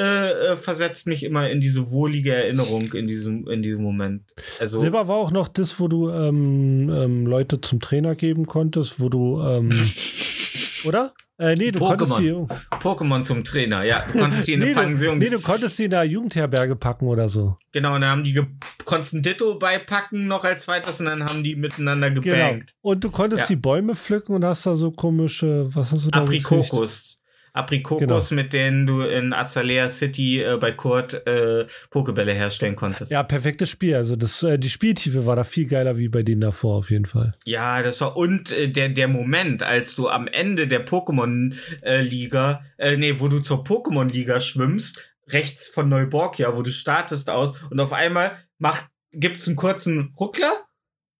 äh, 0.53 0.57
versetzt 0.57 1.07
mich 1.07 1.23
immer 1.23 1.49
in 1.49 1.61
diese 1.61 1.91
wohlige 1.91 2.33
Erinnerung 2.33 2.91
in 2.93 3.07
diesem, 3.07 3.47
in 3.47 3.61
diesem 3.61 3.81
Moment. 3.83 4.23
Also, 4.59 4.79
Silber 4.79 5.07
war 5.07 5.15
auch 5.15 5.31
noch 5.31 5.47
das, 5.47 5.79
wo 5.79 5.87
du 5.87 6.09
ähm, 6.09 6.89
ähm, 6.89 7.25
Leute 7.25 7.61
zum 7.61 7.79
Trainer 7.79 8.15
geben 8.15 8.45
konntest, 8.47 8.99
wo 8.99 9.09
du, 9.09 9.41
ähm, 9.41 9.69
oder? 10.85 11.13
Äh, 11.37 11.55
nee, 11.55 11.69
du 11.71 11.79
konntest 11.79 12.17
die. 12.19 12.31
Pokémon 12.79 13.21
zum 13.21 13.43
Trainer, 13.43 13.83
ja. 13.83 14.01
Du 14.13 14.19
konntest 14.19 14.47
die 14.47 14.53
in 14.53 14.61
eine 14.63 14.69
Nee 14.71 14.73
du, 14.73 14.79
Pension. 14.81 15.17
nee, 15.17 15.29
du 15.29 15.41
konntest 15.41 15.77
die 15.77 15.83
in 15.83 15.91
der 15.91 16.05
Jugendherberge 16.05 16.77
packen 16.77 17.07
oder 17.07 17.27
so. 17.27 17.57
genau, 17.73 17.95
und 17.95 18.01
dann 18.01 18.09
haben 18.11 18.23
die 18.23 18.41
konntest 18.85 19.13
ein 19.15 19.21
Ditto 19.21 19.55
beipacken 19.59 20.27
noch 20.27 20.45
als 20.45 20.63
zweites 20.63 20.99
und 21.01 21.07
dann 21.07 21.25
haben 21.25 21.43
die 21.43 21.55
miteinander 21.57 22.09
Genau. 22.09 22.21
gebankt. 22.21 22.73
Und 22.81 23.03
du 23.03 23.09
konntest 23.11 23.41
Ja. 23.43 23.47
die 23.47 23.55
Bäume 23.57 23.95
pflücken 23.95 24.33
und 24.33 24.45
hast 24.45 24.65
da 24.65 24.75
so 24.75 24.91
komische, 24.91 25.67
was 25.75 25.91
hast 25.91 26.05
du 26.05 26.11
da? 26.11 26.21
Aprikokos. 26.21 27.21
Aprikokos, 27.55 28.29
Genau. 28.29 28.41
mit 28.41 28.53
denen 28.53 28.85
du 28.85 29.01
in 29.01 29.33
Azalea 29.33 29.89
City 29.89 30.41
äh, 30.41 30.57
bei 30.57 30.71
Kurt 30.71 31.25
äh, 31.25 31.65
Pokebälle 31.89 32.33
herstellen 32.33 32.75
konntest. 32.75 33.11
Ja, 33.11 33.23
perfektes 33.23 33.69
Spiel. 33.69 33.95
Also 33.95 34.15
das, 34.15 34.43
äh, 34.43 34.59
die 34.59 34.69
Spieltiefe 34.69 35.25
war 35.25 35.35
da 35.35 35.43
viel 35.43 35.65
geiler 35.67 35.97
wie 35.97 36.09
bei 36.09 36.21
denen 36.23 36.41
davor 36.41 36.75
auf 36.77 36.91
jeden 36.91 37.05
Fall. 37.05 37.33
Ja, 37.45 37.81
das 37.81 38.01
war 38.01 38.17
und 38.17 38.51
äh, 38.51 38.67
der 38.69 38.89
der 38.89 39.07
Moment, 39.07 39.63
als 39.63 39.95
du 39.95 40.09
am 40.09 40.27
Ende 40.27 40.67
der 40.67 40.85
Pokémon 40.85 41.55
äh, 41.81 42.01
Liga, 42.01 42.63
äh, 42.77 42.97
nee, 42.97 43.15
wo 43.19 43.27
du 43.29 43.39
zur 43.39 43.63
Pokémon 43.63 44.11
Liga 44.11 44.39
schwimmst, 44.39 44.99
rechts 45.29 45.67
von 45.69 45.87
Neuborgia, 45.89 46.55
wo 46.55 46.61
du 46.61 46.71
startest 46.71 47.29
aus 47.29 47.53
und 47.69 47.79
auf 47.79 47.93
einmal 47.93 48.37
macht 48.59 48.87
gibt's 49.11 49.47
einen 49.47 49.55
kurzen 49.55 50.13
Ruckler. 50.19 50.51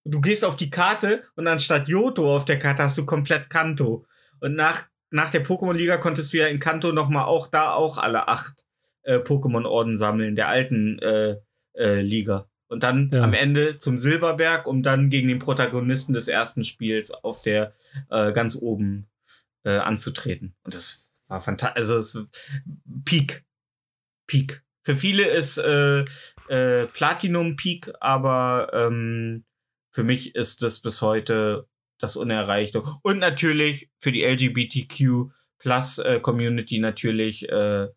Du 0.03 0.21
gehst 0.21 0.43
auf 0.45 0.55
die 0.55 0.69
Karte 0.69 1.23
und 1.35 1.47
anstatt 1.47 1.87
Johto 1.87 2.35
auf 2.35 2.45
der 2.45 2.59
Karte 2.59 2.83
hast 2.83 2.97
du 2.97 3.05
komplett 3.05 3.49
Kanto. 3.49 4.05
Und 4.41 4.55
nach 4.55 4.83
nach 5.11 5.29
der 5.29 5.45
Pokémon 5.45 5.73
Liga 5.73 5.97
konntest 5.97 6.33
du 6.33 6.37
ja 6.37 6.47
in 6.47 6.59
Kanto 6.59 6.91
noch 6.91 7.09
mal 7.09 7.25
auch 7.25 7.47
da 7.47 7.73
auch 7.73 7.97
alle 7.97 8.27
acht 8.27 8.63
äh, 9.03 9.17
Pokémon 9.17 9.65
Orden 9.65 9.97
sammeln, 9.97 10.35
der 10.35 10.47
alten 10.49 10.99
äh, 10.99 11.37
äh, 11.73 12.01
Liga. 12.01 12.49
Und 12.67 12.83
dann 12.83 13.11
Ja. 13.13 13.23
am 13.23 13.33
Ende 13.33 13.77
zum 13.77 13.97
Silberberg, 13.97 14.65
um 14.67 14.81
dann 14.81 15.09
gegen 15.09 15.27
den 15.27 15.39
Protagonisten 15.39 16.13
des 16.13 16.27
ersten 16.27 16.63
Spiels 16.63 17.11
auf 17.11 17.41
der 17.41 17.73
äh, 18.09 18.31
ganz 18.33 18.55
oben 18.55 19.07
äh, 19.63 19.77
anzutreten. 19.77 20.55
Und 20.63 20.73
das 20.73 21.07
war 21.27 21.41
fantastisch. 21.41 21.77
Also 21.77 21.97
es, 21.97 22.19
Peak. 23.05 23.43
Peak. 24.27 24.63
Für 24.83 24.95
viele 24.95 25.27
ist 25.27 25.57
äh, 25.57 26.05
Platinum 26.93 27.55
Peak, 27.55 27.91
aber 27.99 28.69
ähm, 28.73 29.45
für 29.91 30.03
mich 30.03 30.35
ist 30.35 30.61
das 30.61 30.79
bis 30.79 31.01
heute 31.01 31.67
das 31.99 32.15
Unerreichte. 32.15 32.83
Und 33.03 33.19
natürlich 33.19 33.89
für 33.99 34.11
die 34.11 34.23
LGBTQ 34.23 35.31
Plus 35.57 35.97
äh, 35.97 36.19
Community 36.19 36.79
natürlich 36.79 37.49
äh, 37.49 37.87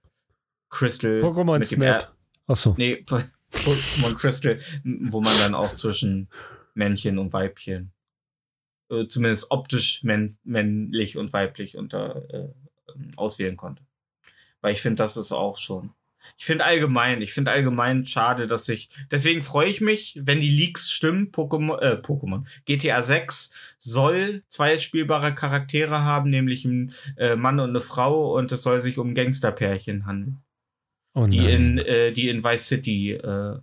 Crystal. 0.71 1.21
Pokémon 1.21 1.63
Snap. 1.65 2.15
Achso. 2.47 2.75
Nee, 2.79 2.97
Po- 3.05 3.21
Pokémon 3.53 4.15
Crystal, 4.17 4.59
wo 4.85 5.21
man 5.21 5.37
dann 5.39 5.55
auch 5.55 5.75
zwischen 5.75 6.29
Männchen 6.75 7.19
und 7.19 7.33
Weibchen, 7.33 7.93
äh, 8.91 9.07
zumindest 9.07 9.51
optisch 9.51 10.03
männ 10.03 10.39
männlich 10.45 11.19
und 11.19 11.33
weiblich 11.33 11.77
unter, 11.77 12.25
äh, 12.33 12.49
ähm, 12.95 13.11
auswählen 13.17 13.57
konnte. 13.57 13.83
Weil 14.61 14.73
ich 14.75 14.81
finde, 14.81 14.97
das 14.97 15.17
ist 15.17 15.33
auch 15.33 15.57
schon. 15.59 15.91
Ich 16.37 16.45
finde 16.45 16.65
allgemein, 16.65 17.23
ich 17.23 17.33
finde 17.33 17.51
allgemein 17.51 18.07
schade, 18.07 18.47
dass 18.47 18.69
ich, 18.69 18.89
deswegen 19.11 19.43
freue 19.43 19.69
ich 19.69 19.81
mich, 19.81 20.19
wenn 20.23 20.41
die 20.41 20.51
Leaks 20.51 20.91
stimmen, 20.91 21.31
Pokémon, 21.33 21.79
äh, 21.81 22.01
Pokémon, 22.01 22.47
GTA 22.65 23.03
6 23.03 23.51
soll 23.79 24.43
zwei 24.49 24.79
spielbare 24.79 25.35
Charaktere 25.35 26.03
haben, 26.03 26.31
nämlich 26.31 26.65
ein 26.65 26.93
äh, 27.17 27.37
Mann 27.37 27.61
und 27.61 27.71
eine 27.71 27.81
Frau 27.81 28.37
und 28.37 28.53
es 28.53 28.63
soll 28.63 28.81
sich 28.81 28.99
um 28.99 29.15
Gangsterpärchen 29.15 30.07
handeln 30.07 30.43
Oh 31.15 31.27
die 31.27 31.51
in, 31.51 31.79
äh, 31.79 32.13
die 32.13 32.29
in 32.29 32.45
Vice 32.45 32.69
City 32.69 33.13
äh, 33.13 33.57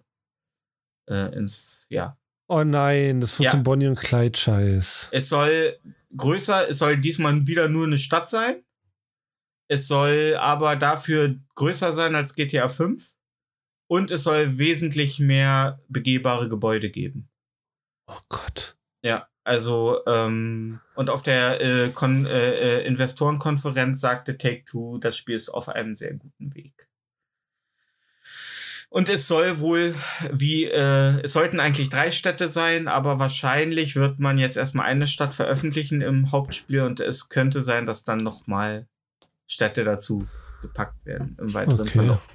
äh, 1.10 1.38
ins, 1.38 1.86
ja. 1.90 2.18
Oh 2.48 2.64
nein, 2.64 3.22
das 3.22 3.40
wird 3.40 3.46
Ja. 3.46 3.52
zum 3.52 3.64
Bonnie 3.64 3.88
und 3.88 3.98
Clyde 3.98 4.38
Scheiß. 4.38 5.10
Es 5.12 5.30
soll 5.30 5.78
größer, 6.16 6.70
es 6.70 6.80
soll 6.80 6.98
diesmal 6.98 7.48
wieder 7.48 7.70
nur 7.70 7.86
eine 7.86 7.98
Stadt 7.98 8.30
sein. 8.30 8.65
Es 9.68 9.88
soll 9.88 10.36
aber 10.40 10.76
dafür 10.76 11.36
größer 11.56 11.92
sein 11.92 12.16
als 12.16 12.36
GTA 12.36 12.70
5. 12.70 13.14
Und 13.88 14.12
es 14.12 14.24
soll 14.24 14.58
wesentlich 14.58 15.20
mehr 15.20 15.80
begehbare 15.90 16.50
Gebäude 16.50 16.90
geben. 16.90 17.30
Oh 18.08 18.20
Gott. 18.30 18.78
Ja, 19.04 19.28
also, 19.44 20.00
ähm, 20.08 20.80
und 20.96 21.12
auf 21.12 21.22
der 21.22 21.62
äh, 21.62 21.86
äh, 21.86 22.80
äh, 22.80 22.86
Investorenkonferenz 22.88 24.02
sagte 24.02 24.40
Take-Two, 24.40 24.98
das 24.98 25.16
Spiel 25.16 25.36
ist 25.36 25.50
auf 25.50 25.70
einem 25.70 25.96
sehr 25.96 26.14
guten 26.16 26.56
Weg. 26.56 26.88
Und 28.90 29.10
es 29.10 29.28
soll 29.28 29.60
wohl, 29.60 29.94
wie, 30.32 30.66
äh, 30.66 31.22
es 31.22 31.34
sollten 31.34 31.60
eigentlich 31.60 31.90
drei 31.90 32.10
Städte 32.12 32.48
sein, 32.48 32.88
aber 32.88 33.20
wahrscheinlich 33.20 33.96
wird 33.96 34.20
man 34.20 34.40
jetzt 34.40 34.58
erstmal 34.58 34.88
eine 34.88 35.06
Stadt 35.06 35.36
veröffentlichen 35.36 36.02
im 36.02 36.32
Hauptspiel 36.32 36.82
und 36.82 37.00
es 37.00 37.30
könnte 37.30 37.62
sein, 37.62 37.86
dass 37.86 38.04
dann 38.04 38.24
nochmal 38.24 38.88
Städte 39.48 39.84
dazu 39.84 40.28
gepackt 40.62 41.06
werden 41.06 41.38
im 41.40 41.54
weiteren 41.54 41.82
Okay. 41.82 41.90
Verlauf. 41.92 42.28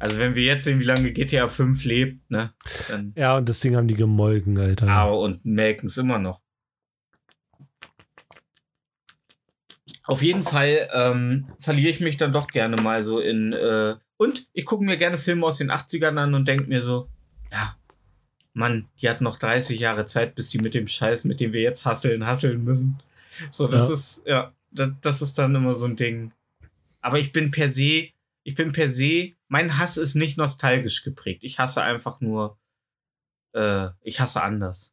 Also 0.00 0.18
wenn 0.18 0.34
wir 0.34 0.42
jetzt 0.42 0.64
sehen, 0.64 0.80
wie 0.80 0.84
lange 0.84 1.12
GTA 1.12 1.48
5 1.48 1.84
lebt, 1.84 2.30
ne, 2.30 2.52
Ja, 3.14 3.36
und 3.36 3.48
das 3.48 3.60
Ding 3.60 3.76
haben 3.76 3.86
die 3.88 3.94
gemolken, 3.94 4.58
Alter. 4.58 4.88
Au, 5.04 5.24
und 5.24 5.44
melken 5.44 5.86
es 5.86 5.96
immer 5.98 6.18
noch. 6.18 6.40
Auf 10.06 10.22
jeden 10.22 10.42
Fall 10.42 10.88
ähm, 10.92 11.46
verliere 11.58 11.90
ich 11.90 12.00
mich 12.00 12.16
dann 12.16 12.32
doch 12.32 12.48
gerne 12.48 12.76
mal 12.80 13.02
so 13.02 13.20
in. 13.20 13.52
Äh, 13.52 13.94
und 14.16 14.46
ich 14.52 14.64
gucke 14.66 14.84
mir 14.84 14.96
gerne 14.96 15.18
Filme 15.18 15.46
aus 15.46 15.58
den 15.58 15.70
80ern 15.70 16.16
an 16.18 16.34
und 16.34 16.46
denke 16.46 16.64
mir 16.66 16.82
so, 16.82 17.08
ja, 17.52 17.76
Mann, 18.52 18.86
die 19.00 19.08
hat 19.08 19.20
noch 19.20 19.38
30 19.38 19.80
Jahre 19.80 20.04
Zeit, 20.04 20.34
bis 20.34 20.50
die 20.50 20.58
mit 20.58 20.74
dem 20.74 20.88
Scheiß, 20.88 21.24
mit 21.24 21.40
dem 21.40 21.52
wir 21.52 21.62
jetzt 21.62 21.84
hasseln, 21.86 22.26
hasseln 22.26 22.64
müssen. 22.64 22.98
So, 23.50 23.66
das 23.66 23.88
Ja. 23.88 23.94
ist, 23.94 24.22
ja, 24.26 24.52
das, 24.74 24.88
das 25.00 25.22
ist 25.22 25.38
dann 25.38 25.54
immer 25.54 25.74
so 25.74 25.86
ein 25.86 25.96
Ding. 25.96 26.32
Aber 27.00 27.18
ich 27.18 27.32
bin 27.32 27.50
per 27.50 27.68
se, 27.68 28.08
ich 28.42 28.54
bin 28.54 28.72
per 28.72 28.88
se, 28.90 29.32
mein 29.48 29.78
Hass 29.78 29.96
ist 29.96 30.14
nicht 30.14 30.36
nostalgisch 30.38 31.02
geprägt. 31.04 31.44
Ich 31.44 31.58
hasse 31.58 31.82
einfach 31.82 32.20
nur, 32.20 32.58
äh, 33.54 33.88
ich 34.02 34.20
hasse 34.20 34.42
anders. 34.42 34.92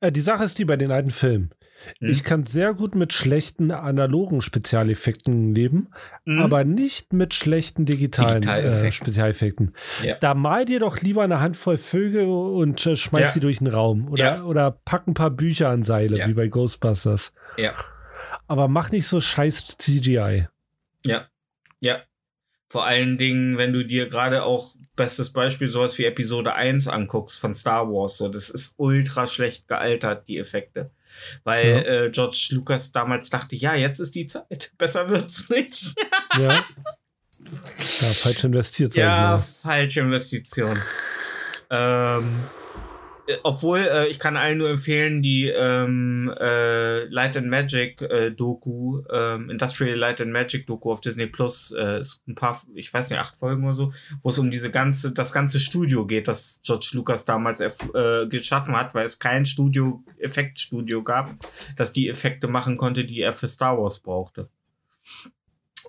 Äh, 0.00 0.10
die 0.12 0.20
Sache 0.20 0.44
ist 0.44 0.58
die 0.58 0.64
bei 0.64 0.76
den 0.76 0.90
alten 0.90 1.10
Filmen. 1.10 1.50
Hm? 1.98 2.10
Ich 2.10 2.24
kann 2.24 2.44
sehr 2.46 2.74
gut 2.74 2.94
mit 2.94 3.12
schlechten 3.12 3.70
analogen 3.70 4.42
Spezialeffekten 4.42 5.54
leben, 5.54 5.88
Mhm. 6.24 6.42
aber 6.42 6.64
nicht 6.64 7.12
mit 7.12 7.32
schlechten 7.34 7.86
digitalen 7.86 8.42
Digitaleffekten. 8.42 8.88
äh, 8.88 8.92
Spezialeffekten. 8.92 9.72
Ja. 10.02 10.16
Da 10.20 10.34
mal 10.34 10.64
dir 10.66 10.80
doch 10.80 10.98
lieber 10.98 11.22
eine 11.22 11.40
Handvoll 11.40 11.78
Vögel 11.78 12.26
und 12.26 12.84
äh, 12.86 12.96
schmeiß 12.96 13.22
Ja. 13.22 13.30
sie 13.30 13.40
durch 13.40 13.58
den 13.58 13.66
Raum. 13.68 14.08
Oder, 14.08 14.24
Ja. 14.36 14.42
oder 14.44 14.70
pack 14.84 15.06
ein 15.06 15.14
paar 15.14 15.30
Bücher 15.30 15.70
an 15.70 15.82
Seile, 15.84 16.18
Ja. 16.18 16.28
wie 16.28 16.34
bei 16.34 16.48
Ghostbusters. 16.48 17.32
Ja. 17.56 17.74
Aber 18.46 18.68
mach 18.68 18.90
nicht 18.90 19.06
so 19.06 19.20
scheiß 19.20 19.76
CGI. 19.78 20.48
Ja. 21.04 21.26
Ja. 21.80 21.98
Vor 22.68 22.86
allen 22.86 23.18
Dingen, 23.18 23.58
wenn 23.58 23.72
du 23.72 23.84
dir 23.84 24.08
gerade 24.08 24.44
auch, 24.44 24.74
bestes 24.94 25.30
Beispiel, 25.32 25.70
sowas 25.70 25.96
wie 25.98 26.04
Episode 26.04 26.54
1 26.54 26.86
anguckst 26.88 27.40
von 27.40 27.54
Star 27.54 27.88
Wars, 27.90 28.18
so, 28.18 28.28
das 28.28 28.50
ist 28.50 28.74
ultra 28.76 29.26
schlecht 29.26 29.66
gealtert, 29.66 30.28
die 30.28 30.38
Effekte. 30.38 30.90
Weil 31.42 31.66
Ja. 31.68 31.78
äh, 32.04 32.10
George 32.10 32.48
Lucas 32.50 32.92
damals 32.92 33.30
dachte, 33.30 33.56
ja, 33.56 33.74
jetzt 33.74 33.98
ist 33.98 34.14
die 34.14 34.26
Zeit. 34.26 34.72
Besser 34.78 35.08
wird's 35.08 35.48
nicht. 35.50 35.94
Ja. 36.38 36.42
ja, 36.52 36.64
falsch 37.78 38.44
investiert, 38.44 38.92
sag 38.92 39.00
ja, 39.00 39.38
falsche 39.38 40.00
Investition. 40.00 40.78
ähm, 41.70 42.44
Äh, 42.44 42.59
Obwohl, 43.42 43.78
äh, 43.80 44.08
ich 44.08 44.18
kann 44.18 44.36
allen 44.36 44.58
nur 44.58 44.70
empfehlen, 44.70 45.22
die 45.22 45.46
ähm, 45.46 46.32
äh, 46.38 47.04
Light 47.04 47.36
and 47.36 47.48
Magic 47.48 48.02
äh, 48.02 48.30
Doku, 48.30 49.02
ähm, 49.10 49.50
Industrial 49.50 49.96
Light 49.96 50.20
and 50.20 50.32
Magic 50.32 50.66
Doku 50.66 50.90
auf 50.90 51.00
Disney 51.00 51.26
Plus, 51.26 51.72
äh, 51.76 52.00
ist 52.00 52.26
ein 52.26 52.34
paar, 52.34 52.60
ich 52.74 52.92
weiß 52.92 53.10
nicht, 53.10 53.18
acht 53.18 53.36
Folgen 53.36 53.64
oder 53.64 53.74
so, 53.74 53.92
wo 54.22 54.30
es 54.30 54.38
um 54.38 54.50
diese 54.50 54.70
ganze, 54.70 55.12
das 55.12 55.32
ganze 55.32 55.60
Studio 55.60 56.06
geht, 56.06 56.28
das 56.28 56.60
George 56.64 56.90
Lucas 56.92 57.24
damals 57.24 57.60
äh, 57.60 57.70
geschaffen 58.28 58.76
hat, 58.76 58.94
weil 58.94 59.06
es 59.06 59.18
kein 59.18 59.46
Studio, 59.46 60.02
Effektstudio 60.18 61.02
gab, 61.02 61.34
das 61.76 61.92
die 61.92 62.08
Effekte 62.08 62.48
machen 62.48 62.76
konnte, 62.76 63.04
die 63.04 63.20
er 63.20 63.32
für 63.32 63.48
Star 63.48 63.78
Wars 63.78 64.00
brauchte. 64.00 64.48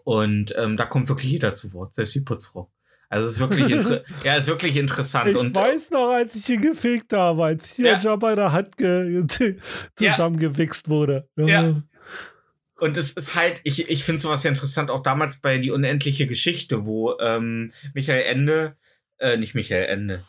Und 0.03 0.53
ähm, 0.57 0.77
da 0.77 0.85
kommt 0.85 1.09
wirklich 1.09 1.31
jeder 1.31 1.55
zu 1.55 1.73
Wort, 1.73 1.95
selbst 1.95 2.15
die 2.15 2.21
Putzfrau. 2.21 2.69
Also 3.11 3.27
es 3.27 3.33
ist 3.33 3.39
wirklich, 3.41 3.69
inter 3.69 4.01
ja, 4.23 4.35
ist 4.37 4.47
wirklich 4.47 4.77
interessant. 4.77 5.31
Ich 5.31 5.35
und 5.35 5.53
weiß 5.53 5.89
noch, 5.91 6.11
als 6.11 6.33
ich 6.33 6.47
ihn 6.47 6.61
gefickt 6.61 7.11
habe, 7.11 7.43
als 7.43 7.73
hier 7.73 7.87
Ja. 7.87 7.99
Jabba 7.99 8.29
in 8.29 8.35
der 8.37 8.53
Hand 8.53 8.77
ge 8.77 9.27
zusammengewichst 9.97 10.87
wurde. 10.87 11.27
Ja. 11.35 11.83
Und 12.79 12.97
es 12.97 13.11
ist 13.11 13.35
halt, 13.35 13.59
ich, 13.65 13.89
ich 13.89 14.05
finde 14.05 14.21
sowas 14.21 14.45
ja 14.45 14.49
interessant, 14.49 14.89
auch 14.89 15.03
damals 15.03 15.41
bei 15.41 15.57
Die 15.57 15.71
unendliche 15.71 16.25
Geschichte, 16.25 16.85
wo 16.85 17.19
ähm, 17.19 17.73
Michael 17.93 18.23
Ende, 18.23 18.77
äh, 19.17 19.35
nicht 19.35 19.55
Michael 19.55 19.87
Ende, 19.87 20.23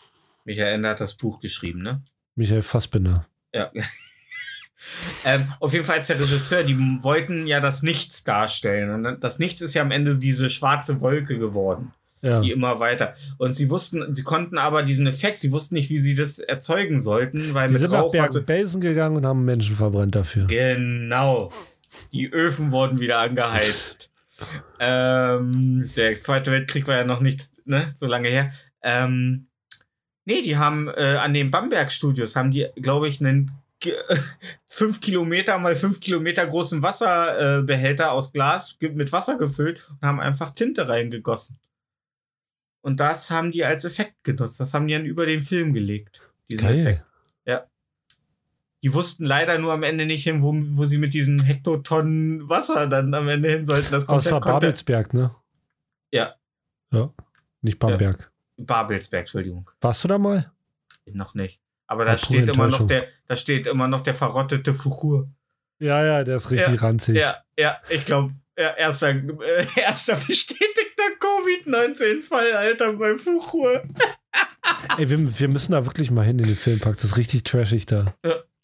Michael 0.44 0.74
Ende 0.74 0.88
hat 0.88 1.00
das 1.00 1.14
Buch 1.14 1.38
geschrieben, 1.38 1.82
ne? 1.82 2.02
Michael 2.34 2.62
Fassbinder. 2.62 3.28
Ja. 3.54 3.70
ähm, 5.24 5.46
auf 5.60 5.72
jeden 5.72 5.84
Fall 5.84 5.98
als 5.98 6.08
der 6.08 6.18
Regisseur, 6.18 6.64
die 6.64 6.76
wollten 6.76 7.46
ja 7.46 7.60
das 7.60 7.84
Nichts 7.84 8.24
darstellen. 8.24 8.90
Und 9.06 9.20
das 9.22 9.38
Nichts 9.38 9.62
ist 9.62 9.74
ja 9.74 9.82
am 9.82 9.92
Ende 9.92 10.18
diese 10.18 10.50
schwarze 10.50 11.00
Wolke 11.00 11.38
geworden 11.38 11.92
Ja. 12.22 12.40
die 12.40 12.52
immer 12.52 12.78
weiter. 12.80 13.14
Und 13.36 13.52
sie 13.52 13.68
wussten, 13.68 14.14
sie 14.14 14.22
konnten 14.22 14.56
aber 14.56 14.84
diesen 14.84 15.06
Effekt, 15.08 15.40
sie 15.40 15.50
wussten 15.50 15.74
nicht, 15.74 15.90
wie 15.90 15.98
sie 15.98 16.14
das 16.14 16.38
erzeugen 16.38 17.00
sollten, 17.00 17.52
weil 17.52 17.66
Die 17.66 17.72
mit 17.72 17.82
sind 17.82 17.90
nach 17.92 18.00
Rauch 18.02 18.06
so- 18.06 18.12
Bergen-Belsen 18.12 18.80
gegangen 18.80 19.16
und 19.16 19.26
haben 19.26 19.44
Menschen 19.44 19.74
verbrannt 19.76 20.14
dafür. 20.14 20.46
Genau. 20.46 21.50
Die 22.12 22.32
Öfen 22.32 22.70
wurden 22.70 23.00
wieder 23.00 23.18
angeheizt. 23.18 24.10
ähm, 24.80 25.90
der 25.96 26.14
Zweite 26.20 26.50
Weltkrieg 26.50 26.86
war 26.86 26.96
ja 26.96 27.04
noch 27.04 27.20
nicht 27.20 27.48
ne, 27.64 27.88
so 27.94 28.06
lange 28.06 28.28
her. 28.28 28.52
Ähm, 28.82 29.46
nee, 30.24 30.42
die 30.42 30.56
haben 30.56 30.88
äh, 30.88 31.16
an 31.20 31.34
den 31.34 31.50
Bamberg-Studios 31.50 32.36
haben 32.36 32.50
die, 32.50 32.66
glaube 32.76 33.08
ich, 33.08 33.20
einen 33.20 33.50
ge- 33.80 33.94
fünf 34.66 35.00
Kilometer 35.00 35.58
mal 35.58 35.76
fünf 35.76 36.00
Kilometer 36.00 36.46
großen 36.46 36.82
Wasserbehälter 36.82 37.62
Behälter 37.62 38.12
aus 38.12 38.32
Glas 38.32 38.76
mit 38.80 39.12
Wasser 39.12 39.36
gefüllt 39.38 39.88
und 39.90 40.06
haben 40.06 40.20
einfach 40.20 40.50
Tinte 40.54 40.88
reingegossen. 40.88 41.58
Und 42.82 43.00
das 43.00 43.30
haben 43.30 43.52
die 43.52 43.64
als 43.64 43.84
Effekt 43.84 44.22
genutzt. 44.24 44.60
Das 44.60 44.74
haben 44.74 44.86
die 44.86 44.94
dann 44.94 45.04
über 45.04 45.24
den 45.24 45.40
Film 45.40 45.72
gelegt. 45.72 46.22
Diesen 46.48 46.68
Effekt. 46.68 46.84
Geil. 46.84 47.06
Die 48.82 48.92
wussten 48.92 49.24
leider 49.24 49.58
nur 49.58 49.72
am 49.72 49.84
Ende 49.84 50.06
nicht 50.06 50.24
hin, 50.24 50.42
wo, 50.42 50.52
wo 50.56 50.84
sie 50.86 50.98
mit 50.98 51.14
diesen 51.14 51.42
Hektotonnen 51.42 52.48
Wasser 52.48 52.88
dann 52.88 53.14
am 53.14 53.28
Ende 53.28 53.48
hin 53.48 53.64
sollten. 53.64 53.92
Das 53.92 54.08
war 54.08 54.16
konnte 54.16 54.40
Babelsberg, 54.40 55.14
ne? 55.14 55.34
Ja. 56.10 56.34
Ja. 56.92 57.12
Nicht 57.60 57.78
Bamberg. 57.78 58.32
Babelsberg, 58.56 59.22
Entschuldigung. 59.22 59.70
Warst 59.80 60.02
du 60.02 60.08
da 60.08 60.18
mal? 60.18 60.50
Noch 61.06 61.34
nicht. 61.34 61.60
Aber 61.86 62.04
da 62.04 62.18
steht 62.18 62.48
immer 62.48 62.66
noch 62.68 62.86
der, 62.86 63.06
da 63.28 63.36
steht 63.36 63.68
immer 63.68 63.86
noch 63.86 64.00
der 64.00 64.14
verrottete 64.14 64.74
Fuchur. 64.74 65.28
Ja, 65.78 66.04
ja, 66.04 66.24
der 66.24 66.36
ist 66.36 66.50
richtig 66.50 66.82
ranzig. 66.82 67.18
Ja, 67.18 67.36
ja, 67.56 67.80
ich 67.88 68.04
glaube, 68.04 68.32
ja, 68.58 68.70
erster, 68.70 69.10
äh, 69.10 69.66
erster 69.76 70.14
bestätigter 70.16 71.11
Covid-19-Fall, 71.42 72.52
Alter, 72.52 72.92
bei 72.94 73.18
Fuchur. 73.18 73.82
Ey, 74.98 75.08
wir, 75.10 75.38
wir 75.40 75.48
müssen 75.48 75.72
da 75.72 75.86
wirklich 75.86 76.10
mal 76.10 76.24
hin 76.24 76.38
in 76.38 76.46
den 76.46 76.56
Filmpark. 76.56 76.96
Das 76.96 77.04
ist 77.04 77.16
richtig 77.16 77.44
trashig 77.44 77.86
da. 77.86 78.14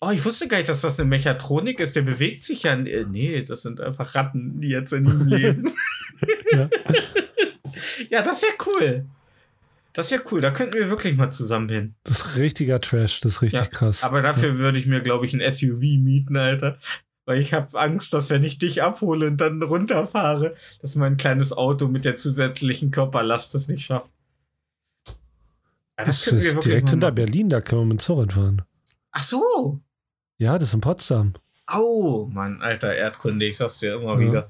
Oh, 0.00 0.10
ich 0.10 0.24
wusste 0.24 0.46
gar 0.46 0.58
nicht, 0.58 0.68
dass 0.68 0.80
das 0.82 0.98
eine 0.98 1.08
Mechatronik 1.08 1.80
ist. 1.80 1.96
Der 1.96 2.02
bewegt 2.02 2.44
sich 2.44 2.62
ja. 2.64 2.74
äh, 2.74 3.04
Nee, 3.08 3.42
das 3.42 3.62
sind 3.62 3.80
einfach 3.80 4.14
Ratten, 4.14 4.60
die 4.60 4.68
jetzt 4.68 4.92
in 4.92 5.04
ihm 5.04 5.24
leben. 5.26 5.72
Ja. 6.50 6.68
ja, 8.10 8.22
das 8.22 8.42
wäre 8.42 8.54
cool. 8.66 9.04
Das 9.92 10.10
wäre 10.10 10.22
cool. 10.32 10.40
Da 10.40 10.50
könnten 10.50 10.74
wir 10.74 10.90
wirklich 10.90 11.16
mal 11.16 11.30
zusammen 11.30 11.68
hin. 11.68 11.94
Das 12.02 12.18
ist 12.18 12.36
richtiger 12.36 12.80
Trash. 12.80 13.20
Das 13.20 13.34
ist 13.34 13.42
richtig 13.42 13.60
Ja, 13.60 13.66
krass. 13.66 14.02
Aber 14.02 14.20
dafür 14.20 14.58
würde 14.58 14.78
ich 14.80 14.86
mir, 14.86 15.00
glaube 15.00 15.26
ich, 15.26 15.32
ein 15.32 15.52
SUV 15.52 15.80
mieten, 15.80 16.36
Alter. 16.36 16.76
Weil 17.28 17.42
ich 17.42 17.52
habe 17.52 17.78
Angst, 17.78 18.14
dass 18.14 18.30
wenn 18.30 18.42
ich 18.42 18.56
dich 18.56 18.82
abhole 18.82 19.26
und 19.26 19.36
dann 19.36 19.62
runterfahre, 19.62 20.56
dass 20.80 20.94
mein 20.94 21.18
kleines 21.18 21.52
Auto 21.52 21.86
mit 21.86 22.06
der 22.06 22.14
zusätzlichen 22.16 22.90
Körperlast 22.90 23.54
es 23.54 23.68
nicht 23.68 23.84
schafft. 23.84 24.08
Ja, 25.98 26.06
das 26.06 26.24
wir 26.26 26.38
ist 26.38 26.64
direkt 26.64 26.88
hinter 26.88 27.08
machen. 27.08 27.14
Berlin, 27.16 27.50
da 27.50 27.60
können 27.60 27.82
wir 27.82 27.86
mit 27.92 28.00
Fahrrad 28.00 28.32
fahren. 28.32 28.62
Ach 29.12 29.22
so. 29.22 29.78
Ja, 30.38 30.54
das 30.58 30.68
ist 30.68 30.74
in 30.74 30.80
Potsdam. 30.80 31.34
Au, 31.66 32.30
Mann, 32.32 32.62
alter 32.62 32.94
Erdkunde, 32.94 33.44
ich 33.44 33.58
sag's 33.58 33.80
dir 33.80 33.96
immer 33.96 34.14
Ja. 34.14 34.20
wieder. 34.20 34.48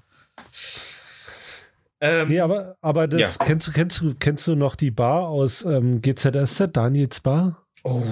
Ähm, 2.01 2.29
Nee, 2.29 2.39
aber, 2.39 2.77
aber 2.81 3.09
das 3.09 3.21
Ja. 3.21 3.45
kennst 3.45 3.67
du, 3.67 3.73
kennst 3.73 4.01
du, 4.01 4.15
kennst 4.15 4.47
du 4.47 4.55
noch 4.55 4.77
die 4.77 4.93
Bar 4.93 5.27
aus 5.27 5.65
ähm, 5.65 6.01
GZSZ, 6.01 6.69
Daniels 6.77 7.19
Bar? 7.19 7.67
Oh, 7.83 8.05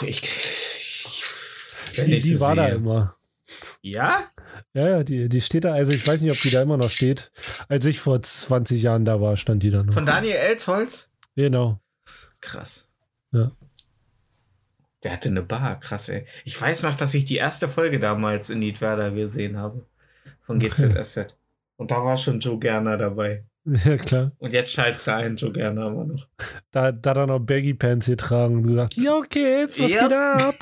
ich. 0.00 0.22
Die, 1.96 2.00
ich 2.00 2.04
die 2.04 2.20
sie 2.20 2.40
war 2.40 2.56
da 2.56 2.66
immer. 2.66 3.14
Ja? 3.82 4.24
Ja, 4.74 4.88
ja, 4.88 5.04
die, 5.04 5.28
die 5.28 5.40
steht 5.40 5.64
da, 5.64 5.72
also 5.72 5.92
ich 5.92 6.06
weiß 6.06 6.20
nicht, 6.20 6.30
ob 6.32 6.40
die 6.40 6.50
da 6.50 6.62
immer 6.62 6.76
noch 6.76 6.90
steht. 6.90 7.30
Als 7.68 7.84
ich 7.86 7.98
vor 8.00 8.20
20 8.20 8.82
Jahren 8.82 9.04
da 9.04 9.20
war, 9.20 9.36
stand 9.36 9.62
die 9.62 9.70
da 9.70 9.82
noch. 9.82 9.94
Von 9.94 10.06
Daniel 10.06 10.36
Elsholz? 10.36 11.10
genau. 11.36 11.80
Krass. 12.40 12.86
Ja. 13.32 13.50
Der 15.02 15.12
hatte 15.12 15.28
eine 15.28 15.42
Bar, 15.42 15.78
krass, 15.80 16.08
ey. 16.08 16.24
Ich 16.44 16.60
weiß 16.60 16.82
noch, 16.82 16.94
dass 16.96 17.14
ich 17.14 17.24
die 17.24 17.36
erste 17.36 17.68
Folge 17.68 17.98
damals 18.00 18.50
in 18.50 18.58
Niedwerder 18.60 19.10
gesehen 19.12 19.56
habe. 19.58 19.84
Von 20.42 20.56
Okay. 20.56 20.68
GZSZ. 20.68 21.36
Und 21.76 21.90
da 21.90 22.04
war 22.04 22.16
schon 22.16 22.40
Joe 22.40 22.58
Gerner 22.58 22.96
dabei. 22.98 23.44
Ja, 23.84 23.96
klar. 23.98 24.32
Und 24.38 24.54
jetzt 24.54 24.72
schaltet 24.72 24.98
sie 25.00 25.12
ein, 25.12 25.36
Joe 25.36 25.52
Gerner 25.52 25.88
immer 25.88 26.04
noch. 26.06 26.26
Da, 26.70 26.90
da 26.90 27.12
dann 27.12 27.28
noch 27.28 27.38
Baggy 27.40 27.74
Pants 27.74 28.06
getragen 28.06 28.56
und 28.56 28.66
gesagt, 28.68 28.94
ja, 28.94 29.20
Kids, 29.28 29.78
was 29.78 29.90
Yep. 29.90 30.00
geht 30.00 30.12
ab? 30.12 30.54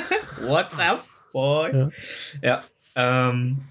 What's 0.40 0.78
up, 0.78 1.04
boy? 1.34 1.90
Ja. 2.40 2.64
ähm, 2.94 3.68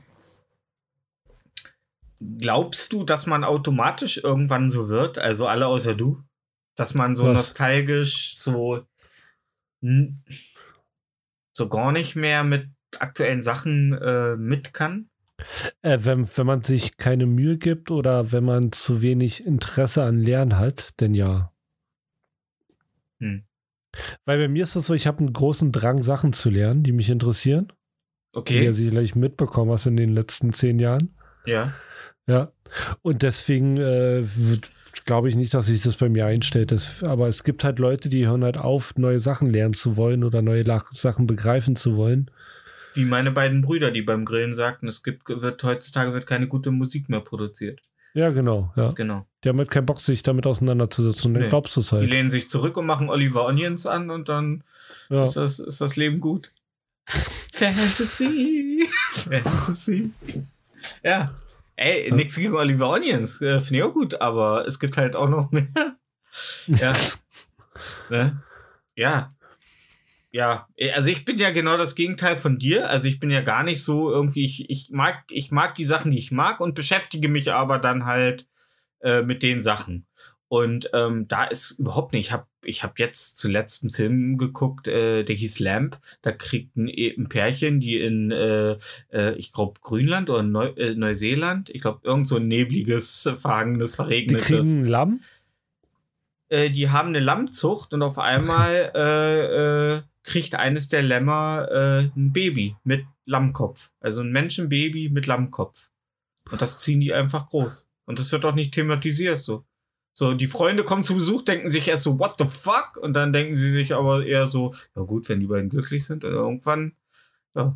glaubst 2.19 2.93
du, 2.93 3.03
dass 3.03 3.25
man 3.25 3.43
automatisch 3.43 4.17
irgendwann 4.17 4.69
so 4.69 4.89
wird? 4.89 5.17
Also 5.17 5.47
alle 5.47 5.67
außer 5.67 5.95
du? 5.95 6.21
Dass 6.75 6.93
man 6.93 7.15
so 7.15 7.25
Was? 7.25 7.33
nostalgisch 7.33 8.35
so 8.37 8.85
so 11.53 11.69
gar 11.69 11.91
nicht 11.91 12.15
mehr 12.15 12.43
mit 12.43 12.69
aktuellen 12.99 13.41
Sachen 13.41 13.93
äh, 13.93 14.35
mit 14.37 14.73
kann? 14.73 15.09
Äh, 15.81 15.99
wenn, 16.01 16.27
wenn 16.37 16.45
man 16.45 16.63
sich 16.63 16.97
keine 16.97 17.25
Mühe 17.25 17.57
gibt 17.57 17.91
oder 17.91 18.31
wenn 18.31 18.45
man 18.45 18.71
zu 18.71 19.01
wenig 19.01 19.45
Interesse 19.45 20.03
an 20.03 20.19
Lernen 20.19 20.57
hat, 20.57 20.91
dann 20.97 21.13
ja. 21.13 21.51
Hm. 23.19 23.43
Weil 24.25 24.39
bei 24.39 24.47
mir 24.47 24.63
ist 24.63 24.75
es 24.75 24.87
so, 24.87 24.93
ich 24.93 25.07
habe 25.07 25.19
einen 25.19 25.33
großen 25.33 25.71
Drang, 25.71 26.01
Sachen 26.03 26.33
zu 26.33 26.49
lernen, 26.49 26.83
die 26.83 26.91
mich 26.91 27.09
interessieren. 27.09 27.67
Die 28.35 28.39
Okay. 28.39 28.65
du 28.65 28.73
sicherlich 28.73 29.15
mitbekommen 29.15 29.71
hast 29.71 29.85
in 29.85 29.95
den 29.95 30.09
letzten 30.09 30.53
zehn 30.53 30.79
Jahren. 30.79 31.15
Ja. 31.45 31.73
Ja. 32.25 32.51
Und 33.01 33.21
deswegen 33.21 33.77
äh, 33.77 34.25
glaube 35.05 35.29
ich 35.29 35.35
nicht, 35.35 35.53
dass 35.53 35.67
sich 35.67 35.81
das 35.81 35.97
bei 35.97 36.09
mir 36.09 36.25
einstellt. 36.25 36.71
Das, 36.71 37.03
aber 37.03 37.27
es 37.27 37.43
gibt 37.43 37.63
halt 37.63 37.79
Leute, 37.79 38.09
die 38.09 38.25
hören 38.25 38.43
halt 38.43 38.57
auf, 38.57 38.95
neue 38.97 39.19
Sachen 39.19 39.49
lernen 39.49 39.73
zu 39.73 39.97
wollen 39.97 40.23
oder 40.23 40.41
neue 40.41 40.63
Lach 40.63 40.91
Sachen 40.91 41.27
begreifen 41.27 41.75
zu 41.75 41.95
wollen. 41.95 42.31
Wie 42.95 43.05
meine 43.05 43.31
beiden 43.31 43.61
Brüder, 43.61 43.91
die 43.91 44.01
beim 44.03 44.25
Grillen 44.25 44.53
sagten, 44.53 44.87
es 44.87 45.03
gibt, 45.03 45.27
wird 45.29 45.63
heutzutage 45.63 46.13
wird 46.13 46.27
keine 46.27 46.47
gute 46.47 46.71
Musik 46.71 47.09
mehr 47.09 47.21
produziert. 47.21 47.81
Ja, 48.13 48.29
genau. 48.29 48.71
Ja. 48.75 48.91
Genau. 48.91 49.25
Die 49.43 49.49
haben 49.49 49.57
halt 49.57 49.71
keinen 49.71 49.85
Bock, 49.85 49.99
sich 49.99 50.23
damit 50.23 50.45
auseinanderzusetzen. 50.45 51.33
Nee. 51.33 51.49
glaubst 51.49 51.75
du 51.75 51.81
es 51.81 51.89
Die 51.89 51.95
halt. 51.95 52.09
lehnen 52.09 52.29
sich 52.29 52.49
zurück 52.49 52.77
und 52.77 52.85
machen 52.85 53.09
Oliver 53.09 53.45
Onions 53.45 53.85
an 53.85 54.09
und 54.11 54.29
dann 54.29 54.63
Ja. 55.09 55.23
ist, 55.23 55.35
das, 55.35 55.59
ist 55.59 55.81
das 55.81 55.95
Leben 55.95 56.19
gut. 56.19 56.51
Fantasy. 57.53 58.87
Fantasy. 59.11 60.11
Ja. 61.03 61.25
Ey, 61.75 62.09
Ja. 62.09 62.15
nichts 62.15 62.35
gegen 62.35 62.55
Oliver 62.55 62.89
Onions. 62.91 63.41
Äh, 63.41 63.59
Finde 63.61 63.77
ich 63.79 63.83
auch 63.83 63.93
gut, 63.93 64.21
aber 64.21 64.67
es 64.67 64.79
gibt 64.79 64.97
halt 64.97 65.15
auch 65.15 65.29
noch 65.29 65.51
mehr. 65.51 65.67
Ja. 66.67 66.93
ne? 68.09 68.41
Ja. 68.95 69.33
Ja, 70.33 70.67
also 70.95 71.11
ich 71.11 71.25
bin 71.25 71.37
ja 71.37 71.51
genau 71.51 71.77
das 71.77 71.93
Gegenteil 71.93 72.35
von 72.35 72.57
dir. 72.57 72.89
Also 72.89 73.07
ich 73.07 73.19
bin 73.19 73.29
ja 73.29 73.41
gar 73.41 73.61
nicht 73.61 73.83
so 73.83 74.11
irgendwie, 74.11 74.43
ich, 74.43 74.67
ich 74.67 74.89
mag, 74.89 75.23
ich 75.29 75.51
mag 75.51 75.75
die 75.75 75.85
Sachen, 75.85 76.11
die 76.11 76.17
ich 76.17 76.31
mag 76.31 76.59
und 76.59 76.73
beschäftige 76.73 77.29
mich 77.29 77.51
aber 77.51 77.77
dann 77.77 78.05
halt 78.05 78.47
äh, 79.01 79.21
mit 79.21 79.43
den 79.43 79.61
Sachen. 79.61 80.07
Und 80.47 80.89
ähm, 80.93 81.27
da 81.27 81.45
ist 81.45 81.79
überhaupt 81.79 82.13
nicht. 82.13 82.27
Ich 82.27 82.31
habe 82.31 82.47
ich 82.63 82.83
hab 82.83 82.97
jetzt 82.97 83.37
zuletzt 83.37 83.83
einen 83.83 83.91
Film 83.91 84.37
geguckt, 84.39 84.87
äh, 84.87 85.23
der 85.23 85.35
hieß 85.35 85.59
Lamp. 85.59 85.99
Da 86.23 86.31
kriegt 86.31 86.75
ein, 86.77 86.87
ein 86.87 87.29
Pärchen, 87.29 87.79
die 87.79 87.99
in, 87.99 88.31
äh, 88.31 88.77
äh, 89.11 89.35
ich 89.35 89.51
glaube, 89.51 89.79
Grünland 89.81 90.31
oder 90.31 90.43
Neu, 90.43 90.67
äh, 90.77 90.95
Neuseeland, 90.95 91.69
ich 91.69 91.81
glaube, 91.81 92.01
irgend 92.03 92.27
so 92.27 92.37
ein 92.37 92.47
nebliges, 92.47 93.29
verhangenes, 93.39 93.91
Die 93.91 93.95
verregnetes. 93.97 94.45
kriegen 94.45 94.79
ein 94.79 94.85
Lamm. 94.85 95.19
Äh, 96.53 96.69
die 96.69 96.89
haben 96.89 97.09
eine 97.09 97.19
Lammzucht 97.19 97.93
und 97.93 98.03
auf 98.03 98.19
einmal 98.19 98.91
äh, 98.95 99.95
äh, 99.95 100.01
kriegt 100.23 100.55
eines 100.55 100.87
der 100.87 101.01
Lämmer 101.01 101.67
äh, 101.71 101.99
ein 102.15 102.31
Baby 102.31 102.75
mit 102.83 103.05
Lammkopf. 103.25 103.89
Also 103.99 104.21
ein 104.21 104.31
Menschenbaby 104.31 105.09
mit 105.09 105.25
Lammkopf. 105.25 105.89
Und 106.51 106.61
das 106.61 106.79
ziehen 106.79 107.01
die 107.01 107.13
einfach 107.13 107.49
groß. 107.49 107.89
Und 108.05 108.19
das 108.19 108.31
wird 108.31 108.45
auch 108.45 108.53
nicht 108.53 108.73
thematisiert 108.73 109.41
so. 109.41 109.65
So, 110.15 110.35
die 110.35 110.45
Freunde 110.45 110.83
kommen 110.83 111.03
zu 111.03 111.15
Besuch, 111.15 111.41
denken 111.41 111.71
sich 111.71 111.87
erst 111.87 112.03
so, 112.03 112.19
what 112.19 112.35
the 112.37 112.45
fuck? 112.45 112.97
Und 113.01 113.13
dann 113.13 113.33
denken 113.33 113.55
sie 113.55 113.71
sich 113.71 113.95
aber 113.95 114.23
eher 114.23 114.45
so, 114.45 114.75
ja 114.95 115.01
gut, 115.01 115.27
wenn 115.27 115.39
die 115.39 115.47
beiden 115.47 115.69
glücklich 115.69 116.05
sind, 116.05 116.23
oder 116.23 116.35
irgendwann, 116.35 116.95
ja. 117.55 117.75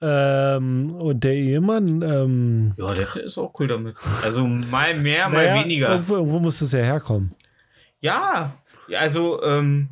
Ähm, 0.00 0.94
und 0.94 1.24
der 1.24 1.34
Ehemann, 1.34 2.02
ähm, 2.02 2.74
Ja, 2.76 2.94
der 2.94 3.16
ist 3.16 3.36
auch 3.38 3.52
cool 3.58 3.66
damit. 3.66 3.96
Also 4.22 4.46
mal 4.46 4.96
mehr, 4.96 5.28
mal 5.28 5.46
naja, 5.46 5.64
weniger. 5.64 5.90
Irgendwo, 5.90 6.14
irgendwo 6.16 6.38
muss 6.38 6.60
es 6.60 6.70
ja 6.70 6.80
herkommen. 6.80 7.34
Ja, 8.00 8.62
also, 8.92 9.42
ähm, 9.42 9.88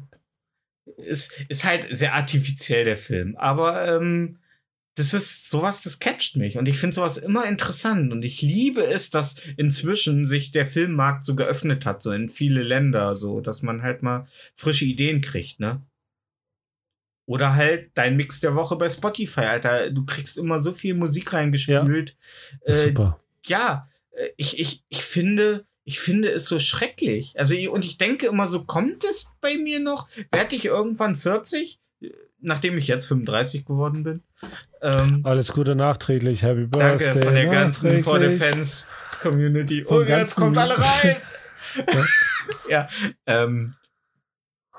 ist, 0.99 1.33
ist 1.49 1.65
halt 1.65 1.87
sehr 1.91 2.15
artifiziell, 2.15 2.85
der 2.85 2.97
Film. 2.97 3.37
Aber 3.37 3.97
ähm, 3.97 4.39
das 4.97 5.13
ist 5.13 5.51
sowas, 5.51 5.83
das 5.83 5.99
catcht 5.99 6.37
mich. 6.37 6.57
Und 6.57 6.69
ich 6.69 6.79
finde 6.79 6.95
sowas 6.95 7.17
immer 7.17 7.47
interessant. 7.47 8.13
Und 8.13 8.25
ich 8.25 8.43
liebe 8.43 8.87
es, 8.87 9.11
dass 9.11 9.37
inzwischen 9.57 10.27
sich 10.27 10.53
der 10.53 10.67
Filmmarkt 10.67 11.25
so 11.25 11.35
geöffnet 11.35 11.85
hat, 11.85 12.01
so 12.01 12.13
in 12.13 12.29
viele 12.29 12.63
Länder, 12.63 13.17
so, 13.17 13.41
dass 13.41 13.63
man 13.63 13.83
halt 13.83 14.03
mal 14.03 14.27
frische 14.55 14.85
Ideen 14.85 15.21
kriegt, 15.21 15.59
ne? 15.59 15.83
Oder 17.27 17.55
halt 17.55 17.91
dein 17.95 18.17
Mix 18.17 18.41
der 18.41 18.55
Woche 18.55 18.77
bei 18.77 18.91
Spotify, 18.91 19.41
Alter. 19.41 19.91
Du 19.91 20.05
kriegst 20.05 20.37
immer 20.37 20.63
so 20.63 20.73
viel 20.73 20.95
Musik 20.95 21.33
reingespült. 21.33 22.17
Ist 22.65 22.83
Äh, 22.83 22.89
super. 22.89 23.19
ja, 23.47 23.89
äh, 24.13 24.29
ich, 24.37 24.61
ich, 24.61 24.85
ich 24.91 25.03
finde, 25.03 25.65
ich 25.85 26.01
finde 26.01 26.31
es 26.31 26.47
so 26.47 26.59
schrecklich. 26.59 27.39
Also, 27.39 27.55
und 27.71 27.85
ich 27.85 27.99
denke 27.99 28.27
immer 28.27 28.49
so, 28.49 28.65
kommt 28.65 29.05
es 29.05 29.33
bei 29.41 29.57
mir 29.57 29.81
noch? 29.81 30.09
Werde 30.33 30.57
ich 30.57 30.65
irgendwann 30.65 31.15
40? 31.17 31.79
Äh, 32.01 32.11
Nachdem 32.41 32.77
ich 32.77 32.89
jetzt 32.89 33.07
35 33.07 33.65
geworden 33.65 34.03
bin. 34.03 34.23
Ähm, 34.83 35.21
Alles 35.25 35.53
Gute 35.53 35.75
nachträglich. 35.75 36.43
Happy 36.43 36.67
Birthday. 36.67 37.07
danke 37.07 37.23
von 37.23 37.35
der 37.35 37.47
ganzen 37.47 38.03
For 38.03 38.21
the. 38.21 38.37
Fans 38.37 38.89
Community. 39.23 39.85
Vom 39.85 39.99
Und 39.99 40.09
jetzt 40.09 40.37
kommt 40.37 40.59
alle 40.59 40.77
rein! 40.79 41.17
ja, 42.69 42.89
ähm, 43.27 43.75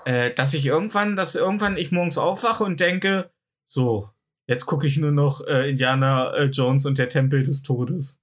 äh, 0.06 0.32
dass 0.32 0.54
ich 0.54 0.66
irgendwann, 0.68 1.16
dass 1.16 1.34
irgendwann 1.34 1.78
ich 1.78 1.92
morgens 1.92 2.20
aufwache 2.20 2.64
und 2.64 2.80
denke, 2.80 3.32
so, 3.68 4.10
jetzt 4.46 4.68
gucke 4.68 4.86
ich 4.86 4.98
nur 4.98 5.12
noch 5.12 5.46
äh, 5.48 5.72
Indiana 5.72 6.34
äh, 6.36 6.44
Jones 6.46 6.86
und 6.86 7.00
der 7.00 7.10
Tempel 7.10 7.44
des 7.44 7.64
Todes. 7.64 8.22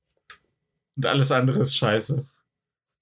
Und 0.96 1.06
alles 1.06 1.32
andere 1.32 1.60
ist 1.60 1.76
scheiße. 1.76 2.24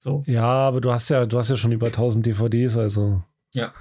So. 0.02 0.24
Ja, 0.26 0.44
aber 0.44 0.80
du 0.80 0.90
hast 0.90 1.10
ja, 1.10 1.26
du 1.26 1.38
hast 1.38 1.50
ja 1.50 1.56
schon 1.56 1.72
über 1.72 1.88
1000 1.88 2.24
DVDs, 2.24 2.76
also. 2.78 3.22
Ja. 3.52 3.72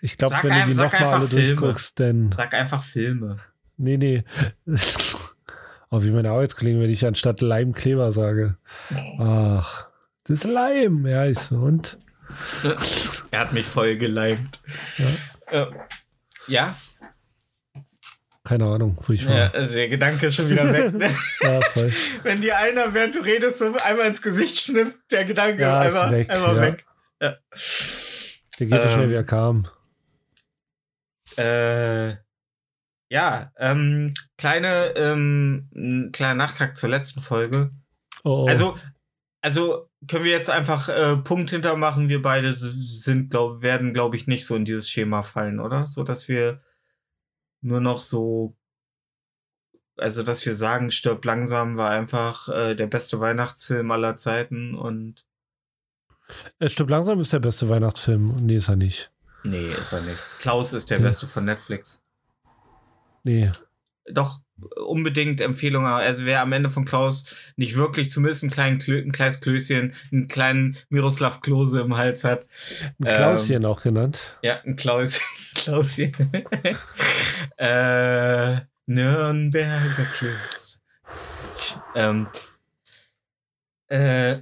Ich 0.00 0.18
glaube, 0.18 0.34
wenn 0.42 0.66
du 0.66 0.72
die 0.72 0.76
nochmal 0.76 1.04
alle 1.04 1.28
Filme. 1.28 1.46
durchguckst, 1.46 2.00
dann. 2.00 2.32
Sag 2.36 2.52
einfach 2.52 2.82
Filme. 2.82 3.38
Nee, 3.76 3.96
nee. 3.96 4.24
Oh, 5.90 6.02
wie 6.02 6.10
meine 6.10 6.30
Arbeitskollegen, 6.30 6.80
wenn 6.80 6.90
ich 6.90 7.06
anstatt 7.06 7.40
Leimkleber 7.40 8.10
sage. 8.10 8.56
Ach, 9.20 9.86
das 10.24 10.44
ist 10.44 10.52
Leim. 10.52 11.06
Ja, 11.06 11.24
ich 11.24 11.38
so. 11.38 11.54
Und? 11.54 11.98
er 13.30 13.38
hat 13.38 13.52
mich 13.52 13.66
voll 13.66 13.96
geleimt. 13.96 14.60
Ja. 15.52 15.68
ja, 16.48 16.76
Keine 18.46 18.66
Ahnung, 18.66 18.98
wo 19.06 19.12
ich 19.14 19.26
war. 19.26 19.34
ja, 19.34 19.50
also 19.52 19.72
der 19.74 19.88
Gedanke 19.88 20.26
ist 20.26 20.34
schon 20.36 20.50
wieder 20.50 20.70
weg. 20.70 20.92
Ne? 20.92 21.10
Ja, 21.40 21.62
voll. 21.62 21.90
Wenn 22.22 22.42
dir 22.42 22.58
einer, 22.58 22.92
während 22.92 23.14
du 23.14 23.20
redest, 23.20 23.58
so 23.58 23.74
einmal 23.84 24.06
ins 24.06 24.20
Gesicht 24.20 24.58
schnippt, 24.58 24.98
der 25.10 25.24
Gedanke 25.24 25.62
Ja, 25.62 25.82
ist 25.84 25.94
einmal 25.96 26.12
weg, 26.18 26.30
Einmal 26.30 26.56
ja. 26.56 26.62
weg. 26.62 26.86
Ja. 27.22 27.36
Der 28.60 28.66
geht 28.66 28.82
so 28.82 28.88
schnell, 28.90 29.04
Ähm, 29.04 29.10
wie 29.10 29.14
er 29.14 29.24
kam. 29.24 29.66
Äh, 31.36 32.16
ja, 33.10 33.52
ähm, 33.58 34.12
kleine, 34.36 34.92
ähm, 34.96 35.68
ein 35.74 36.12
kleiner 36.12 36.34
Nachtrag 36.34 36.76
zur 36.76 36.90
letzten 36.90 37.20
Folge. 37.20 37.70
Oh, 38.24 38.44
oh. 38.44 38.46
Also, 38.46 38.78
also 39.40 39.88
können 40.08 40.24
wir 40.24 40.32
jetzt 40.32 40.50
einfach 40.50 40.88
äh, 40.88 41.16
Punkt 41.16 41.50
hintermachen. 41.50 42.08
Wir 42.08 42.20
beide 42.22 42.54
sind, 42.54 43.30
glaub, 43.30 43.62
werden, 43.62 43.94
glaube 43.94 44.16
ich, 44.16 44.26
nicht 44.26 44.44
so 44.46 44.54
in 44.54 44.64
dieses 44.64 44.88
Schema 44.88 45.22
fallen, 45.22 45.60
oder? 45.60 45.86
So, 45.86 46.02
dass 46.02 46.28
wir 46.28 46.60
nur 47.64 47.80
noch 47.80 48.00
so, 48.00 48.54
also, 49.96 50.22
dass 50.22 50.44
wir 50.46 50.54
sagen, 50.54 50.90
stirb 50.90 51.24
langsam 51.24 51.76
war 51.76 51.90
einfach 51.90 52.48
äh, 52.48 52.74
der 52.74 52.86
beste 52.86 53.20
Weihnachtsfilm 53.20 53.90
aller 53.90 54.16
Zeiten 54.16 54.74
und 54.74 55.24
es 56.58 56.72
stimmt 56.72 56.90
langsam 56.90 57.20
ist 57.20 57.32
der 57.32 57.38
beste 57.40 57.68
Weihnachtsfilm. 57.68 58.36
Nee, 58.46 58.56
ist 58.56 58.68
er 58.68 58.76
nicht. 58.76 59.10
nee, 59.44 59.70
ist 59.72 59.92
er 59.92 60.00
nicht. 60.00 60.18
Klaus 60.40 60.72
ist 60.72 60.90
der 60.90 60.98
Ja. 60.98 61.04
beste 61.04 61.26
von 61.26 61.44
Netflix. 61.44 62.02
Nee. 63.24 63.50
Doch, 64.10 64.40
unbedingt 64.86 65.40
Empfehlung. 65.40 65.86
Also 65.86 66.24
wer 66.26 66.40
am 66.42 66.52
Ende 66.52 66.70
von 66.70 66.84
Klaus 66.84 67.24
nicht 67.56 67.76
wirklich 67.76 68.10
zumindest 68.10 68.42
ein, 68.42 68.50
kleinen 68.50 68.78
Klö 68.78 69.00
ein 69.00 69.12
kleines 69.12 69.40
Klößchen, 69.40 69.94
einen 70.12 70.28
kleinen 70.28 70.76
Miroslav 70.88 71.40
Klose 71.40 71.80
im 71.80 71.96
Hals 71.96 72.24
hat. 72.24 72.46
Ein 72.98 73.06
Ähm, 73.06 73.14
Klauschen 73.14 73.64
auch 73.66 73.82
genannt. 73.82 74.38
Ja, 74.42 74.60
ein 74.62 74.76
Klaus. 74.76 75.20
Klauschen. 75.64 76.12
äh, 77.56 78.60
Nürnberger 78.86 80.04
Klaus. 80.18 80.80
Ähm, 81.94 82.26
äh, 83.88 84.38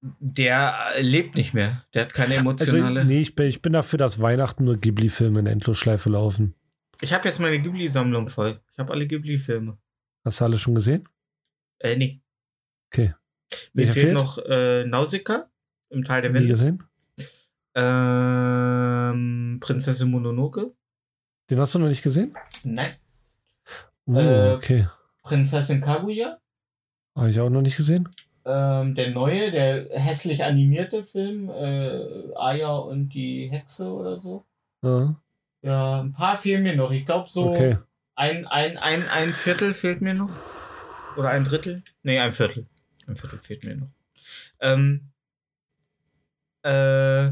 der 0.00 0.74
lebt 1.00 1.36
nicht 1.36 1.54
mehr. 1.54 1.84
Der 1.94 2.02
hat 2.02 2.14
keine 2.14 2.34
Also, 2.34 2.40
emotionale. 2.40 3.04
nee, 3.04 3.20
ich 3.20 3.34
bin, 3.34 3.46
ich 3.46 3.62
bin 3.62 3.72
dafür, 3.72 3.98
dass 3.98 4.20
Weihnachten 4.20 4.64
nur 4.64 4.76
Ghibli-Filme 4.76 5.40
in 5.40 5.46
Endlosschleife 5.46 6.10
laufen. 6.10 6.54
Ich 7.00 7.12
habe 7.12 7.26
jetzt 7.28 7.40
meine 7.40 7.60
Ghibli-Sammlung 7.60 8.28
voll. 8.28 8.60
Ich 8.72 8.78
habe 8.78 8.92
alle 8.92 9.06
Ghibli-Filme. 9.06 9.78
Hast 10.24 10.40
du 10.40 10.44
alle 10.44 10.56
schon 10.58 10.74
gesehen? 10.74 11.08
Äh, 11.78 11.96
nee. 11.96 12.22
Okay. 12.92 13.14
Mir 13.72 13.86
fehlt 13.86 14.06
fehlt? 14.06 14.14
noch 14.14 14.38
äh, 14.38 14.84
Nausicaa 14.84 15.50
im 15.90 16.04
Teil 16.04 16.22
der 16.22 16.30
Nie 16.30 16.36
Wände. 16.36 16.48
gesehen? 16.48 16.82
Ähm, 17.74 19.58
Prinzessin 19.60 20.10
Mononoke. 20.10 20.72
Den 21.50 21.60
hast 21.60 21.74
du 21.74 21.78
noch 21.78 21.88
nicht 21.88 22.02
gesehen? 22.02 22.34
Nein. 22.64 22.94
Uh, 24.06 24.18
Äh, 24.18 24.52
okay. 24.54 24.88
Prinzessin 25.22 25.80
Kaguya. 25.80 26.38
Habe 27.16 27.30
ich 27.30 27.40
auch 27.40 27.50
noch 27.50 27.62
nicht 27.62 27.76
gesehen. 27.76 28.08
Ähm, 28.44 28.94
der 28.94 29.10
neue, 29.10 29.50
der 29.50 29.88
hässlich 29.98 30.44
animierte 30.44 31.02
Film. 31.02 31.48
Äh, 31.48 32.34
Aya 32.36 32.74
und 32.76 33.08
die 33.10 33.48
Hexe 33.50 33.90
oder 33.92 34.18
so. 34.18 34.44
Ja, 34.82 35.14
Ja, 35.62 36.00
ein 36.02 36.12
paar 36.12 36.36
fehlen 36.36 36.62
mir 36.62 36.76
noch. 36.76 36.90
Ich 36.90 37.06
glaube 37.06 37.28
so 37.30 37.50
okay. 37.52 37.78
ein, 38.14 38.46
ein, 38.46 38.76
ein, 38.76 39.02
ein 39.14 39.28
Viertel 39.30 39.72
fehlt 39.74 40.02
mir 40.02 40.12
noch. 40.14 40.30
Oder 41.16 41.30
ein 41.30 41.44
Drittel? 41.44 41.82
Nee, 42.02 42.18
ein 42.18 42.32
Viertel. 42.32 42.66
Ein 43.06 43.16
Viertel 43.16 43.38
fehlt 43.38 43.64
mir 43.64 43.76
noch. 43.76 43.88
Ähm, 44.60 45.00
äh, 46.62 47.30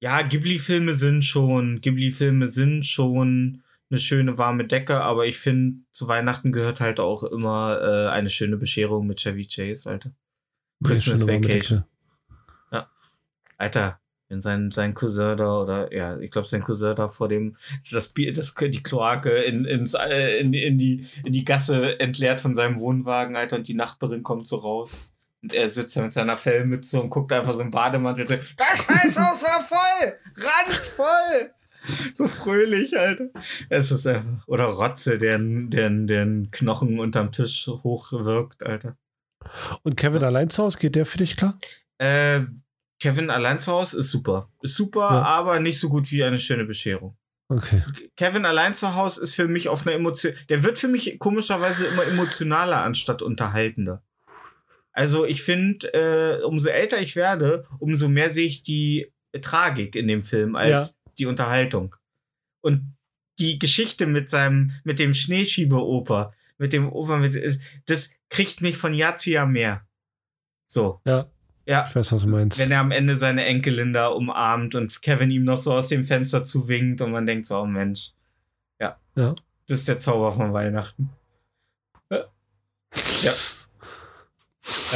ja, 0.00 0.22
Ghibli-Filme 0.22 0.94
sind 0.94 1.24
schon, 1.24 1.80
Ghibli-Filme 1.80 2.46
sind 2.46 2.84
schon 2.86 3.62
eine 3.90 4.00
schöne 4.00 4.38
warme 4.38 4.66
Decke, 4.66 5.00
aber 5.00 5.26
ich 5.26 5.38
finde, 5.38 5.80
zu 5.92 6.08
Weihnachten 6.08 6.52
gehört 6.52 6.80
halt 6.80 7.00
auch 7.00 7.22
immer 7.22 7.80
äh, 7.80 8.08
eine 8.10 8.30
schöne 8.30 8.56
Bescherung 8.56 9.06
mit 9.06 9.20
Chevy 9.20 9.46
Chase, 9.46 9.88
Alter. 9.88 10.10
Christmas 10.82 11.26
Vacation. 11.26 11.78
Decke. 11.78 11.94
Alter, 13.56 14.00
wenn 14.28 14.40
sein, 14.40 14.70
sein 14.70 14.94
Cousin 14.94 15.36
da 15.36 15.60
oder 15.60 15.94
ja, 15.94 16.18
ich 16.18 16.30
glaube 16.30 16.48
sein 16.48 16.62
Cousin 16.62 16.96
da 16.96 17.08
vor 17.08 17.28
dem 17.28 17.56
das 17.90 18.08
Bier, 18.08 18.32
das 18.32 18.54
die 18.54 18.82
Kloake 18.82 19.30
in, 19.30 19.64
ins, 19.64 19.94
äh, 19.94 20.38
in, 20.38 20.52
in, 20.52 20.78
die, 20.78 21.06
in 21.24 21.32
die 21.32 21.44
Gasse 21.44 21.98
entleert 22.00 22.40
von 22.40 22.54
seinem 22.54 22.80
Wohnwagen, 22.80 23.36
Alter, 23.36 23.56
und 23.56 23.68
die 23.68 23.74
Nachbarin 23.74 24.22
kommt 24.22 24.48
so 24.48 24.56
raus. 24.56 25.13
Und 25.44 25.52
er 25.52 25.68
sitzt 25.68 25.94
da 25.94 26.00
mit 26.02 26.12
seiner 26.12 26.38
Fellmütze 26.38 26.98
und 27.00 27.10
guckt 27.10 27.30
einfach 27.30 27.52
so 27.52 27.60
im 27.60 27.70
Bademantel 27.70 28.22
und 28.22 28.28
sagt, 28.28 28.54
das 28.56 28.78
Scheißhaus 28.78 29.42
war 29.44 29.60
voll! 29.62 30.14
Randvoll! 30.36 31.50
So 32.14 32.28
fröhlich, 32.28 32.98
Alter. 32.98 33.26
Es 33.68 33.90
ist 33.90 34.06
einfach. 34.06 34.46
Oder 34.46 34.64
Rotze, 34.64 35.18
der, 35.18 35.38
der 35.38 36.26
Knochen 36.50 36.98
unterm 36.98 37.30
Tisch 37.30 37.66
hochwirkt, 37.66 38.62
Alter. 38.62 38.96
Und 39.82 39.96
Kevin 39.98 40.24
allein 40.24 40.48
zu 40.48 40.62
Hause, 40.62 40.78
geht 40.78 40.94
der 40.94 41.04
für 41.04 41.18
dich 41.18 41.36
klar? 41.36 41.58
Äh, 41.98 42.40
Kevin 43.00 43.28
allein 43.28 43.58
zu 43.60 43.70
Hause 43.70 43.98
ist 43.98 44.10
super. 44.10 44.48
Ist 44.62 44.76
super, 44.76 45.00
Ja. 45.10 45.22
aber 45.24 45.60
nicht 45.60 45.78
so 45.78 45.90
gut 45.90 46.10
wie 46.10 46.24
eine 46.24 46.40
schöne 46.40 46.64
Bescherung. 46.64 47.18
Okay. 47.50 47.82
Kevin 48.16 48.46
allein 48.46 48.72
zu 48.72 48.94
Hause 48.94 49.20
ist 49.22 49.34
für 49.34 49.46
mich 49.46 49.68
auf 49.68 49.86
einer 49.86 49.94
Emotion. 49.96 50.32
Der 50.48 50.64
wird 50.64 50.78
für 50.78 50.88
mich 50.88 51.18
komischerweise 51.18 51.84
immer 51.88 52.06
emotionaler 52.06 52.78
anstatt 52.82 53.20
unterhaltender. 53.20 54.02
Also 54.94 55.26
ich 55.26 55.42
finde, 55.42 55.92
äh, 55.92 56.42
umso 56.44 56.68
älter 56.68 57.00
ich 57.00 57.16
werde, 57.16 57.66
umso 57.80 58.08
mehr 58.08 58.30
sehe 58.30 58.46
ich 58.46 58.62
die 58.62 59.12
Tragik 59.42 59.96
in 59.96 60.06
dem 60.08 60.22
Film 60.22 60.54
als 60.56 61.00
die 61.18 61.26
Unterhaltung. 61.26 61.96
Und 62.60 62.94
die 63.40 63.58
Geschichte 63.58 64.06
mit 64.06 64.30
seinem, 64.30 64.70
mit 64.84 65.00
dem 65.00 65.12
Schneeschieberoper, 65.12 66.32
mit 66.58 66.72
dem 66.72 66.90
Opa, 66.90 67.16
mit, 67.16 67.36
das 67.86 68.12
kriegt 68.30 68.60
mich 68.62 68.76
von 68.76 68.94
Jahr 68.94 69.16
zu 69.16 69.30
Jahr 69.30 69.46
mehr. 69.46 69.84
So. 70.66 71.00
Ja. 71.04 71.28
Ja, 71.66 71.86
Ich 71.88 71.96
weiß, 71.96 72.12
was 72.12 72.22
du 72.22 72.28
meinst. 72.28 72.58
wenn 72.58 72.70
er 72.70 72.80
am 72.80 72.90
Ende 72.90 73.16
seine 73.16 73.46
Enkelin 73.46 73.94
da 73.94 74.08
umarmt 74.08 74.74
und 74.74 75.00
Kevin 75.00 75.30
ihm 75.30 75.44
noch 75.44 75.58
so 75.58 75.72
aus 75.72 75.88
dem 75.88 76.04
Fenster 76.04 76.44
zuwinkt 76.44 77.00
und 77.00 77.10
man 77.10 77.26
denkt 77.26 77.46
so, 77.46 77.58
oh 77.58 77.64
Mensch. 77.66 78.10
Ja. 78.78 79.00
Ja. 79.16 79.34
Das 79.66 79.80
ist 79.80 79.88
der 79.88 79.98
Zauber 79.98 80.34
von 80.34 80.52
Weihnachten. 80.52 81.08
Ja. 82.10 82.26
Ja. 83.22 83.32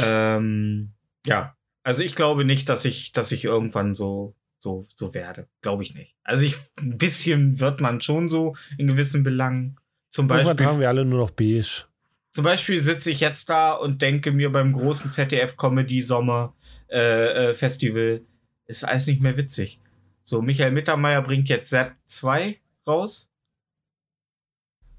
Ähm, 0.05 0.93
ja. 1.25 1.55
Also 1.83 2.03
ich 2.03 2.15
glaube 2.15 2.45
nicht, 2.45 2.69
dass 2.69 2.85
ich, 2.85 3.11
dass 3.13 3.31
ich 3.31 3.45
irgendwann 3.45 3.95
so, 3.95 4.35
so, 4.59 4.85
so 4.93 5.13
werde. 5.13 5.47
Glaube 5.61 5.83
ich 5.83 5.95
nicht. 5.95 6.15
Also 6.23 6.45
ich, 6.45 6.55
ein 6.79 6.97
bisschen 6.97 7.59
wird 7.59 7.81
man 7.81 8.01
schon 8.01 8.27
so 8.27 8.55
in 8.77 8.87
gewissen 8.87 9.23
Belangen. 9.23 9.77
Zum 10.09 10.25
Irgendwann 10.25 10.45
Beispiel 10.45 10.65
tragen 10.65 10.79
wir 10.79 10.87
alle 10.89 11.05
nur 11.05 11.19
noch 11.19 11.31
beige. 11.31 11.85
zum 12.31 12.43
Beispiel 12.43 12.79
sitze 12.79 13.11
ich 13.11 13.19
jetzt 13.21 13.49
da 13.49 13.73
und 13.73 14.01
denke 14.01 14.31
mir 14.31 14.51
beim 14.51 14.73
großen 14.73 15.09
ZDF 15.09 15.55
Comedy 15.57 16.01
Sommer 16.01 16.55
äh, 16.89 17.51
äh, 17.51 17.55
Festival, 17.55 18.21
ist 18.65 18.83
alles 18.83 19.07
nicht 19.07 19.21
mehr 19.21 19.37
witzig. 19.37 19.79
So, 20.23 20.41
Michael 20.41 20.71
Mittermeier 20.71 21.21
bringt 21.21 21.49
jetzt 21.49 21.69
Zap 21.69 21.95
2 22.05 22.59
raus. 22.87 23.31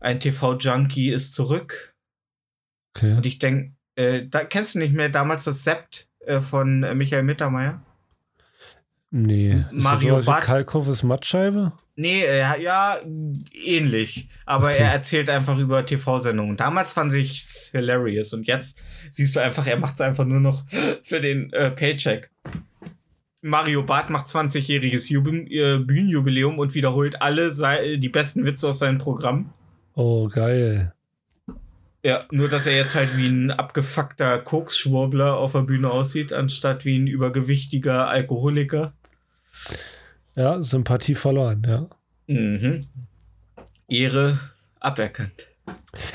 Ein 0.01 0.19
TV-Junkie 0.19 1.11
ist 1.11 1.35
zurück. 1.35 1.95
Okay. 2.97 3.15
Und 3.15 3.27
ich 3.27 3.39
denke, 3.39 3.75
äh, 4.01 4.27
da 4.29 4.45
kennst 4.45 4.75
du 4.75 4.79
nicht 4.79 4.95
mehr 4.95 5.09
damals 5.09 5.45
das 5.45 5.65
Sept 5.65 6.07
äh, 6.27 6.41
von 6.41 6.83
äh, 6.83 6.95
Michael 6.95 7.23
Mittermeier? 7.23 7.83
Nee. 9.11 9.65
Ist 9.73 9.83
Mario 9.83 10.17
das 10.17 10.27
Barth- 10.27 10.43
wie 10.43 10.47
Kalkoffes 10.47 11.03
Mattscheibe? 11.03 11.73
Nee, 11.97 12.23
äh, 12.23 12.63
ja, 12.63 12.99
ähnlich. 13.53 14.29
Aber 14.47 14.69
Okay. 14.69 14.79
er 14.79 14.93
erzählt 14.93 15.29
einfach 15.29 15.59
über 15.59 15.85
TV-Sendungen. 15.85 16.57
Damals 16.57 16.93
fand 16.93 17.13
ich 17.15 17.41
es 17.41 17.71
hilarious 17.73 18.33
und 18.33 18.47
jetzt 18.47 18.79
siehst 19.11 19.35
du 19.37 19.41
einfach, 19.41 19.67
er 19.67 19.77
macht 19.79 19.95
es 19.95 20.01
einfach 20.01 20.25
nur 20.25 20.41
noch 20.41 20.65
für 21.03 21.21
den 21.21 21.53
äh, 21.53 21.71
Paycheck. 21.73 22.31
Mario 23.43 23.83
Barth 23.83 24.11
macht 24.11 24.27
20-jähriges 24.29 25.11
Jubi- 25.11 25.51
äh, 25.51 25.79
Bühnenjubiläum 25.79 26.59
und 26.59 26.75
wiederholt 26.75 27.21
alle 27.23 27.51
die 27.99 28.09
besten 28.11 28.45
Witze 28.45 28.69
aus 28.69 28.79
seinem 28.79 28.99
Programm. 28.99 29.53
Oh, 29.95 30.29
geil. 30.29 30.93
Ja, 32.03 32.21
nur 32.31 32.49
dass 32.49 32.67
er 32.67 32.77
jetzt 32.77 32.95
halt 32.95 33.17
wie 33.19 33.29
ein 33.29 33.51
abgefuckter 33.51 34.39
Koksschwurbler 34.39 35.37
auf 35.37 35.53
der 35.53 35.63
Bühne 35.63 35.91
aussieht, 35.91 36.33
anstatt 36.33 36.85
wie 36.87 36.99
ein 36.99 37.07
übergewichtiger 37.07 38.09
Alkoholiker. 38.09 38.95
Ja, 40.35 40.63
Sympathie 40.63 41.15
verloren, 41.15 41.63
ja. 41.67 41.87
Mhm. 42.27 42.87
Ehre 43.89 44.39
aberkannt. 44.79 45.49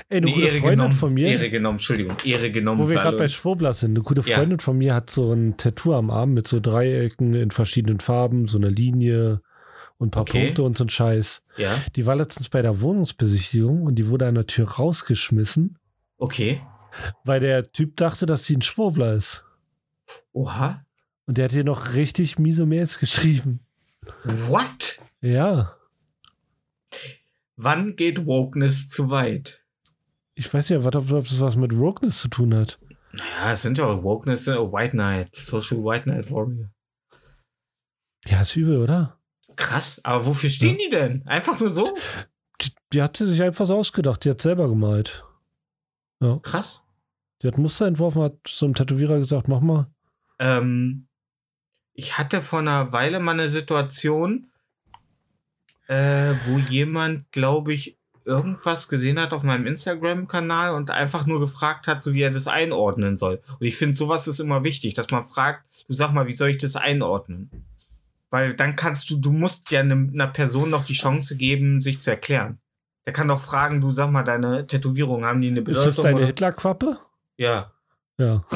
Ey, 0.10 0.18
eine 0.18 0.26
Nee, 0.26 0.32
gute 0.34 0.46
Ehre 0.48 0.52
Freundin 0.58 0.70
genommen. 0.72 0.92
von 0.94 1.14
mir, 1.14 1.28
Ehre 1.28 1.50
genommen, 1.50 1.76
Entschuldigung. 1.76 2.16
Ehre 2.26 2.52
genommen. 2.52 2.82
wo 2.82 2.90
wir 2.90 2.96
gerade 2.96 3.18
bei. 3.18 3.28
Schwurbler 3.28 3.74
sind, 3.74 3.92
eine 3.92 4.02
gute 4.02 4.22
Ja. 4.28 4.38
Freundin 4.38 4.60
von 4.60 4.78
mir 4.78 4.94
hat 4.96 5.10
so 5.10 5.32
ein 5.34 5.58
Tattoo 5.58 5.94
am 5.94 6.10
Arm 6.10 6.34
mit 6.34 6.48
so 6.48 6.60
Dreiecken 6.60 7.34
in 7.36 7.52
verschiedenen 7.52 8.00
Farben, 8.00 8.48
so 8.48 8.58
eine 8.58 8.70
Linie 8.70 9.42
und 9.98 10.08
ein 10.08 10.12
paar 10.12 10.22
Okay. 10.24 10.46
Punkte 10.46 10.64
und 10.64 10.78
so 10.78 10.86
ein 10.86 10.89
Scheiß. 10.89 11.41
Ja, 11.58 11.76
Die 11.96 12.06
war 12.06 12.16
letztens 12.16 12.50
bei 12.50 12.62
der 12.62 12.82
Wohnungsbesichtigung 12.82 13.84
und 13.84 13.96
die 13.96 14.08
wurde 14.08 14.28
an 14.28 14.36
der 14.36 14.48
Tür 14.48 14.70
rausgeschmissen, 14.70 15.78
okay. 16.18 16.62
weil 17.24 17.39
der 17.39 17.72
Typ 17.72 17.96
dachte, 17.98 18.26
dass 18.26 18.46
sie 18.46 18.56
ein 18.58 18.62
Schwurbler 18.62 19.14
ist. 19.14 19.43
Oha. 20.34 20.86
Und 21.26 21.38
der 21.38 21.46
hat 21.46 21.54
ihr 21.54 21.64
noch 21.64 21.93
richtig 21.93 22.38
miese 22.38 22.66
Mails 22.66 23.00
geschrieben. 23.00 23.62
What? 24.24 25.00
Ja, 25.22 25.76
Wann 27.58 27.96
geht 27.96 28.26
Wokeness 28.26 28.89
zu 28.89 29.10
weit? 29.10 29.62
ich 30.36 30.54
weiß 30.54 30.70
ja, 30.70 30.78
ob, 30.80 30.86
ob 30.93 31.10
das 31.28 31.39
was 31.39 31.56
mit 31.56 31.78
Wokeness 31.78 32.20
zu 32.20 32.28
tun 32.28 32.54
hat. 32.54 32.78
Naja, 33.14 33.54
es 33.54 33.62
sind 33.62 33.78
ja 33.78 33.86
auch 33.86 34.04
Wokeness, 34.04 34.48
äh, 34.48 34.56
White 34.56 34.91
Knight, 34.91 35.34
Social 35.36 35.78
White 35.84 36.04
Knight 36.04 36.30
Warrior. 36.30 36.70
Ja, 38.26 38.41
ist 38.41 38.56
übel, 38.58 38.82
oder? 38.82 39.14
Krass, 39.56 40.01
aber 40.03 40.26
wofür 40.26 40.49
stehen 40.49 40.78
die 40.78 40.89
denn? 40.89 41.26
Einfach 41.26 41.60
nur 41.60 41.70
so? 41.70 41.95
Die, 42.62 42.70
die 42.93 43.01
hat 43.01 43.18
sie 43.18 43.26
sich 43.26 43.41
einfach 43.41 43.66
so 43.66 43.78
ausgedacht. 43.78 44.26
Die 44.26 44.30
hat 44.30 44.41
selber 44.41 44.68
gemalt. 44.68 45.24
Krass. 46.41 46.84
Die 47.41 47.47
hat 47.47 47.58
Muster 47.58 47.88
entworfen, 47.88 48.22
hat 48.24 48.38
zum 48.45 48.74
Tätowierer 48.74 49.20
gesagt, 49.20 49.47
mach 49.47 49.62
mal. 49.62 49.88
Ähm, 50.39 51.08
ich 51.93 52.18
hatte 52.18 52.41
vor 52.41 52.60
einer 52.60 52.91
Weile 52.91 53.20
mal 53.20 53.34
eine 53.34 53.49
Situation, 53.49 54.47
äh, 55.88 56.34
wo 56.45 56.58
jemand, 56.58 57.32
glaube 57.32 57.74
ich, 57.74 57.97
irgendwas 58.24 58.89
gesehen 58.89 59.20
hat 59.20 59.34
auf 59.34 59.43
meinem 59.43 59.68
Instagram-Kanal 59.68 60.74
und 60.74 60.89
einfach 60.89 61.28
nur 61.28 61.39
gefragt 61.39 61.88
hat, 61.88 62.01
so 62.01 62.14
wie 62.14 62.24
er 62.24 62.32
das 62.32 62.47
einordnen 62.47 63.18
soll. 63.18 63.41
Und 63.60 63.66
ich 63.66 63.78
finde, 63.78 63.95
sowas 63.95 64.28
ist 64.28 64.39
immer 64.39 64.64
wichtig, 64.64 64.95
dass 64.95 65.12
man 65.12 65.24
fragt, 65.24 65.64
du 65.88 65.93
sag 65.93 66.12
mal, 66.12 66.26
wie 66.26 66.34
soll 66.34 66.49
ich 66.49 66.58
das 66.58 66.76
einordnen? 66.76 67.51
Weil 68.36 68.54
dann 68.54 68.76
kannst 68.76 69.10
du, 69.10 69.16
du 69.16 69.32
musst 69.32 69.72
ja 69.72 69.80
einer 69.80 70.28
Person 70.28 70.70
noch 70.70 70.84
die 70.84 70.94
Chance 70.94 71.38
geben, 71.38 71.80
sich 71.80 72.02
zu 72.02 72.12
erklären. 72.12 72.60
Der 73.06 73.14
kann 73.14 73.30
doch 73.30 73.40
fragen, 73.40 73.80
du 73.80 73.94
sag 73.94 74.12
mal, 74.12 74.24
deine 74.24 74.68
Tätowierungen, 74.68 75.24
haben 75.24 75.40
die 75.40 75.48
eine 75.48 75.60
Ist 75.62 75.66
Bedeutung? 75.68 75.86
das 75.86 75.96
deine? 75.96 76.26
Hitlerquappe? 76.26 77.00
Ja. 77.38 77.72
Ja. 78.18 78.44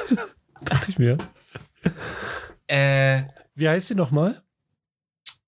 Dachte 0.64 0.90
ich 0.92 0.98
mir. 0.98 1.18
Äh, 2.68 3.24
Wie 3.54 3.68
heißt 3.68 3.88
sie 3.88 3.94
nochmal? 3.94 4.42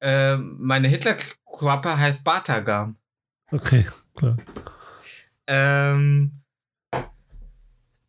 äh, 0.01 0.37
meine 0.37 0.89
Hitlerquappe 0.89 1.97
heißt 1.97 2.22
Batagam. 2.22 2.99
Okay, 3.51 3.87
klar. 4.14 4.37
Ähm, 5.47 6.43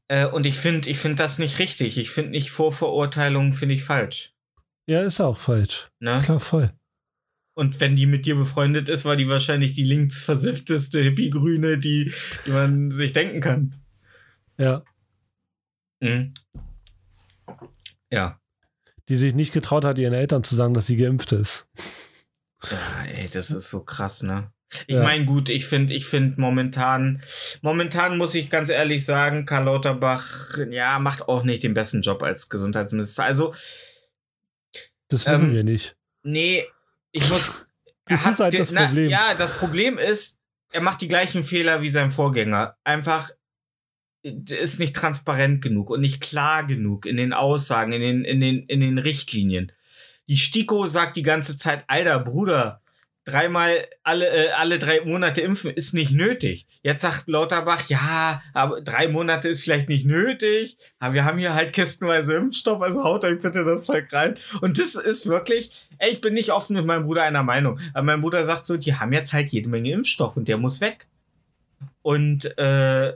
äh, 0.08 0.26
und 0.26 0.46
ich 0.46 0.58
finde 0.58 0.90
ich 0.90 1.00
find 1.00 1.20
das 1.20 1.40
nicht 1.40 1.60
richtig. 1.60 1.98
Ich 1.98 2.12
finde 2.12 2.32
nicht 2.32 2.52
Vorverurteilungen, 2.52 3.54
finde 3.54 3.76
ich 3.76 3.84
falsch. 3.84 4.34
Ja, 4.88 5.04
ist 5.04 5.20
auch 5.20 5.38
falsch. 5.38 5.90
Ne? 6.00 6.22
Klar, 6.24 6.40
voll. 6.40 6.74
Und 7.54 7.80
wenn 7.80 7.96
die 7.96 8.06
mit 8.06 8.26
dir 8.26 8.36
befreundet 8.36 8.88
ist, 8.88 9.04
war 9.04 9.16
die 9.16 9.28
wahrscheinlich 9.28 9.74
die 9.74 9.84
linksversiffteste 9.84 11.02
Hippie-Grüne, 11.02 11.80
die, 11.80 12.14
die 12.46 12.52
man 12.52 12.92
sich 12.92 13.14
denken 13.14 13.42
kann. 13.42 13.76
Ja. 14.58 14.84
Mhm. 16.00 16.34
Ja. 18.12 18.40
Die 19.10 19.16
sich 19.16 19.34
nicht 19.34 19.54
getraut 19.54 19.86
hat, 19.86 19.98
ihren 19.98 20.14
Eltern 20.14 20.44
zu 20.44 20.56
sagen, 20.56 20.74
dass 20.74 20.88
sie 20.88 20.98
geimpft 20.98 21.32
ist. 21.32 21.68
Ja, 22.70 23.04
ey, 23.12 23.30
das 23.32 23.50
ist 23.50 23.70
so 23.70 23.84
krass, 23.84 24.24
ne? 24.24 24.52
Ich 24.88 24.96
Ja. 24.96 25.04
meine, 25.04 25.26
gut, 25.26 25.50
ich 25.50 25.66
finde, 25.66 25.94
ich 25.94 26.06
finde 26.06 26.40
momentan, 26.42 27.22
momentan 27.62 28.18
muss 28.18 28.36
ich 28.36 28.50
ganz 28.50 28.70
ehrlich 28.70 29.06
sagen, 29.06 29.46
Karl 29.46 29.64
Lauterbach, 29.66 30.58
ja, 30.70 31.00
macht 31.00 31.22
auch 31.30 31.44
nicht 31.44 31.64
den 31.64 31.74
besten 31.74 32.02
Job 32.02 32.22
als 32.24 32.50
Gesundheitsminister. 32.50 33.24
Also, 33.24 33.54
Das 35.10 35.26
wissen 35.26 35.50
Ähm, 35.50 35.54
wir 35.54 35.64
nicht. 35.64 35.96
nee, 36.24 36.66
ich 37.12 37.30
muss. 37.30 37.66
Das 38.10 38.26
er 38.26 38.32
ist 38.32 38.40
halt 38.40 38.60
das 38.60 38.72
Problem. 38.74 39.10
ja, 39.10 39.34
das 39.38 39.52
Problem 39.54 39.98
ist, 39.98 40.40
er 40.74 40.82
macht 40.82 41.00
die 41.02 41.08
gleichen 41.08 41.44
Fehler 41.44 41.82
wie 41.82 41.90
sein 41.90 42.12
Vorgänger. 42.12 42.76
Einfach 42.84 43.30
ist 44.24 44.80
nicht 44.80 44.96
transparent 44.96 45.62
genug 45.62 45.90
und 45.90 46.02
nicht 46.02 46.20
klar 46.22 46.66
genug 46.66 47.06
in 47.06 47.16
den 47.18 47.32
Aussagen, 47.32 47.94
in 47.94 48.02
den, 48.02 48.26
in 48.26 48.42
den, 48.42 48.64
in 48.66 48.82
den 48.82 48.98
Richtlinien. 48.98 49.72
Die 50.28 50.36
STIKO 50.38 50.88
sagt 50.88 51.16
die 51.16 51.24
ganze 51.24 51.56
Zeit, 51.58 51.86
alter 51.88 52.20
Bruder, 52.20 52.82
dreimal 53.28 53.86
alle, 54.04 54.28
äh, 54.28 54.52
alle 54.52 54.80
drei 54.80 55.02
Monate 55.02 55.42
impfen 55.42 55.72
ist 55.72 55.94
nicht 55.94 56.12
nötig. 56.12 56.66
Jetzt 56.82 57.02
sagt 57.02 57.28
Lauterbach, 57.28 57.88
ja, 57.90 58.42
aber 58.54 58.82
drei 58.82 59.10
Monate 59.10 59.50
ist 59.50 59.64
vielleicht 59.64 59.90
nicht 59.90 60.06
nötig. 60.06 60.78
Aber 61.00 61.14
wir 61.14 61.26
haben 61.26 61.38
hier 61.38 61.54
halt 61.54 61.74
kistenweise 61.74 62.36
Impfstoff, 62.36 62.82
also 62.82 63.04
haut 63.04 63.26
euch 63.26 63.40
bitte 63.42 63.66
das 63.66 63.84
Zeug 63.84 64.12
rein. 64.14 64.36
Und 64.62 64.80
das 64.80 64.96
ist 64.96 65.28
wirklich, 65.28 65.72
ey, 65.98 66.12
ich 66.12 66.22
bin 66.22 66.34
nicht 66.34 66.52
offen 66.52 66.76
mit 66.76 66.86
meinem 66.86 67.06
Bruder 67.06 67.24
einer 67.24 67.44
Meinung. 67.44 67.80
Aber 67.94 68.04
mein 68.04 68.22
Bruder 68.22 68.46
sagt 68.46 68.66
so, 68.66 68.78
die 68.78 68.96
haben 68.96 69.12
jetzt 69.12 69.34
halt 69.34 69.50
jede 69.50 69.70
Menge 69.70 69.92
Impfstoff 69.92 70.38
und 70.38 70.48
der 70.48 70.58
muss 70.58 70.80
weg. 70.80 71.08
Und 72.02 72.58
äh, 72.58 73.10
äh, 73.10 73.16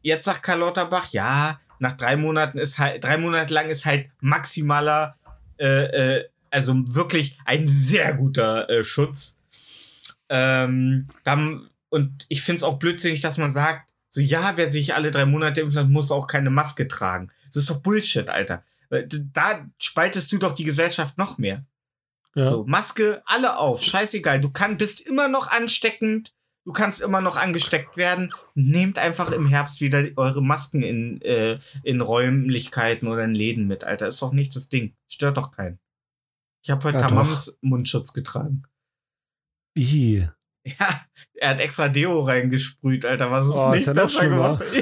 jetzt 0.00 0.24
sagt 0.24 0.42
Karl 0.42 0.60
Lauterbach, 0.60 1.12
ja, 1.12 1.60
nach 1.78 1.92
drei 1.92 2.16
Monaten 2.16 2.56
ist 2.56 2.78
halt, 2.78 3.04
drei 3.04 3.18
Monate 3.18 3.52
lang 3.52 3.68
ist 3.68 3.84
halt 3.84 4.08
maximaler, 4.20 5.16
äh, 5.58 6.16
äh, 6.16 6.28
also 6.56 6.74
wirklich 6.86 7.38
ein 7.44 7.68
sehr 7.68 8.14
guter 8.14 8.70
äh, 8.70 8.82
Schutz. 8.82 9.38
Ähm, 10.30 11.06
dann, 11.22 11.68
und 11.90 12.24
ich 12.30 12.40
finde 12.40 12.56
es 12.56 12.62
auch 12.62 12.78
blödsinnig, 12.78 13.20
dass 13.20 13.36
man 13.36 13.52
sagt, 13.52 13.90
so 14.08 14.22
ja, 14.22 14.54
wer 14.56 14.70
sich 14.70 14.94
alle 14.94 15.10
drei 15.10 15.26
Monate 15.26 15.60
impfen 15.60 15.80
hat, 15.80 15.88
muss 15.90 16.10
auch 16.10 16.26
keine 16.26 16.48
Maske 16.48 16.88
tragen. 16.88 17.30
Das 17.44 17.56
ist 17.56 17.68
doch 17.68 17.82
Bullshit, 17.82 18.30
Alter. 18.30 18.64
Da 18.88 19.66
spaltest 19.78 20.32
du 20.32 20.38
doch 20.38 20.54
die 20.54 20.64
Gesellschaft 20.64 21.18
noch 21.18 21.36
mehr. 21.36 21.66
Ja. 22.34 22.46
So, 22.46 22.64
Maske, 22.64 23.22
alle 23.26 23.58
auf, 23.58 23.82
scheißegal. 23.82 24.40
Du 24.40 24.50
kann, 24.50 24.78
bist 24.78 25.02
immer 25.02 25.28
noch 25.28 25.50
ansteckend, 25.50 26.32
du 26.64 26.72
kannst 26.72 27.02
immer 27.02 27.20
noch 27.20 27.36
angesteckt 27.36 27.98
werden. 27.98 28.32
Nehmt 28.54 28.98
einfach 28.98 29.30
im 29.30 29.46
Herbst 29.46 29.82
wieder 29.82 30.06
eure 30.16 30.42
Masken 30.42 30.82
in, 30.82 31.20
äh, 31.20 31.58
in 31.82 32.00
Räumlichkeiten 32.00 33.08
oder 33.08 33.24
in 33.24 33.34
Läden 33.34 33.66
mit, 33.66 33.84
Alter. 33.84 34.06
Ist 34.06 34.22
doch 34.22 34.32
nicht 34.32 34.56
das 34.56 34.70
Ding. 34.70 34.94
Stört 35.06 35.36
doch 35.36 35.52
keinen. 35.52 35.78
Ich 36.66 36.70
habe 36.72 36.82
heute 36.82 36.98
Ja. 36.98 37.06
Tamams 37.06 37.56
Mundschutz 37.60 38.12
getragen. 38.12 38.64
I. 39.78 40.26
Ja, 40.64 41.00
er 41.34 41.50
hat 41.50 41.60
extra 41.60 41.88
Deo 41.88 42.22
reingesprüht, 42.22 43.04
Alter. 43.04 43.30
Was 43.30 43.46
ist 43.46 43.52
Oh, 43.54 43.66
ist 43.72 43.74
nicht 43.76 43.86
ja 43.86 43.94
noch 43.94 44.02
besser 44.02 44.28
gemacht? 44.28 44.64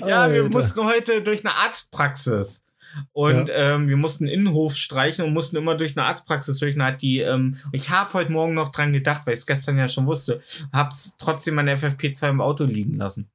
Ja, 0.00 0.32
wir 0.32 0.42
Alter. 0.42 0.48
mussten 0.48 0.84
heute 0.84 1.22
durch 1.22 1.44
eine 1.44 1.54
Arztpraxis. 1.54 2.64
Und 3.12 3.48
ähm, 3.52 3.88
wir 3.88 3.96
mussten 3.96 4.26
Innenhof 4.26 4.74
streichen 4.74 5.24
und 5.24 5.34
mussten 5.34 5.56
immer 5.56 5.76
durch 5.76 5.96
eine 5.96 6.06
Arztpraxis 6.06 6.58
durch. 6.58 6.74
Und 6.74 6.82
hat 6.82 7.00
die, 7.02 7.20
ähm, 7.20 7.56
ich 7.70 7.90
habe 7.90 8.12
heute 8.14 8.32
Morgen 8.32 8.54
noch 8.54 8.72
dran 8.72 8.92
gedacht, 8.92 9.26
weil 9.26 9.34
ich 9.34 9.40
es 9.40 9.46
gestern 9.46 9.78
ja 9.78 9.86
schon 9.86 10.06
wusste, 10.06 10.40
hab's 10.72 11.16
trotzdem 11.16 11.54
meine 11.54 11.76
FFP2 11.76 12.28
im 12.28 12.40
Auto 12.40 12.64
liegen 12.64 12.96
lassen. 12.96 13.30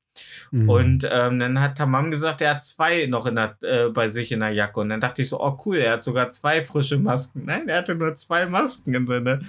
Mhm. 0.51 0.69
Und 0.69 1.09
ähm, 1.11 1.39
dann 1.39 1.59
hat 1.59 1.77
Tamam 1.77 2.11
gesagt, 2.11 2.41
er 2.41 2.51
hat 2.55 2.63
zwei 2.63 3.05
noch 3.07 3.25
in 3.25 3.35
der, 3.35 3.57
äh, 3.61 3.89
bei 3.89 4.07
sich 4.07 4.31
in 4.31 4.39
der 4.39 4.51
Jacke. 4.51 4.79
Und 4.79 4.89
dann 4.89 5.01
dachte 5.01 5.21
ich 5.21 5.29
so, 5.29 5.41
oh 5.41 5.57
cool, 5.65 5.77
er 5.77 5.93
hat 5.93 6.03
sogar 6.03 6.29
zwei 6.29 6.61
frische 6.61 6.97
Masken. 6.97 7.45
Nein, 7.45 7.67
er 7.67 7.79
hatte 7.79 7.95
nur 7.95 8.15
zwei 8.15 8.45
Masken 8.45 8.93
in 8.93 9.07
seiner. 9.07 9.41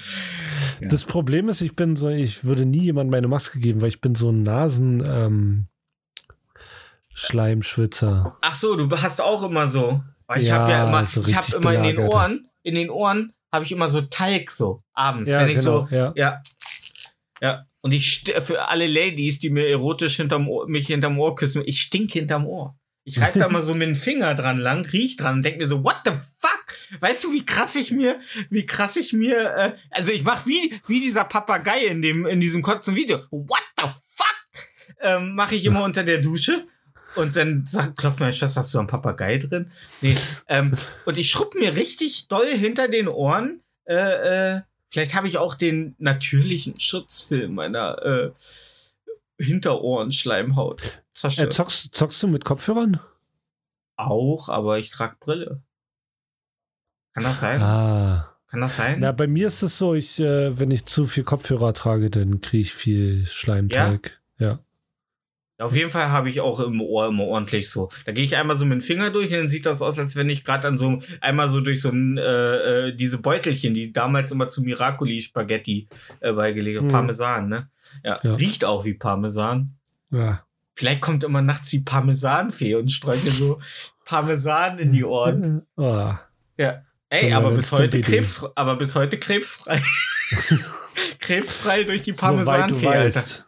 Ja. 0.81 0.89
Das 0.89 1.05
Problem 1.05 1.49
ist, 1.49 1.61
ich 1.61 1.77
bin 1.77 1.97
so, 1.97 2.09
ich 2.09 2.45
würde 2.45 2.67
nie 2.67 2.83
jemand 2.83 3.11
meine 3.11 3.29
Maske 3.29 3.59
geben, 3.59 3.81
weil 3.81 3.89
ich 3.89 4.01
bin 4.01 4.15
so 4.15 4.31
ein 4.31 4.43
Nasen 4.43 5.05
ähm, 5.07 5.67
Schleimschwitzer. 7.15 8.37
Ach 8.43 8.57
so, 8.57 8.77
du 8.77 8.91
hast 8.97 9.21
auch 9.21 9.43
immer 9.43 9.67
so. 9.69 10.03
Ich 10.37 10.49
Ja, 10.49 10.57
habe 10.57 10.73
ja 10.73 10.87
immer, 10.87 11.07
so 11.07 11.23
ich 11.25 11.37
habe 11.37 11.57
immer 11.57 11.75
in 11.75 11.83
den. 11.83 11.99
Ohren, 11.99 12.49
in 12.63 12.75
den 12.75 12.91
Ohren 12.91 13.33
habe 13.53 13.65
ich 13.65 13.73
immer 13.73 13.89
so 13.89 14.03
Talg 14.03 14.51
so 14.51 14.83
abends, 14.93 15.31
Ja, 15.31 15.41
wenn 15.41 15.49
ich 15.49 15.57
genau, 15.59 15.87
so, 15.87 15.95
ja. 15.95 16.13
ja, 16.17 16.43
ja. 17.41 17.66
Und 17.81 17.93
ich 17.93 18.25
für 18.41 18.69
alle 18.69 18.87
Ladies, 18.87 19.39
die 19.39 19.51
mir 19.51 19.69
erotisch 19.69 20.17
hinterm 20.17 20.49
Ohr, 20.49 20.69
mich 20.69 20.87
hinterm 20.87 21.19
Ohr 21.19 21.35
küssen, 21.35 21.63
ich 21.67 21.81
stink 21.81 22.13
hinterm 22.13 22.47
Ohr. 22.47 22.77
Ich 23.05 23.21
reibe 23.21 23.39
da 23.39 23.49
mal 23.49 23.63
so 23.63 23.73
mit 23.75 23.87
dem 23.87 23.95
Finger 23.95 24.35
dran 24.35 24.59
lang, 24.59 24.85
riech 24.87 25.17
dran 25.17 25.37
und 25.37 25.45
denk 25.45 25.59
mir 25.59 25.67
so, 25.69 25.85
what 25.85 25.97
the 26.05 26.11
fuck? 26.41 27.01
Weißt 27.01 27.23
du, 27.23 27.33
wie 27.33 27.47
krass 27.47 27.77
ich 27.77 27.93
mir, 27.93 28.19
wie 28.51 28.67
krass 28.67 28.97
ich 28.97 29.13
mir, 29.13 29.39
äh, 29.39 29.73
also 29.91 30.11
ich 30.11 30.25
mach 30.25 30.45
wie, 30.47 30.75
wie 30.89 31.01
dieser 31.01 31.25
Papagei 31.25 31.87
in 31.87 32.03
dem, 32.03 32.27
in 32.27 32.41
diesem 32.41 32.63
kurzen 32.63 32.97
Video. 32.97 33.19
What 33.31 33.63
the 33.77 33.85
fuck? 33.85 34.37
Ähm, 35.01 35.37
mache 35.37 35.55
ich 35.55 35.65
immer 35.65 35.85
unter 35.85 36.03
der 36.03 36.19
Dusche. 36.19 36.67
Und 37.15 37.37
dann 37.37 37.65
sagt, 37.65 37.97
klopft 37.97 38.21
meine 38.21 38.33
Schwester, 38.33 38.61
hast 38.61 38.75
du 38.75 38.79
einen 38.79 38.89
Papagei 38.89 39.39
drin? 39.39 39.71
Nee. 40.03 40.15
ähm, 40.49 40.75
und 41.07 41.17
ich 41.17 41.31
schrubb 41.31 41.55
mir 41.55 41.75
richtig 41.77 42.29
doll 42.29 42.47
hinter 42.47 42.89
den 42.89 43.09
Ohren. 43.09 43.63
Äh, 43.85 44.57
äh, 44.57 44.61
vielleicht 44.97 45.15
habe 45.15 45.29
ich 45.29 45.37
auch 45.37 45.55
den 45.55 45.95
natürlichen 45.99 46.81
Schutzfilm 46.81 47.55
meiner 47.55 48.03
äh, 48.03 48.31
Hinterohrenschleimhaut 49.43 50.83
Äh, 50.83 50.91
zerstört. 51.13 51.53
zockst, 51.53 51.95
zockst 51.95 52.23
du 52.23 52.29
mit 52.29 52.45
Kopfhörern? 52.47 53.01
auch, 53.99 54.49
aber 54.51 54.79
ich 54.79 54.91
trage 54.91 55.17
Brille. 55.21 55.63
Kann 57.15 57.25
das 57.25 57.41
sein? 57.41 57.63
Ah. 57.63 58.37
Kann 58.49 58.61
das 58.61 58.77
sein? 58.77 59.01
Na, 59.01 59.13
bei 59.13 59.27
mir 59.27 59.47
ist 59.47 59.63
es 59.63 59.77
so, 59.79 59.95
ich, 59.95 60.19
äh, 60.21 60.59
wenn 60.59 60.71
ich 60.71 60.85
zu 60.87 61.07
viel 61.07 61.25
Kopfhörer 61.25 61.73
trage, 61.73 62.11
dann 62.11 62.41
kriege 62.43 62.61
ich 62.63 62.75
viel 62.75 63.27
Schleimteig. 63.27 64.21
Ja. 64.39 64.61
Auf 65.59 65.75
jeden 65.75 65.91
Fall 65.91 66.11
habe 66.11 66.29
ich 66.29 66.41
auch 66.43 66.61
im 66.61 66.81
Ohr 66.83 67.07
immer 67.09 67.25
ordentlich 67.25 67.71
so. 67.71 67.89
Da 68.05 68.13
gehe 68.13 68.25
ich 68.25 68.37
einmal 68.37 68.59
so 68.59 68.67
mit 68.67 68.81
dem 68.81 68.83
Finger 68.83 69.11
durch 69.11 69.29
und 69.31 69.39
dann 69.39 69.49
sieht 69.49 69.65
das 69.65 69.81
aus, 69.81 69.99
als 69.99 70.15
wenn 70.15 70.29
ich 70.29 70.45
gerade 70.45 70.69
an 70.69 70.77
so 70.77 71.01
einmal 71.23 71.49
so 71.49 71.61
durch 71.63 71.81
so 71.81 71.89
ein 71.89 72.19
äh, 72.19 72.89
äh, 72.89 72.93
diese 72.95 73.17
Beutelchen, 73.19 73.73
die 73.73 73.91
damals 73.93 74.31
immer 74.33 74.49
zu 74.49 74.61
Miracoli 74.63 75.21
Spaghetti 75.21 75.89
äh, 76.21 76.33
beigelegt. 76.35 76.81
Hm. 76.81 76.89
Parmesan, 76.89 77.49
ne? 77.49 77.71
Ja, 78.05 78.21
Ja. 78.23 78.35
Riecht 78.35 78.65
auch 78.67 78.85
wie 78.85 78.95
Parmesan. 78.95 79.73
ja. 80.11 80.43
Vielleicht 80.79 81.01
kommt 81.01 81.25
immer 81.25 81.41
nachts 81.41 81.71
die 81.71 81.79
Parmesanfee 81.81 82.75
und 82.75 82.93
streut 82.93 83.25
mir 83.25 83.31
so 83.31 83.61
Parmesan 84.05 84.79
in 84.79 84.93
die 84.93 85.05
Ohren. 85.05 85.63
Ah. 85.79 86.21
Ja. 86.59 86.83
Ey, 87.09 87.31
So 87.31 87.37
aber 87.37 87.53
bis 87.53 87.73
heute. 87.73 87.99
Krebs, 88.03 88.45
aber 88.55 88.77
bis 88.77 88.95
heute 88.95 89.19
krebsfrei. 89.19 89.81
krebsfrei 91.21 91.85
durch 91.85 92.03
die 92.03 92.13
Parmesanfee, 92.13 92.87
Alter. 92.89 93.17
weißt. 93.21 93.45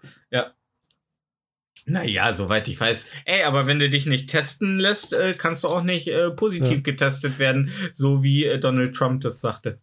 Naja, 1.89 2.33
soweit 2.33 2.69
ich 2.69 2.79
weiß. 2.81 3.07
Ey, 3.25 3.43
aber 3.45 3.67
wenn 3.67 3.79
du 3.79 3.89
dich 3.89 4.07
nicht 4.07 4.29
testen 4.31 4.79
lässt, 4.79 5.13
äh, 5.13 5.35
kannst 5.35 5.65
du 5.65 5.69
auch 5.69 5.83
nicht 5.83 6.07
äh, 6.09 6.31
positiv 6.31 6.77
Ja. 6.77 6.81
getestet 6.83 7.39
werden, 7.39 7.71
so 7.93 8.23
wie 8.23 8.45
äh, 8.45 8.59
Donald 8.59 8.95
Trump 8.95 9.23
das 9.23 9.41
sagte. 9.41 9.81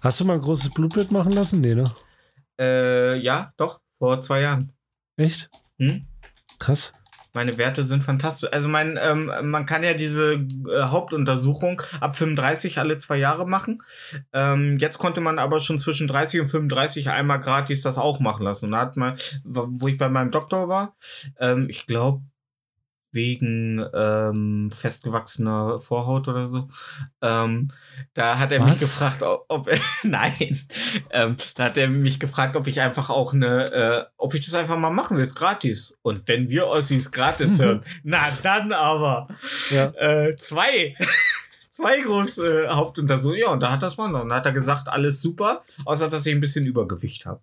Hast 0.00 0.20
du 0.20 0.24
mal 0.24 0.34
ein 0.34 0.40
großes 0.40 0.70
Blutbild 0.70 1.10
machen 1.12 1.32
lassen? 1.32 1.60
Nee, 1.60 1.74
ne? 1.74 1.94
Äh, 2.58 3.18
ja, 3.18 3.52
doch, 3.56 3.80
vor 3.98 4.20
zwei 4.20 4.40
Jahren. 4.42 4.72
Echt? 5.16 5.50
Hm? 5.78 6.06
Krass. 6.58 6.92
Meine 7.34 7.58
Werte 7.58 7.82
sind 7.82 8.04
fantastisch. 8.04 8.48
Also 8.52 8.68
mein, 8.68 8.98
ähm, 9.02 9.30
man 9.42 9.66
kann 9.66 9.82
ja 9.82 9.94
diese 9.94 10.34
äh, 10.34 10.82
Hauptuntersuchung 10.82 11.82
ab 12.00 12.16
35 12.16 12.78
alle 12.78 12.96
zwei 12.96 13.16
Jahre 13.16 13.46
machen. 13.46 13.82
Ähm, 14.32 14.78
jetzt 14.78 14.98
konnte 14.98 15.20
man 15.20 15.38
aber 15.40 15.60
schon 15.60 15.78
zwischen 15.78 16.06
30 16.06 16.42
und 16.42 16.46
35 16.46 17.10
einmal 17.10 17.40
gratis 17.40 17.82
das 17.82 17.98
auch 17.98 18.20
machen 18.20 18.44
lassen. 18.44 18.66
Und 18.66 18.72
da 18.72 18.78
hat 18.78 18.96
man, 18.96 19.16
wo 19.42 19.88
ich 19.88 19.98
bei 19.98 20.08
meinem 20.08 20.30
Doktor 20.30 20.68
war, 20.68 20.96
ähm, 21.40 21.68
ich 21.68 21.86
glaube 21.86 22.22
wegen 23.14 23.84
ähm, 23.94 24.70
festgewachsener 24.70 25.80
Vorhaut 25.80 26.28
oder 26.28 26.48
so. 26.48 26.68
Ähm, 27.22 27.70
da 28.12 28.38
hat 28.38 28.52
er 28.52 28.62
mich 28.64 28.74
Was? 28.74 28.80
gefragt, 28.80 29.22
ob, 29.22 29.44
ob 29.48 29.70
nein, 30.02 30.60
ähm, 31.10 31.36
da 31.54 31.64
hat 31.64 31.78
er 31.78 31.88
mich 31.88 32.20
gefragt, 32.20 32.56
ob 32.56 32.66
ich 32.66 32.80
einfach 32.80 33.10
auch 33.10 33.32
eine, 33.32 33.72
äh, 33.72 34.04
ob 34.16 34.34
ich 34.34 34.44
das 34.44 34.54
einfach 34.54 34.76
mal 34.76 34.90
machen 34.90 35.16
will, 35.16 35.24
ist 35.24 35.34
gratis. 35.36 35.96
Und 36.02 36.26
wenn 36.26 36.48
wir 36.50 36.66
Ossis 36.66 37.10
gratis 37.12 37.58
hören, 37.62 37.82
na 38.02 38.30
dann 38.42 38.72
aber 38.72 39.28
Ja. 39.70 39.86
äh, 39.96 40.36
zwei. 40.36 40.96
Zwei 41.70 42.00
große 42.02 42.66
äh, 42.66 42.68
Hauptuntersuchungen. 42.68 43.40
Ja, 43.40 43.50
und 43.50 43.58
da 43.58 43.72
hat 43.72 43.82
das 43.82 43.96
mal. 43.96 44.14
Und 44.14 44.28
da 44.28 44.36
hat 44.36 44.46
er 44.46 44.52
gesagt, 44.52 44.86
alles 44.86 45.20
super, 45.20 45.62
außer 45.84 46.08
dass 46.08 46.24
ich 46.24 46.32
ein 46.32 46.40
bisschen 46.40 46.64
Übergewicht 46.64 47.26
habe. 47.26 47.40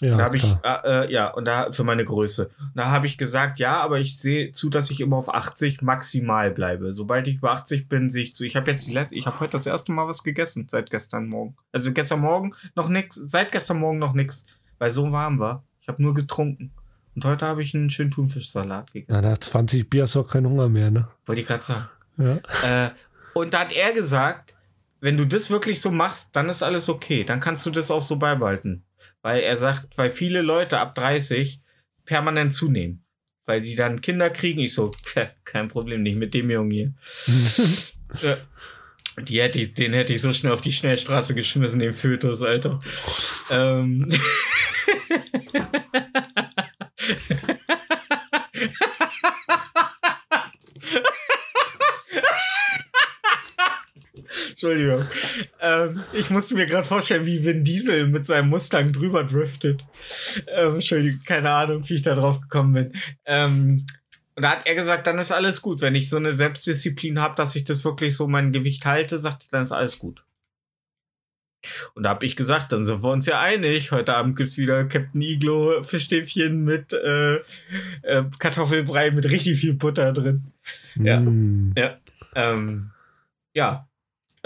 Ja, 0.00 0.16
da 0.16 0.24
habe 0.24 0.36
ich, 0.36 0.44
äh, 0.44 1.04
äh, 1.06 1.12
ja, 1.12 1.28
und 1.28 1.46
da 1.46 1.72
für 1.72 1.84
meine 1.84 2.04
Größe. 2.04 2.50
Da 2.74 2.90
habe 2.90 3.06
ich 3.06 3.18
gesagt, 3.18 3.58
ja, 3.58 3.80
aber 3.80 3.98
ich 3.98 4.18
sehe 4.18 4.52
zu, 4.52 4.70
dass 4.70 4.90
ich 4.90 5.00
immer 5.00 5.16
auf 5.16 5.32
80 5.32 5.82
maximal 5.82 6.50
bleibe. 6.50 6.92
Sobald 6.92 7.28
ich 7.28 7.36
über 7.36 7.52
80 7.52 7.88
bin, 7.88 8.10
sehe 8.10 8.24
ich 8.24 8.34
zu. 8.34 8.44
Ich 8.44 8.56
habe 8.56 8.70
jetzt 8.70 8.86
die 8.86 8.92
letzte, 8.92 9.16
ich 9.16 9.26
habe 9.26 9.40
heute 9.40 9.52
das 9.52 9.66
erste 9.66 9.92
Mal 9.92 10.08
was 10.08 10.22
gegessen 10.22 10.66
seit 10.68 10.90
gestern 10.90 11.26
Morgen. 11.26 11.56
Also 11.72 11.92
gestern 11.92 12.20
Morgen 12.20 12.52
noch 12.74 12.88
nix, 12.88 13.14
seit 13.16 13.52
gestern 13.52 13.78
Morgen 13.78 13.98
noch 13.98 14.12
nix, 14.12 14.44
weil 14.78 14.90
so 14.90 15.10
warm 15.12 15.38
war. 15.38 15.64
Ich 15.80 15.88
habe 15.88 16.02
nur 16.02 16.14
getrunken. 16.14 16.72
Und 17.14 17.24
heute 17.24 17.46
habe 17.46 17.62
ich 17.62 17.74
einen 17.74 17.90
schönen 17.90 18.10
Thunfischsalat 18.10 18.86
Na, 18.88 18.92
gegessen. 18.92 19.22
nach 19.22 19.38
20 19.38 19.88
Bier 19.88 20.02
hast 20.02 20.14
du 20.14 20.20
auch 20.20 20.28
keinen 20.28 20.46
Hunger 20.46 20.68
mehr, 20.68 20.90
ne? 20.90 21.08
Wollte 21.24 21.40
ich 21.40 21.46
gerade 21.46 21.62
sagen. 21.62 21.88
Ja. 22.18 22.86
Äh, 22.86 22.90
und 23.34 23.54
da 23.54 23.60
hat 23.60 23.72
er 23.72 23.92
gesagt, 23.92 24.52
wenn 25.00 25.16
du 25.16 25.26
das 25.26 25.50
wirklich 25.50 25.80
so 25.80 25.90
machst, 25.90 26.30
dann 26.32 26.48
ist 26.48 26.62
alles 26.62 26.88
okay. 26.88 27.24
Dann 27.24 27.40
kannst 27.40 27.64
du 27.66 27.70
das 27.70 27.90
auch 27.90 28.02
so 28.02 28.16
beibehalten. 28.16 28.82
Weil 29.26 29.42
er 29.42 29.56
sagt, 29.56 29.98
weil 29.98 30.12
viele 30.12 30.40
Leute 30.40 30.78
ab 30.78 30.94
30 30.94 31.60
permanent 32.04 32.54
zunehmen. 32.54 33.04
Weil 33.44 33.60
die 33.60 33.74
dann 33.74 34.00
Kinder 34.00 34.30
kriegen. 34.30 34.60
Ich 34.60 34.72
so, 34.72 34.92
kein 35.44 35.66
Problem, 35.66 36.04
nicht 36.04 36.16
mit 36.16 36.32
dem 36.32 36.48
Jungen 36.48 36.70
hier. 36.70 36.94
Ja. 38.22 38.38
Die 39.18 39.40
hätte 39.40 39.58
ich, 39.58 39.74
den 39.74 39.94
hätte 39.94 40.12
ich 40.12 40.22
so 40.22 40.32
schnell 40.32 40.52
auf 40.52 40.60
die 40.60 40.70
Schnellstraße 40.72 41.34
geschmissen, 41.34 41.80
den 41.80 41.92
Fötus, 41.92 42.40
Alter. 42.42 42.78
ähm. 43.50 44.08
Entschuldigung. 54.56 55.04
Ähm, 55.60 56.02
ich 56.14 56.30
musste 56.30 56.54
mir 56.54 56.64
gerade 56.64 56.88
vorstellen, 56.88 57.26
wie 57.26 57.44
Vin 57.44 57.62
Diesel 57.62 58.08
mit 58.08 58.26
seinem 58.26 58.48
Mustang 58.48 58.90
drüber 58.90 59.22
driftet. 59.22 59.84
Ähm, 60.46 60.76
Entschuldigung, 60.76 61.20
keine 61.26 61.50
Ahnung, 61.50 61.86
wie 61.86 61.96
ich 61.96 62.02
da 62.02 62.14
drauf 62.14 62.40
gekommen 62.40 62.72
bin. 62.72 62.92
Ähm, 63.26 63.84
und 64.34 64.42
da 64.42 64.52
hat 64.52 64.66
er 64.66 64.74
gesagt, 64.74 65.06
dann 65.06 65.18
ist 65.18 65.30
alles 65.30 65.60
gut. 65.60 65.82
Wenn 65.82 65.94
ich 65.94 66.08
so 66.08 66.16
eine 66.16 66.32
Selbstdisziplin 66.32 67.20
habe, 67.20 67.34
dass 67.34 67.54
ich 67.54 67.64
das 67.64 67.84
wirklich 67.84 68.16
so 68.16 68.26
mein 68.28 68.50
Gewicht 68.50 68.86
halte, 68.86 69.18
sagt 69.18 69.42
er, 69.42 69.48
dann 69.50 69.62
ist 69.62 69.72
alles 69.72 69.98
gut. 69.98 70.24
Und 71.92 72.04
da 72.04 72.10
habe 72.10 72.24
ich 72.24 72.34
gesagt, 72.34 72.72
dann 72.72 72.86
sind 72.86 73.02
wir 73.02 73.10
uns 73.10 73.26
ja 73.26 73.38
einig. 73.38 73.92
Heute 73.92 74.14
Abend 74.14 74.36
gibt's 74.36 74.56
wieder 74.56 74.86
Captain 74.86 75.20
Iglo 75.20 75.82
Fischstäbchen 75.82 76.62
mit 76.62 76.94
äh, 76.94 77.36
äh, 78.00 78.24
Kartoffelbrei 78.38 79.10
mit 79.10 79.26
richtig 79.26 79.60
viel 79.60 79.74
Butter 79.74 80.14
drin. 80.14 80.52
Ja. 80.94 81.20
Mm. 81.20 81.74
Ähm, 82.34 82.90
ja. 83.52 83.85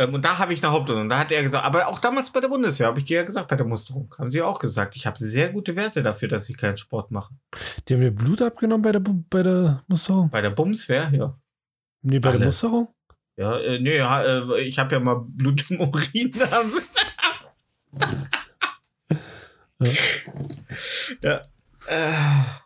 Ähm, 0.01 0.15
und 0.15 0.25
da 0.25 0.39
habe 0.39 0.55
ich 0.55 0.63
eine 0.63 0.73
Hauptuntersuchung. 0.73 1.09
Da 1.11 1.19
hat 1.19 1.31
er 1.31 1.43
gesagt, 1.43 1.65
aber 1.65 1.87
auch 1.89 1.99
damals 1.99 2.31
bei 2.33 2.41
der 2.41 2.49
Bundeswehr, 2.49 2.87
habe 2.87 3.01
ich 3.01 3.05
dir 3.05 3.19
ja 3.19 3.23
gesagt, 3.25 3.49
bei 3.49 3.57
der 3.57 3.67
Musterung, 3.67 4.15
haben 4.19 4.31
sie 4.31 4.41
auch 4.41 4.59
gesagt, 4.59 4.97
ich 4.97 5.07
habe 5.07 5.19
sehr 5.19 5.51
gute 5.53 5.77
Werte 5.77 6.03
dafür, 6.03 6.29
dass 6.29 6.49
ich 6.49 6.57
keinen 6.57 6.79
Sport 6.79 7.11
mache. 7.11 7.35
Die 7.89 7.95
haben 7.95 8.01
dir 8.01 8.11
Blut 8.11 8.41
abgenommen 8.41 8.83
bei 8.83 8.93
der, 8.93 9.01
Bu- 9.01 9.23
bei 9.29 9.43
der 9.43 9.85
Musterung? 9.89 10.31
Bei 10.31 10.41
der 10.41 10.51
Bumswehr, 10.51 11.11
ja. 11.13 11.37
Nee, 12.03 12.19
bei 12.19 12.31
der 12.31 12.37
Alles. 12.41 12.47
Musterung? 12.47 12.89
Ja, 13.37 13.59
äh, 13.59 13.79
nee, 13.79 13.97
ja, 13.99 14.23
äh, 14.23 14.61
ich 14.63 14.79
habe 14.79 14.95
ja 14.95 15.01
mal 15.01 15.23
Blut 15.29 15.71
im 15.71 15.81
Urin. 15.81 16.33
sie- 16.33 16.41
ja. 21.23 21.43
Äh, 21.87 22.13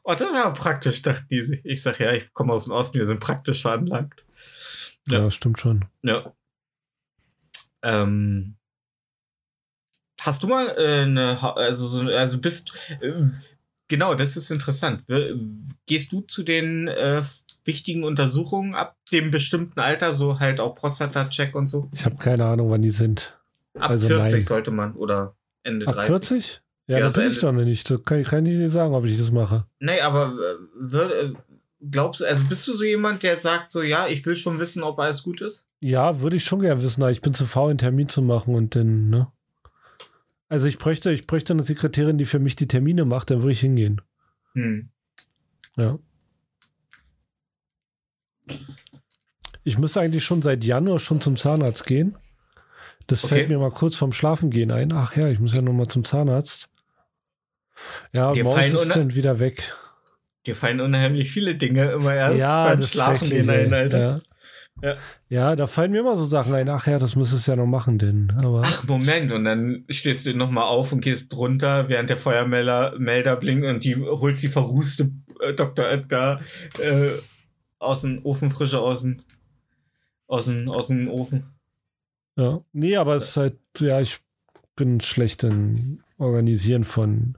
oh, 0.02 0.12
das 0.14 0.22
ist 0.30 0.36
aber 0.36 0.54
praktisch, 0.54 1.02
dachten 1.02 1.26
die 1.30 1.42
sich. 1.42 1.60
Ich 1.64 1.82
sag 1.82 1.98
ja, 2.00 2.12
ich 2.12 2.32
komme 2.32 2.52
aus 2.52 2.64
dem 2.64 2.72
Osten, 2.72 2.98
wir 2.98 3.06
sind 3.06 3.20
praktisch 3.20 3.62
veranlagt. 3.62 4.24
Ja, 5.08 5.20
Ja. 5.20 5.30
stimmt 5.30 5.58
schon. 5.58 5.84
Ja. 6.02 6.32
Ähm, 7.84 8.56
hast 10.20 10.42
du 10.42 10.48
mal 10.48 10.66
äh, 10.76 11.02
eine, 11.02 11.40
also, 11.56 11.86
so, 11.86 12.00
also 12.08 12.38
bist, 12.40 12.72
äh, 13.00 13.12
genau, 13.88 14.14
das 14.14 14.36
ist 14.36 14.50
interessant. 14.50 15.04
Gehst 15.86 16.12
du 16.12 16.22
zu 16.22 16.42
den 16.42 16.88
äh, 16.88 17.22
wichtigen 17.64 18.04
Untersuchungen 18.04 18.74
ab 18.74 18.96
dem 19.12 19.30
bestimmten 19.30 19.80
Alter, 19.80 20.12
so 20.12 20.40
halt 20.40 20.60
auch 20.60 20.74
Prostata-Check 20.74 21.54
und 21.54 21.66
so? 21.66 21.90
Ich 21.92 22.04
habe 22.04 22.16
keine 22.16 22.44
Ahnung, 22.46 22.70
wann 22.70 22.82
die 22.82 22.90
sind. 22.90 23.38
Ab 23.78 23.90
Also 23.90 24.06
40 24.08 24.32
nein. 24.32 24.42
sollte 24.42 24.70
man 24.70 24.94
oder 24.94 25.34
Ende 25.62 25.86
Ab 25.86 25.94
30. 25.94 26.06
40? 26.28 26.60
Ja, 26.86 26.98
Ja, 26.98 27.04
das 27.06 27.14
so 27.14 27.20
bin 27.20 27.30
ich 27.30 27.38
doch 27.38 27.52
noch 27.52 27.64
nicht. 27.64 27.90
Das 27.90 28.02
kann, 28.02 28.20
ich- 28.20 28.26
kann 28.28 28.44
ich 28.46 28.56
nicht 28.56 28.70
sagen, 28.72 28.94
ob 28.94 29.04
ich 29.06 29.16
das 29.18 29.30
mache. 29.30 29.66
Nee, 29.80 30.00
aber 30.00 30.34
glaubst 31.90 32.20
du, 32.20 32.24
also 32.24 32.44
bist 32.44 32.66
du 32.68 32.74
so 32.74 32.84
jemand, 32.84 33.22
der 33.22 33.38
sagt 33.40 33.70
so, 33.70 33.82
ja, 33.82 34.06
ich 34.06 34.24
will 34.26 34.36
schon 34.36 34.58
wissen, 34.58 34.82
ob 34.82 34.98
alles 34.98 35.22
gut 35.22 35.40
ist? 35.40 35.66
Ja, 35.80 36.20
würde 36.20 36.36
ich 36.36 36.44
schon 36.44 36.60
gerne 36.60 36.82
wissen, 36.82 37.02
aber 37.02 37.10
ich 37.10 37.20
bin 37.20 37.34
zu 37.34 37.46
faul, 37.46 37.70
einen 37.70 37.78
Termin 37.78 38.08
zu 38.08 38.22
machen 38.22 38.54
und 38.54 38.74
dann, 38.74 39.10
ne? 39.10 39.28
Also 40.48 40.66
ich 40.66 40.78
bräuchte, 40.78 41.10
ich 41.12 41.26
bräuchte 41.26 41.52
eine 41.52 41.62
Sekretärin, 41.62 42.18
die 42.18 42.26
für 42.26 42.38
mich 42.38 42.54
die 42.56 42.68
Termine 42.68 43.04
macht, 43.04 43.30
dann 43.30 43.40
würde 43.40 43.52
ich 43.52 43.60
hingehen. 43.60 44.00
Hm. 44.52 44.90
Ja. 45.76 45.98
Ich 49.64 49.78
müsste 49.78 50.00
eigentlich 50.00 50.24
schon 50.24 50.42
seit 50.42 50.62
Januar 50.64 50.98
schon 50.98 51.20
zum 51.20 51.36
Zahnarzt 51.36 51.86
gehen. 51.86 52.16
Das 53.06 53.24
Okay. 53.24 53.34
fällt 53.34 53.48
mir 53.48 53.58
mal 53.58 53.70
kurz 53.70 53.96
vorm 53.96 54.12
Schlafengehen 54.12 54.70
ein. 54.70 54.92
Ach 54.92 55.16
ja, 55.16 55.28
ich 55.28 55.38
muss 55.38 55.54
ja 55.54 55.62
noch 55.62 55.72
mal 55.72 55.88
zum 55.88 56.04
Zahnarzt. 56.04 56.68
Ja, 58.12 58.32
Dir 58.32 58.44
morgens 58.44 58.72
ist 58.72 58.94
dann 58.94 59.14
wieder 59.14 59.40
weg. 59.40 59.72
Dir 60.46 60.54
fallen 60.54 60.80
unheimlich 60.80 61.30
viele 61.30 61.54
Dinge 61.54 61.92
immer 61.92 62.14
erst 62.14 62.38
ja, 62.38 62.68
beim 62.68 62.82
Schlafen 62.82 63.30
gehen 63.30 63.48
ein. 63.48 63.72
Alter. 63.72 63.98
Ja. 63.98 64.20
Ja. 64.82 64.96
ja, 65.28 65.56
da 65.56 65.66
fallen 65.66 65.92
mir 65.92 66.00
immer 66.00 66.16
so 66.16 66.24
Sachen 66.24 66.54
ein. 66.54 66.68
Ach 66.68 66.86
ja, 66.86 66.98
das 66.98 67.16
müsstest 67.16 67.46
du 67.46 67.52
ja 67.52 67.56
noch 67.56 67.66
machen, 67.66 67.98
denn. 67.98 68.32
Aber 68.42 68.62
Ach, 68.64 68.84
Moment, 68.86 69.32
und 69.32 69.44
dann 69.44 69.84
stehst 69.88 70.26
du 70.26 70.34
nochmal 70.34 70.64
auf 70.64 70.92
und 70.92 71.00
gehst 71.00 71.32
drunter, 71.32 71.88
während 71.88 72.10
der 72.10 72.16
Feuermelder 72.16 72.98
Melder 72.98 73.36
blinkt 73.36 73.66
und 73.66 73.84
die 73.84 73.96
holst 73.96 74.42
die 74.42 74.48
verrußte 74.48 75.10
äh, 75.40 75.54
Dr. 75.54 75.88
Edgar 75.88 76.40
äh, 76.80 77.10
aus 77.78 78.02
dem 78.02 78.24
Ofen, 78.24 78.50
frische 78.50 78.80
aus 78.80 79.02
dem, 79.02 79.22
aus 80.26 80.46
dem, 80.46 80.68
aus 80.68 80.88
dem 80.88 81.08
Ofen. 81.08 81.46
ja. 82.36 82.60
Nee, 82.72 82.96
aber 82.96 83.14
es 83.14 83.30
ist 83.30 83.36
halt, 83.36 83.58
ja, 83.78 84.00
ich 84.00 84.18
bin 84.76 85.00
schlecht 85.00 85.44
im 85.44 86.00
Organisieren 86.18 86.84
von. 86.84 87.36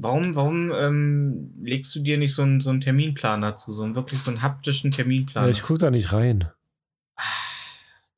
Warum, 0.00 0.36
warum 0.36 0.70
ähm, 0.70 1.54
legst 1.60 1.92
du 1.96 2.00
dir 2.00 2.18
nicht 2.18 2.32
so 2.32 2.42
einen, 2.42 2.60
so 2.60 2.70
einen 2.70 2.80
Terminplaner 2.80 3.56
zu, 3.56 3.72
so 3.72 3.82
einen 3.82 3.96
wirklich 3.96 4.20
so 4.20 4.30
einen 4.30 4.42
haptischen 4.42 4.92
Terminplaner? 4.92 5.48
Ja, 5.48 5.50
ich 5.50 5.62
gucke 5.62 5.80
da 5.80 5.90
nicht 5.90 6.12
rein. 6.12 6.48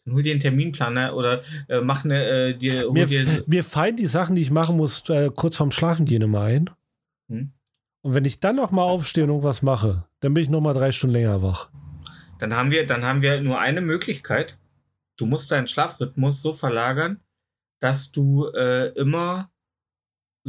Dann 0.05 0.15
hol 0.15 0.23
dir 0.23 0.33
einen 0.33 0.41
Terminplaner 0.41 1.17
oder 1.17 1.41
äh, 1.69 1.81
mach 1.81 2.05
eine, 2.05 2.23
äh, 2.23 2.55
dir, 2.55 2.93
Mir, 2.93 3.07
dir, 3.07 3.45
mir 3.47 3.65
fallen 3.65 3.97
die 3.97 4.07
Sachen, 4.07 4.37
die 4.37 4.43
ich 4.43 4.51
machen 4.51 4.77
muss, 4.77 5.09
äh, 5.09 5.31
kurz 5.35 5.57
vorm 5.57 5.71
Schlafengehen 5.71 6.21
immer 6.21 6.43
ein. 6.43 6.69
Hm. 7.31 7.53
Und 8.03 8.15
wenn 8.15 8.27
ich 8.27 8.41
dann 8.41 8.57
noch 8.57 8.73
mal 8.73 8.83
aufstehe 8.83 9.25
und 9.25 9.31
irgendwas 9.31 9.63
mache, 9.63 10.05
dann 10.21 10.35
bin 10.35 10.43
ich 10.43 10.51
noch 10.51 10.61
mal 10.61 10.75
drei 10.75 10.93
Stunden 10.93 11.15
länger 11.15 11.43
wach. 11.43 11.71
dann 12.39 12.55
haben 12.55 12.71
wir, 12.71 12.87
dann 12.87 13.05
haben 13.05 13.23
wir 13.23 13.41
nur 13.41 13.59
eine 13.59 13.81
Möglichkeit. 13.81 14.59
Du 15.17 15.25
musst 15.25 15.51
deinen 15.51 15.67
Schlafrhythmus 15.67 16.43
so 16.43 16.53
verlagern, 16.53 17.21
dass 17.81 18.13
du 18.13 18.49
äh, 18.49 18.89
immer 18.99 19.51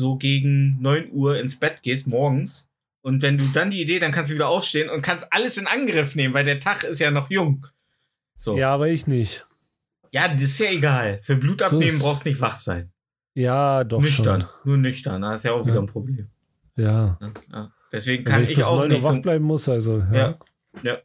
so 0.02 0.16
gegen 0.18 0.82
9 0.82 1.12
Uhr 1.12 1.40
ins 1.40 1.58
Bett 1.60 1.84
gehst 1.84 2.08
morgens. 2.08 2.70
Und 3.04 3.22
wenn 3.22 3.38
du 3.38 3.46
dann 3.54 3.72
die 3.72 3.82
Idee, 3.82 4.00
dann 4.00 4.12
kannst 4.12 4.30
du 4.32 4.36
wieder 4.36 4.48
aufstehen 4.50 4.90
und 4.90 5.02
kannst 5.02 5.32
alles 5.32 5.58
in 5.58 5.68
Angriff 5.68 6.16
nehmen, 6.16 6.34
weil 6.34 6.44
der 6.46 6.60
Tag 6.60 6.84
ist 6.84 7.00
ja 7.00 7.12
noch 7.12 7.30
jung. 7.30 7.66
So. 8.36 8.54
Ja, 8.56 8.60
Ja, 8.60 8.74
aber 8.74 8.90
ich 8.90 9.08
nicht. 9.08 9.46
das 10.12 10.42
ist 10.42 10.60
ja 10.60 10.72
egal. 10.72 11.20
Für 11.24 11.36
Blutabnehmen 11.36 12.00
So 12.00 12.06
brauchst 12.06 12.26
nicht 12.26 12.42
wach 12.42 12.56
sein. 12.56 12.92
Ja, 13.34 13.84
doch 13.84 14.02
nüchtern. 14.02 14.46
Nur 14.66 14.78
nüchtern. 14.78 15.22
Das 15.22 15.40
ist 15.42 15.44
ja 15.46 15.54
auch 15.54 15.66
wieder 15.66 15.76
Ja. 15.76 15.82
ein 15.82 15.88
Problem. 15.88 16.30
schon. 16.76 16.84
Ja. 16.84 17.18
Ja. 17.52 17.72
Deswegen 17.92 18.24
kann 18.24 18.44
ich 18.44 18.52
ich 18.52 18.64
auch 18.64 18.78
9 18.80 18.82
Uhr 18.84 18.88
nicht 18.98 19.04
wach 19.04 19.20
bleiben 19.22 19.46
muss, 19.46 19.68
also. 19.70 20.04
Ja. 20.12 20.38
Ja. 20.84 21.00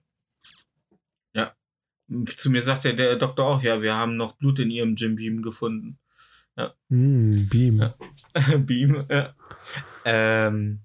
Zu 2.37 2.51
mir 2.51 2.63
sagte 2.63 2.95
der 2.95 3.17
Doktor 3.17 3.45
auch, 3.47 3.63
ja, 3.63 3.83
wir 3.83 3.95
haben 3.97 4.17
noch 4.17 4.37
Blut 4.37 4.61
in 4.61 4.71
ihrem 4.71 4.95
Jim 4.95 5.17
Beam 5.17 5.43
gefunden. 5.43 5.99
Hm, 6.89 7.49
Beam. 7.49 7.79
Ja. 7.79 7.95
Beam, 8.59 9.05
ja. 9.09 9.35
Ähm, 10.05 10.81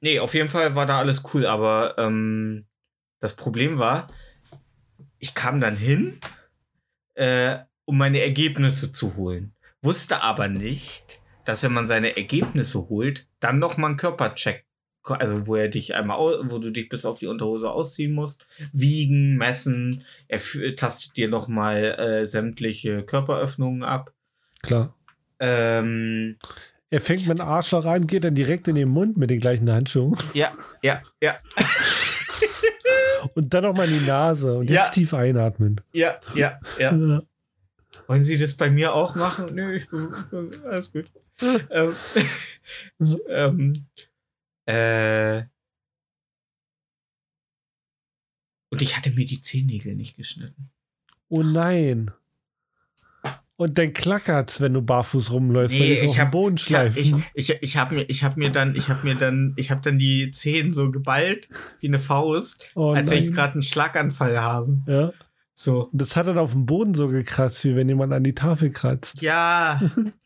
nee, 0.00 0.18
auf 0.18 0.34
jeden 0.34 0.48
Fall 0.48 0.74
war 0.74 0.86
da 0.86 0.98
alles 0.98 1.22
cool, 1.32 1.46
aber 1.46 1.96
ähm, 1.98 2.66
das 3.20 3.36
Problem 3.36 3.78
war, 3.78 4.08
ich 5.18 5.34
kam 5.34 5.60
dann 5.60 5.76
hin, 5.76 6.18
äh, 7.14 7.58
um 7.84 7.98
meine 7.98 8.20
Ergebnisse 8.20 8.92
zu 8.92 9.16
holen. 9.16 9.54
Wusste 9.82 10.22
aber 10.22 10.48
nicht, 10.48 11.20
dass 11.44 11.62
wenn 11.62 11.72
man 11.72 11.88
seine 11.88 12.16
Ergebnisse 12.16 12.88
holt, 12.88 13.26
dann 13.40 13.58
noch 13.58 13.76
mal 13.76 13.88
einen 13.88 13.96
Körpercheck, 13.96 14.64
also 15.04 15.46
wo 15.46 15.56
er 15.56 15.68
dich 15.68 15.94
einmal, 15.94 16.18
wo 16.50 16.58
du 16.58 16.70
dich 16.70 16.88
bis 16.88 17.04
auf 17.04 17.18
die 17.18 17.26
Unterhose 17.26 17.70
ausziehen 17.70 18.12
musst, 18.12 18.46
wiegen, 18.72 19.36
messen, 19.36 20.04
er 20.28 20.40
tastet 20.76 21.16
dir 21.16 21.28
noch 21.28 21.48
mal 21.48 21.84
äh, 21.98 22.26
sämtliche 22.26 23.04
Körperöffnungen 23.04 23.82
ab. 23.82 24.12
Klar. 24.62 24.94
Ähm, 25.44 26.36
Er 26.90 27.00
fängt 27.00 27.26
mit 27.26 27.38
dem 27.38 27.46
Arschloch 27.46 27.84
an, 27.84 28.06
geht 28.06 28.22
dann 28.22 28.34
direkt 28.36 28.68
in 28.68 28.76
den 28.76 28.88
Mund 28.88 29.16
mit 29.16 29.28
den 29.30 29.40
gleichen 29.40 29.68
Handschuhen. 29.70 30.14
ja, 30.34 30.52
ja, 30.82 31.02
ja. 31.20 31.36
Und 33.34 33.52
dann 33.54 33.64
noch 33.64 33.74
mal 33.74 33.88
in 33.90 33.98
die 34.00 34.06
Nase. 34.06 34.54
Und 34.58 34.68
Ja. 34.70 34.82
jetzt 34.82 34.92
tief 34.94 35.14
einatmen. 35.14 35.80
Ja, 35.92 36.20
ja, 36.34 36.60
ja. 36.78 36.94
Ja. 36.94 37.22
Wollen 38.06 38.22
Sie 38.22 38.38
das 38.38 38.54
bei 38.54 38.70
mir 38.70 38.94
auch 38.94 39.14
machen? 39.14 39.54
Nö, 39.54 39.74
ich 39.74 39.88
bin, 39.90 40.08
ich 40.16 40.24
bin 40.30 40.64
alles 40.64 40.92
gut. 40.92 41.10
ähm, 41.70 41.96
ähm, 43.28 43.86
äh, 44.66 45.42
und 48.70 48.80
ich 48.82 48.96
hatte 48.96 49.10
mir 49.10 49.26
die 49.26 49.40
Zehennägel 49.42 49.94
nicht 49.94 50.16
geschnitten. 50.16 50.70
Oh 51.28 51.42
nein. 51.42 52.10
Und 53.62 53.78
dann 53.78 53.92
klackert's, 53.92 54.60
wenn 54.60 54.74
du 54.74 54.82
barfuß 54.82 55.30
rumläufst, 55.32 55.78
weil 55.78 55.86
die 56.00 56.08
so 56.08 56.24
Boden 56.30 56.56
ich, 56.56 56.74
hab- 56.74 56.96
ich, 56.96 57.08
schleifen. 57.08 57.24
ich, 57.34 57.62
ich 57.62 57.76
habe 57.76 57.94
mir, 57.94 58.02
ich 58.10 58.24
habe 58.24 58.38
mir 58.38 58.50
dann, 58.50 58.74
ich 58.76 58.88
habe 58.88 59.04
mir 59.06 59.14
dann, 59.14 59.54
ich 59.56 59.70
habe 59.70 59.80
dann 59.82 59.98
die 59.98 60.30
Zehen 60.32 60.72
so 60.72 60.90
geballt 60.90 61.48
wie 61.80 61.86
eine 61.88 61.98
Faust, 61.98 62.70
oh 62.74 62.92
als 62.92 63.10
wenn 63.10 63.22
ich 63.24 63.32
gerade 63.32 63.54
einen 63.54 63.62
Schlaganfall 63.62 64.38
habe. 64.40 64.78
Ja. 64.86 65.12
So, 65.54 65.84
Und 65.92 66.00
das 66.00 66.16
hat 66.16 66.26
dann 66.26 66.38
auf 66.38 66.52
dem 66.52 66.66
Boden 66.66 66.94
so 66.94 67.08
gekratzt, 67.08 67.64
wie 67.64 67.76
wenn 67.76 67.88
jemand 67.88 68.12
an 68.12 68.24
die 68.24 68.34
Tafel 68.34 68.70
kratzt. 68.70 69.20
ja, 69.22 69.80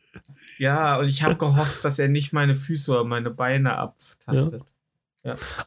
ja. 0.57 0.97
Und 0.99 1.07
ich 1.09 1.23
habe 1.23 1.35
gehofft, 1.35 1.83
dass 1.85 1.99
er 1.99 2.07
nicht 2.07 2.33
meine 2.33 2.55
Füße 2.55 2.91
oder 2.91 3.03
meine 3.03 3.29
Beine 3.29 3.75
abtastet. 3.77 4.63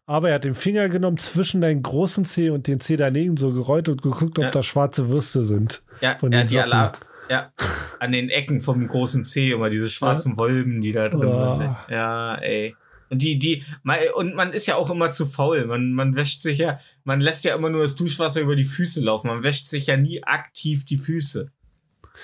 Aber 0.06 0.30
er 0.30 0.36
hat 0.36 0.44
den 0.44 0.54
Finger 0.54 0.88
genommen 0.88 1.18
zwischen 1.18 1.60
deinen 1.60 1.82
großen 1.82 2.24
Zeh 2.24 2.48
und 2.48 2.66
den 2.66 2.80
Zeh 2.80 2.96
daneben 2.96 3.36
so 3.36 3.52
gerollt 3.52 3.90
und 3.90 4.00
geguckt, 4.00 4.38
ob 4.38 4.44
Ja. 4.46 4.50
da 4.50 4.62
schwarze 4.62 5.10
Würste 5.10 5.44
sind. 5.44 5.82
Ja, 6.00 6.16
Von 6.18 6.32
ja, 6.32 6.38
den 6.40 6.48
die 6.48 6.54
Socken. 6.54 6.72
Alarm, 6.72 6.92
ja, 7.30 7.52
an 8.00 8.12
den 8.12 8.28
Ecken 8.28 8.60
vom 8.60 8.86
großen 8.86 9.24
C 9.24 9.52
immer 9.52 9.70
diese 9.70 9.88
schwarzen 9.88 10.36
Wolben, 10.36 10.80
die 10.80 10.92
da 10.92 11.08
drin 11.08 11.28
Oh. 11.28 11.56
sind. 11.56 11.76
Ja, 11.88 12.34
ey. 12.36 12.74
Und 13.08 13.22
die, 13.22 13.38
die, 13.38 13.64
man- 13.82 13.98
und 14.14 14.34
man 14.34 14.52
ist 14.52 14.66
ja 14.66 14.76
auch 14.76 14.90
immer 14.90 15.10
zu 15.12 15.26
faul. 15.26 15.64
Man, 15.66 15.92
man 15.92 16.14
wäscht 16.16 16.42
sich 16.42 16.58
ja, 16.58 16.78
man 17.04 17.20
lässt 17.20 17.44
ja 17.44 17.54
immer 17.54 17.70
nur 17.70 17.82
das 17.82 17.96
Duschwasser 17.96 18.40
über 18.40 18.54
die 18.56 18.64
Füße 18.64 19.00
laufen. 19.00 19.28
Man 19.28 19.42
wäscht 19.42 19.68
sich 19.68 19.86
ja 19.86 19.96
nie 19.96 20.22
aktiv 20.24 20.84
die 20.84 20.98
Füße. 20.98 21.50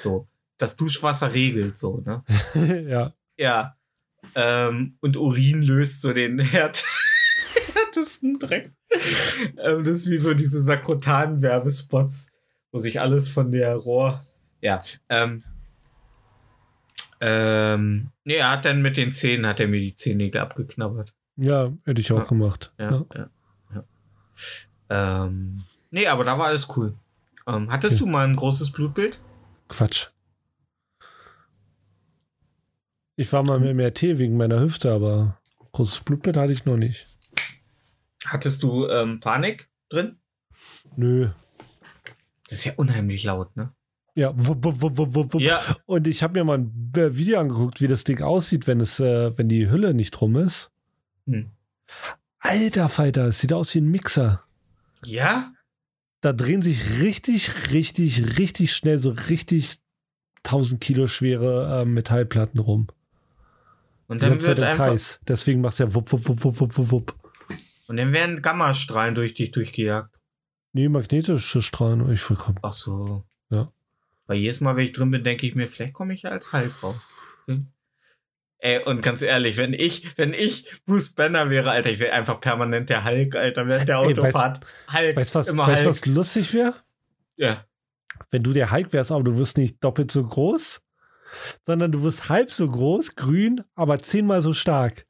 So. 0.00 0.26
Das 0.58 0.76
Duschwasser 0.76 1.32
regelt 1.34 1.76
so, 1.76 2.02
ne? 2.04 2.24
ja. 2.88 3.12
Ja. 3.36 3.76
Ähm, 4.34 4.96
und 5.00 5.16
Urin 5.16 5.62
löst 5.62 6.02
so 6.02 6.12
den 6.12 6.38
Herd 6.38 6.84
härtesten 7.74 8.38
Dreck. 8.38 8.70
ähm, 9.62 9.82
das 9.84 9.88
ist 9.96 10.10
wie 10.10 10.16
so 10.18 10.34
diese 10.34 10.60
Sakrotan-Werbespots, 10.62 12.30
wo 12.72 12.78
sich 12.78 13.00
alles 13.00 13.28
von 13.28 13.52
der 13.52 13.74
Rohr. 13.76 14.22
Ja. 14.66 14.80
Ähm, 15.08 15.44
ähm, 17.20 18.10
nee, 18.24 18.34
er 18.34 18.50
hat 18.50 18.64
dann 18.64 18.82
mit 18.82 18.96
den 18.96 19.12
Zähnen, 19.12 19.46
hat 19.46 19.60
er 19.60 19.68
mir 19.68 19.78
die 19.80 19.94
Zehennägel 19.94 20.40
abgeknabbert. 20.40 21.14
Ja, 21.36 21.72
hätte 21.84 22.00
ich 22.00 22.10
auch 22.10 22.18
Ja. 22.18 22.24
gemacht. 22.24 22.72
Ja, 22.78 23.04
ja. 23.14 23.28
ja. 23.74 25.24
Ähm, 25.24 25.62
nee, 25.92 26.08
aber 26.08 26.24
da 26.24 26.36
war 26.36 26.46
alles 26.46 26.66
cool. 26.76 26.94
Ähm, 27.46 27.70
hattest 27.70 28.00
du 28.00 28.06
mal 28.06 28.26
ein 28.26 28.34
großes 28.34 28.72
Blutbild? 28.72 29.20
Quatsch. 29.68 30.08
Ich 33.14 33.32
war 33.32 33.44
mal 33.44 33.62
im 33.64 33.76
MRT 33.76 34.02
wegen 34.18 34.36
meiner 34.36 34.58
Hüfte, 34.60 34.92
aber 34.92 35.38
großes 35.72 36.00
Blutbild 36.00 36.36
hatte 36.36 36.52
ich 36.52 36.64
noch 36.64 36.76
nicht. 36.76 37.06
Hattest 38.24 38.64
du 38.64 38.88
ähm, 38.88 39.20
Panik 39.20 39.68
drin? 39.90 40.18
Nö. 40.96 41.30
Das 42.48 42.58
ist 42.58 42.64
ja 42.64 42.72
unheimlich 42.76 43.22
laut, 43.22 43.56
ne? 43.56 43.72
Ja, 44.16 44.32
wupp, 44.34 44.64
wupp, 44.64 44.80
wupp, 44.80 44.96
wupp, 44.96 45.34
wupp. 45.34 45.42
Ja. 45.42 45.60
Und 45.84 46.06
ich 46.06 46.22
habe 46.22 46.38
mir 46.40 46.44
mal 46.44 46.58
ein 46.58 46.90
Video 46.94 47.38
angeguckt, 47.38 47.82
wie 47.82 47.86
das 47.86 48.02
Ding 48.02 48.22
aussieht, 48.22 48.66
wenn 48.66 48.80
es, 48.80 48.98
äh, 48.98 49.36
wenn 49.36 49.48
die 49.48 49.70
Hülle 49.70 49.92
nicht 49.92 50.12
drum 50.12 50.36
ist. 50.36 50.70
Hm. 51.26 51.50
Alter 52.38 52.88
Falter, 52.88 53.26
es 53.26 53.40
sieht 53.40 53.52
aus 53.52 53.74
wie 53.74 53.80
ein 53.80 53.90
Mixer. 53.90 54.42
Ja? 55.04 55.52
Da 56.22 56.32
drehen 56.32 56.62
sich 56.62 57.02
richtig, 57.02 57.72
richtig, 57.72 58.38
richtig 58.38 58.72
schnell 58.72 58.98
so 58.98 59.10
richtig 59.10 59.80
1000 60.44 60.80
Kilo 60.80 61.08
schwere 61.08 61.82
äh, 61.82 61.84
Metallplatten 61.84 62.58
rum. 62.58 62.86
Und 64.08 64.22
dann 64.22 64.40
wird 64.40 64.58
im 64.58 64.64
einfach. 64.64 64.86
Kreis. 64.86 65.20
Deswegen 65.28 65.60
machst 65.60 65.78
du 65.78 65.84
ja 65.84 65.94
wupp, 65.94 66.10
wupp, 66.10 66.26
wupp, 66.26 66.42
wupp, 66.42 66.60
wupp, 66.60 66.78
wupp, 66.78 66.90
wupp. 66.90 67.14
Und 67.86 67.98
dann 67.98 68.14
werden 68.14 68.40
Gammastrahlen 68.40 69.14
durch 69.14 69.34
dich 69.34 69.50
durchgejagt. 69.50 70.16
Nee, 70.72 70.88
magnetische 70.88 71.60
Strahlen, 71.60 72.10
ich 72.10 72.20
vollkommen. 72.20 72.58
Ach 72.62 72.72
so. 72.72 73.25
Weil 74.26 74.38
jedes 74.38 74.60
Mal, 74.60 74.76
wenn 74.76 74.86
ich 74.86 74.92
drin 74.92 75.10
bin, 75.10 75.24
denke 75.24 75.46
ich 75.46 75.54
mir, 75.54 75.68
vielleicht 75.68 75.94
komme 75.94 76.14
ich 76.14 76.22
ja 76.22 76.30
als 76.30 76.52
Hulk 76.52 76.82
raus. 76.82 76.96
Hm. 77.46 77.68
Ey, 78.58 78.78
und 78.84 79.02
ganz 79.02 79.22
ehrlich, 79.22 79.56
wenn 79.58 79.72
ich, 79.74 80.16
wenn 80.18 80.32
ich 80.32 80.72
Bruce 80.86 81.10
Banner 81.10 81.50
wäre, 81.50 81.70
Alter, 81.70 81.90
ich 81.90 81.98
wäre 82.00 82.12
einfach 82.14 82.40
permanent 82.40 82.88
der 82.90 83.04
Hulk, 83.04 83.36
Alter, 83.36 83.66
während 83.68 83.88
der 83.88 83.98
Ey, 83.98 84.06
weißt- 84.14 84.20
Autofahrt. 84.20 84.66
Hulk, 84.92 85.16
Weißt 85.16 85.34
du, 85.34 85.38
was, 85.38 85.48
immer 85.48 85.66
weißt, 85.66 85.84
Hulk. 85.84 85.88
was 85.88 86.06
lustig 86.06 86.54
wäre? 86.54 86.74
Ja. 87.36 87.64
Wenn 88.30 88.42
du 88.42 88.52
der 88.52 88.72
Hulk 88.72 88.92
wärst, 88.92 89.12
aber 89.12 89.22
du 89.24 89.36
wirst 89.36 89.58
nicht 89.58 89.84
doppelt 89.84 90.10
so 90.10 90.24
groß, 90.24 90.80
sondern 91.66 91.92
du 91.92 92.02
wirst 92.02 92.28
halb 92.30 92.50
so 92.50 92.68
groß, 92.68 93.14
grün, 93.14 93.62
aber 93.74 94.00
zehnmal 94.02 94.40
so 94.42 94.52
stark. 94.54 95.04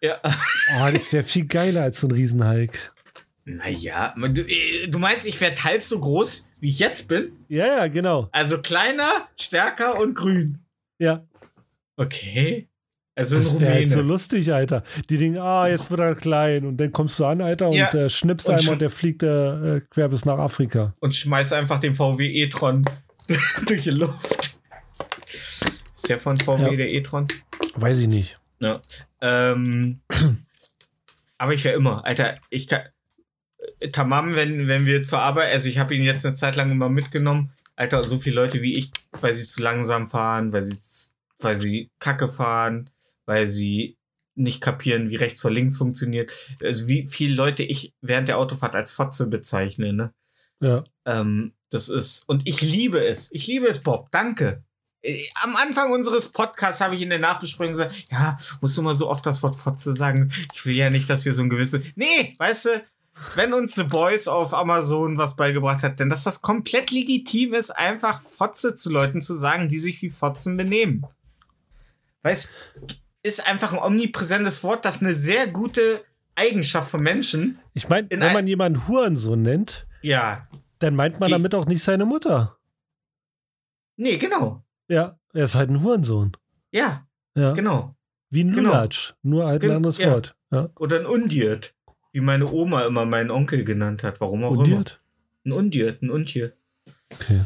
Ja. 0.00 0.18
Oh, 0.24 0.90
das 0.92 1.12
wäre 1.12 1.22
viel 1.22 1.46
geiler 1.46 1.82
als 1.82 2.00
so 2.00 2.08
ein 2.08 2.10
Riesenhulk. 2.10 2.92
Naja, 3.44 4.14
du, 4.16 4.42
äh, 4.42 4.86
du 4.88 4.98
meinst, 4.98 5.26
ich 5.26 5.40
werde 5.40 5.62
halb 5.64 5.82
so 5.82 5.98
groß, 5.98 6.48
wie 6.60 6.68
ich 6.68 6.78
jetzt 6.78 7.08
bin? 7.08 7.32
Ja, 7.48 7.66
ja, 7.66 7.86
genau. 7.88 8.28
Also 8.32 8.58
kleiner, 8.58 9.28
stärker 9.38 10.00
und 10.00 10.14
grün. 10.14 10.58
Ja, 10.98 11.24
Okay. 11.96 12.68
Also 13.14 13.36
das 13.36 13.60
wäre 13.60 13.74
halt 13.74 13.90
so 13.90 14.00
lustig, 14.00 14.50
Alter. 14.52 14.82
Die 15.10 15.18
denken, 15.18 15.38
ah, 15.38 15.68
jetzt 15.68 15.90
wird 15.90 16.00
er 16.00 16.14
klein. 16.14 16.64
Und 16.64 16.78
dann 16.78 16.90
kommst 16.92 17.18
du 17.18 17.26
an, 17.26 17.42
Alter, 17.42 17.68
und 17.68 17.74
Ja. 17.76 17.92
äh, 17.92 18.08
schnippst 18.08 18.48
Und 18.48 18.54
einmal 18.54 18.72
und 18.72 18.78
der 18.80 18.88
fliegt 18.88 19.22
äh, 19.22 19.76
äh, 19.76 19.80
quer 19.90 20.08
bis 20.08 20.24
nach 20.24 20.38
Afrika. 20.38 20.94
und 21.00 21.14
schmeiß 21.14 21.52
einfach 21.52 21.78
den 21.78 21.94
VW 21.94 22.26
e-tron 22.26 22.84
durch 23.66 23.82
die 23.82 23.90
Luft. 23.90 24.56
Ist 25.94 26.08
der 26.08 26.18
von 26.18 26.38
VW 26.40 26.62
Ja. 26.70 26.76
der 26.76 26.90
e-tron? 26.90 27.28
Weiß 27.74 27.98
ich 27.98 28.08
nicht. 28.08 28.40
Ja. 28.60 28.80
Ähm, 29.20 30.00
aber 31.38 31.52
ich 31.52 31.64
wäre 31.64 31.76
immer, 31.76 32.04
Alter, 32.06 32.38
ich 32.48 32.66
kann. 32.66 32.80
Tamam, 33.90 34.34
wenn, 34.34 34.68
wenn 34.68 34.86
wir 34.86 35.02
zur 35.02 35.20
Arbeit, 35.20 35.52
also 35.52 35.68
ich 35.68 35.78
habe 35.78 35.94
ihn 35.94 36.02
jetzt 36.02 36.24
eine 36.24 36.34
Zeit 36.34 36.56
lang 36.56 36.70
immer 36.70 36.88
mitgenommen, 36.88 37.52
Alter, 37.74 38.06
so 38.06 38.18
viele 38.18 38.36
Leute 38.36 38.62
wie 38.62 38.76
ich, 38.76 38.90
weil 39.20 39.34
sie 39.34 39.44
zu 39.44 39.62
langsam 39.62 40.08
fahren, 40.08 40.52
weil 40.52 40.62
sie, 40.62 40.76
weil 41.38 41.58
sie 41.58 41.90
Kacke 41.98 42.28
fahren, 42.28 42.90
weil 43.26 43.48
sie 43.48 43.96
nicht 44.34 44.60
kapieren, 44.60 45.10
wie 45.10 45.16
rechts 45.16 45.40
vor 45.40 45.50
links 45.50 45.76
funktioniert. 45.76 46.32
Also 46.62 46.86
wie 46.86 47.06
viele 47.06 47.34
Leute 47.34 47.62
ich 47.62 47.94
während 48.00 48.28
der 48.28 48.38
Autofahrt 48.38 48.74
als 48.74 48.92
Fotze 48.92 49.26
bezeichne, 49.26 49.92
ne? 49.92 50.14
Ja. 50.60 50.84
Ähm, 51.04 51.54
das 51.70 51.88
ist, 51.88 52.28
und 52.28 52.46
ich 52.46 52.60
liebe 52.62 53.04
es. 53.04 53.30
Ich 53.32 53.46
liebe 53.46 53.66
es, 53.66 53.82
Bob. 53.82 54.10
Danke. 54.10 54.64
Äh, 55.02 55.26
Am 55.42 55.56
Anfang 55.56 55.90
unseres 55.90 56.28
Podcasts 56.28 56.80
habe 56.80 56.94
ich 56.94 57.02
in 57.02 57.10
der 57.10 57.18
Nachbesprechung 57.18 57.72
gesagt, 57.72 58.06
ja, 58.10 58.38
musst 58.60 58.76
du 58.78 58.82
mal 58.82 58.94
so 58.94 59.08
oft 59.08 59.26
das 59.26 59.42
Wort 59.42 59.56
Fotze 59.56 59.94
sagen. 59.94 60.32
Ich 60.54 60.64
will 60.64 60.76
ja 60.76 60.90
nicht, 60.90 61.10
dass 61.10 61.24
wir 61.24 61.32
so 61.32 61.42
ein 61.42 61.50
gewisses. 61.50 61.84
Nee, 61.96 62.32
weißt 62.38 62.66
du, 62.66 62.84
wenn 63.34 63.52
uns 63.52 63.74
The 63.74 63.84
Boys 63.84 64.28
auf 64.28 64.54
Amazon 64.54 65.18
was 65.18 65.36
beigebracht 65.36 65.82
hat, 65.82 66.00
denn 66.00 66.10
dass 66.10 66.24
das 66.24 66.42
komplett 66.42 66.90
legitim 66.90 67.54
ist, 67.54 67.70
einfach 67.70 68.20
Fotze 68.20 68.76
zu 68.76 68.90
Leuten 68.90 69.20
zu 69.20 69.34
sagen, 69.34 69.68
die 69.68 69.78
sich 69.78 70.00
wie 70.02 70.10
Fotzen 70.10 70.56
benehmen. 70.56 71.04
Weißt, 72.22 72.52
ist 73.22 73.46
einfach 73.46 73.72
ein 73.72 73.78
omnipräsentes 73.78 74.62
Wort, 74.64 74.84
das 74.84 75.00
eine 75.00 75.12
sehr 75.14 75.46
gute 75.48 76.04
Eigenschaft 76.34 76.90
von 76.90 77.02
Menschen. 77.02 77.58
Ich 77.74 77.88
meine, 77.88 78.08
In 78.08 78.20
wenn 78.20 78.32
man 78.32 78.46
jemanden 78.46 78.86
Hurensohn 78.88 79.42
nennt, 79.42 79.86
Ja. 80.02 80.46
dann 80.78 80.96
meint 80.96 81.20
man 81.20 81.30
damit 81.30 81.54
auch 81.54 81.66
nicht 81.66 81.82
seine 81.84 82.04
Mutter. 82.06 82.56
Nee, 83.96 84.16
genau. 84.16 84.62
Ja, 84.88 85.18
er 85.32 85.44
ist 85.44 85.54
halt 85.54 85.70
ein 85.70 85.82
Hurensohn. 85.82 86.32
Ja, 86.70 87.06
Ja. 87.34 87.52
genau. 87.52 87.94
Wie 88.30 88.42
ein 88.44 88.52
Genau. 88.52 88.70
Lulatsch. 88.70 89.12
Nur 89.22 89.46
halt 89.46 89.62
ein 89.62 89.68
Gen- 89.68 89.76
anderes 89.76 89.98
ja. 89.98 90.10
Wort. 90.12 90.34
Ja. 90.50 90.70
Oder 90.78 91.00
ein 91.00 91.06
Undiert. 91.06 91.74
Wie 92.12 92.20
meine 92.20 92.50
Oma 92.50 92.84
immer 92.86 93.04
meinen 93.06 93.30
Onkel 93.30 93.64
genannt 93.64 94.02
hat. 94.02 94.20
Warum 94.20 94.44
auch 94.44 94.50
Undiert? 94.52 95.00
immer. 95.44 95.54
Ein 95.56 95.58
Undiert, 95.58 96.02
ein 96.02 96.10
Untier. 96.10 96.52
Okay. 97.12 97.40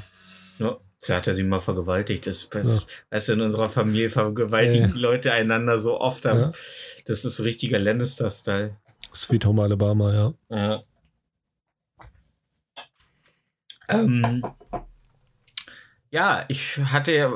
Ja, 0.58 0.76
so 0.98 1.14
hat 1.14 1.26
er 1.26 1.34
sie 1.34 1.44
mal 1.44 1.60
vergewaltigt. 1.60 2.26
Das, 2.26 2.48
das 2.50 2.86
weißt 3.10 3.28
du, 3.28 3.32
in 3.34 3.40
unserer 3.42 3.68
Familie 3.68 4.10
vergewaltigen 4.10 4.90
Ja. 4.90 5.00
Leute 5.00 5.32
einander 5.32 5.78
so 5.78 6.00
oft. 6.00 6.24
Ja. 6.24 6.50
Das 7.06 7.24
ist 7.24 7.36
so 7.36 7.42
richtiger 7.44 7.78
Lannister-Style. 7.78 8.76
Sweet 9.14 9.44
Home 9.46 9.62
Alabama, 9.62 10.12
ja. 10.12 10.34
Ja. 10.50 10.82
Ähm, 13.88 14.44
ja, 16.10 16.44
ich 16.48 16.78
hatte 16.78 17.12
ja, 17.12 17.30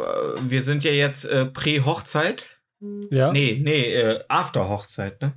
wir 0.48 0.62
sind 0.62 0.84
ja 0.84 0.90
jetzt 0.90 1.24
äh, 1.24 1.46
Prä-Hochzeit. 1.46 2.46
Ja, 3.10 3.30
Nee, 3.32 3.60
nee, 3.62 3.92
äh, 3.94 4.24
After-Hochzeit, 4.28 5.20
ne? 5.20 5.34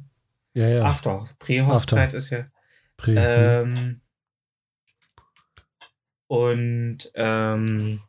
Ja, 0.53 0.67
ja. 0.67 0.83
After. 0.83 1.25
Prä-Hochzeit 1.39 2.13
ist 2.13 2.29
ja. 2.29 2.45
Prä- 2.97 3.15
Ähm, 3.17 4.01
und 6.27 7.11
ähm, 7.15 8.01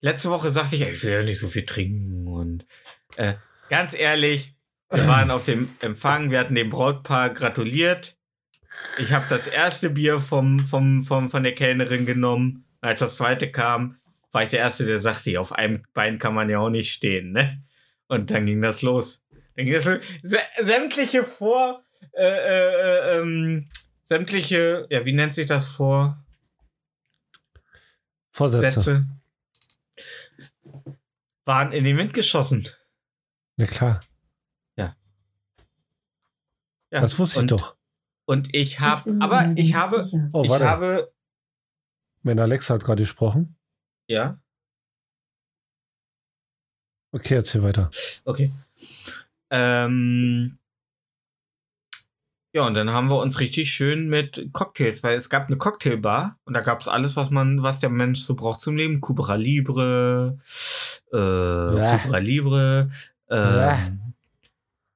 letzte 0.00 0.30
Woche 0.30 0.50
sagte 0.50 0.76
ich, 0.76 0.82
ich 0.82 1.02
will 1.04 1.12
ja 1.12 1.22
nicht 1.22 1.38
so 1.38 1.48
viel 1.48 1.64
trinken. 1.64 2.28
Und 2.28 2.66
äh, 3.16 3.34
ganz 3.70 3.94
ehrlich, 3.94 4.54
wir 4.90 5.06
waren 5.08 5.30
auf 5.30 5.44
dem 5.44 5.68
Empfang, 5.80 6.30
wir 6.30 6.38
hatten 6.40 6.54
dem 6.54 6.70
Brautpaar 6.70 7.30
gratuliert. 7.30 8.16
Ich 8.98 9.12
habe 9.12 9.24
das 9.28 9.46
erste 9.46 9.88
Bier 9.90 10.20
vom, 10.20 10.58
vom, 10.60 11.02
vom, 11.04 11.30
von 11.30 11.42
der 11.42 11.54
Kellnerin 11.54 12.06
genommen. 12.06 12.66
Als 12.80 13.00
das 13.00 13.16
zweite 13.16 13.50
kam, 13.50 13.96
war 14.32 14.42
ich 14.42 14.50
der 14.50 14.58
Erste, 14.60 14.84
der 14.84 14.98
sagte, 14.98 15.30
"Ja, 15.30 15.40
auf 15.40 15.52
einem 15.52 15.84
Bein 15.94 16.18
kann 16.18 16.34
man 16.34 16.50
ja 16.50 16.58
auch 16.58 16.70
nicht 16.70 16.92
stehen. 16.92 17.30
Ne? 17.32 17.62
Und 18.08 18.30
dann 18.30 18.46
ging 18.46 18.60
das 18.60 18.82
los. 18.82 19.23
Sämtliche 19.56 21.24
Vor... 21.24 21.82
Äh, 22.12 22.22
äh, 22.22 23.16
äh, 23.16 23.18
ähm, 23.18 23.68
sämtliche, 24.04 24.86
ja, 24.90 25.04
wie 25.04 25.14
nennt 25.14 25.34
sich 25.34 25.46
das 25.48 25.66
vor? 25.66 26.22
Vorsätze. 28.30 28.70
Sätze 28.70 29.06
waren 31.44 31.72
in 31.72 31.82
den 31.84 31.96
Wind 31.96 32.14
geschossen. 32.14 32.68
Ja, 33.56 33.66
klar. 33.66 34.04
Ja, 36.94 37.00
Das 37.00 37.18
wusste 37.18 37.38
ich 37.38 37.42
und, 37.42 37.50
doch. 37.50 37.76
Und 38.24 38.54
ich 38.54 38.62
Ich 38.62 38.80
habe, 38.80 39.16
aber 39.20 39.52
ich 39.56 39.74
habe. 39.74 40.08
Oh, 40.32 40.44
ich 40.44 40.50
warte. 40.50 40.64
habe, 40.68 41.12
Mein 42.22 42.38
Alexa 42.38 42.74
hat 42.74 42.84
gerade 42.84 43.02
gesprochen. 43.02 43.56
ja, 44.06 44.38
Okay, 47.10 47.34
erzähl 47.34 47.62
weiter. 47.64 47.90
okay. 48.24 48.52
Ähm, 49.54 50.58
ja, 52.52 52.66
und 52.66 52.74
dann 52.74 52.90
haben 52.90 53.08
wir 53.08 53.18
uns 53.18 53.38
richtig 53.38 53.70
schön 53.70 54.08
mit 54.08 54.48
Cocktails, 54.52 55.02
weil 55.04 55.16
es 55.16 55.28
gab 55.28 55.46
eine 55.46 55.56
Cocktailbar 55.56 56.38
und 56.44 56.54
da 56.54 56.60
gab 56.60 56.80
es 56.80 56.88
alles, 56.88 57.16
was 57.16 57.30
man, 57.30 57.62
was 57.62 57.78
der 57.78 57.90
Mensch 57.90 58.20
so 58.20 58.34
braucht 58.34 58.60
zum 58.60 58.76
Leben. 58.76 59.00
Cubra 59.00 59.36
Libre, 59.36 60.38
äh. 61.12 61.16
Cubra 61.16 62.18
Libre, 62.18 62.90
ähm, 63.30 64.14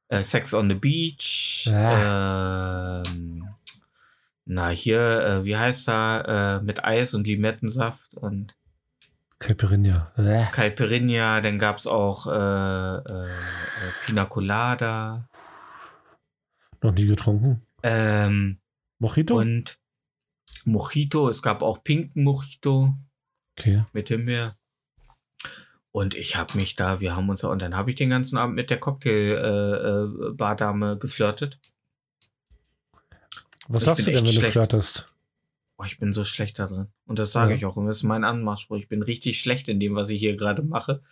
äh, 0.09 0.25
Sex 0.25 0.55
on 0.55 0.69
the 0.69 0.75
Beach, 0.75 1.71
ähm, 1.73 3.49
na 4.45 4.69
hier, 4.71 5.21
äh, 5.25 5.45
wie 5.45 5.57
heißt 5.57 5.89
er, 5.89 6.61
äh, 6.61 6.65
mit 6.65 6.85
Eis 6.85 7.15
und 7.15 7.27
Limettensaft 7.29 8.15
und 8.15 8.57
Caipirinha. 9.41 10.13
Bäh. 10.17 10.47
Caipirinha, 10.51 11.41
dann 11.41 11.59
gab's 11.59 11.87
auch 11.87 12.27
äh, 12.27 12.31
äh, 12.33 13.25
äh, 13.25 13.93
Pina 14.05 14.25
Colada 14.25 15.29
Noch 16.83 16.93
nie 16.93 17.07
getrunken. 17.07 17.63
ähm, 17.83 18.59
Mojito? 18.99 19.39
und 19.39 19.79
Mojito. 20.65 21.29
Es 21.29 21.41
gab 21.43 21.63
auch 21.63 21.85
pinken 21.85 22.25
Mojito 22.25 22.95
okay. 23.59 23.85
mit 23.93 24.09
Himbeer. 24.09 24.57
Und 25.93 26.15
ich 26.15 26.37
habe 26.37 26.57
mich 26.57 26.77
da, 26.77 27.01
wir 27.01 27.15
haben 27.17 27.29
uns 27.29 27.43
und 27.45 27.63
dann 27.63 27.77
habe 27.77 27.91
ich 27.91 27.97
den 27.97 28.11
ganzen 28.11 28.37
Abend 28.39 28.57
mit 28.57 28.71
der 28.71 28.79
Cocktail 28.79 29.37
äh, 29.37 30.93
äh, 30.93 30.97
geflirtet. 30.99 31.59
Was 33.69 33.83
Ich 33.83 33.87
sagst 33.87 34.07
du 34.07 34.11
denn, 34.11 34.27
wenn 34.27 34.35
du 34.35 34.41
flirtest? 34.41 35.08
Oh, 35.81 35.85
ich 35.87 35.99
bin 35.99 36.13
so 36.13 36.25
schlecht 36.25 36.59
da 36.59 36.67
drin. 36.67 36.89
Und 37.07 37.19
das 37.21 37.31
sage 37.33 37.53
Ja. 37.53 37.57
ich 37.57 37.65
auch. 37.65 37.77
Und 37.77 37.87
das 37.87 37.99
ist 37.99 38.03
mein 38.03 38.25
Anmachspruch. 38.25 38.77
Ich 38.79 38.89
bin 38.89 39.03
richtig 39.03 39.41
schlecht 39.41 39.69
in 39.69 39.79
dem, 39.79 39.95
was 39.95 40.11
ich 40.11 40.19
hier 40.19 40.37
gerade 40.37 40.63
mache. 40.63 41.03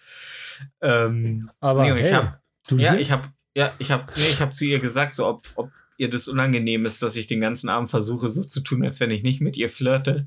Ähm, 0.81 1.51
Aber 1.61 1.83
Nee, 1.85 1.93
und 1.93 1.99
ich 1.99 2.05
hey, 2.07 2.13
hab- 2.15 2.41
Ja, 2.71 2.95
ich 2.97 3.13
habe 3.13 3.29
ja, 3.55 3.73
ich 3.79 3.91
habe 3.93 4.13
nee, 4.17 4.27
ich 4.29 4.41
habe 4.41 4.51
zu 4.53 4.65
ihr 4.67 4.81
gesagt, 4.81 5.15
so 5.15 5.27
ob, 5.27 5.47
ob 5.55 5.71
ihr 5.99 6.11
das 6.11 6.29
unangenehm 6.29 6.85
ist, 6.85 7.01
dass 7.03 7.17
ich 7.17 7.27
den 7.27 7.41
ganzen 7.41 7.69
Abend 7.71 7.89
versuche 7.89 8.29
so 8.29 8.43
zu 8.45 8.61
tun, 8.61 8.85
als 8.85 8.99
wenn 9.01 9.11
ich 9.11 9.23
nicht 9.23 9.41
mit 9.41 9.57
ihr 9.57 9.71
flirte. 9.71 10.27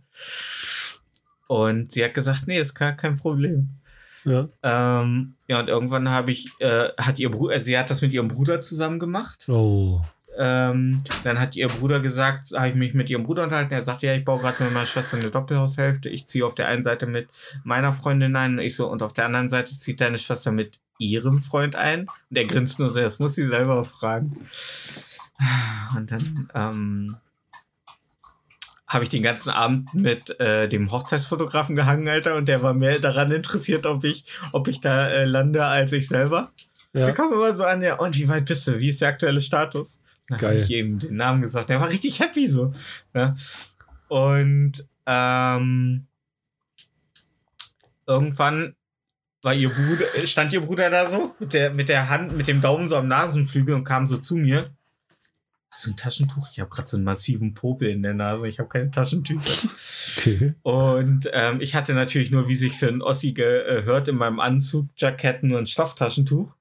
Und 1.47 1.91
sie 1.91 2.03
hat 2.03 2.13
gesagt, 2.13 2.47
nee, 2.47 2.59
ist 2.59 2.73
gar 2.75 2.93
kein 2.93 3.17
Problem. 3.17 3.69
ja. 4.23 4.47
Ähm, 4.63 5.35
ja, 5.47 5.59
und 5.59 5.67
irgendwann 5.67 6.09
habe 6.09 6.31
ich, 6.31 6.49
äh, 6.59 6.89
hat 6.97 7.19
ihr 7.19 7.29
Bruder, 7.31 7.59
sie 7.59 7.77
hat 7.77 7.89
das 7.89 8.01
mit 8.01 8.13
ihrem 8.13 8.27
Bruder 8.29 8.61
zusammen 8.61 8.99
gemacht. 8.99 9.47
Oh. 9.49 10.01
Ähm, 10.41 11.03
dann 11.25 11.37
hat 11.37 11.57
ihr 11.57 11.67
Bruder 11.67 11.99
gesagt, 11.99 12.51
habe 12.55 12.69
ich 12.69 12.75
mich 12.75 12.93
mit 12.93 13.09
ihrem 13.09 13.23
Bruder 13.23 13.43
unterhalten. 13.43 13.73
Er 13.73 13.83
sagte, 13.83 14.07
ja, 14.07 14.13
ich 14.13 14.23
baue 14.23 14.39
gerade 14.39 14.63
mit 14.63 14.73
meiner 14.73 14.85
Schwester 14.85 15.17
eine 15.17 15.31
Doppelhaushälfte. 15.31 16.07
Ich 16.07 16.27
ziehe 16.27 16.45
auf 16.45 16.55
der 16.55 16.69
einen 16.69 16.81
Seite 16.81 17.07
mit 17.07 17.27
meiner 17.65 17.91
Freundin 17.91 18.37
ein. 18.37 18.53
Und 18.53 18.59
ich 18.59 18.73
so, 18.73 18.89
und 18.89 19.03
auf 19.03 19.11
der 19.11 19.25
anderen 19.25 19.49
Seite 19.49 19.75
zieht 19.75 19.99
deine 19.99 20.17
Schwester 20.17 20.53
mit 20.53 20.79
ihrem 20.97 21.41
Freund 21.41 21.75
ein. 21.75 22.07
Und 22.29 22.37
er 22.37 22.45
grinst 22.45 22.79
nur 22.79 22.87
so, 22.87 23.01
das 23.01 23.19
muss 23.19 23.35
sie 23.35 23.47
selber 23.47 23.83
fragen. 23.83 24.47
Und 25.97 26.09
dann 26.09 26.49
ähm, 26.55 27.17
habe 28.87 29.03
ich 29.03 29.09
den 29.09 29.23
ganzen 29.23 29.49
Abend 29.49 29.93
mit 29.93 30.39
äh, 30.39 30.69
dem 30.69 30.89
Hochzeitsfotografen 30.89 31.75
gehangen, 31.75 32.07
Alter, 32.07 32.37
und 32.37 32.47
der 32.47 32.63
war 32.63 32.73
mehr 32.73 32.99
daran 32.99 33.31
interessiert, 33.31 33.85
ob 33.85 34.05
ich, 34.05 34.23
ob 34.53 34.69
ich 34.69 34.79
da 34.79 35.09
äh, 35.09 35.25
lande, 35.25 35.65
als 35.65 35.91
ich 35.91 36.07
selber. 36.07 36.51
Ja. 36.93 37.07
Wir 37.07 37.13
kommen 37.13 37.33
immer 37.33 37.55
so 37.57 37.65
an, 37.65 37.81
ja, 37.81 37.95
und 37.95 38.17
wie 38.17 38.29
weit 38.29 38.45
bist 38.45 38.65
du? 38.69 38.79
Wie 38.79 38.87
ist 38.87 39.01
der 39.01 39.09
aktuelle 39.09 39.41
Status? 39.41 39.99
Dann 40.29 40.37
habe 40.37 40.53
Geil. 40.53 40.63
ich 40.63 40.69
ihm 40.69 40.99
den 40.99 41.15
Namen 41.15 41.41
gesagt. 41.41 41.69
Der 41.69 41.79
war 41.79 41.89
richtig 41.89 42.19
happy 42.19 42.47
so. 42.47 42.73
Ja. 43.13 43.35
Und 44.07 44.87
ähm, 45.05 46.05
irgendwann 48.07 48.75
war 49.41 49.53
ihr 49.53 49.69
Bruder, 49.69 50.05
stand 50.25 50.53
ihr 50.53 50.61
Bruder 50.61 50.89
da 50.89 51.07
so 51.07 51.35
mit 51.39 51.53
der, 51.53 51.73
mit 51.73 51.89
der 51.89 52.09
Hand, 52.09 52.35
mit 52.35 52.47
dem 52.47 52.61
Daumen 52.61 52.87
so 52.87 52.95
am 52.95 53.07
Nasenflügel 53.07 53.75
und 53.75 53.85
kam 53.85 54.05
so 54.05 54.17
zu 54.17 54.35
mir. 54.35 54.69
Hast 55.71 55.85
du 55.85 55.91
ein 55.91 55.97
Taschentuch? 55.97 56.49
Ich 56.51 56.59
habe 56.59 56.69
gerade 56.69 56.87
so 56.87 56.97
einen 56.97 57.03
massiven 57.03 57.53
Popel 57.53 57.89
in 57.89 58.01
der 58.01 58.15
Nase. 58.15 58.47
Ich 58.47 58.59
habe 58.59 58.69
keine 58.69 58.89
Taschentücher. 58.91 59.69
Okay. 60.17 60.55
Und 60.63 61.29
ähm, 61.31 61.61
ich 61.61 61.75
hatte 61.75 61.93
natürlich 61.93 62.31
nur, 62.31 62.49
wie 62.49 62.55
sich 62.55 62.73
für 62.73 62.87
einen 62.87 63.03
Ossi 63.03 63.33
gehört, 63.33 64.07
in 64.07 64.15
meinem 64.15 64.39
Anzug, 64.39 64.87
Jackett 64.97 65.43
nur 65.43 65.59
ein 65.59 65.67
Stofftaschentuch. 65.67 66.55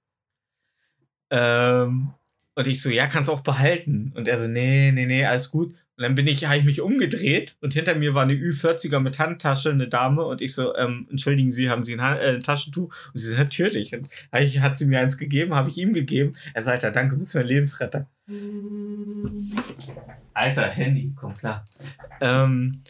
Ähm, 1.31 2.11
und 2.59 2.67
ich 2.67 2.83
so, 2.83 2.91
ja, 2.91 3.07
kannst 3.07 3.31
auch 3.31 3.43
behalten. 3.43 4.13
Und 4.17 4.27
er 4.27 4.37
so, 4.37 4.49
nee, 4.49 4.91
nee, 4.91 5.07
nee, 5.07 5.25
alles 5.25 5.53
gut. 5.53 5.69
Und 5.97 6.03
dann 6.03 6.17
bin 6.17 6.27
ich, 6.27 6.45
habe 6.47 6.59
ich 6.59 6.65
mich 6.65 6.81
umgedreht 6.81 7.57
und 7.61 7.73
hinter 7.73 7.95
mir 7.95 8.15
war 8.15 8.25
eine 8.25 8.33
Ü40er 8.33 8.99
mit 8.99 9.21
Handtasche, 9.21 9.71
eine 9.71 9.87
Dame. 9.87 10.25
Und 10.25 10.41
ich 10.41 10.55
so, 10.55 10.75
ähm, 10.75 11.07
entschuldigen 11.09 11.53
Sie, 11.53 11.71
haben 11.71 11.85
Sie 11.85 11.95
ein, 11.95 12.03
Han- 12.03 12.19
äh, 12.19 12.35
ein 12.35 12.41
Taschentuch? 12.41 12.93
Und 13.15 13.21
sie 13.21 13.29
so, 13.29 13.37
natürlich. 13.37 13.95
Und 13.95 14.09
ich, 14.41 14.59
hat 14.59 14.77
sie 14.77 14.87
mir 14.87 14.99
eins 14.99 15.19
gegeben, 15.19 15.55
habe 15.55 15.71
ich 15.71 15.79
ihm 15.79 15.93
gegeben. 15.93 16.33
Er 16.53 16.63
sagt, 16.63 16.83
Alter, 16.85 16.91
danke, 16.91 17.13
du 17.15 17.19
bist 17.21 17.37
mein 17.37 17.47
Lebensretter. 17.47 18.09
Alter, 20.35 20.67
Handy, 20.67 21.13
komm 21.15 21.35
klar. 21.35 21.65
Ähm, 22.21 22.83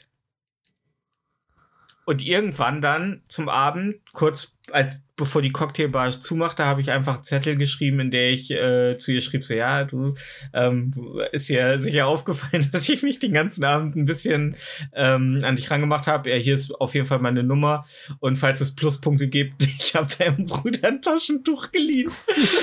und 2.06 2.24
irgendwann 2.24 2.80
dann 2.80 3.20
zum 3.28 3.50
Abend, 3.50 3.96
kurz 4.14 4.56
als, 4.72 5.02
bevor 5.18 5.42
die 5.42 5.52
Cocktailbar 5.52 6.18
zumachte, 6.20 6.64
habe 6.64 6.80
ich 6.80 6.90
einfach 6.90 7.16
einen 7.16 7.24
Zettel 7.24 7.56
geschrieben, 7.56 8.00
in 8.00 8.10
der 8.10 8.30
ich 8.30 8.50
äh, 8.50 8.96
zu 8.96 9.12
ihr 9.12 9.20
schrieb, 9.20 9.44
so, 9.44 9.52
ja, 9.52 9.84
du, 9.84 10.14
ähm, 10.54 10.94
ist 11.32 11.48
ja 11.50 11.78
sicher 11.78 12.06
aufgefallen, 12.06 12.68
dass 12.72 12.88
ich 12.88 13.02
mich 13.02 13.18
den 13.18 13.34
ganzen 13.34 13.64
Abend 13.64 13.96
ein 13.96 14.04
bisschen 14.06 14.56
ähm, 14.94 15.40
an 15.42 15.56
dich 15.56 15.70
rangemacht 15.70 16.06
habe. 16.06 16.30
Ja, 16.30 16.36
hier 16.36 16.54
ist 16.54 16.72
auf 16.72 16.94
jeden 16.94 17.06
Fall 17.06 17.18
meine 17.18 17.42
Nummer. 17.42 17.84
Und 18.20 18.36
falls 18.36 18.62
es 18.62 18.74
Pluspunkte 18.74 19.28
gibt, 19.28 19.62
ich 19.80 19.94
habe 19.94 20.08
deinem 20.16 20.46
Bruder 20.46 20.88
ein 20.88 21.02
Taschentuch 21.02 21.70
geliehen. 21.72 22.10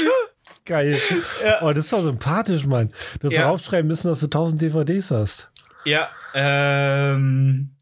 Geil. 0.66 0.98
Ja. 1.44 1.62
Oh, 1.62 1.74
das 1.74 1.86
ist 1.86 1.94
doch 1.94 2.02
sympathisch, 2.02 2.66
Mann. 2.66 2.92
Du 3.20 3.28
hast 3.28 3.36
Ja. 3.36 3.50
aufschreiben 3.50 3.88
müssen, 3.88 4.08
dass 4.08 4.22
du 4.22 4.26
1000 4.26 4.62
DVDs 4.62 5.12
hast. 5.12 5.50
Ja, 5.84 6.10
ähm. 6.34 7.75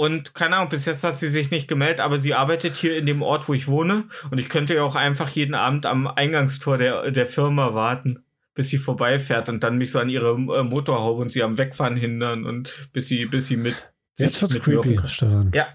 Und 0.00 0.32
keine 0.32 0.56
Ahnung, 0.56 0.70
bis 0.70 0.86
jetzt 0.86 1.04
hat 1.04 1.18
sie 1.18 1.28
sich 1.28 1.50
nicht 1.50 1.68
gemeldet, 1.68 2.00
aber 2.00 2.16
sie 2.16 2.32
arbeitet 2.32 2.78
hier 2.78 2.96
in 2.96 3.04
dem 3.04 3.20
Ort, 3.20 3.50
wo 3.50 3.52
ich 3.52 3.68
wohne. 3.68 4.04
Und 4.30 4.38
ich 4.38 4.48
könnte 4.48 4.74
ja 4.74 4.82
auch 4.82 4.94
einfach 4.96 5.28
jeden 5.28 5.54
Abend 5.54 5.84
am 5.84 6.06
Eingangstor 6.06 6.78
der, 6.78 7.10
der 7.10 7.26
Firma 7.26 7.74
warten, 7.74 8.24
bis 8.54 8.70
sie 8.70 8.78
vorbeifährt 8.78 9.50
und 9.50 9.62
dann 9.62 9.76
mich 9.76 9.92
so 9.92 9.98
an 9.98 10.08
ihre 10.08 10.30
äh, 10.30 10.62
Motorhaube 10.62 11.20
und 11.20 11.30
sie 11.30 11.42
am 11.42 11.58
Wegfahren 11.58 11.98
hindern 11.98 12.46
und 12.46 12.88
bis 12.94 13.08
sie, 13.08 13.26
bis 13.26 13.48
sie 13.48 13.58
mit. 13.58 13.74
Jetzt 14.16 14.40
wird's 14.40 14.54
mit 14.54 14.66
mir 14.68 14.78
auf 14.78 14.86
den 14.86 14.96
creepy, 14.96 15.08
Stefan. 15.10 15.52
Ja. 15.54 15.68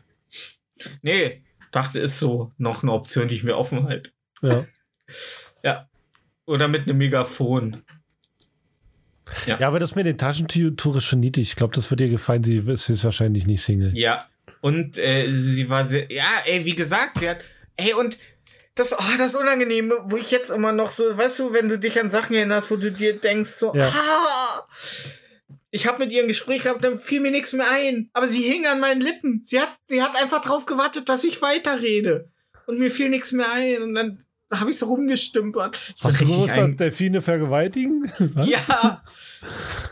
Nee, 1.04 1.44
dachte, 1.72 2.00
ist 2.00 2.18
so 2.18 2.52
noch 2.58 2.82
eine 2.82 2.94
Option, 2.94 3.28
die 3.28 3.36
ich 3.36 3.44
mir 3.44 3.56
offen 3.56 3.88
halte. 3.88 4.10
Ja. 4.42 5.88
Oder 6.48 6.68
mit 6.68 6.90
einem 6.90 6.98
Megafon. 6.98 7.84
Ja, 9.48 9.60
aber 9.68 9.80
das 9.80 9.96
mit 9.96 10.06
den 10.06 10.18
Taschentüchern 10.18 10.76
ist 10.98 11.04
schon 11.06 11.20
niedlich. 11.20 11.50
Ich 11.50 11.56
glaube, 11.56 11.74
das 11.76 11.90
wird 11.90 12.00
dir 12.00 12.10
gefallen. 12.10 12.44
Sie 12.44 12.58
ist 12.58 12.88
höchstwahrscheinlich 12.88 13.46
nicht 13.46 13.64
Single. 13.64 13.92
Ja. 13.98 14.30
Und 14.62 14.98
äh, 14.98 15.32
sie 15.32 15.70
war 15.70 15.86
sehr, 15.86 16.12
ja, 16.12 16.26
ey, 16.46 16.66
wie 16.66 16.76
gesagt, 16.76 17.20
sie 17.20 17.30
hat, 17.30 17.38
ey, 17.78 17.94
und 17.94 18.18
das, 18.76 18.94
oh, 18.98 19.04
das 19.18 19.36
Unangenehme, 19.36 19.96
wo 20.06 20.18
ich 20.18 20.32
jetzt 20.32 20.50
immer 20.52 20.72
noch 20.72 20.90
so, 20.90 21.18
weißt 21.18 21.40
du, 21.40 21.54
wenn 21.54 21.70
du 21.70 21.80
dich 21.80 22.00
an 22.00 22.12
Sachen 22.12 22.36
erinnerst, 22.36 22.72
wo 22.72 22.76
du 22.76 22.92
dir 22.92 23.18
denkst, 23.18 23.52
so, 23.52 23.74
Ja. 23.76 23.88
ah, 23.88 24.68
ich 25.72 25.88
habe 25.88 26.00
mit 26.00 26.12
ihr 26.12 26.22
ein 26.24 26.28
Gespräch 26.28 26.64
gehabt, 26.64 26.84
dann 26.84 27.00
fiel 27.00 27.22
mir 27.22 27.32
nichts 27.32 27.54
mehr 27.54 27.70
ein. 27.70 28.10
Aber 28.14 28.28
sie 28.28 28.44
hing 28.44 28.66
an 28.66 28.80
meinen 28.80 29.02
Lippen. 29.02 29.42
Sie 29.44 29.60
hat, 29.60 29.78
sie 29.88 30.02
hat 30.02 30.16
einfach 30.22 30.42
drauf 30.42 30.66
gewartet, 30.66 31.10
dass 31.10 31.24
ich 31.24 31.42
weiterrede. 31.42 32.30
Und 32.66 32.80
mir 32.80 32.90
fiel 32.92 33.10
nichts 33.10 33.32
mehr 33.34 33.52
ein. 33.52 33.82
Und 33.82 33.94
dann 33.96 34.25
habe 34.54 34.72
ich 34.72 34.78
so 34.78 34.88
rumgestümpert. 34.88 35.96
Ich 35.98 36.04
Hast 36.04 36.22
du 36.22 36.48
dass 36.48 36.76
Delfine 36.76 37.22
vergewaltigen? 37.22 38.12
Was? 38.34 38.50
ja. 38.50 39.04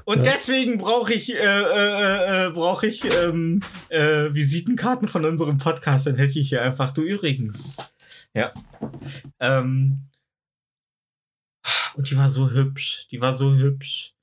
Und 0.05 0.25
deswegen 0.25 0.77
brauche 0.77 1.13
ich, 1.13 1.33
äh, 1.33 1.37
äh, 1.37 2.47
äh, 2.47 2.49
brauche 2.51 2.87
ich 2.87 3.03
ähm, 3.23 3.61
äh, 3.89 4.33
Visitenkarten 4.33 5.07
von 5.07 5.25
unserem 5.25 5.57
Podcast. 5.57 6.07
Dann 6.07 6.15
hätte 6.15 6.39
ich 6.39 6.49
hier 6.49 6.61
einfach 6.61 6.91
du 6.91 7.01
übrigens. 7.01 7.77
Ja. 8.33 8.53
Ähm, 9.39 10.09
und 11.95 12.09
die 12.09 12.17
war 12.17 12.29
so 12.29 12.51
hübsch. 12.51 13.07
Die 13.11 13.21
war 13.21 13.33
so 13.33 13.53
hübsch. 13.53 14.13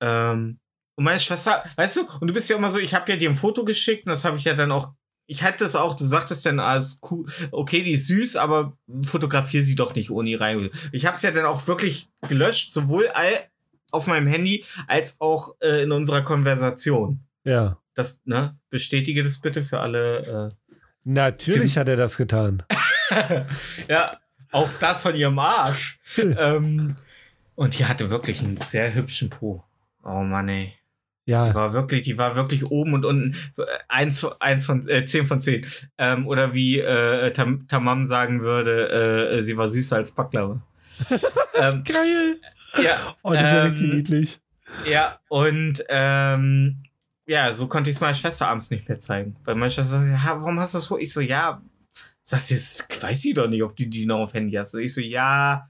Ähm, 0.00 0.58
und 0.94 1.04
meine 1.04 1.20
Schwester, 1.20 1.64
weißt 1.76 1.96
du, 1.96 2.00
und 2.20 2.28
du 2.28 2.34
bist 2.34 2.50
ja 2.50 2.56
immer 2.56 2.68
so, 2.68 2.78
ich 2.78 2.94
habe 2.94 3.10
ja 3.10 3.16
dir 3.16 3.30
ein 3.30 3.36
Foto 3.36 3.64
geschickt 3.64 4.06
und 4.06 4.10
das 4.10 4.24
habe 4.24 4.36
ich 4.36 4.44
ja 4.44 4.54
dann 4.54 4.72
auch. 4.72 4.92
Ich 5.32 5.42
hatte 5.42 5.64
es 5.64 5.76
auch, 5.76 5.96
du 5.96 6.06
sagtest 6.06 6.44
dann 6.44 6.60
als 6.60 7.00
cool, 7.10 7.24
okay, 7.52 7.82
die 7.82 7.92
ist 7.92 8.06
süß, 8.06 8.36
aber 8.36 8.76
fotografiere 9.06 9.64
sie 9.64 9.74
doch 9.74 9.94
nicht 9.94 10.10
ohne 10.10 10.38
rein. 10.38 10.68
Ich 10.92 11.06
habe 11.06 11.16
es 11.16 11.22
ja 11.22 11.30
dann 11.30 11.46
auch 11.46 11.66
wirklich 11.66 12.10
gelöscht, 12.28 12.74
sowohl 12.74 13.08
all, 13.08 13.32
auf 13.92 14.06
meinem 14.06 14.26
Handy 14.26 14.66
als 14.88 15.22
auch 15.22 15.56
äh, 15.60 15.84
in 15.84 15.92
unserer 15.92 16.20
Konversation. 16.20 17.20
Ja. 17.44 17.78
Das, 17.94 18.20
ne, 18.26 18.58
bestätige 18.68 19.22
das 19.22 19.40
bitte 19.40 19.64
für 19.64 19.80
alle. 19.80 20.54
Natürlich 21.04 21.78
hat 21.78 21.88
er 21.88 21.96
das 21.96 22.18
getan. 22.18 22.62
Äh. 23.08 23.44
ja, 23.88 24.14
auch 24.50 24.68
das 24.80 25.00
von 25.00 25.16
ihrem 25.16 25.38
Arsch. 25.38 25.98
ähm, 26.18 26.96
und 27.54 27.78
die 27.78 27.86
hatte 27.86 28.10
wirklich 28.10 28.40
einen 28.40 28.60
sehr 28.60 28.92
hübschen 28.94 29.30
Po. 29.30 29.64
Oh 30.04 30.20
Mann, 30.20 30.50
ey. 30.50 30.74
Die 31.26 31.30
Ja. 31.30 31.54
war 31.54 31.72
wirklich, 31.72 32.02
die 32.02 32.18
war 32.18 32.34
wirklich 32.34 32.66
oben 32.70 32.94
und 32.94 33.04
unten. 33.04 33.36
Eins, 33.88 34.24
eins 34.40 34.66
von, 34.66 34.88
äh, 34.88 35.04
zehn 35.06 35.26
von 35.26 35.40
zehn. 35.40 35.64
Ähm, 35.98 36.26
oder 36.26 36.52
wie 36.54 36.80
äh, 36.80 37.32
Tam 37.32 37.66
Tamam 37.68 38.06
sagen 38.06 38.40
würde, 38.42 38.88
äh, 39.38 39.42
sie 39.44 39.56
war 39.56 39.68
süßer 39.68 39.96
als 39.96 40.10
Baklava. 40.12 40.60
ähm, 41.54 41.84
Geil. 41.84 42.36
ja, 42.82 43.16
Oh, 43.22 43.32
das 43.32 43.42
ist 43.44 43.48
ja 43.52 43.64
ähm, 43.64 43.70
richtig 43.70 43.94
niedlich. 43.94 44.40
Ja, 44.86 45.18
und 45.28 45.84
ähm, 45.88 46.82
ja, 47.26 47.52
so 47.52 47.68
konnte 47.68 47.88
ich 47.90 47.96
es 47.96 48.00
meiner 48.00 48.14
Schwester 48.14 48.48
abends 48.48 48.70
nicht 48.70 48.88
mehr 48.88 48.98
zeigen. 48.98 49.36
Weil 49.44 49.54
meine 49.54 49.70
Schwester 49.70 49.98
sagt, 49.98 50.06
ja, 50.10 50.40
warum 50.40 50.58
hast 50.58 50.74
du 50.74 50.78
das 50.78 50.86
so? 50.86 50.98
Ich 50.98 51.12
so, 51.12 51.20
ja, 51.20 51.62
sie, 52.24 52.36
das 52.54 52.84
weiß 53.00 53.20
sie 53.20 53.34
doch 53.34 53.48
nicht, 53.48 53.62
ob 53.62 53.76
die 53.76 53.88
die 53.88 54.06
noch 54.06 54.20
auf 54.20 54.34
Handy 54.34 54.54
hast. 54.56 54.74
Ich 54.74 54.92
so, 54.94 55.00
ja, 55.00 55.68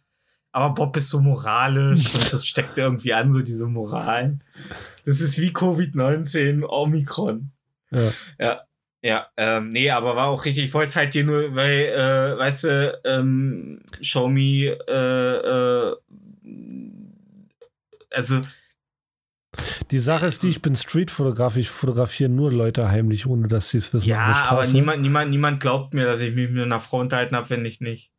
aber 0.52 0.74
Bob 0.74 0.96
ist 0.96 1.08
so 1.08 1.20
moralisch 1.20 2.14
und 2.14 2.32
das 2.32 2.46
steckt 2.46 2.78
irgendwie 2.78 3.14
an, 3.14 3.32
so 3.32 3.40
diese 3.40 3.66
Moral. 3.66 4.38
Das 5.04 5.20
ist 5.20 5.40
wie 5.40 5.50
Covid-19 5.50 6.64
Omikron. 6.64 7.50
Ja. 7.90 8.12
Ja. 8.38 8.60
Ja, 9.04 9.26
ähm, 9.36 9.72
nee, 9.72 9.90
aber 9.90 10.14
war 10.14 10.28
auch 10.28 10.44
richtig. 10.44 10.62
Ich 10.62 10.74
wollte 10.74 10.90
es 10.90 10.96
halt 10.96 11.12
dir 11.12 11.24
nur, 11.24 11.56
weil, 11.56 11.86
äh, 11.86 12.38
weißt 12.38 12.64
du, 12.64 13.00
ähm, 13.04 13.80
Show 14.00 14.28
Me, 14.28 14.76
äh, 14.88 15.90
äh, 15.90 15.96
also, 18.10 18.40
Die 19.90 19.98
Sache 19.98 20.26
ist 20.26 20.44
die, 20.44 20.50
ich 20.50 20.62
bin 20.62 20.76
Streetfotograf, 20.76 21.56
ich 21.56 21.68
fotografiere 21.68 22.30
nur 22.30 22.52
Leute 22.52 22.88
heimlich, 22.90 23.26
ohne 23.26 23.48
dass 23.48 23.70
sie 23.70 23.78
es 23.78 23.92
wissen. 23.92 24.08
Ja, 24.08 24.46
aber 24.48 24.68
niemand, 24.68 25.02
niemand, 25.02 25.30
niemand 25.30 25.58
glaubt 25.58 25.94
mir, 25.94 26.04
dass 26.04 26.20
ich 26.20 26.34
mich 26.36 26.48
mit 26.50 26.62
einer 26.62 26.80
Frau 26.80 27.00
unterhalten 27.00 27.34
habe, 27.34 27.50
wenn 27.50 27.64
ich 27.64 27.80
nicht. 27.80 28.11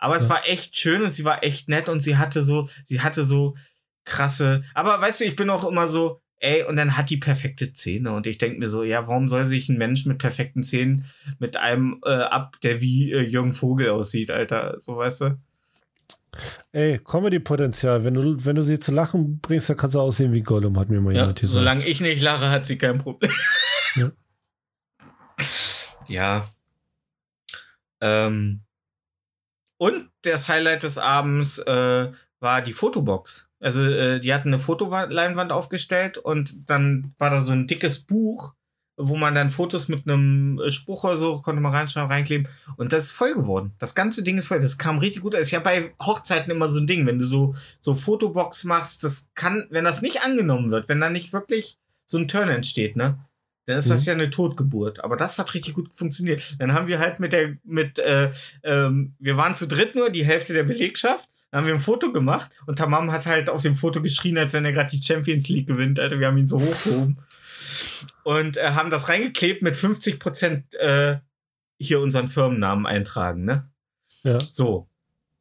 Ja. 0.00 0.06
Aber 0.06 0.16
es 0.16 0.24
Ja. 0.24 0.30
war 0.30 0.48
echt 0.48 0.76
schön 0.76 1.02
und 1.02 1.12
sie 1.12 1.24
war 1.24 1.42
echt 1.44 1.68
nett 1.68 1.88
und 1.88 2.00
sie 2.00 2.16
hatte 2.16 2.42
so, 2.42 2.68
sie 2.84 3.00
hatte 3.00 3.24
so 3.24 3.56
krasse. 4.04 4.62
Aber 4.74 5.00
weißt 5.00 5.20
du, 5.20 5.24
ich 5.24 5.36
bin 5.36 5.50
auch 5.50 5.64
immer 5.68 5.86
so, 5.86 6.20
ey, 6.40 6.62
und 6.62 6.76
dann 6.76 6.96
hat 6.96 7.10
die 7.10 7.16
perfekte 7.16 7.72
Zähne. 7.72 8.12
Und 8.12 8.26
ich 8.28 8.38
denke 8.38 8.58
mir 8.60 8.68
so, 8.68 8.84
ja, 8.84 9.06
warum 9.08 9.28
soll 9.28 9.44
sich 9.46 9.68
ein 9.68 9.76
Mensch 9.76 10.06
mit 10.06 10.18
perfekten 10.18 10.62
Zähnen 10.62 11.04
mit 11.40 11.56
einem 11.56 12.00
äh, 12.04 12.10
ab, 12.10 12.56
der 12.62 12.80
wie 12.80 13.10
äh, 13.12 13.20
Jürgen 13.22 13.52
Vogel 13.52 13.90
aussieht, 13.90 14.30
Alter? 14.30 14.76
So 14.80 14.96
weißt 14.96 15.20
du? 15.22 15.38
Ey, 16.72 17.00
Comedy-Potenzial. 17.00 18.04
Wenn 18.04 18.14
du, 18.14 18.44
wenn 18.44 18.54
du 18.54 18.62
sie 18.62 18.78
zu 18.78 18.92
lachen 18.92 19.40
bringst, 19.40 19.68
dann 19.68 19.76
kannst 19.76 19.96
du 19.96 20.00
aussehen 20.00 20.32
wie 20.32 20.42
Gollum, 20.42 20.78
hat 20.78 20.88
mir 20.90 21.00
mal 21.00 21.12
Ja, 21.14 21.22
jemand 21.22 21.40
gesagt. 21.40 21.54
solange 21.54 21.84
ich 21.86 22.00
nicht 22.00 22.22
lache, 22.22 22.50
hat 22.50 22.66
sie 22.66 22.78
kein 22.78 22.98
Problem. 22.98 23.32
Ja. 23.96 24.10
ja. 26.08 26.46
Ähm. 28.00 28.60
Und 29.78 30.10
das 30.22 30.48
Highlight 30.48 30.82
des 30.82 30.98
Abends 30.98 31.58
äh, 31.58 32.10
war 32.40 32.62
die 32.62 32.72
Fotobox. 32.72 33.48
Also 33.60 33.84
äh, 33.84 34.20
die 34.20 34.34
hatten 34.34 34.48
eine 34.48 34.58
Fotoleinwand 34.58 35.52
aufgestellt 35.52 36.18
und 36.18 36.54
dann 36.66 37.12
war 37.18 37.30
da 37.30 37.42
so 37.42 37.52
ein 37.52 37.66
dickes 37.66 38.00
Buch 38.00 38.54
wo 38.98 39.16
man 39.16 39.34
dann 39.34 39.50
Fotos 39.50 39.88
mit 39.88 40.06
einem 40.06 40.60
äh, 40.60 40.70
Spruch 40.70 41.04
oder 41.04 41.16
so 41.16 41.40
konnte 41.40 41.62
man 41.62 41.72
reinschreiben, 41.72 42.10
reinkleben. 42.10 42.48
Und 42.76 42.92
das 42.92 43.04
ist 43.04 43.12
voll 43.12 43.34
geworden. 43.34 43.72
Das 43.78 43.94
ganze 43.94 44.22
Ding 44.22 44.36
ist 44.36 44.48
voll. 44.48 44.60
Das 44.60 44.76
kam 44.76 44.98
richtig 44.98 45.22
gut. 45.22 45.34
Das 45.34 45.42
ist 45.42 45.52
ja 45.52 45.60
bei 45.60 45.94
Hochzeiten 46.02 46.50
immer 46.50 46.68
so 46.68 46.80
ein 46.80 46.88
Ding, 46.88 47.06
wenn 47.06 47.18
du 47.18 47.24
so, 47.24 47.54
so 47.80 47.94
Fotobox 47.94 48.64
machst, 48.64 49.04
das 49.04 49.30
kann, 49.34 49.68
wenn 49.70 49.84
das 49.84 50.02
nicht 50.02 50.24
angenommen 50.24 50.70
wird, 50.70 50.88
wenn 50.88 51.00
da 51.00 51.08
nicht 51.08 51.32
wirklich 51.32 51.78
so 52.04 52.18
ein 52.18 52.28
Turn 52.28 52.48
entsteht, 52.48 52.96
ne? 52.96 53.24
Dann 53.68 53.76
ist 53.76 53.90
das 53.90 54.00
Mhm. 54.00 54.06
ja 54.06 54.12
eine 54.14 54.30
Totgeburt. 54.30 55.04
Aber 55.04 55.16
das 55.18 55.38
hat 55.38 55.52
richtig 55.52 55.74
gut 55.74 55.94
funktioniert. 55.94 56.56
Dann 56.58 56.72
haben 56.72 56.88
wir 56.88 56.98
halt 57.00 57.20
mit 57.20 57.34
der, 57.34 57.54
mit, 57.64 57.98
äh, 57.98 58.30
ähm, 58.62 59.14
wir 59.18 59.36
waren 59.36 59.54
zu 59.56 59.68
dritt 59.68 59.94
nur, 59.94 60.08
die 60.08 60.24
Hälfte 60.24 60.54
der 60.54 60.62
Belegschaft. 60.64 61.28
Dann 61.50 61.60
haben 61.60 61.66
wir 61.66 61.74
ein 61.74 61.80
Foto 61.80 62.10
gemacht 62.10 62.50
und 62.66 62.76
Tamam 62.78 63.12
hat 63.12 63.26
halt 63.26 63.50
auf 63.50 63.60
dem 63.60 63.76
Foto 63.76 64.00
geschrien, 64.00 64.38
als 64.38 64.54
wenn 64.54 64.64
er 64.64 64.72
gerade 64.72 64.88
die 64.90 65.02
Champions 65.02 65.50
League 65.50 65.66
gewinnt. 65.66 66.00
Alter, 66.00 66.18
wir 66.18 66.28
haben 66.28 66.38
ihn 66.38 66.48
so 66.48 66.58
hochgehoben. 66.58 67.18
Und 68.22 68.56
äh, 68.56 68.70
haben 68.70 68.88
das 68.90 69.10
reingeklebt 69.10 69.60
mit 69.62 69.76
50 69.76 70.18
Prozent 70.18 70.74
äh, 70.76 71.18
hier 71.78 72.00
unseren 72.00 72.28
Firmennamen 72.28 72.86
eintragen, 72.86 73.44
ne? 73.44 73.68
Ja. 74.22 74.38
So. 74.50 74.88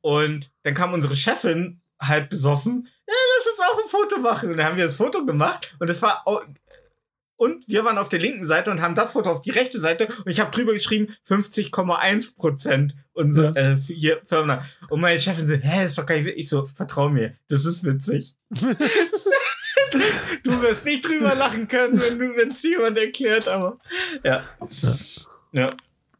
Und 0.02 0.52
dann 0.64 0.74
kam 0.74 0.94
unsere 0.94 1.16
Chefin 1.16 1.80
halb 1.99 2.30
besoffen. 2.30 2.90
Ja, 3.08 3.14
lass 3.38 3.48
uns 3.48 3.60
auch 3.72 3.84
ein 3.84 3.90
Foto 3.90 4.22
machen. 4.22 4.49
Und 4.49 4.60
dann 4.60 4.66
haben 4.66 4.78
wir 4.78 4.84
das 4.84 4.95
Foto 4.95 5.26
gemacht 5.26 5.76
und 5.80 5.90
es 5.90 6.02
war 6.02 6.24
und 7.38 7.68
wir 7.68 7.86
waren 7.86 7.98
auf 7.98 8.10
der 8.10 8.20
linken 8.20 8.46
Seite 8.46 8.70
und 8.72 8.82
haben 8.82 8.96
das 8.96 9.14
Foto 9.14 9.32
auf 9.32 9.42
die 9.42 9.52
rechte 9.52 9.80
Seite 9.80 10.08
und 10.26 10.30
ich 10.30 10.40
habe 10.40 10.52
drüber 10.52 10.74
geschrieben 10.74 11.16
50,1 11.30 12.36
Prozent 12.36 12.96
unser 13.14 13.52
Ja. 13.56 13.74
äh, 13.74 13.78
hier 13.78 14.22
Firmennamen. 14.26 14.66
Und 14.90 15.02
meine 15.02 15.20
Chefin 15.20 15.48
so, 15.48 15.56
hä, 15.56 15.86
ist 15.86 15.98
doch 15.98 16.06
gar 16.06 16.16
nicht 16.16 16.26
witzig. 16.26 16.40
Ich 16.40 16.50
so, 16.50 16.66
vertrau 16.66 17.10
mir, 17.10 17.36
das 17.48 17.66
ist 17.66 17.84
witzig. 17.84 18.36
du 20.44 20.62
wirst 20.62 20.86
nicht 20.86 21.06
drüber 21.06 21.36
lachen 21.36 21.68
können, 21.68 22.00
wenn 22.00 22.20
du, 22.20 22.36
wenn 22.36 22.52
es 22.52 22.62
jemand 22.64 22.98
erklärt, 22.98 23.48
aber 23.48 23.78
ja. 24.24 24.44
Ja. 25.52 25.68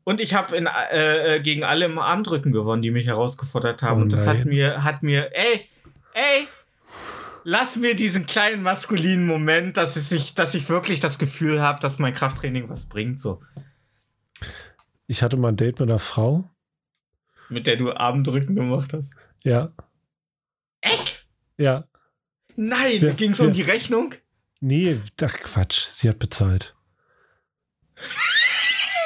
Und 0.04 0.22
ich 0.22 0.34
habe 0.34 0.56
äh, 0.58 1.36
äh, 1.36 1.40
gegen 1.42 1.64
alle 1.64 1.86
im 1.86 2.00
Armdrücken 2.00 2.52
gewonnen, 2.52 2.82
die 2.82 2.92
mich 2.92 3.08
herausgefordert 3.08 3.82
haben. 3.84 4.00
Oh 4.00 4.04
und 4.04 4.14
das 4.14 4.26
hat 4.26 4.46
mir, 4.46 4.84
hat 4.84 5.04
mir, 5.04 5.30
ey, 5.34 5.66
ey, 6.14 6.48
lass 7.48 7.78
mir 7.78 7.96
diesen 7.96 8.26
kleinen 8.26 8.62
maskulinen 8.62 9.26
Moment, 9.26 9.78
dass 9.78 9.96
es 9.96 10.10
sich, 10.10 10.36
dass 10.36 10.54
ich 10.54 10.68
wirklich 10.68 11.00
das 11.00 11.18
Gefühl 11.18 11.62
habe, 11.62 11.80
dass 11.80 11.98
mein 11.98 12.14
Krafttraining 12.14 12.68
was 12.68 12.90
bringt, 12.90 13.22
so. 13.22 13.42
Ich 15.08 15.24
hatte 15.24 15.38
mal 15.38 15.48
ein 15.48 15.56
Date 15.56 15.80
mit 15.80 15.90
einer 15.90 16.00
Frau. 16.00 16.50
Mit 17.48 17.66
der 17.66 17.78
du 17.78 17.94
Armdrücken 17.94 18.54
gemacht 18.54 18.92
hast. 18.92 19.16
Ja. 19.44 19.72
Echt? 20.82 21.26
Ja. 21.58 21.88
Nein, 22.58 23.02
Ja, 23.02 23.14
ging 23.14 23.32
es 23.32 23.40
um 23.40 23.48
ja. 23.48 23.54
die 23.54 23.62
Rechnung? 23.62 24.14
Nee, 24.60 25.00
ach 25.22 25.38
Quatsch. 25.40 25.88
Sie 25.92 26.10
hat 26.10 26.20
bezahlt. 26.20 26.76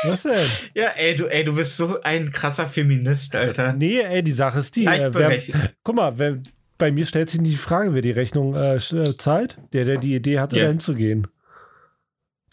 Was 0.04 0.24
denn? 0.24 0.50
Ja, 0.74 0.88
ey, 0.96 1.16
du, 1.16 1.28
ey, 1.28 1.44
du 1.44 1.54
bist 1.54 1.78
so 1.78 2.02
ein 2.02 2.32
krasser 2.32 2.68
Feminist, 2.68 3.36
Alter. 3.36 3.74
Nee, 3.74 4.00
ey, 4.00 4.24
die 4.24 4.32
Sache 4.32 4.58
ist 4.58 4.76
die. 4.76 4.88
Äh, 4.88 5.14
wer, 5.14 5.74
guck 5.84 5.96
mal, 5.96 6.18
wer, 6.18 6.42
bei 6.82 6.92
mir 6.92 7.06
stellt 7.06 7.30
sich 7.30 7.40
nicht 7.40 7.54
die 7.54 7.58
Frage, 7.58 7.94
wer 7.94 8.02
die 8.02 8.12
Rechnung 8.12 8.56
äh, 8.56 8.76
äh, 8.76 9.16
zahlt. 9.18 9.58
Der, 9.72 9.86
der 9.86 9.98
die 9.98 10.16
Idee 10.16 10.40
hatte, 10.40 10.58
Ja. 10.58 10.64
da 10.64 10.70
hinzugehen. 10.70 11.28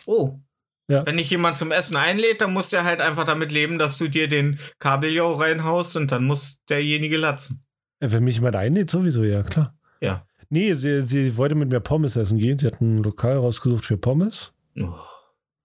Oh. 0.07 0.39
Ja. 0.87 1.05
Wenn 1.07 1.17
dich 1.17 1.31
jemand 1.31 1.57
zum 1.57 1.71
Essen 1.73 1.97
einlädt, 1.97 2.41
dann 2.41 2.53
musst 2.53 2.73
du 2.73 2.83
halt 2.85 3.01
einfach 3.01 3.25
damit 3.25 3.51
leben, 3.53 3.79
dass 3.79 3.99
du 3.99 4.09
dir 4.09 4.29
den 4.29 4.59
Kabeljau 4.79 5.35
reinhaust 5.35 5.97
und 5.97 6.13
dann 6.13 6.25
muss 6.25 6.63
derjenige 6.69 7.17
latzen. 7.17 7.65
Wenn 8.01 8.25
mich 8.25 8.37
jemand 8.37 8.57
einlädt, 8.57 8.91
sowieso, 8.91 9.25
ja, 9.25 9.43
klar. 9.43 9.77
Ja. 10.01 10.27
Nee, 10.51 10.75
sie, 10.75 11.03
sie 11.03 11.37
wollte 11.37 11.55
mit 11.55 11.71
mir 11.71 11.81
Pommes 11.81 12.17
essen 12.17 12.39
gehen. 12.39 12.59
Sie 12.59 12.67
hat 12.67 12.81
ein 12.81 13.03
Lokal 13.03 13.37
rausgesucht 13.37 13.85
für 13.85 13.99
Pommes. 13.99 14.55
Oh. 14.81 14.95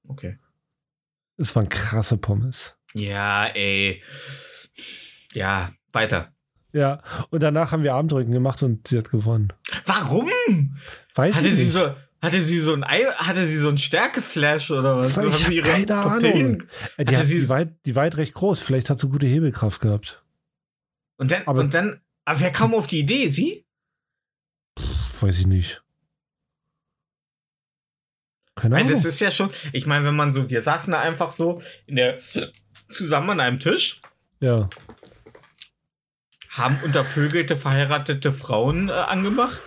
Okay. 0.09 0.37
Es 1.37 1.55
waren 1.55 1.69
krasse 1.69 2.17
Pommes. 2.17 2.75
Ja, 2.93 3.45
ei. 3.55 4.01
Ja, 5.33 5.71
weiter. 5.93 6.33
Ja, 6.73 7.01
und 7.29 7.43
danach 7.43 7.71
haben 7.71 7.83
wir 7.83 7.93
Armdrücken 7.93 8.31
gemacht 8.33 8.63
und 8.63 8.87
sie 8.87 8.97
hat 8.97 9.09
gewonnen. 9.11 9.53
Warum? 9.85 10.29
Weiß 11.13 11.35
Hatte 11.35 11.47
ich 11.47 11.55
sie 11.55 11.63
nicht. 11.65 11.73
so, 11.73 11.95
hatte 12.21 12.41
sie 12.41 12.59
so 12.59 12.73
ein 12.73 12.83
Ei, 12.83 13.03
hatte 13.15 13.45
sie 13.45 13.57
so 13.57 13.69
ein 13.69 13.77
Stärkeflash 13.77 14.71
oder 14.71 14.97
was? 14.97 15.15
Ich 15.17 15.43
hab 15.45 15.51
ihre 15.51 15.67
keine 15.69 15.85
Protein- 15.85 16.33
Ahnung. 16.45 16.63
Äh, 16.97 17.05
Die, 17.05 17.15
hat, 17.17 17.25
sie- 17.25 17.41
die, 17.41 17.49
weit, 17.49 17.69
die 17.85 17.95
weit 17.95 18.17
recht 18.17 18.33
groß. 18.33 18.59
Vielleicht 18.59 18.89
hat 18.89 18.99
sie 18.99 19.07
gute 19.07 19.27
Hebelkraft 19.27 19.81
gehabt. 19.81 20.23
Und 21.17 21.31
dann, 21.31 21.43
Aber- 21.45 21.59
und 21.61 21.73
dann, 21.75 22.01
aber 22.25 22.39
wer 22.39 22.51
kam 22.51 22.73
auf 22.73 22.87
die 22.87 22.99
Idee? 22.99 23.29
Sie? 23.29 23.65
Pff, 24.79 25.21
weiß 25.21 25.37
ich 25.39 25.45
nicht. 25.47 25.83
Keine 28.55 28.75
Nein, 28.75 28.81
Ahnung. 28.85 28.93
das 28.93 29.05
ist 29.05 29.19
ja 29.19 29.31
schon, 29.31 29.49
ich 29.73 29.85
meine, 29.87 30.05
wenn 30.05 30.15
man 30.15 30.31
so, 30.33 30.49
wir 30.49 30.61
saßen 30.61 30.91
da 30.91 31.01
einfach 31.01 31.31
so 31.31 31.61
in 31.87 31.95
der, 31.97 32.19
zusammen 32.87 33.31
an 33.31 33.39
einem 33.39 33.59
Tisch, 33.59 34.01
ja. 34.39 34.69
Haben 36.57 36.77
untervögelte, 36.83 37.57
verheiratete 37.57 38.31
Frauen 38.31 38.89
äh, 38.89 38.93
angemacht. 38.93 39.61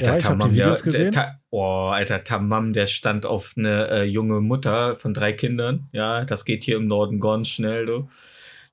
Ja, 0.00 0.16
ich 0.16 0.24
hab 0.24 0.38
die 0.40 0.52
Videos 0.52 0.82
der, 0.82 1.10
Ta- 1.10 1.40
oh, 1.50 1.88
alter 1.88 2.22
Tamam, 2.22 2.72
der 2.72 2.86
stand 2.86 3.26
auf 3.26 3.54
eine 3.56 3.88
äh, 3.88 4.02
junge 4.04 4.40
Mutter 4.40 4.94
von 4.94 5.12
drei 5.12 5.32
Kindern. 5.32 5.88
Ja, 5.92 6.24
das 6.24 6.44
geht 6.44 6.62
hier 6.62 6.76
im 6.76 6.86
Norden 6.86 7.18
ganz 7.18 7.48
schnell, 7.48 7.86
du. 7.86 8.08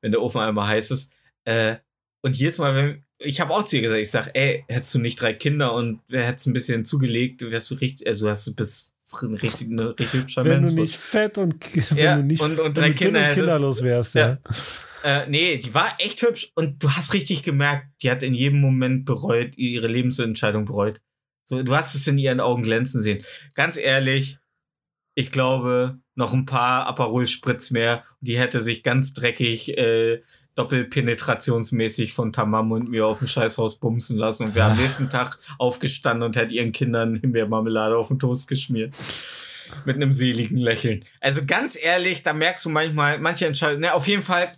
Wenn 0.02 0.12
der 0.12 0.22
Ofen 0.22 0.42
einmal 0.42 0.68
heiß 0.68 0.92
ist. 0.92 1.12
Äh, 1.46 1.78
und 2.22 2.38
jedes 2.38 2.60
Mal, 2.60 2.76
wenn, 2.76 3.04
ich 3.18 3.42
habe 3.42 3.54
auch 3.54 3.64
zu 3.64 3.78
ihr 3.78 3.82
gesagt, 3.82 4.02
ich 4.02 4.12
sag, 4.12 4.30
ey, 4.36 4.66
hättest 4.68 4.94
du 4.94 5.00
nicht 5.00 5.20
drei 5.20 5.34
Kinder 5.34 5.74
und 5.74 6.02
hättest 6.12 6.46
ein 6.48 6.54
bisschen 6.54 6.86
zugelegt, 6.86 7.42
wärst 7.42 7.72
du 7.72 7.76
richtig, 7.76 8.06
also 8.08 8.30
hast 8.30 8.46
du 8.46 8.54
bist 8.56 8.94
ein 9.24 9.34
richtig, 9.36 9.68
ein 9.70 9.80
richtig 9.80 10.14
hübscher 10.14 10.44
Wenn 10.46 10.62
Mensch. 10.62 10.74
du 10.74 10.76
so. 10.76 10.82
nicht 10.82 10.98
fett 10.98 11.38
und, 11.40 11.56
wenn 11.92 11.98
Ja, 11.98 12.16
du 12.18 12.24
nicht 12.24 12.42
und- 12.42 12.60
und 12.60 12.76
wenn 12.76 12.84
drei 12.84 12.90
du 12.90 12.96
Kinder 12.96 13.20
und 13.20 13.26
hättest. 13.26 13.36
kinderlos 13.40 13.82
wärst, 13.84 14.16
ja. 14.16 14.28
Ja. 14.28 14.38
Äh, 15.06 15.28
nee, 15.30 15.58
die 15.58 15.76
war 15.76 15.96
echt 16.00 16.24
hübsch 16.24 16.52
und 16.56 16.82
du 16.84 16.90
hast 16.90 17.14
richtig 17.14 17.44
gemerkt, 17.44 17.86
die 18.02 18.10
hat 18.10 18.24
in 18.24 18.34
jedem 18.34 18.60
Moment 18.60 19.06
bereut, 19.06 19.56
ihre 19.56 19.86
Lebensentscheidung 19.86 20.66
bereut. 20.66 21.00
So, 21.44 21.62
du 21.62 21.76
hast 21.76 21.94
es 21.94 22.08
in 22.08 22.18
ihren 22.18 22.40
Augen 22.40 22.64
glänzen 22.64 23.04
sehen. 23.04 23.24
Ganz 23.54 23.78
ehrlich, 23.78 24.40
ich 25.14 25.32
glaube, 25.32 26.00
noch 26.16 26.34
ein 26.34 26.48
paar 26.48 26.88
Aperol 26.88 27.28
Spritz 27.28 27.70
mehr, 27.70 28.04
die 28.20 28.40
hätte 28.40 28.64
sich 28.64 28.82
ganz 28.82 29.14
dreckig, 29.14 29.78
äh, 29.78 30.24
doppelpenetrationsmäßig 30.56 32.14
von 32.14 32.34
Tamam 32.34 32.72
und 32.72 32.90
mir 32.90 33.06
auf 33.06 33.20
dem 33.20 33.28
Scheißhaus 33.28 33.78
bumsen 33.78 34.18
lassen 34.18 34.46
und 34.46 34.56
wäre 34.56 34.72
am 34.72 34.78
nächsten 34.78 35.12
Tag 35.12 35.38
aufgestanden 35.60 36.24
und 36.24 36.36
hätte 36.36 36.54
ihren 36.56 36.72
Kindern 36.72 37.18
Himbeermarmelade 37.18 37.96
auf 37.96 38.08
den 38.08 38.18
Toast 38.18 38.48
geschmiert. 38.48 38.96
Mit 39.86 39.98
einem 39.98 40.14
seligen 40.14 40.58
Lächeln. 40.58 41.04
Also 41.22 41.42
ganz 41.46 41.78
ehrlich, 41.80 42.24
da 42.24 42.34
merkst 42.34 42.66
du 42.66 42.70
manchmal, 42.70 43.20
manche 43.20 43.46
Entscheidungen, 43.46 43.82
ne, 43.82 43.94
auf 43.94 44.08
jeden 44.08 44.24
Fall, 44.24 44.52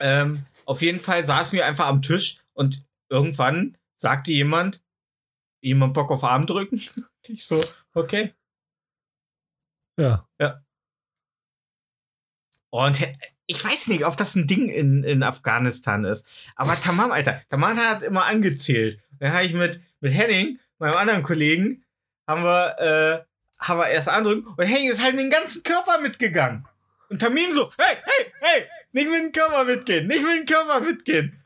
ähm, 0.00 0.44
auf 0.64 0.82
jeden 0.82 1.00
Fall 1.00 1.24
saßen 1.26 1.56
wir 1.56 1.66
einfach 1.66 1.86
am 1.86 2.02
Tisch 2.02 2.38
und 2.54 2.82
irgendwann 3.08 3.76
sagte 3.96 4.32
jemand, 4.32 4.82
jemand 5.60 5.94
Bock 5.94 6.10
auf 6.10 6.24
Arm 6.24 6.46
drücken? 6.46 6.80
Ich 7.28 7.44
so, 7.44 7.60
okay. 7.92 8.32
ja. 10.38 10.62
Und 12.70 12.96
he- 13.00 13.16
ich 13.46 13.64
weiß 13.64 13.88
nicht, 13.88 14.04
ob 14.04 14.16
das 14.16 14.36
ein 14.36 14.46
Ding 14.46 14.68
in, 14.68 15.02
in 15.02 15.24
Afghanistan 15.24 16.04
ist. 16.04 16.24
Aber 16.54 16.74
Tamam, 16.76 17.10
Alter, 17.10 17.42
Tamam 17.48 17.76
hat 17.78 18.04
immer 18.04 18.26
angezählt. 18.26 19.00
Dann 19.18 19.32
habe 19.32 19.44
ich 19.44 19.54
mit, 19.54 19.80
mit 20.00 20.12
Henning, 20.12 20.60
meinem 20.78 20.94
anderen 20.96 21.22
Kollegen, 21.24 21.84
haben 22.28 22.44
wir, 22.44 22.78
äh, 22.78 23.24
haben 23.64 23.80
wir 23.80 23.88
erst 23.88 24.08
andrücken 24.08 24.46
und 24.46 24.64
Henning 24.64 24.90
ist 24.90 25.02
halt 25.02 25.14
mit 25.16 25.24
dem 25.24 25.30
ganzen 25.30 25.62
Körper 25.64 25.98
mitgegangen. 26.00 26.66
Und 27.08 27.20
Tamim 27.20 27.50
so, 27.52 27.72
hey, 27.78 27.96
hey, 28.04 28.32
hey, 28.40 28.62
nicht 28.96 29.10
mit 29.10 29.22
dem 29.22 29.32
Körper 29.32 29.64
mitgehen, 29.64 30.06
nicht 30.06 30.22
mit 30.22 30.40
dem 30.40 30.46
Körper 30.46 30.80
mitgehen. 30.80 31.42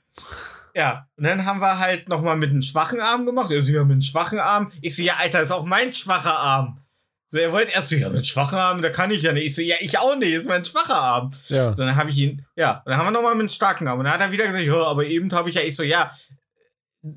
Ja, 0.72 1.08
und 1.16 1.26
dann 1.26 1.44
haben 1.44 1.60
wir 1.60 1.80
halt 1.80 2.08
nochmal 2.08 2.36
mit 2.36 2.50
einem 2.50 2.62
schwachen 2.62 3.00
Arm 3.00 3.26
gemacht. 3.26 3.50
Er 3.50 3.60
so, 3.60 3.72
ja, 3.72 3.82
mit 3.82 3.94
einem 3.94 4.02
schwachen 4.02 4.38
Arm. 4.38 4.70
Ich 4.80 4.94
so, 4.94 5.02
ja, 5.02 5.16
Alter, 5.18 5.42
ist 5.42 5.50
auch 5.50 5.64
mein 5.64 5.92
schwacher 5.92 6.38
Arm. 6.38 6.78
So, 7.26 7.38
er 7.38 7.50
wollte 7.50 7.72
erst 7.72 7.88
so, 7.88 7.96
ja, 7.96 8.08
mit 8.08 8.18
einem 8.18 8.24
schwachen 8.24 8.56
Arm, 8.56 8.80
da 8.80 8.90
kann 8.90 9.10
ich 9.10 9.22
ja 9.22 9.32
nicht. 9.32 9.46
Ich 9.46 9.54
so, 9.56 9.62
ja, 9.62 9.74
ich 9.80 9.98
auch 9.98 10.16
nicht, 10.16 10.32
ist 10.32 10.46
mein 10.46 10.64
schwacher 10.64 10.94
Arm. 10.94 11.32
ja. 11.48 11.74
So, 11.74 11.82
dann 11.82 11.96
habe 11.96 12.10
ich 12.10 12.18
ihn, 12.18 12.46
ja, 12.54 12.82
und 12.84 12.90
dann 12.90 12.98
haben 12.98 13.06
wir 13.06 13.10
nochmal 13.10 13.34
mit 13.34 13.40
einem 13.40 13.48
starken 13.48 13.88
Arm. 13.88 13.98
Und 13.98 14.04
dann 14.04 14.14
hat 14.14 14.20
er 14.20 14.30
wieder 14.30 14.46
gesagt, 14.46 14.64
ja, 14.64 14.84
aber 14.84 15.06
eben 15.06 15.32
habe 15.32 15.50
ich 15.50 15.56
ja, 15.56 15.62
ich 15.62 15.74
so, 15.74 15.82
ja, 15.82 16.12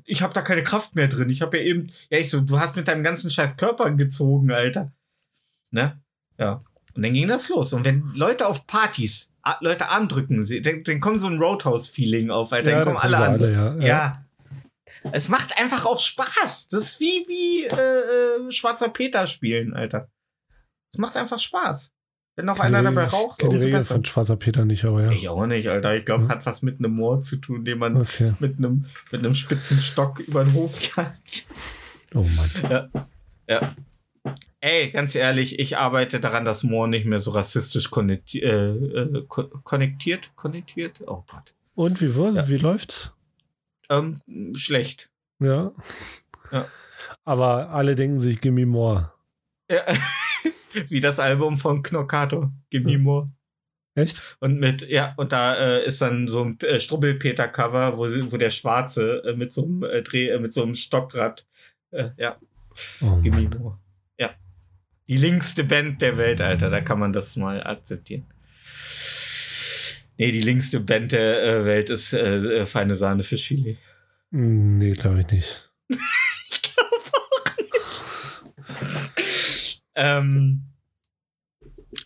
ich 0.04 0.20
habe 0.20 0.34
da 0.34 0.42
keine 0.42 0.64
Kraft 0.64 0.96
mehr 0.96 1.06
drin. 1.06 1.30
Ich 1.30 1.42
habe 1.42 1.58
ja 1.58 1.62
eben, 1.62 1.92
ja, 2.10 2.18
ich 2.18 2.28
so, 2.28 2.40
du 2.40 2.58
hast 2.58 2.74
mit 2.74 2.88
deinem 2.88 3.04
ganzen 3.04 3.30
scheiß 3.30 3.56
Körper 3.56 3.88
gezogen, 3.92 4.50
Alter. 4.50 4.90
Ne? 5.70 6.00
Ja. 6.38 6.64
Und 6.94 7.02
dann 7.02 7.12
ging 7.12 7.26
das 7.28 7.48
los. 7.48 7.72
Und 7.72 7.84
wenn 7.84 8.12
Leute 8.14 8.46
auf 8.46 8.66
Partys, 8.66 9.32
Leute 9.60 9.88
Arm 9.88 10.08
drücken, 10.08 10.42
sie- 10.42 10.62
dann, 10.62 10.84
dann 10.84 11.00
kommt 11.00 11.20
so 11.20 11.26
ein 11.28 11.38
Roadhouse-Feeling 11.42 12.30
auf, 12.30 12.52
Alter. 12.52 12.70
Ja, 12.70 12.76
dann 12.76 12.84
kommen 12.84 12.96
alle 12.98 13.18
an. 13.18 13.40
ja. 13.40 13.48
ja. 13.76 13.86
Ja. 13.86 14.12
Es 15.12 15.28
macht 15.28 15.58
einfach 15.58 15.84
auch 15.84 15.98
Spaß. 15.98 16.68
Das 16.68 16.80
ist 16.82 17.00
wie, 17.00 17.26
wie 17.28 17.64
äh, 17.66 18.46
äh, 18.48 18.50
Schwarzer 18.52 18.88
Peter 18.88 19.26
spielen, 19.26 19.74
Alter. 19.74 20.08
Es 20.92 20.98
macht 20.98 21.16
einfach 21.16 21.38
Spaß. 21.38 21.90
Wenn 22.36 22.46
noch 22.46 22.58
einer 22.58 22.82
dabei 22.82 23.04
raucht, 23.04 23.42
umso 23.42 23.56
Regel 23.66 23.72
besser. 23.78 23.94
von 23.94 24.04
Schwarzer 24.04 24.36
Peter 24.36 24.64
nicht, 24.64 24.84
aber 24.84 25.02
ja. 25.02 25.10
Ich 25.12 25.28
auch 25.28 25.46
nicht, 25.46 25.68
Alter. 25.68 25.94
Ich 25.96 26.04
glaube, 26.04 26.24
Mhm. 26.24 26.28
hat 26.30 26.46
was 26.46 26.62
mit 26.62 26.78
einem 26.78 26.92
Moor 26.94 27.20
zu 27.20 27.36
tun, 27.36 27.64
den 27.64 27.78
man 27.78 27.96
Okay. 27.98 28.32
mit 28.40 28.58
einem 28.58 28.86
mit 29.12 29.20
einem 29.22 29.34
spitzen 29.34 29.78
Stock 29.78 30.18
über 30.20 30.42
den 30.42 30.54
Hof 30.54 30.80
jagt. 30.96 31.44
Oh 32.14 32.22
Mann. 32.22 32.88
Ja. 33.48 33.74
Ey, 34.66 34.90
ganz 34.90 35.14
ehrlich, 35.14 35.58
ich 35.58 35.76
arbeite 35.76 36.20
daran, 36.20 36.46
dass 36.46 36.62
Moore 36.62 36.88
nicht 36.88 37.04
mehr 37.04 37.20
so 37.20 37.32
rassistisch 37.32 37.90
konnekti 37.90 38.40
äh, 38.40 38.70
äh, 38.70 39.24
ko- 39.28 39.48
konnektiert, 39.62 40.30
konnektiert. 40.36 41.02
Oh 41.06 41.22
Gott. 41.30 41.52
Und 41.74 42.00
wie, 42.00 42.14
wohl, 42.14 42.34
Ja. 42.36 42.48
wie 42.48 42.56
läuft's? 42.56 43.12
Ähm, 43.90 44.22
schlecht. 44.54 45.10
Ja. 45.38 45.72
Ja. 46.50 46.66
Aber 47.24 47.68
alle 47.70 47.94
denken 47.94 48.20
sich, 48.20 48.40
gimme 48.40 48.64
more. 48.64 49.12
Ja. 49.70 49.82
Wie 50.88 51.00
das 51.02 51.20
Album 51.20 51.56
von 51.58 51.82
Knockato, 51.82 52.50
Gimme 52.70 52.92
Ja. 52.92 52.98
More. 52.98 53.26
Echt? 53.94 54.22
Und 54.40 54.58
mit, 54.60 54.88
ja, 54.88 55.12
und 55.18 55.32
da 55.32 55.54
äh, 55.56 55.84
ist 55.86 56.00
dann 56.00 56.26
so 56.26 56.42
ein 56.42 56.58
äh, 56.60 56.80
Strubbelpeter-Cover, 56.80 57.98
wo, 57.98 58.04
wo 58.32 58.36
der 58.38 58.50
Schwarze 58.50 59.22
äh, 59.26 59.36
mit 59.36 59.52
so 59.52 59.62
einem 59.64 59.82
äh, 59.84 60.02
Dreh, 60.02 60.28
äh, 60.30 60.38
mit 60.40 60.52
so 60.54 60.62
einem 60.62 60.74
Stockrad, 60.74 61.46
ja, 62.16 62.36
Oh 63.02 63.16
Gimme. 63.18 63.48
More. 63.58 63.78
Die 65.08 65.16
linkste 65.18 65.64
Band 65.64 66.00
der 66.00 66.16
Welt, 66.16 66.40
Alter, 66.40 66.70
da 66.70 66.80
kann 66.80 66.98
man 66.98 67.12
das 67.12 67.36
mal 67.36 67.62
akzeptieren. 67.62 68.24
Nee, 70.16 70.32
die 70.32 70.40
linkste 70.40 70.80
Band 70.80 71.12
der 71.12 71.42
äh, 71.42 71.64
Welt 71.64 71.90
ist 71.90 72.12
äh, 72.12 72.36
äh, 72.36 72.66
Feine 72.66 72.94
Sahne 72.94 73.22
für 73.24 73.36
Chili. 73.36 73.78
Hm, 74.30 74.78
Nee, 74.78 74.92
glaube 74.92 75.20
ich 75.20 75.26
nicht. 75.28 75.70
Ich 76.50 76.62
glaube 76.62 77.02
auch 77.12 77.56
nicht. 79.16 79.82
ähm, 79.94 80.62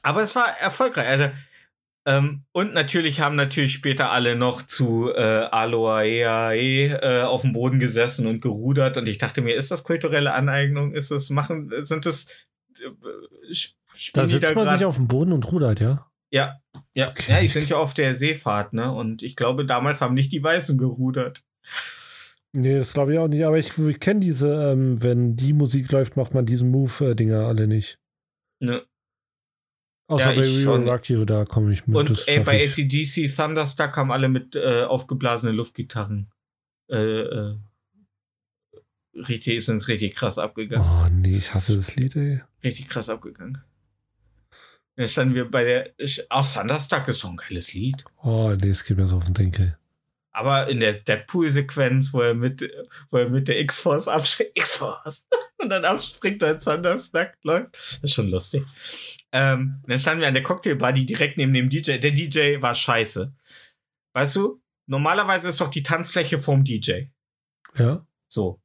aber 0.03 0.23
es 0.23 0.35
war 0.35 0.49
erfolgreich. 0.61 1.07
Also, 1.07 1.31
ähm, 2.07 2.45
und 2.53 2.73
natürlich 2.75 3.21
haben 3.21 3.37
natürlich 3.37 3.75
später 3.75 4.11
alle 4.11 4.35
noch 4.37 4.63
zu 4.63 5.13
äh, 5.15 5.21
Aloaeae 5.21 6.89
äh, 7.01 7.23
auf 7.23 7.43
dem 7.43 7.53
Boden 7.53 7.79
gesessen 7.79 8.27
und 8.27 8.41
gerudert. 8.41 8.97
Und 8.97 9.09
ich 9.09 9.19
dachte 9.19 9.43
mir, 9.43 9.55
ist 9.55 9.71
das 9.71 9.85
kulturelle 9.85 10.33
Aneignung? 10.33 10.95
Ist 10.95 11.11
das 11.11 11.29
machen? 11.31 11.71
Sind 11.85 12.07
das 12.07 12.27
Da 12.81 13.55
spielen 13.95 14.27
die 14.27 14.31
sitzt 14.33 14.55
man 14.55 14.69
sich 14.71 14.85
auf 14.85 14.97
dem 14.97 15.09
Boden 15.09 15.33
und 15.33 15.51
rudert, 15.51 15.81
ja? 15.81 16.07
ja, 16.31 16.61
ja, 16.95 17.11
Okay. 17.11 17.33
ja, 17.33 17.41
die 17.41 17.49
sind 17.49 17.71
ja 17.71 17.77
auf 17.77 17.95
der 17.95 18.15
Seefahrt, 18.15 18.73
ne? 18.73 18.93
Und 18.93 19.23
ich 19.23 19.37
glaube, 19.37 19.65
damals 19.65 20.01
haben 20.01 20.15
nicht 20.15 20.33
die 20.33 20.43
Weißen 20.43 20.77
gerudert. 20.79 21.43
Nee, 22.53 22.79
das 22.79 22.93
glaube 22.93 23.13
ich 23.13 23.19
auch 23.19 23.29
nicht. 23.29 23.45
Aber 23.45 23.59
ich, 23.59 23.77
ich 23.79 24.01
kenne 24.01 24.21
diese, 24.21 24.73
ähm, 24.73 25.03
wenn 25.03 25.37
die 25.37 25.53
Musik 25.53 25.91
läuft, 25.93 26.17
macht 26.17 26.35
man 26.35 26.47
diesen 26.47 26.71
Move-Dinger 26.71 27.47
alle 27.47 27.67
nicht. 27.67 27.99
Ne? 28.61 28.83
Außer 30.11 30.31
Ja, 30.31 30.37
bei 30.37 30.47
ich. 30.47 30.67
Will 30.67 30.89
Rock 30.89 31.09
You, 31.11 31.25
da 31.27 31.45
komme 31.45 31.73
ich 31.73 31.87
mit. 31.87 31.97
Und 31.97 32.25
ey, 32.27 32.41
bei 32.41 32.65
ich. 32.65 32.79
ACDC 32.79 33.35
Thunderstruck 33.35 33.97
haben 33.97 34.11
alle 34.11 34.29
mit 34.31 34.57
äh, 34.57 34.85
aufgeblasenen 34.85 35.55
Luftgitarren. 35.55 36.31
Äh, 36.91 36.97
äh, 36.97 37.57
richtig, 39.29 39.65
sind 39.65 39.87
richtig 39.89 40.15
krass 40.15 40.39
abgegangen. 40.39 40.89
Oh 40.89 41.09
nee, 41.11 41.37
ich 41.37 41.55
hasse 41.55 41.77
das 41.77 41.97
Lied, 41.97 42.17
ey. 42.17 42.41
Richtig 42.63 42.89
krass 42.89 43.09
abgegangen. 43.09 43.63
Jetzt 44.97 45.13
standen 45.13 45.35
wir 45.35 45.49
bei 45.49 45.65
der. 45.65 45.95
Auch 46.29 46.47
Thunderstruck 46.47 47.07
ist 47.09 47.21
so 47.21 47.29
ein 47.29 47.37
geiles 47.37 47.73
Lied. 47.73 48.05
Oh 48.23 48.51
nee, 48.61 48.71
es 48.71 48.85
geht 48.85 48.97
mir 48.97 49.07
so 49.07 49.17
auf 49.17 49.25
den 49.25 49.35
Denkel. 49.35 49.79
Aber 50.33 50.69
in 50.69 50.81
der 50.81 50.93
Deadpool-Sequenz, 50.93 52.13
wo 52.13 52.21
er 52.21 52.35
mit, 52.35 52.69
wo 53.11 53.19
er 53.19 53.29
mit 53.29 53.49
der 53.49 53.61
X-Force 53.61 54.09
abspringt, 54.09 54.51
X-Force, 54.55 55.27
und 55.59 55.69
dann 55.69 55.85
abspringt, 55.85 56.43
als 56.43 56.65
Thunderstruck 56.65 57.33
läuft, 57.43 57.75
das 57.75 58.01
ist 58.03 58.15
schon 58.15 58.29
lustig. 58.29 58.65
Ähm, 59.33 59.83
dann 59.87 59.99
standen 59.99 60.21
wir 60.21 60.29
an 60.29 60.35
der 60.35 60.43
Cocktailbar, 60.43 60.93
die 60.93 61.07
direkt 61.07 61.39
neben 61.39 61.55
dem 61.55 61.71
DJ. 61.71 61.99
Der 61.99 62.13
DJ 62.13 62.61
war 62.61 62.75
scheiße. 62.75 63.33
Weißt 64.15 64.37
du, 64.37 64.61
normalerweise 64.87 65.49
ist 65.49 65.61
doch 65.61 65.71
die 65.71 65.83
Tanzfläche 65.83 66.39
vom 66.39 66.65
DJ. 66.65 67.05
Ja? 67.77 68.05
So. 68.29 68.61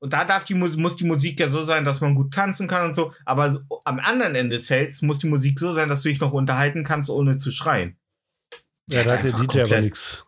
Und 0.00 0.12
da 0.12 0.24
darf 0.24 0.44
die 0.44 0.54
Mus 0.54 0.76
muss 0.76 0.96
die 0.96 1.06
Musik 1.06 1.40
ja 1.40 1.48
so 1.48 1.62
sein, 1.62 1.84
dass 1.84 2.00
man 2.00 2.14
gut 2.14 2.32
tanzen 2.32 2.68
kann 2.68 2.86
und 2.86 2.94
so. 2.94 3.12
Aber 3.24 3.60
am 3.84 3.98
anderen 3.98 4.34
Ende 4.36 4.56
des 4.56 4.68
Felds 4.68 5.02
muss 5.02 5.18
die 5.18 5.28
Musik 5.28 5.58
so 5.58 5.72
sein, 5.72 5.88
dass 5.88 6.02
du 6.02 6.08
dich 6.08 6.20
noch 6.20 6.32
unterhalten 6.32 6.84
kannst, 6.84 7.10
ohne 7.10 7.36
zu 7.36 7.50
schreien. 7.50 7.96
Ja, 8.88 9.02
da 9.02 9.12
hat 9.18 9.24
der 9.24 9.32
DJ 9.32 9.36
aber 9.36 9.46
komplett- 9.46 9.82
nichts. 9.84 10.24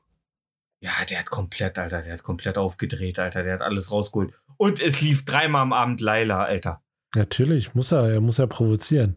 Ja, 0.82 0.92
der 1.08 1.18
hat 1.20 1.30
komplett, 1.30 1.78
Alter, 1.78 2.02
der 2.02 2.14
hat 2.14 2.22
komplett 2.22 2.56
aufgedreht, 2.56 3.18
Alter, 3.18 3.42
der 3.42 3.54
hat 3.54 3.60
alles 3.62 3.92
rausgeholt. 3.92 4.32
Und 4.56 4.80
es 4.80 5.00
lief 5.02 5.24
dreimal 5.26 5.62
am 5.62 5.72
Abend 5.74 6.00
Laila, 6.00 6.42
Alter. 6.42 6.82
Natürlich, 7.14 7.74
muss 7.74 7.92
er, 7.92 8.08
er 8.10 8.20
muss 8.20 8.38
ja 8.38 8.46
provozieren. 8.46 9.16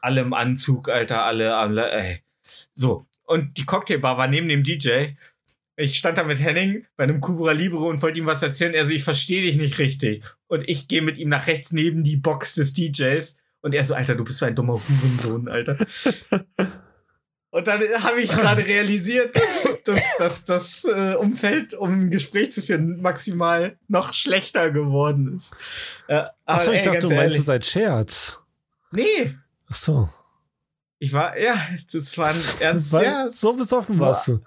Alle 0.00 0.20
im 0.20 0.32
Anzug, 0.32 0.88
Alter, 0.88 1.24
alle, 1.24 1.56
alle, 1.56 1.90
ey. 1.90 2.22
So. 2.74 3.06
Und 3.24 3.56
die 3.58 3.66
Cocktailbar 3.66 4.18
war 4.18 4.28
neben 4.28 4.48
dem 4.48 4.62
DJ. 4.64 5.10
Ich 5.80 5.96
stand 5.96 6.18
da 6.18 6.24
mit 6.24 6.38
Henning 6.38 6.86
bei 6.96 7.04
einem 7.04 7.20
Cubra 7.20 7.52
Libre 7.52 7.86
und 7.86 8.02
wollte 8.02 8.18
ihm 8.18 8.26
was 8.26 8.42
erzählen. 8.42 8.74
Er 8.74 8.84
so, 8.84 8.92
ich 8.92 9.02
verstehe 9.02 9.42
dich 9.42 9.56
nicht 9.56 9.78
richtig. 9.78 10.24
Und 10.46 10.68
ich 10.68 10.88
gehe 10.88 11.00
mit 11.00 11.16
ihm 11.16 11.30
nach 11.30 11.46
rechts 11.46 11.72
neben 11.72 12.04
die 12.04 12.16
Box 12.16 12.54
des 12.54 12.74
DJs. 12.74 13.36
Und 13.62 13.74
er 13.74 13.84
so, 13.84 13.94
Alter, 13.94 14.14
du 14.14 14.24
bist 14.24 14.38
so 14.38 14.46
ein 14.46 14.54
dummer 14.54 14.74
Hurensohn, 14.74 15.48
Alter. 15.48 15.78
Und 17.52 17.66
dann 17.66 17.80
habe 17.80 18.20
ich 18.20 18.30
gerade 18.30 18.64
realisiert, 18.64 19.34
dass, 19.34 19.68
dass, 19.84 20.16
dass 20.18 20.44
das 20.44 20.84
äh, 20.84 21.14
Umfeld, 21.14 21.74
um 21.74 22.02
ein 22.02 22.10
Gespräch 22.10 22.52
zu 22.52 22.62
führen, 22.62 23.00
maximal 23.00 23.76
noch 23.88 24.12
schlechter 24.12 24.70
geworden 24.70 25.36
ist. 25.36 25.56
Äh, 26.06 26.24
Achso, 26.44 26.70
ich 26.70 26.82
dachte, 26.82 27.00
du 27.00 27.14
meinst 27.14 27.40
es 27.40 27.48
als 27.48 27.68
Scherz. 27.68 28.38
Nee, 28.92 29.34
Achso. 29.66 30.08
Ich 31.02 31.12
war, 31.14 31.36
ja, 31.38 31.56
das 31.92 32.16
war 32.18 32.28
ein 32.28 32.36
ernst, 32.60 32.92
Weil- 32.92 33.04
ja, 33.04 33.30
so 33.32 33.56
besoffen 33.56 33.98
warst 33.98 34.28
du. 34.28 34.40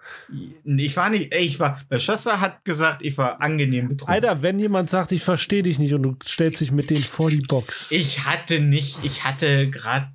Nee, 0.64 0.86
Ich 0.86 0.96
war 0.96 1.10
nicht, 1.10 1.34
ey, 1.34 1.44
ich 1.44 1.60
war, 1.60 1.80
meine 1.90 2.00
Schwester 2.00 2.40
hat 2.40 2.64
gesagt, 2.64 3.02
ich 3.02 3.18
war 3.18 3.42
angenehm 3.42 3.90
betrunken. 3.90 4.14
Alter, 4.14 4.42
wenn 4.44 4.60
jemand 4.60 4.90
sagt, 4.92 5.12
ich 5.12 5.24
verstehe 5.24 5.64
dich 5.64 5.80
nicht 5.80 5.94
und 5.96 6.04
du 6.04 6.16
stellst 6.24 6.62
dich 6.62 6.72
mit 6.72 6.90
denen 6.92 7.04
vor 7.04 7.30
die 7.32 7.42
Box. 7.42 7.92
Ich 7.92 8.26
hatte 8.26 8.60
nicht, 8.60 9.04
ich 9.04 9.24
hatte 9.26 9.68
gerade 9.70 10.12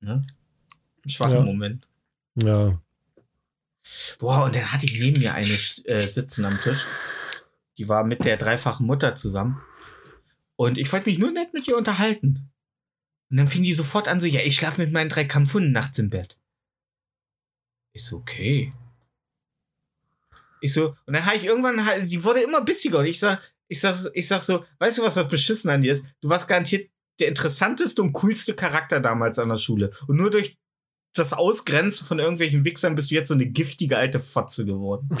ne, 0.00 0.12
einen 1.02 1.10
schwachen 1.10 1.34
Ja. 1.36 1.40
Moment. 1.42 1.88
ja. 2.36 2.66
Boah, 4.18 4.44
und 4.44 4.56
dann 4.56 4.72
hatte 4.72 4.84
ich 4.84 4.98
neben 4.98 5.20
mir 5.20 5.32
eine 5.34 5.48
äh, 5.52 6.00
sitzen 6.00 6.44
am 6.44 6.58
Tisch. 6.60 6.84
Die 7.78 7.88
war 7.88 8.02
mit 8.04 8.24
der 8.24 8.36
dreifachen 8.36 8.84
Mutter 8.86 9.14
zusammen. 9.14 9.60
Und 10.56 10.76
ich 10.76 10.92
wollte 10.92 11.08
mich 11.08 11.18
nur 11.20 11.30
nett 11.30 11.54
mit 11.54 11.68
ihr 11.68 11.76
unterhalten. 11.76 12.50
Und 13.30 13.38
dann 13.38 13.48
fing 13.48 13.62
die 13.62 13.72
sofort 13.74 14.08
an 14.08 14.20
so, 14.20 14.26
ja, 14.26 14.40
ich 14.40 14.56
schlafe 14.56 14.80
mit 14.80 14.92
meinen 14.92 15.10
drei 15.10 15.24
Kampfhunden 15.24 15.72
nachts 15.72 15.98
im 15.98 16.10
Bett. 16.10 16.38
Ich 17.92 18.04
so, 18.04 18.16
okay. 18.18 18.72
Ich 20.60 20.72
so, 20.72 20.96
und 21.06 21.12
dann 21.12 21.26
habe 21.26 21.36
ich 21.36 21.44
irgendwann, 21.44 21.84
halt- 21.86 22.10
die 22.10 22.22
wurde 22.24 22.40
immer 22.42 22.62
bissiger 22.62 22.98
und 23.00 23.06
ich 23.06 23.18
sag, 23.18 23.40
ich 23.68 23.80
sag, 23.80 23.96
ich 24.14 24.28
sag 24.28 24.40
so, 24.42 24.64
weißt 24.78 24.98
du, 24.98 25.02
was 25.02 25.14
das 25.14 25.28
beschissen 25.28 25.70
an 25.70 25.82
dir 25.82 25.92
ist? 25.92 26.04
Du 26.20 26.28
warst 26.28 26.46
garantiert 26.48 26.90
der 27.18 27.28
interessanteste 27.28 28.02
und 28.02 28.12
coolste 28.12 28.54
Charakter 28.54 29.00
damals 29.00 29.38
an 29.38 29.48
der 29.48 29.56
Schule. 29.58 29.90
Und 30.06 30.16
nur 30.16 30.30
durch 30.30 30.56
das 31.14 31.32
Ausgrenzen 31.32 32.06
von 32.06 32.18
irgendwelchen 32.18 32.64
Wichsern 32.64 32.94
bist 32.94 33.10
du 33.10 33.14
jetzt 33.14 33.28
so 33.28 33.34
eine 33.34 33.46
giftige 33.46 33.96
alte 33.96 34.20
Fotze 34.20 34.66
geworden. 34.66 35.08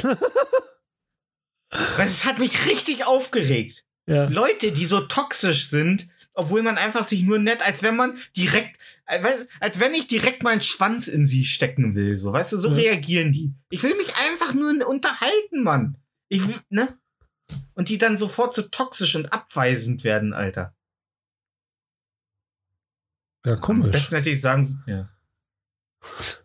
Weil 1.70 2.06
es 2.06 2.24
hat 2.24 2.38
mich 2.38 2.66
richtig 2.66 3.04
aufgeregt. 3.06 3.84
Ja. 4.06 4.28
Leute, 4.28 4.72
die 4.72 4.84
so 4.86 5.00
toxisch 5.00 5.68
sind, 5.68 6.06
obwohl 6.36 6.62
man 6.62 6.78
einfach 6.78 7.04
sich 7.04 7.22
nur 7.22 7.38
nett, 7.38 7.64
als 7.66 7.82
wenn 7.82 7.96
man 7.96 8.16
direkt, 8.36 8.78
äh, 9.06 9.20
als 9.60 9.80
wenn 9.80 9.94
ich 9.94 10.06
direkt 10.06 10.42
meinen 10.42 10.60
Schwanz 10.60 11.08
in 11.08 11.26
sie 11.26 11.44
stecken 11.44 11.94
will, 11.94 12.16
so, 12.16 12.32
weißt 12.32 12.52
du, 12.52 12.58
so 12.58 12.68
Ja. 12.68 12.74
reagieren 12.76 13.32
die. 13.32 13.52
Ich 13.70 13.82
will 13.82 13.94
mich 13.96 14.14
einfach 14.28 14.54
nur 14.54 14.86
unterhalten, 14.86 15.62
Mann. 15.64 15.96
Ich 16.28 16.46
will, 16.46 16.60
ne? 16.68 16.96
Und 17.74 17.88
die 17.88 17.98
dann 17.98 18.18
sofort 18.18 18.54
so 18.54 18.62
toxisch 18.62 19.14
und 19.16 19.32
abweisend 19.32 20.04
werden, 20.04 20.32
Alter. 20.34 20.74
Ja, 23.44 23.52
Am 23.54 23.60
komisch. 23.60 23.92
besten 23.92 24.16
hätte 24.16 24.30
ich 24.30 24.40
sagen, 24.40 24.82
ja. 24.86 25.08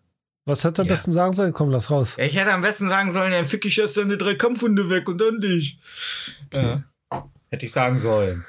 Was 0.45 0.63
hättest 0.63 0.79
du 0.79 0.81
am 0.83 0.87
Ja. 0.87 0.93
besten 0.95 1.13
sagen 1.13 1.33
sollen? 1.33 1.53
Komm, 1.53 1.69
lass 1.69 1.91
raus. 1.91 2.15
Ich 2.17 2.35
hätte 2.35 2.51
am 2.53 2.61
besten 2.61 2.89
sagen 2.89 3.11
sollen, 3.13 3.31
dann 3.31 3.45
fick 3.45 3.63
ich 3.65 3.77
erst 3.77 3.97
deine 3.97 4.17
drei 4.17 4.33
Kampfhunde 4.35 4.89
weg 4.89 5.07
und 5.07 5.19
dann 5.19 5.39
dich. 5.39 5.79
Okay. 6.47 6.81
Ja. 7.11 7.29
Hätte 7.49 7.65
ich 7.65 7.71
sagen 7.71 7.99
sollen. 7.99 8.45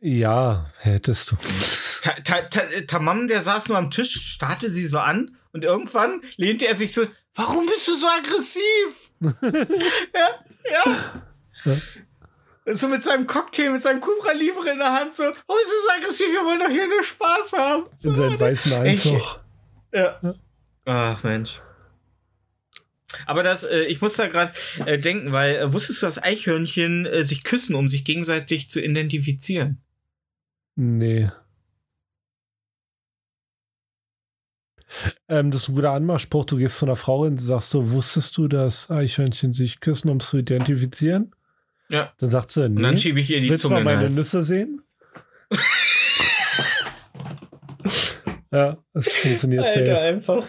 Ja, 0.00 0.70
hättest 0.78 1.30
du. 1.30 1.36
Ta 2.02 2.12
Ta 2.24 2.40
Ta 2.42 2.62
Tamam, 2.86 3.28
der 3.28 3.42
saß 3.42 3.68
nur 3.68 3.76
am 3.76 3.90
Tisch, 3.90 4.34
starrte 4.34 4.70
sie 4.70 4.86
so 4.86 4.98
an 4.98 5.36
und 5.52 5.64
irgendwann 5.64 6.22
lehnte 6.36 6.66
er 6.66 6.76
sich 6.76 6.94
so, 6.94 7.06
warum 7.34 7.66
bist 7.66 7.86
du 7.88 7.94
so 7.94 8.06
aggressiv? 8.06 9.10
ja, 10.14 10.28
ja. 10.70 11.22
Ja. 11.64 11.76
So 12.74 12.88
mit 12.88 13.02
seinem 13.02 13.26
Cocktail, 13.26 13.70
mit 13.70 13.82
seinem 13.82 14.00
Cobra 14.00 14.32
Libre 14.32 14.70
in 14.70 14.78
der 14.78 14.92
Hand, 14.92 15.16
so, 15.16 15.24
oh, 15.24 15.28
ist 15.28 15.70
so 15.70 15.90
aggressiv, 15.98 16.26
wir 16.28 16.44
wollen 16.44 16.60
doch 16.60 16.68
hier 16.68 16.86
nur 16.86 17.02
Spaß 17.02 17.52
haben. 17.54 17.84
In 18.02 18.14
seinem 18.14 18.40
weißen 18.40 18.72
Anzug. 18.74 19.40
Ja. 19.92 20.20
Ach, 20.84 21.22
Mensch. 21.22 21.60
Aber 23.26 23.42
das, 23.42 23.64
äh, 23.64 23.82
ich 23.82 24.00
muss 24.00 24.14
da 24.16 24.28
gerade 24.28 24.52
äh, 24.86 24.98
denken, 24.98 25.32
weil 25.32 25.56
äh, 25.56 25.72
wusstest 25.72 26.02
du, 26.02 26.06
dass 26.06 26.22
Eichhörnchen 26.22 27.06
äh, 27.06 27.24
sich 27.24 27.44
küssen, 27.44 27.74
um 27.74 27.88
sich 27.88 28.04
gegenseitig 28.04 28.70
zu 28.70 28.80
identifizieren? 28.80 29.82
Nee. 30.76 31.30
Ähm, 35.28 35.50
das 35.50 35.62
ist 35.62 35.68
ein 35.68 35.74
guter 35.76 35.92
Anmachspruch. 35.92 36.44
Du 36.46 36.56
gehst 36.56 36.78
zu 36.78 36.86
einer 36.86 36.96
Frau 36.96 37.20
und 37.22 37.38
sagst 37.38 37.70
so, 37.70 37.92
wusstest 37.92 38.36
du, 38.36 38.48
dass 38.48 38.90
Eichhörnchen 38.90 39.52
sich 39.54 39.80
küssen, 39.80 40.08
um 40.10 40.20
zu 40.20 40.38
identifizieren? 40.38 41.34
Ja. 41.90 42.12
Dann 42.18 42.30
sagt 42.30 42.50
sie, 42.50 42.64
Und 42.64 42.82
dann 42.82 42.94
nee. 42.94 43.00
schiebe 43.00 43.20
ich 43.20 43.30
ihr 43.30 43.40
die 43.40 43.50
Willst 43.50 43.64
du 43.64 43.68
Zunge 43.68 43.82
mal 43.84 43.92
in 43.94 43.98
den 44.00 44.08
meine. 44.08 44.14
Nüsse 44.16 44.42
sehen? 44.44 44.82
Ja, 48.52 48.78
es 48.94 49.12
funktioniert 49.12 49.64
Alter, 49.64 49.86
safe. 49.94 50.08
einfach. 50.08 50.44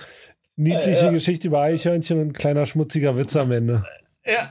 Niedliche 0.56 1.06
Ja. 1.06 1.12
Geschichte 1.12 1.50
über 1.50 1.62
Eichhörnchen 1.62 2.20
und 2.20 2.28
ein 2.30 2.34
kleiner 2.34 2.66
schmutziger 2.66 3.16
Witz 3.16 3.36
am 3.36 3.52
Ende. 3.52 3.84
Ja. 4.26 4.50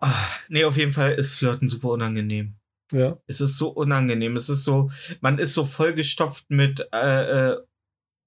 Ah, 0.00 0.28
nee, 0.48 0.64
auf 0.64 0.76
jeden 0.76 0.92
Fall 0.92 1.12
ist 1.12 1.34
Flirten 1.34 1.68
super 1.68 1.88
unangenehm. 1.88 2.54
Ja. 2.92 3.18
Es 3.26 3.40
ist 3.40 3.58
so 3.58 3.68
unangenehm. 3.68 4.36
Es 4.36 4.48
ist 4.48 4.64
so, 4.64 4.90
man 5.20 5.38
ist 5.38 5.54
so 5.54 5.64
vollgestopft 5.64 6.50
mit, 6.50 6.88
äh, 6.92 7.50
äh, 7.50 7.56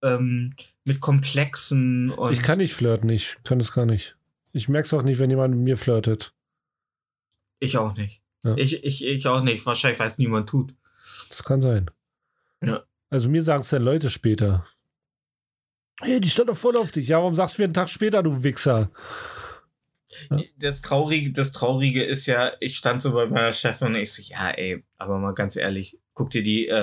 ähm, 0.03 0.52
mit 0.84 0.99
Komplexen 0.99 2.11
und. 2.11 2.34
Ich 2.34 2.41
kann 2.41 2.60
nicht 2.60 2.73
flirten, 2.73 3.10
ich 3.10 3.38
kann 3.43 3.60
es 3.60 3.72
gar 3.72 3.85
nicht. 3.85 4.15
Ich 4.53 4.69
merke 4.69 4.85
es 4.85 4.93
auch 4.93 5.03
nicht, 5.03 5.19
wenn 5.19 5.30
jemand 5.30 5.56
mit 5.56 5.64
mir 5.64 5.77
flirtet. 5.77 6.34
Ich 7.60 7.77
auch 7.77 7.95
nicht. 7.95 8.22
Ja. 8.43 8.56
Ich, 8.57 8.84
ich, 8.84 9.06
ich 9.06 9.27
auch 9.27 9.41
nicht. 9.41 9.65
Wahrscheinlich, 9.65 9.99
weil 9.99 10.07
es 10.07 10.18
niemand 10.18 10.49
tut. 10.49 10.73
Das 11.30 11.43
kann 11.43 11.61
sein. 11.61 11.89
Ja. 12.64 12.84
Also 13.10 13.30
mir 13.30 13.43
sagen 13.43 13.61
es 13.61 13.69
dann 13.69 13.84
Leute 13.84 14.10
später. 14.10 14.65
Hey, 16.02 16.19
die 16.19 16.30
stand 16.30 16.49
doch 16.49 16.57
voll 16.57 16.76
auf 16.77 16.91
dich. 16.91 17.07
Ja, 17.07 17.19
warum 17.19 17.35
sagst 17.35 17.57
du 17.57 17.61
mir 17.61 17.65
einen 17.65 17.73
Tag 17.73 17.89
später, 17.89 18.23
du 18.23 18.43
Wichser? 18.43 18.89
Ja. 20.30 20.40
Das 20.58 20.82
Traurige, 20.82 21.32
das 21.32 21.52
Traurige 21.52 22.04
ist 22.04 22.26
ja, 22.26 22.52
ich 22.60 22.78
stand 22.78 23.02
so 23.02 23.14
bei 23.14 23.26
meiner 23.28 23.54
Chefin 23.54 23.88
und 23.88 23.96
ich 23.96 24.12
so, 24.14 24.22
ja, 24.24 24.50
ey, 24.52 24.84
aber 24.98 25.18
mal 25.20 25.34
ganz 25.34 25.56
ehrlich, 25.56 25.98
guck 26.14 26.30
dir 26.32 26.44
die 26.44 26.68
äh, 26.68 26.74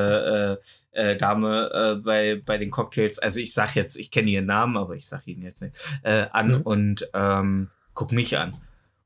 äh, 0.53 0.57
äh, 0.93 1.17
Dame 1.17 1.71
äh, 1.73 1.95
bei, 2.03 2.41
bei 2.45 2.59
den 2.59 2.71
Cocktails, 2.71 3.19
also 3.19 3.41
ich 3.41 3.53
sag 3.55 3.75
jetzt, 3.77 3.97
ich 3.97 4.11
kenne 4.11 4.31
ihren 4.31 4.47
Namen, 4.47 4.77
aber 4.77 4.95
ich 4.97 5.09
sag 5.09 5.27
ihn 5.27 5.43
jetzt 5.43 5.63
nicht, 5.63 5.75
äh, 6.03 6.27
an 6.33 6.49
Mhm. 6.57 6.63
und 6.63 7.09
ähm, 7.15 7.71
guck 7.95 8.13
mich 8.13 8.37
an. 8.39 8.57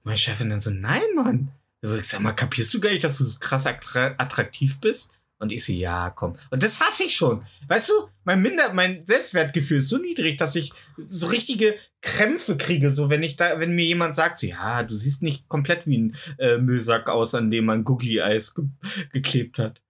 Meine 0.04 0.18
Chefin 0.18 0.50
dann 0.50 0.60
so, 0.60 0.70
nein, 0.70 1.00
Mann. 1.14 1.48
Ich 1.82 2.08
sag 2.08 2.20
mal, 2.20 2.32
kapierst 2.32 2.72
du 2.74 2.80
gar 2.80 2.90
nicht, 2.90 3.02
dass 3.04 3.18
du 3.18 3.24
so 3.24 3.38
krass 3.40 3.66
attra- 3.66 4.14
attraktiv 4.18 4.80
bist? 4.80 5.18
Und 5.42 5.50
ich 5.50 5.64
so, 5.64 5.72
ja, 5.72 6.10
komm. 6.10 6.36
Und 6.50 6.62
das 6.62 6.78
hasse 6.78 7.02
ich 7.02 7.16
schon. 7.16 7.42
Weißt 7.66 7.88
du, 7.88 7.94
mein 8.22 8.42
Minder, 8.42 8.72
mein 8.74 9.04
Selbstwertgefühl 9.04 9.78
ist 9.78 9.88
so 9.88 9.98
niedrig, 9.98 10.38
dass 10.38 10.54
ich 10.54 10.72
so 10.96 11.26
richtige 11.26 11.74
Krämpfe 12.00 12.56
kriege, 12.56 12.92
so 12.92 13.10
wenn 13.10 13.24
ich 13.24 13.34
da, 13.34 13.58
wenn 13.58 13.74
mir 13.74 13.84
jemand 13.84 14.14
sagt, 14.14 14.36
so, 14.36 14.46
ja, 14.46 14.84
du 14.84 14.94
siehst 14.94 15.20
nicht 15.20 15.48
komplett 15.48 15.88
wie 15.88 15.98
ein 15.98 16.16
äh, 16.38 16.58
Müllsack 16.58 17.08
aus, 17.08 17.34
an 17.34 17.50
dem 17.50 17.64
man 17.64 17.82
Googie-Eis 17.82 18.54
ge 18.54 18.66
geklebt 19.10 19.58
hat. 19.58 19.82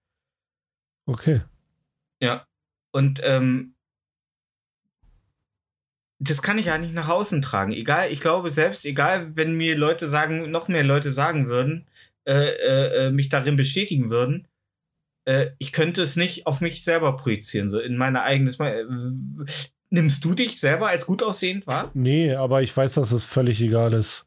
Okay. 1.05 1.43
Ja. 2.19 2.47
Und 2.91 3.19
ähm, 3.21 3.75
das 6.17 6.41
kann 6.41 6.57
ich 6.57 6.65
ja 6.65 6.79
nicht 6.79 6.95
nach 6.95 7.09
außen 7.09 7.43
tragen. 7.43 7.73
Egal, 7.73 8.11
ich 8.11 8.21
glaube 8.21 8.49
selbst, 8.49 8.85
egal, 8.85 9.35
wenn 9.35 9.55
mir 9.55 9.77
Leute 9.77 10.07
sagen, 10.07 10.49
noch 10.49 10.67
mehr 10.67 10.83
Leute 10.83 11.11
sagen 11.11 11.45
würden, 11.45 11.87
äh, 12.25 12.31
äh, 12.33 13.07
äh, 13.07 13.11
mich 13.11 13.29
darin 13.29 13.55
bestätigen 13.55 14.09
würden, 14.09 14.47
äh, 15.25 15.47
ich 15.59 15.71
könnte 15.71 16.01
es 16.01 16.15
nicht 16.15 16.45
auf 16.47 16.61
mich 16.61 16.83
selber 16.83 17.15
projizieren, 17.17 17.69
so 17.69 17.79
in 17.79 17.95
meine 17.97 18.23
eigene. 18.23 18.51
Äh, 18.51 18.85
nimmst 19.89 20.25
du 20.25 20.33
dich 20.33 20.59
selber 20.59 20.87
als 20.87 21.05
gut 21.05 21.23
aussehend 21.23 21.67
wahr? 21.67 21.91
Nee, 21.93 22.33
aber 22.35 22.61
ich 22.61 22.75
weiß, 22.75 22.93
dass 22.95 23.11
es 23.11 23.25
völlig 23.25 23.61
egal 23.61 23.93
ist. 23.93 24.25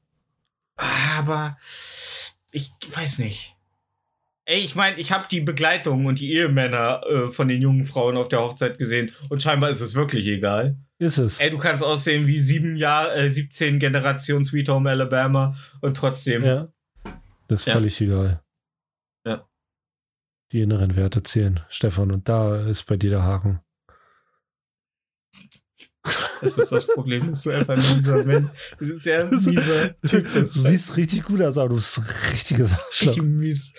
Aber 0.76 1.56
ich 2.52 2.70
weiß 2.92 3.18
nicht. 3.18 3.54
Ey, 4.48 4.60
ich 4.60 4.76
meine, 4.76 4.96
ich 4.98 5.10
habe 5.10 5.26
die 5.28 5.40
Begleitung 5.40 6.06
und 6.06 6.20
die 6.20 6.32
Ehemänner 6.34 7.00
äh, 7.10 7.30
von 7.32 7.48
den 7.48 7.60
jungen 7.60 7.84
Frauen 7.84 8.16
auf 8.16 8.28
der 8.28 8.40
Hochzeit 8.42 8.78
gesehen 8.78 9.10
und 9.28 9.42
scheinbar 9.42 9.70
ist 9.70 9.80
es 9.80 9.96
wirklich 9.96 10.24
egal. 10.26 10.76
Ist 10.98 11.18
es. 11.18 11.40
Ey, 11.40 11.50
du 11.50 11.58
kannst 11.58 11.82
aussehen 11.82 12.26
wie 12.28 12.38
sieben 12.38 12.76
Jahre, 12.76 13.14
äh, 13.16 13.28
17 13.28 13.80
Generation 13.80 14.44
Sweet 14.44 14.68
Home 14.68 14.88
Alabama 14.88 15.56
und 15.80 15.96
trotzdem. 15.96 16.44
Ja. 16.44 16.68
Das 17.48 17.60
ist 17.62 17.66
Ja. 17.66 17.72
völlig 17.74 18.00
egal. 18.00 18.40
Die 20.52 20.60
inneren 20.60 20.94
Werte 20.96 21.22
zählen, 21.22 21.60
Stefan, 21.68 22.12
und 22.12 22.28
da 22.28 22.66
ist 22.68 22.84
bei 22.86 22.96
dir 22.96 23.10
der 23.10 23.22
Haken. 23.22 23.60
Das 26.40 26.58
ist 26.58 26.70
das 26.70 26.86
Problem, 26.86 27.30
dass 27.30 27.42
du 27.42 27.50
einfach 27.50 27.74
ein 27.76 27.96
mieser 27.96 28.24
Mensch, 28.24 28.50
sehr 29.02 29.26
mieser 29.26 29.98
Typ 30.02 30.30
Du 30.32 30.40
bist. 30.40 30.54
siehst 30.54 30.96
richtig 30.96 31.24
gut 31.24 31.40
aus, 31.42 31.58
aber 31.58 31.70
du 31.70 31.74
bist 31.76 31.98
ein 31.98 32.04
richtiges 32.32 32.70
Richtig 32.72 33.08
Arschloch. 33.08 33.24
mies. 33.24 33.72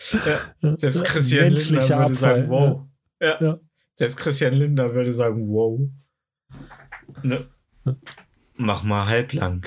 Ja. 0.61 0.75
Selbst 0.77 1.05
Christian 1.05 1.51
Lindner 1.51 1.71
Menschlicher 1.77 1.99
würde 1.99 2.15
sagen, 2.15 2.41
Abfall, 2.43 2.49
wow. 2.49 2.87
Ja. 3.21 3.41
Ja. 3.41 3.59
Selbst 3.93 4.17
Christian 4.17 4.53
Lindner 4.55 4.93
würde 4.93 5.13
sagen, 5.13 5.47
wow. 5.49 5.79
Ne? 7.23 7.47
Mach 8.55 8.83
mal 8.83 9.05
halblang. 9.05 9.65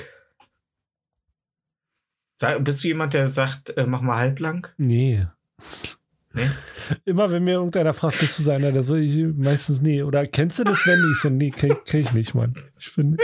Sag, 2.39 2.63
bist 2.63 2.83
du 2.83 2.89
jemand, 2.89 3.13
der 3.13 3.29
sagt, 3.31 3.69
äh, 3.77 3.85
mach 3.87 4.01
mal 4.01 4.17
halblang? 4.17 4.67
Nee. 4.77 5.27
Nee? 6.33 6.49
Immer 7.05 7.31
wenn 7.31 7.43
mir 7.43 7.55
irgendeiner 7.55 7.93
fragt, 7.93 8.19
bist 8.19 8.39
du 8.39 8.43
so 8.43 8.51
einer, 8.51 8.71
der 8.71 8.83
so, 8.83 8.95
ich 8.95 9.17
meistens 9.35 9.81
nee. 9.81 10.01
Oder 10.03 10.25
kennst 10.25 10.59
du 10.59 10.63
das, 10.63 10.85
wenn 10.85 11.11
ich 11.11 11.19
so, 11.19 11.29
nee, 11.29 11.51
kenn, 11.51 11.75
kenn 11.85 12.01
ich 12.01 12.13
nicht, 12.13 12.33
Mann. 12.33 12.55
Ich 12.79 12.95
bin, 12.95 13.17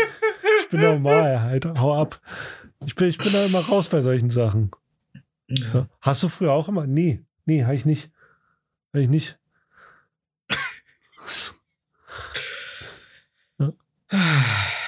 ich 0.61 0.69
bin 0.69 0.81
normal, 0.81 1.41
halt, 1.41 1.65
hau 1.65 1.95
ab. 1.95 2.21
Ich 2.85 2.95
bin, 2.95 3.07
ich 3.07 3.17
bin 3.17 3.31
da 3.31 3.45
immer 3.45 3.59
raus 3.59 3.87
bei 3.87 4.01
solchen 4.01 4.29
Sachen. 4.29 4.71
Ja. 5.47 5.87
Hast 6.01 6.23
du 6.23 6.29
früher 6.29 6.51
auch 6.51 6.67
immer? 6.67 6.85
Nee, 6.85 7.23
nee, 7.45 7.63
habe 7.63 7.75
ich 7.75 7.85
nicht. 7.85 8.11
Habe 8.93 9.03
ich 9.03 9.09
nicht. 9.09 9.39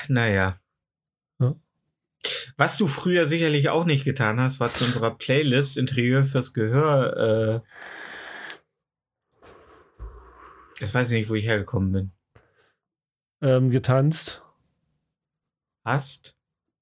Naja. 0.08 0.60
Ja. 1.40 1.56
Was 2.58 2.78
du 2.78 2.88
früher 2.88 3.26
sicherlich 3.26 3.70
auch 3.70 3.86
nicht 3.86 4.04
getan 4.04 4.40
hast, 4.40 4.60
war 4.60 4.72
zu 4.72 4.86
unserer 4.86 5.16
Playlist 5.16 5.78
Interieur 5.78 6.26
fürs 6.26 6.54
Gehör. 6.54 7.62
Äh, 7.64 7.70
das 10.80 10.94
weiß 10.94 11.12
ich 11.12 11.20
nicht, 11.20 11.30
wo 11.30 11.36
ich 11.36 11.46
hergekommen 11.46 11.92
bin. 11.92 12.12
Ähm, 13.42 13.70
getanzt. 13.70 14.42
Hast? 15.86 16.36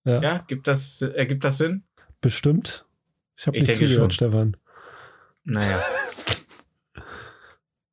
Ja, 0.06 0.22
Ja, 0.22 0.38
gibt 0.48 0.68
das, 0.68 1.02
ergibt 1.02 1.44
das 1.44 1.58
Sinn? 1.60 1.84
bestimmt. 2.22 2.86
Ich 3.36 3.46
habe 3.46 3.58
Ich 3.58 3.64
nicht 3.68 3.76
zugehört, 3.76 3.98
schon. 3.98 4.12
Stefan. 4.12 4.58
Naja. 5.44 5.84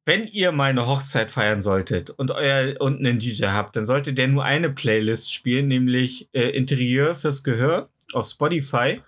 Wenn 0.07 0.27
ihr 0.27 0.53
meine 0.53 0.87
Hochzeit 0.87 1.31
feiern 1.31 1.63
solltet 1.63 2.11
und 2.11 2.31
euer 2.31 2.79
und 2.81 2.99
einen 2.99 3.19
DJ 3.21 3.47
habt, 3.47 3.75
dann 3.77 3.87
sollte 3.87 4.13
der 4.13 4.29
nur 4.29 4.45
eine 4.45 4.69
Playlist 4.71 5.33
spielen, 5.33 5.67
nämlich 5.69 6.29
äh, 6.35 6.51
Interieur 6.51 7.17
fürs 7.17 7.43
Gehör 7.43 7.89
auf 8.13 8.27
Spotify. 8.27 9.01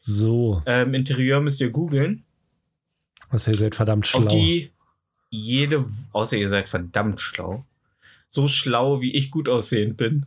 So, 0.00 0.60
Ähm, 0.66 0.94
Interieur 0.94 1.40
müsst 1.40 1.60
ihr 1.60 1.70
googeln. 1.70 2.24
was 3.30 3.46
ihr 3.46 3.54
seid 3.54 3.76
verdammt 3.76 4.06
schlau. 4.08 4.20
Auf 4.22 4.28
die 4.28 4.72
jede, 5.30 5.86
außer 6.12 6.36
ihr 6.36 6.50
seid 6.50 6.68
verdammt 6.68 7.20
schlau. 7.20 7.64
So 8.28 8.48
schlau, 8.48 9.00
wie 9.00 9.14
ich 9.14 9.30
gut 9.30 9.48
aussehend 9.48 9.96
bin. 9.96 10.26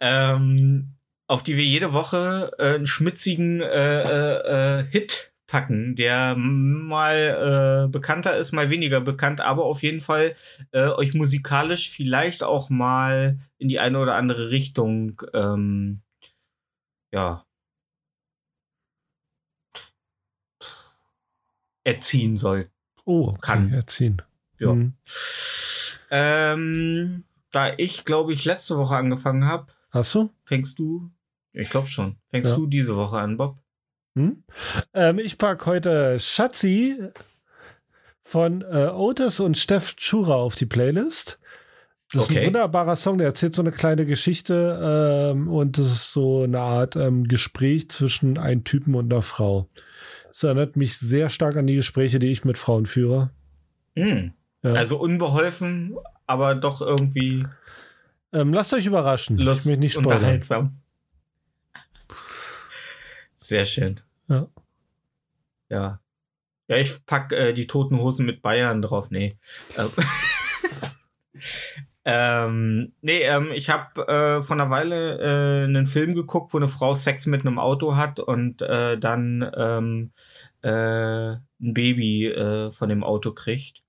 Ähm, 0.00 0.94
auf 1.26 1.42
die 1.42 1.56
wir 1.56 1.64
jede 1.64 1.92
Woche 1.92 2.52
äh, 2.58 2.74
einen 2.74 2.86
schmitzigen 2.86 3.60
äh, 3.60 4.02
äh, 4.02 4.80
äh, 4.80 4.84
Hit 4.90 5.32
packen, 5.46 5.94
der 5.94 6.34
mal 6.36 7.86
äh, 7.86 7.88
bekannter 7.88 8.36
ist, 8.36 8.52
mal 8.52 8.70
weniger 8.70 9.00
bekannt, 9.00 9.40
aber 9.40 9.64
auf 9.64 9.82
jeden 9.82 10.00
Fall 10.00 10.34
äh, 10.72 10.88
euch 10.88 11.14
musikalisch 11.14 11.90
vielleicht 11.90 12.42
auch 12.42 12.70
mal 12.70 13.38
in 13.58 13.68
die 13.68 13.78
eine 13.78 13.98
oder 13.98 14.16
andere 14.16 14.50
Richtung 14.50 15.22
ähm, 15.32 16.02
ja 17.12 17.44
erziehen 21.84 22.36
soll. 22.36 22.73
Oh, 23.04 23.28
okay, 23.28 23.38
kann. 23.40 23.72
erziehen. 23.72 24.22
Ja. 24.58 24.70
Hm. 24.70 24.94
Ähm, 26.10 27.24
da 27.50 27.72
ich, 27.76 28.04
glaube 28.04 28.32
ich, 28.32 28.44
letzte 28.44 28.76
Woche 28.76 28.96
angefangen 28.96 29.46
habe, 29.46 29.66
Hast 29.90 30.14
du? 30.14 30.30
fängst 30.44 30.78
du, 30.78 31.10
ich 31.52 31.70
glaube 31.70 31.86
schon, 31.88 32.16
fängst 32.30 32.50
Ja. 32.52 32.56
du 32.56 32.66
diese 32.66 32.96
Woche 32.96 33.18
an, 33.18 33.36
Bob? 33.36 33.58
Hm? 34.16 34.44
Ähm, 34.92 35.18
ich 35.18 35.38
packe 35.38 35.66
heute 35.66 36.18
Schatzi 36.20 36.98
von 38.22 38.62
äh, 38.62 38.88
Otis 38.92 39.40
und 39.40 39.58
Steff 39.58 39.96
Chura 39.96 40.34
auf 40.34 40.54
die 40.54 40.66
Playlist. 40.66 41.38
Das 42.12 42.22
ist 42.22 42.30
Okay. 42.30 42.40
ein 42.40 42.46
wunderbarer 42.46 42.94
Song, 42.96 43.18
der 43.18 43.26
erzählt 43.28 43.56
so 43.56 43.62
eine 43.62 43.72
kleine 43.72 44.06
Geschichte 44.06 45.32
ähm, 45.32 45.48
und 45.48 45.78
das 45.78 45.86
ist 45.88 46.12
so 46.12 46.42
eine 46.44 46.60
Art 46.60 46.94
ähm, 46.96 47.26
Gespräch 47.26 47.88
zwischen 47.90 48.38
einem 48.38 48.62
Typen 48.62 48.94
und 48.94 49.12
einer 49.12 49.22
Frau. 49.22 49.68
Es 50.36 50.42
erinnert 50.42 50.74
mich 50.74 50.98
sehr 50.98 51.30
stark 51.30 51.54
an 51.56 51.68
die 51.68 51.76
Gespräche, 51.76 52.18
die 52.18 52.26
ich 52.32 52.44
mit 52.44 52.58
Frauen 52.58 52.86
führe. 52.86 53.30
Hm. 53.94 54.32
Ja. 54.64 54.70
Also 54.72 54.98
unbeholfen, 54.98 55.94
aber 56.26 56.56
doch 56.56 56.80
irgendwie 56.80 57.46
Ähm, 58.32 58.52
lasst 58.52 58.74
euch 58.74 58.84
überraschen. 58.86 59.38
lust 59.38 59.60
ich 59.60 59.66
möchte 59.66 59.80
nicht 59.80 59.92
spoilern. 59.92 60.16
unterhaltsam. 60.16 60.76
Sehr 63.36 63.64
schön. 63.64 64.00
Ja. 64.28 64.48
Ja. 65.68 66.00
Ja, 66.66 66.76
ich 66.78 67.06
pack 67.06 67.30
äh, 67.32 67.52
die 67.52 67.68
toten 67.68 68.00
Hosen 68.00 68.26
mit 68.26 68.42
Bayern 68.42 68.82
drauf. 68.82 69.10
Nee. 69.12 69.36
Ähm, 72.06 72.92
nee, 73.00 73.22
ähm, 73.22 73.50
ich 73.54 73.70
habe 73.70 74.06
äh, 74.06 74.42
vor 74.42 74.56
einer 74.56 74.68
Weile 74.68 75.18
äh, 75.20 75.64
einen 75.64 75.86
Film 75.86 76.14
geguckt, 76.14 76.52
wo 76.52 76.58
eine 76.58 76.68
Frau 76.68 76.94
Sex 76.94 77.26
mit 77.26 77.46
einem 77.46 77.58
Auto 77.58 77.96
hat 77.96 78.20
und 78.20 78.60
äh, 78.60 78.98
dann 78.98 79.50
ähm, 79.56 80.12
äh, 80.62 80.68
ein 80.70 81.74
Baby 81.74 82.26
äh, 82.26 82.72
von 82.72 82.90
dem 82.90 83.02
Auto 83.02 83.32
kriegt. 83.32 83.82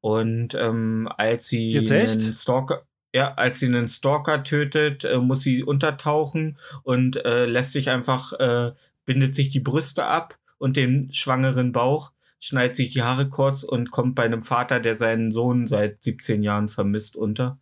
Und 0.00 0.54
ähm, 0.54 1.08
als 1.16 1.48
sie 1.48 1.72
Jetzt 1.72 1.90
echt? 1.90 2.20
einen 2.20 2.34
Stalker, 2.34 2.82
ja, 3.14 3.34
als 3.34 3.60
sie 3.60 3.66
einen 3.66 3.88
Stalker 3.88 4.44
tötet, 4.44 5.04
äh, 5.04 5.16
muss 5.16 5.40
sie 5.40 5.64
untertauchen 5.64 6.58
und 6.82 7.24
äh, 7.24 7.46
lässt 7.46 7.72
sich 7.72 7.88
einfach, 7.88 8.34
äh, 8.34 8.72
bindet 9.06 9.34
sich 9.34 9.48
die 9.48 9.60
Brüste 9.60 10.04
ab 10.04 10.38
und 10.58 10.76
den 10.76 11.12
schwangeren 11.12 11.72
Bauch, 11.72 12.12
schneidet 12.38 12.76
sich 12.76 12.92
die 12.92 13.02
Haare 13.02 13.28
kurz 13.28 13.62
und 13.62 13.90
kommt 13.90 14.14
bei 14.14 14.24
einem 14.24 14.42
Vater, 14.42 14.80
der 14.80 14.94
seinen 14.94 15.32
Sohn 15.32 15.66
seit 15.66 16.02
17 16.02 16.42
Jahren 16.42 16.68
vermisst, 16.68 17.16
unter 17.16 17.58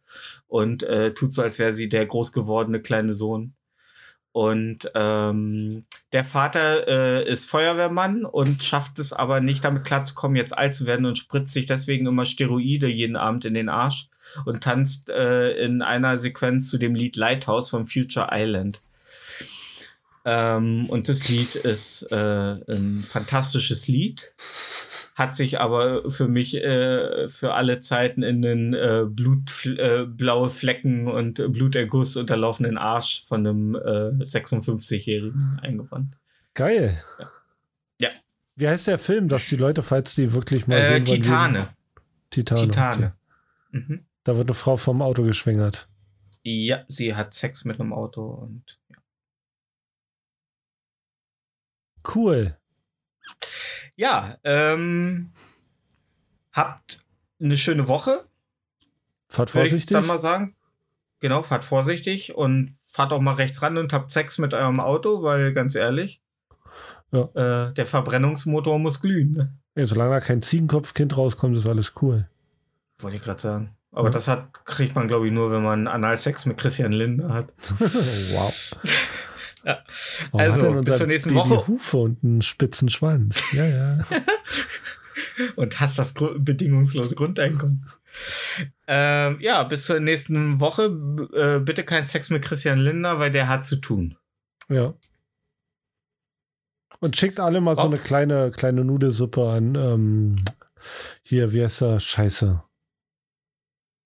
und 0.47 0.83
äh, 0.83 1.15
tut 1.15 1.33
so, 1.33 1.43
als 1.43 1.59
wäre 1.59 1.75
sie 1.75 1.89
der 1.89 2.07
groß 2.07 2.33
gewordene 2.33 2.81
kleine 2.81 3.15
Sohn. 3.15 3.55
Und 4.33 4.91
ähm, 4.97 5.85
der 6.13 6.25
Vater 6.25 6.89
äh, 6.89 7.31
ist 7.31 7.49
Feuerwehrmann 7.49 8.25
und 8.25 8.65
schafft 8.65 8.99
es 8.99 9.13
aber 9.13 9.41
nicht 9.41 9.65
damit 9.65 9.85
klarzukommen, 9.85 10.37
jetzt 10.37 10.59
alt 10.59 10.75
zu 10.75 10.87
werden 10.87 11.07
und 11.07 11.19
spritzt 11.19 11.53
sich 11.53 11.67
deswegen 11.67 12.07
immer 12.07 12.27
Steroide 12.27 12.89
jeden 12.89 13.15
Abend 13.15 13.45
in 13.45 13.55
den 13.55 13.69
Arsch 13.69 14.09
und 14.45 14.65
tanzt 14.65 15.09
äh, 15.09 15.53
in 15.65 15.83
einer 15.83 16.19
Sequenz 16.19 16.69
zu 16.69 16.79
dem 16.79 16.97
Lied 16.97 17.15
Lighthouse 17.15 17.71
von 17.71 17.87
Future 17.87 18.31
Island. 18.33 18.83
Ähm, 20.27 20.87
und 20.89 21.09
das 21.09 21.29
Lied 21.29 21.55
ist 21.55 22.11
äh, 22.11 22.17
ein 22.17 22.99
fantastisches 23.01 23.89
Lied, 23.89 24.35
hat 25.15 25.35
sich 25.35 25.61
aber 25.61 26.11
für 26.11 26.29
mich 26.29 26.55
äh, 26.57 27.29
für 27.29 27.53
alle 27.55 27.81
Zeiten 27.81 28.23
in 28.23 28.41
den 28.41 28.73
äh, 28.75 29.05
Blut, 29.07 29.67
äh, 29.67 30.05
blaue 30.07 30.49
Flecken 30.51 31.09
und 31.09 31.35
Bluterguss 31.53 32.17
unterlaufenden 32.17 32.79
Arsch 32.79 33.25
von 33.27 33.47
einem 33.47 33.75
äh, 33.75 34.25
56-Jährigen 34.25 35.61
eingebrannt. 35.63 36.17
Geil. 36.55 37.03
Ja. 38.01 38.09
Wie 38.57 38.69
heißt 38.69 38.87
der 38.87 38.99
Film, 38.99 39.29
dass 39.29 39.49
die 39.49 39.57
Leute, 39.57 39.83
falls 39.83 40.15
die 40.15 40.33
wirklich 40.33 40.67
mal 40.67 40.79
Äh, 40.79 40.87
sehen 40.87 41.07
wollen, 41.09 41.23
Kitane. 41.23 41.59
lesen? 41.59 41.69
Titane. 42.31 42.63
Kitane. 42.63 43.15
Okay. 43.71 43.79
Mhm. 43.79 44.07
Da 44.25 44.37
wird 44.37 44.49
eine 44.49 44.55
Frau 44.55 44.77
vom 44.77 45.03
Auto 45.03 45.23
geschwängert. 45.23 45.87
Ja, 46.43 46.85
sie 46.89 47.15
hat 47.15 47.35
Sex 47.35 47.65
mit 47.65 47.79
einem 47.79 47.93
Auto 47.93 48.23
und 48.25 48.79
ja. 48.91 48.97
Cool. 52.15 52.57
Ja, 53.97 54.37
ähm, 54.45 55.31
habt 56.53 56.99
eine 57.41 57.57
schöne 57.57 57.89
Woche, 57.89 58.25
Fahrt 59.29 59.55
würde 59.55 59.67
ich 59.67 59.71
vorsichtig. 59.73 59.95
dann 59.95 60.07
mal 60.07 60.19
sagen. 60.19 60.55
Genau, 61.21 61.43
fahrt 61.43 61.65
vorsichtig 61.65 62.35
und 62.35 62.77
fahrt 62.85 63.13
auch 63.13 63.21
mal 63.21 63.35
rechts 63.35 63.63
ran 63.63 63.79
und 63.79 63.93
habt 63.93 64.11
Sex 64.11 64.39
mit 64.39 64.53
eurem 64.55 64.79
Auto, 64.81 65.23
weil 65.23 65.53
ganz 65.55 65.75
ehrlich, 65.75 66.21
Ja. 67.13 67.69
äh, 67.69 67.73
der 67.75 67.87
Verbrennungsmotor 67.87 68.79
muss 68.79 69.01
glühen. 69.01 69.33
Ne? 69.33 69.53
Ja, 69.77 69.87
solange 69.87 70.11
da 70.15 70.21
kein 70.21 70.43
Ziegenkopfkind 70.43 71.17
rauskommt, 71.17 71.57
ist 71.57 71.67
alles 71.67 71.95
cool. 72.03 72.29
Wollte 72.99 73.17
ich 73.17 73.23
gerade 73.23 73.41
sagen. 73.41 73.77
Aber 73.91 74.09
Ja. 74.09 74.13
das 74.13 74.29
hat, 74.29 74.53
kriegt 74.65 74.95
man, 74.97 75.09
glaube 75.09 75.27
ich, 75.27 75.33
nur, 75.33 75.51
wenn 75.51 75.63
man 75.63 75.87
Analsex 75.87 76.47
mit 76.47 76.59
Christian 76.59 76.93
Lindner 76.93 77.33
hat. 77.33 77.53
wow. 78.33 78.73
Ja. 79.65 79.83
Warum 80.33 80.41
Also, 80.41 80.83
bis 80.83 80.99
zur 80.99 81.07
nächsten 81.07 81.31
Baby 81.35 81.41
Woche. 81.51 81.67
Hufe 81.69 81.97
und 81.99 82.23
einen 82.23 82.43
spitzen 82.43 82.89
Schwanz. 82.91 83.53
Ja, 83.53 83.67
ja. 83.67 84.01
und 85.57 85.81
hast 85.81 85.99
das 85.99 86.13
bedingungslose 86.15 87.15
Grundeinkommen. 87.15 87.87
Ähm, 88.87 89.39
ja, 89.41 89.63
bis 89.65 89.87
zur 89.87 90.01
nächsten 90.01 90.61
Woche. 90.61 90.91
B- 90.91 91.23
Äh, 91.37 91.61
bitte 91.61 91.83
kein 91.85 92.05
Sex 92.05 92.31
mit 92.31 92.43
Christian 92.45 92.79
Lindner, 92.79 93.19
weil 93.19 93.31
der 93.33 93.49
hat 93.49 93.65
zu 93.65 93.77
tun. 93.77 94.17
ja. 94.69 94.95
Und 97.01 97.17
schickt 97.17 97.39
alle 97.39 97.61
mal 97.61 97.75
so 97.75 97.83
Oh. 97.83 97.87
eine 97.87 97.99
kleine, 97.99 98.51
kleine 98.51 98.83
Nudelsuppe 98.83 99.47
an. 99.51 99.75
Ähm, 99.75 100.45
hier, 101.23 101.53
wie 101.53 101.63
heißt 101.63 101.83
er? 101.83 102.01
Scheiße. 102.01 102.63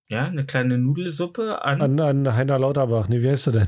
Ja, 0.09 0.25
eine 0.27 0.45
kleine 0.47 0.79
Nudelsuppe 0.79 1.63
an, 1.65 1.81
An, 1.81 2.01
an 2.01 2.35
Heiner 2.35 2.59
Lauterbach. 2.59 3.09
Nee, 3.09 3.21
wie 3.23 3.29
heißt 3.29 3.49
er 3.49 3.53
denn? 3.53 3.67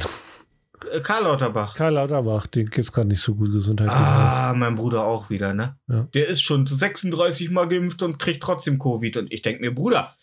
Karl 1.02 1.24
Lauterbach. 1.24 1.74
Karl 1.74 1.94
Lauterbach. 1.94 2.46
Den 2.46 2.70
geht's 2.70 2.90
gerade 2.90 3.08
nicht 3.08 3.20
so 3.20 3.34
gut 3.34 3.52
gesundheitlich. 3.52 3.96
Ah, 3.96 4.54
mein 4.56 4.76
Bruder 4.76 5.04
auch 5.04 5.30
wieder, 5.30 5.54
ne? 5.54 5.76
Ja. 5.88 6.06
Der 6.14 6.28
ist 6.28 6.42
schon 6.42 6.66
36 6.66 7.50
Mal 7.50 7.68
geimpft 7.68 8.02
und 8.02 8.18
kriegt 8.18 8.42
trotzdem 8.42 8.78
Covid. 8.78 9.16
Und 9.18 9.32
ich 9.32 9.42
denke 9.42 9.60
mir, 9.60 9.74
Bruder, 9.74 10.16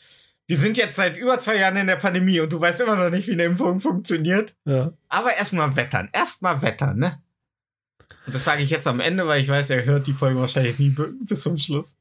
wir 0.47 0.57
sind 0.57 0.77
jetzt 0.77 0.95
seit 0.95 1.17
über 1.17 1.37
zwei 1.39 1.57
Jahren 1.57 1.77
in 1.77 1.87
der 1.87 1.97
Pandemie 1.97 2.39
und 2.39 2.51
du 2.53 2.59
weißt 2.59 2.81
immer 2.81 2.95
noch 2.95 3.09
nicht, 3.09 3.27
wie 3.27 3.33
eine 3.33 3.43
Impfung 3.43 3.79
funktioniert. 3.79 4.55
Ja. 4.65 4.93
Aber 5.09 5.35
erstmal 5.35 5.75
wettern. 5.75 6.09
Erstmal 6.13 6.61
wettern, 6.61 6.97
ne? 6.99 7.21
Und 8.25 8.33
das 8.33 8.45
sage 8.45 8.63
ich 8.63 8.69
jetzt 8.69 8.87
am 8.87 8.99
Ende, 8.99 9.27
weil 9.27 9.41
ich 9.41 9.49
weiß, 9.49 9.69
er 9.69 9.85
hört 9.85 10.07
die 10.07 10.13
Folge 10.13 10.39
wahrscheinlich 10.39 10.79
nie 10.79 10.95
bis 11.25 11.41
zum 11.41 11.57
Schluss. 11.57 11.97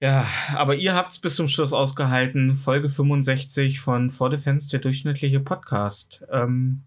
Ja, 0.00 0.26
aber 0.54 0.74
ihr 0.74 0.94
habt's 0.94 1.18
bis 1.18 1.36
zum 1.36 1.48
Schluss 1.48 1.72
ausgehalten. 1.72 2.56
Folge 2.56 2.88
65 2.88 3.80
von 3.80 4.10
For 4.10 4.28
Defense, 4.28 4.68
der 4.70 4.80
durchschnittliche 4.80 5.40
Podcast. 5.40 6.22
Ähm, 6.30 6.82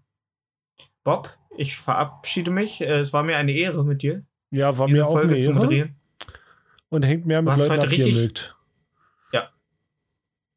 Bob, 1.04 1.36
ich 1.56 1.76
verabschiede 1.76 2.50
mich. 2.50 2.80
Äh, 2.80 2.98
Es 2.98 3.12
war 3.12 3.22
mir 3.22 3.36
eine 3.36 3.52
Ehre 3.52 3.84
mit 3.84 4.02
dir, 4.02 4.24
ja, 4.50 4.76
war 4.78 4.86
diese 4.86 5.00
mir 5.00 5.06
auch 5.06 5.12
Folge 5.12 5.28
eine 5.34 5.38
zu 5.40 5.50
Ehre. 5.50 5.58
moderieren. 5.58 5.96
Und 6.90 7.02
hängt 7.04 7.26
mehr 7.26 7.42
mit 7.42 7.50
Warst 7.52 7.68
Leuten 7.68 7.82
ab, 7.82 7.88
die 7.90 7.96
ihr 7.96 8.06
richtig- 8.06 8.22
mögt. 8.24 8.54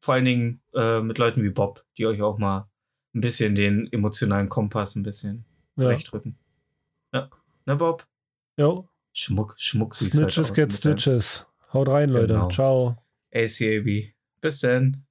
Vor 0.04 0.14
allen 0.14 0.24
Dingen 0.24 0.60
äh, 0.74 1.00
mit 1.00 1.18
Leuten 1.18 1.44
wie 1.44 1.50
Bob, 1.50 1.84
die 1.96 2.06
euch 2.06 2.20
auch 2.22 2.36
mal 2.36 2.68
ein 3.14 3.20
bisschen 3.20 3.54
den 3.54 3.86
emotionalen 3.92 4.48
Kompass 4.48 4.96
ein 4.96 5.04
bisschen 5.04 5.44
Ja. 5.76 5.84
zurechtrücken. 5.84 6.36
Ja. 7.12 7.30
Ne, 7.66 7.76
Bob? 7.76 8.04
Jo. 8.56 8.88
Schmuck, 9.12 9.54
Schmuck 9.58 9.94
halt 9.94 10.10
Snitches 10.10 10.50
aus 10.50 10.54
get 10.54 10.72
stitches. 10.72 11.46
Haut 11.72 11.88
rein, 11.88 12.08
Leute. 12.08 12.34
Genau. 12.34 12.48
Ciao. 12.48 12.96
ACAB. 13.32 14.12
Bis 14.40 14.58
dann. 14.58 15.04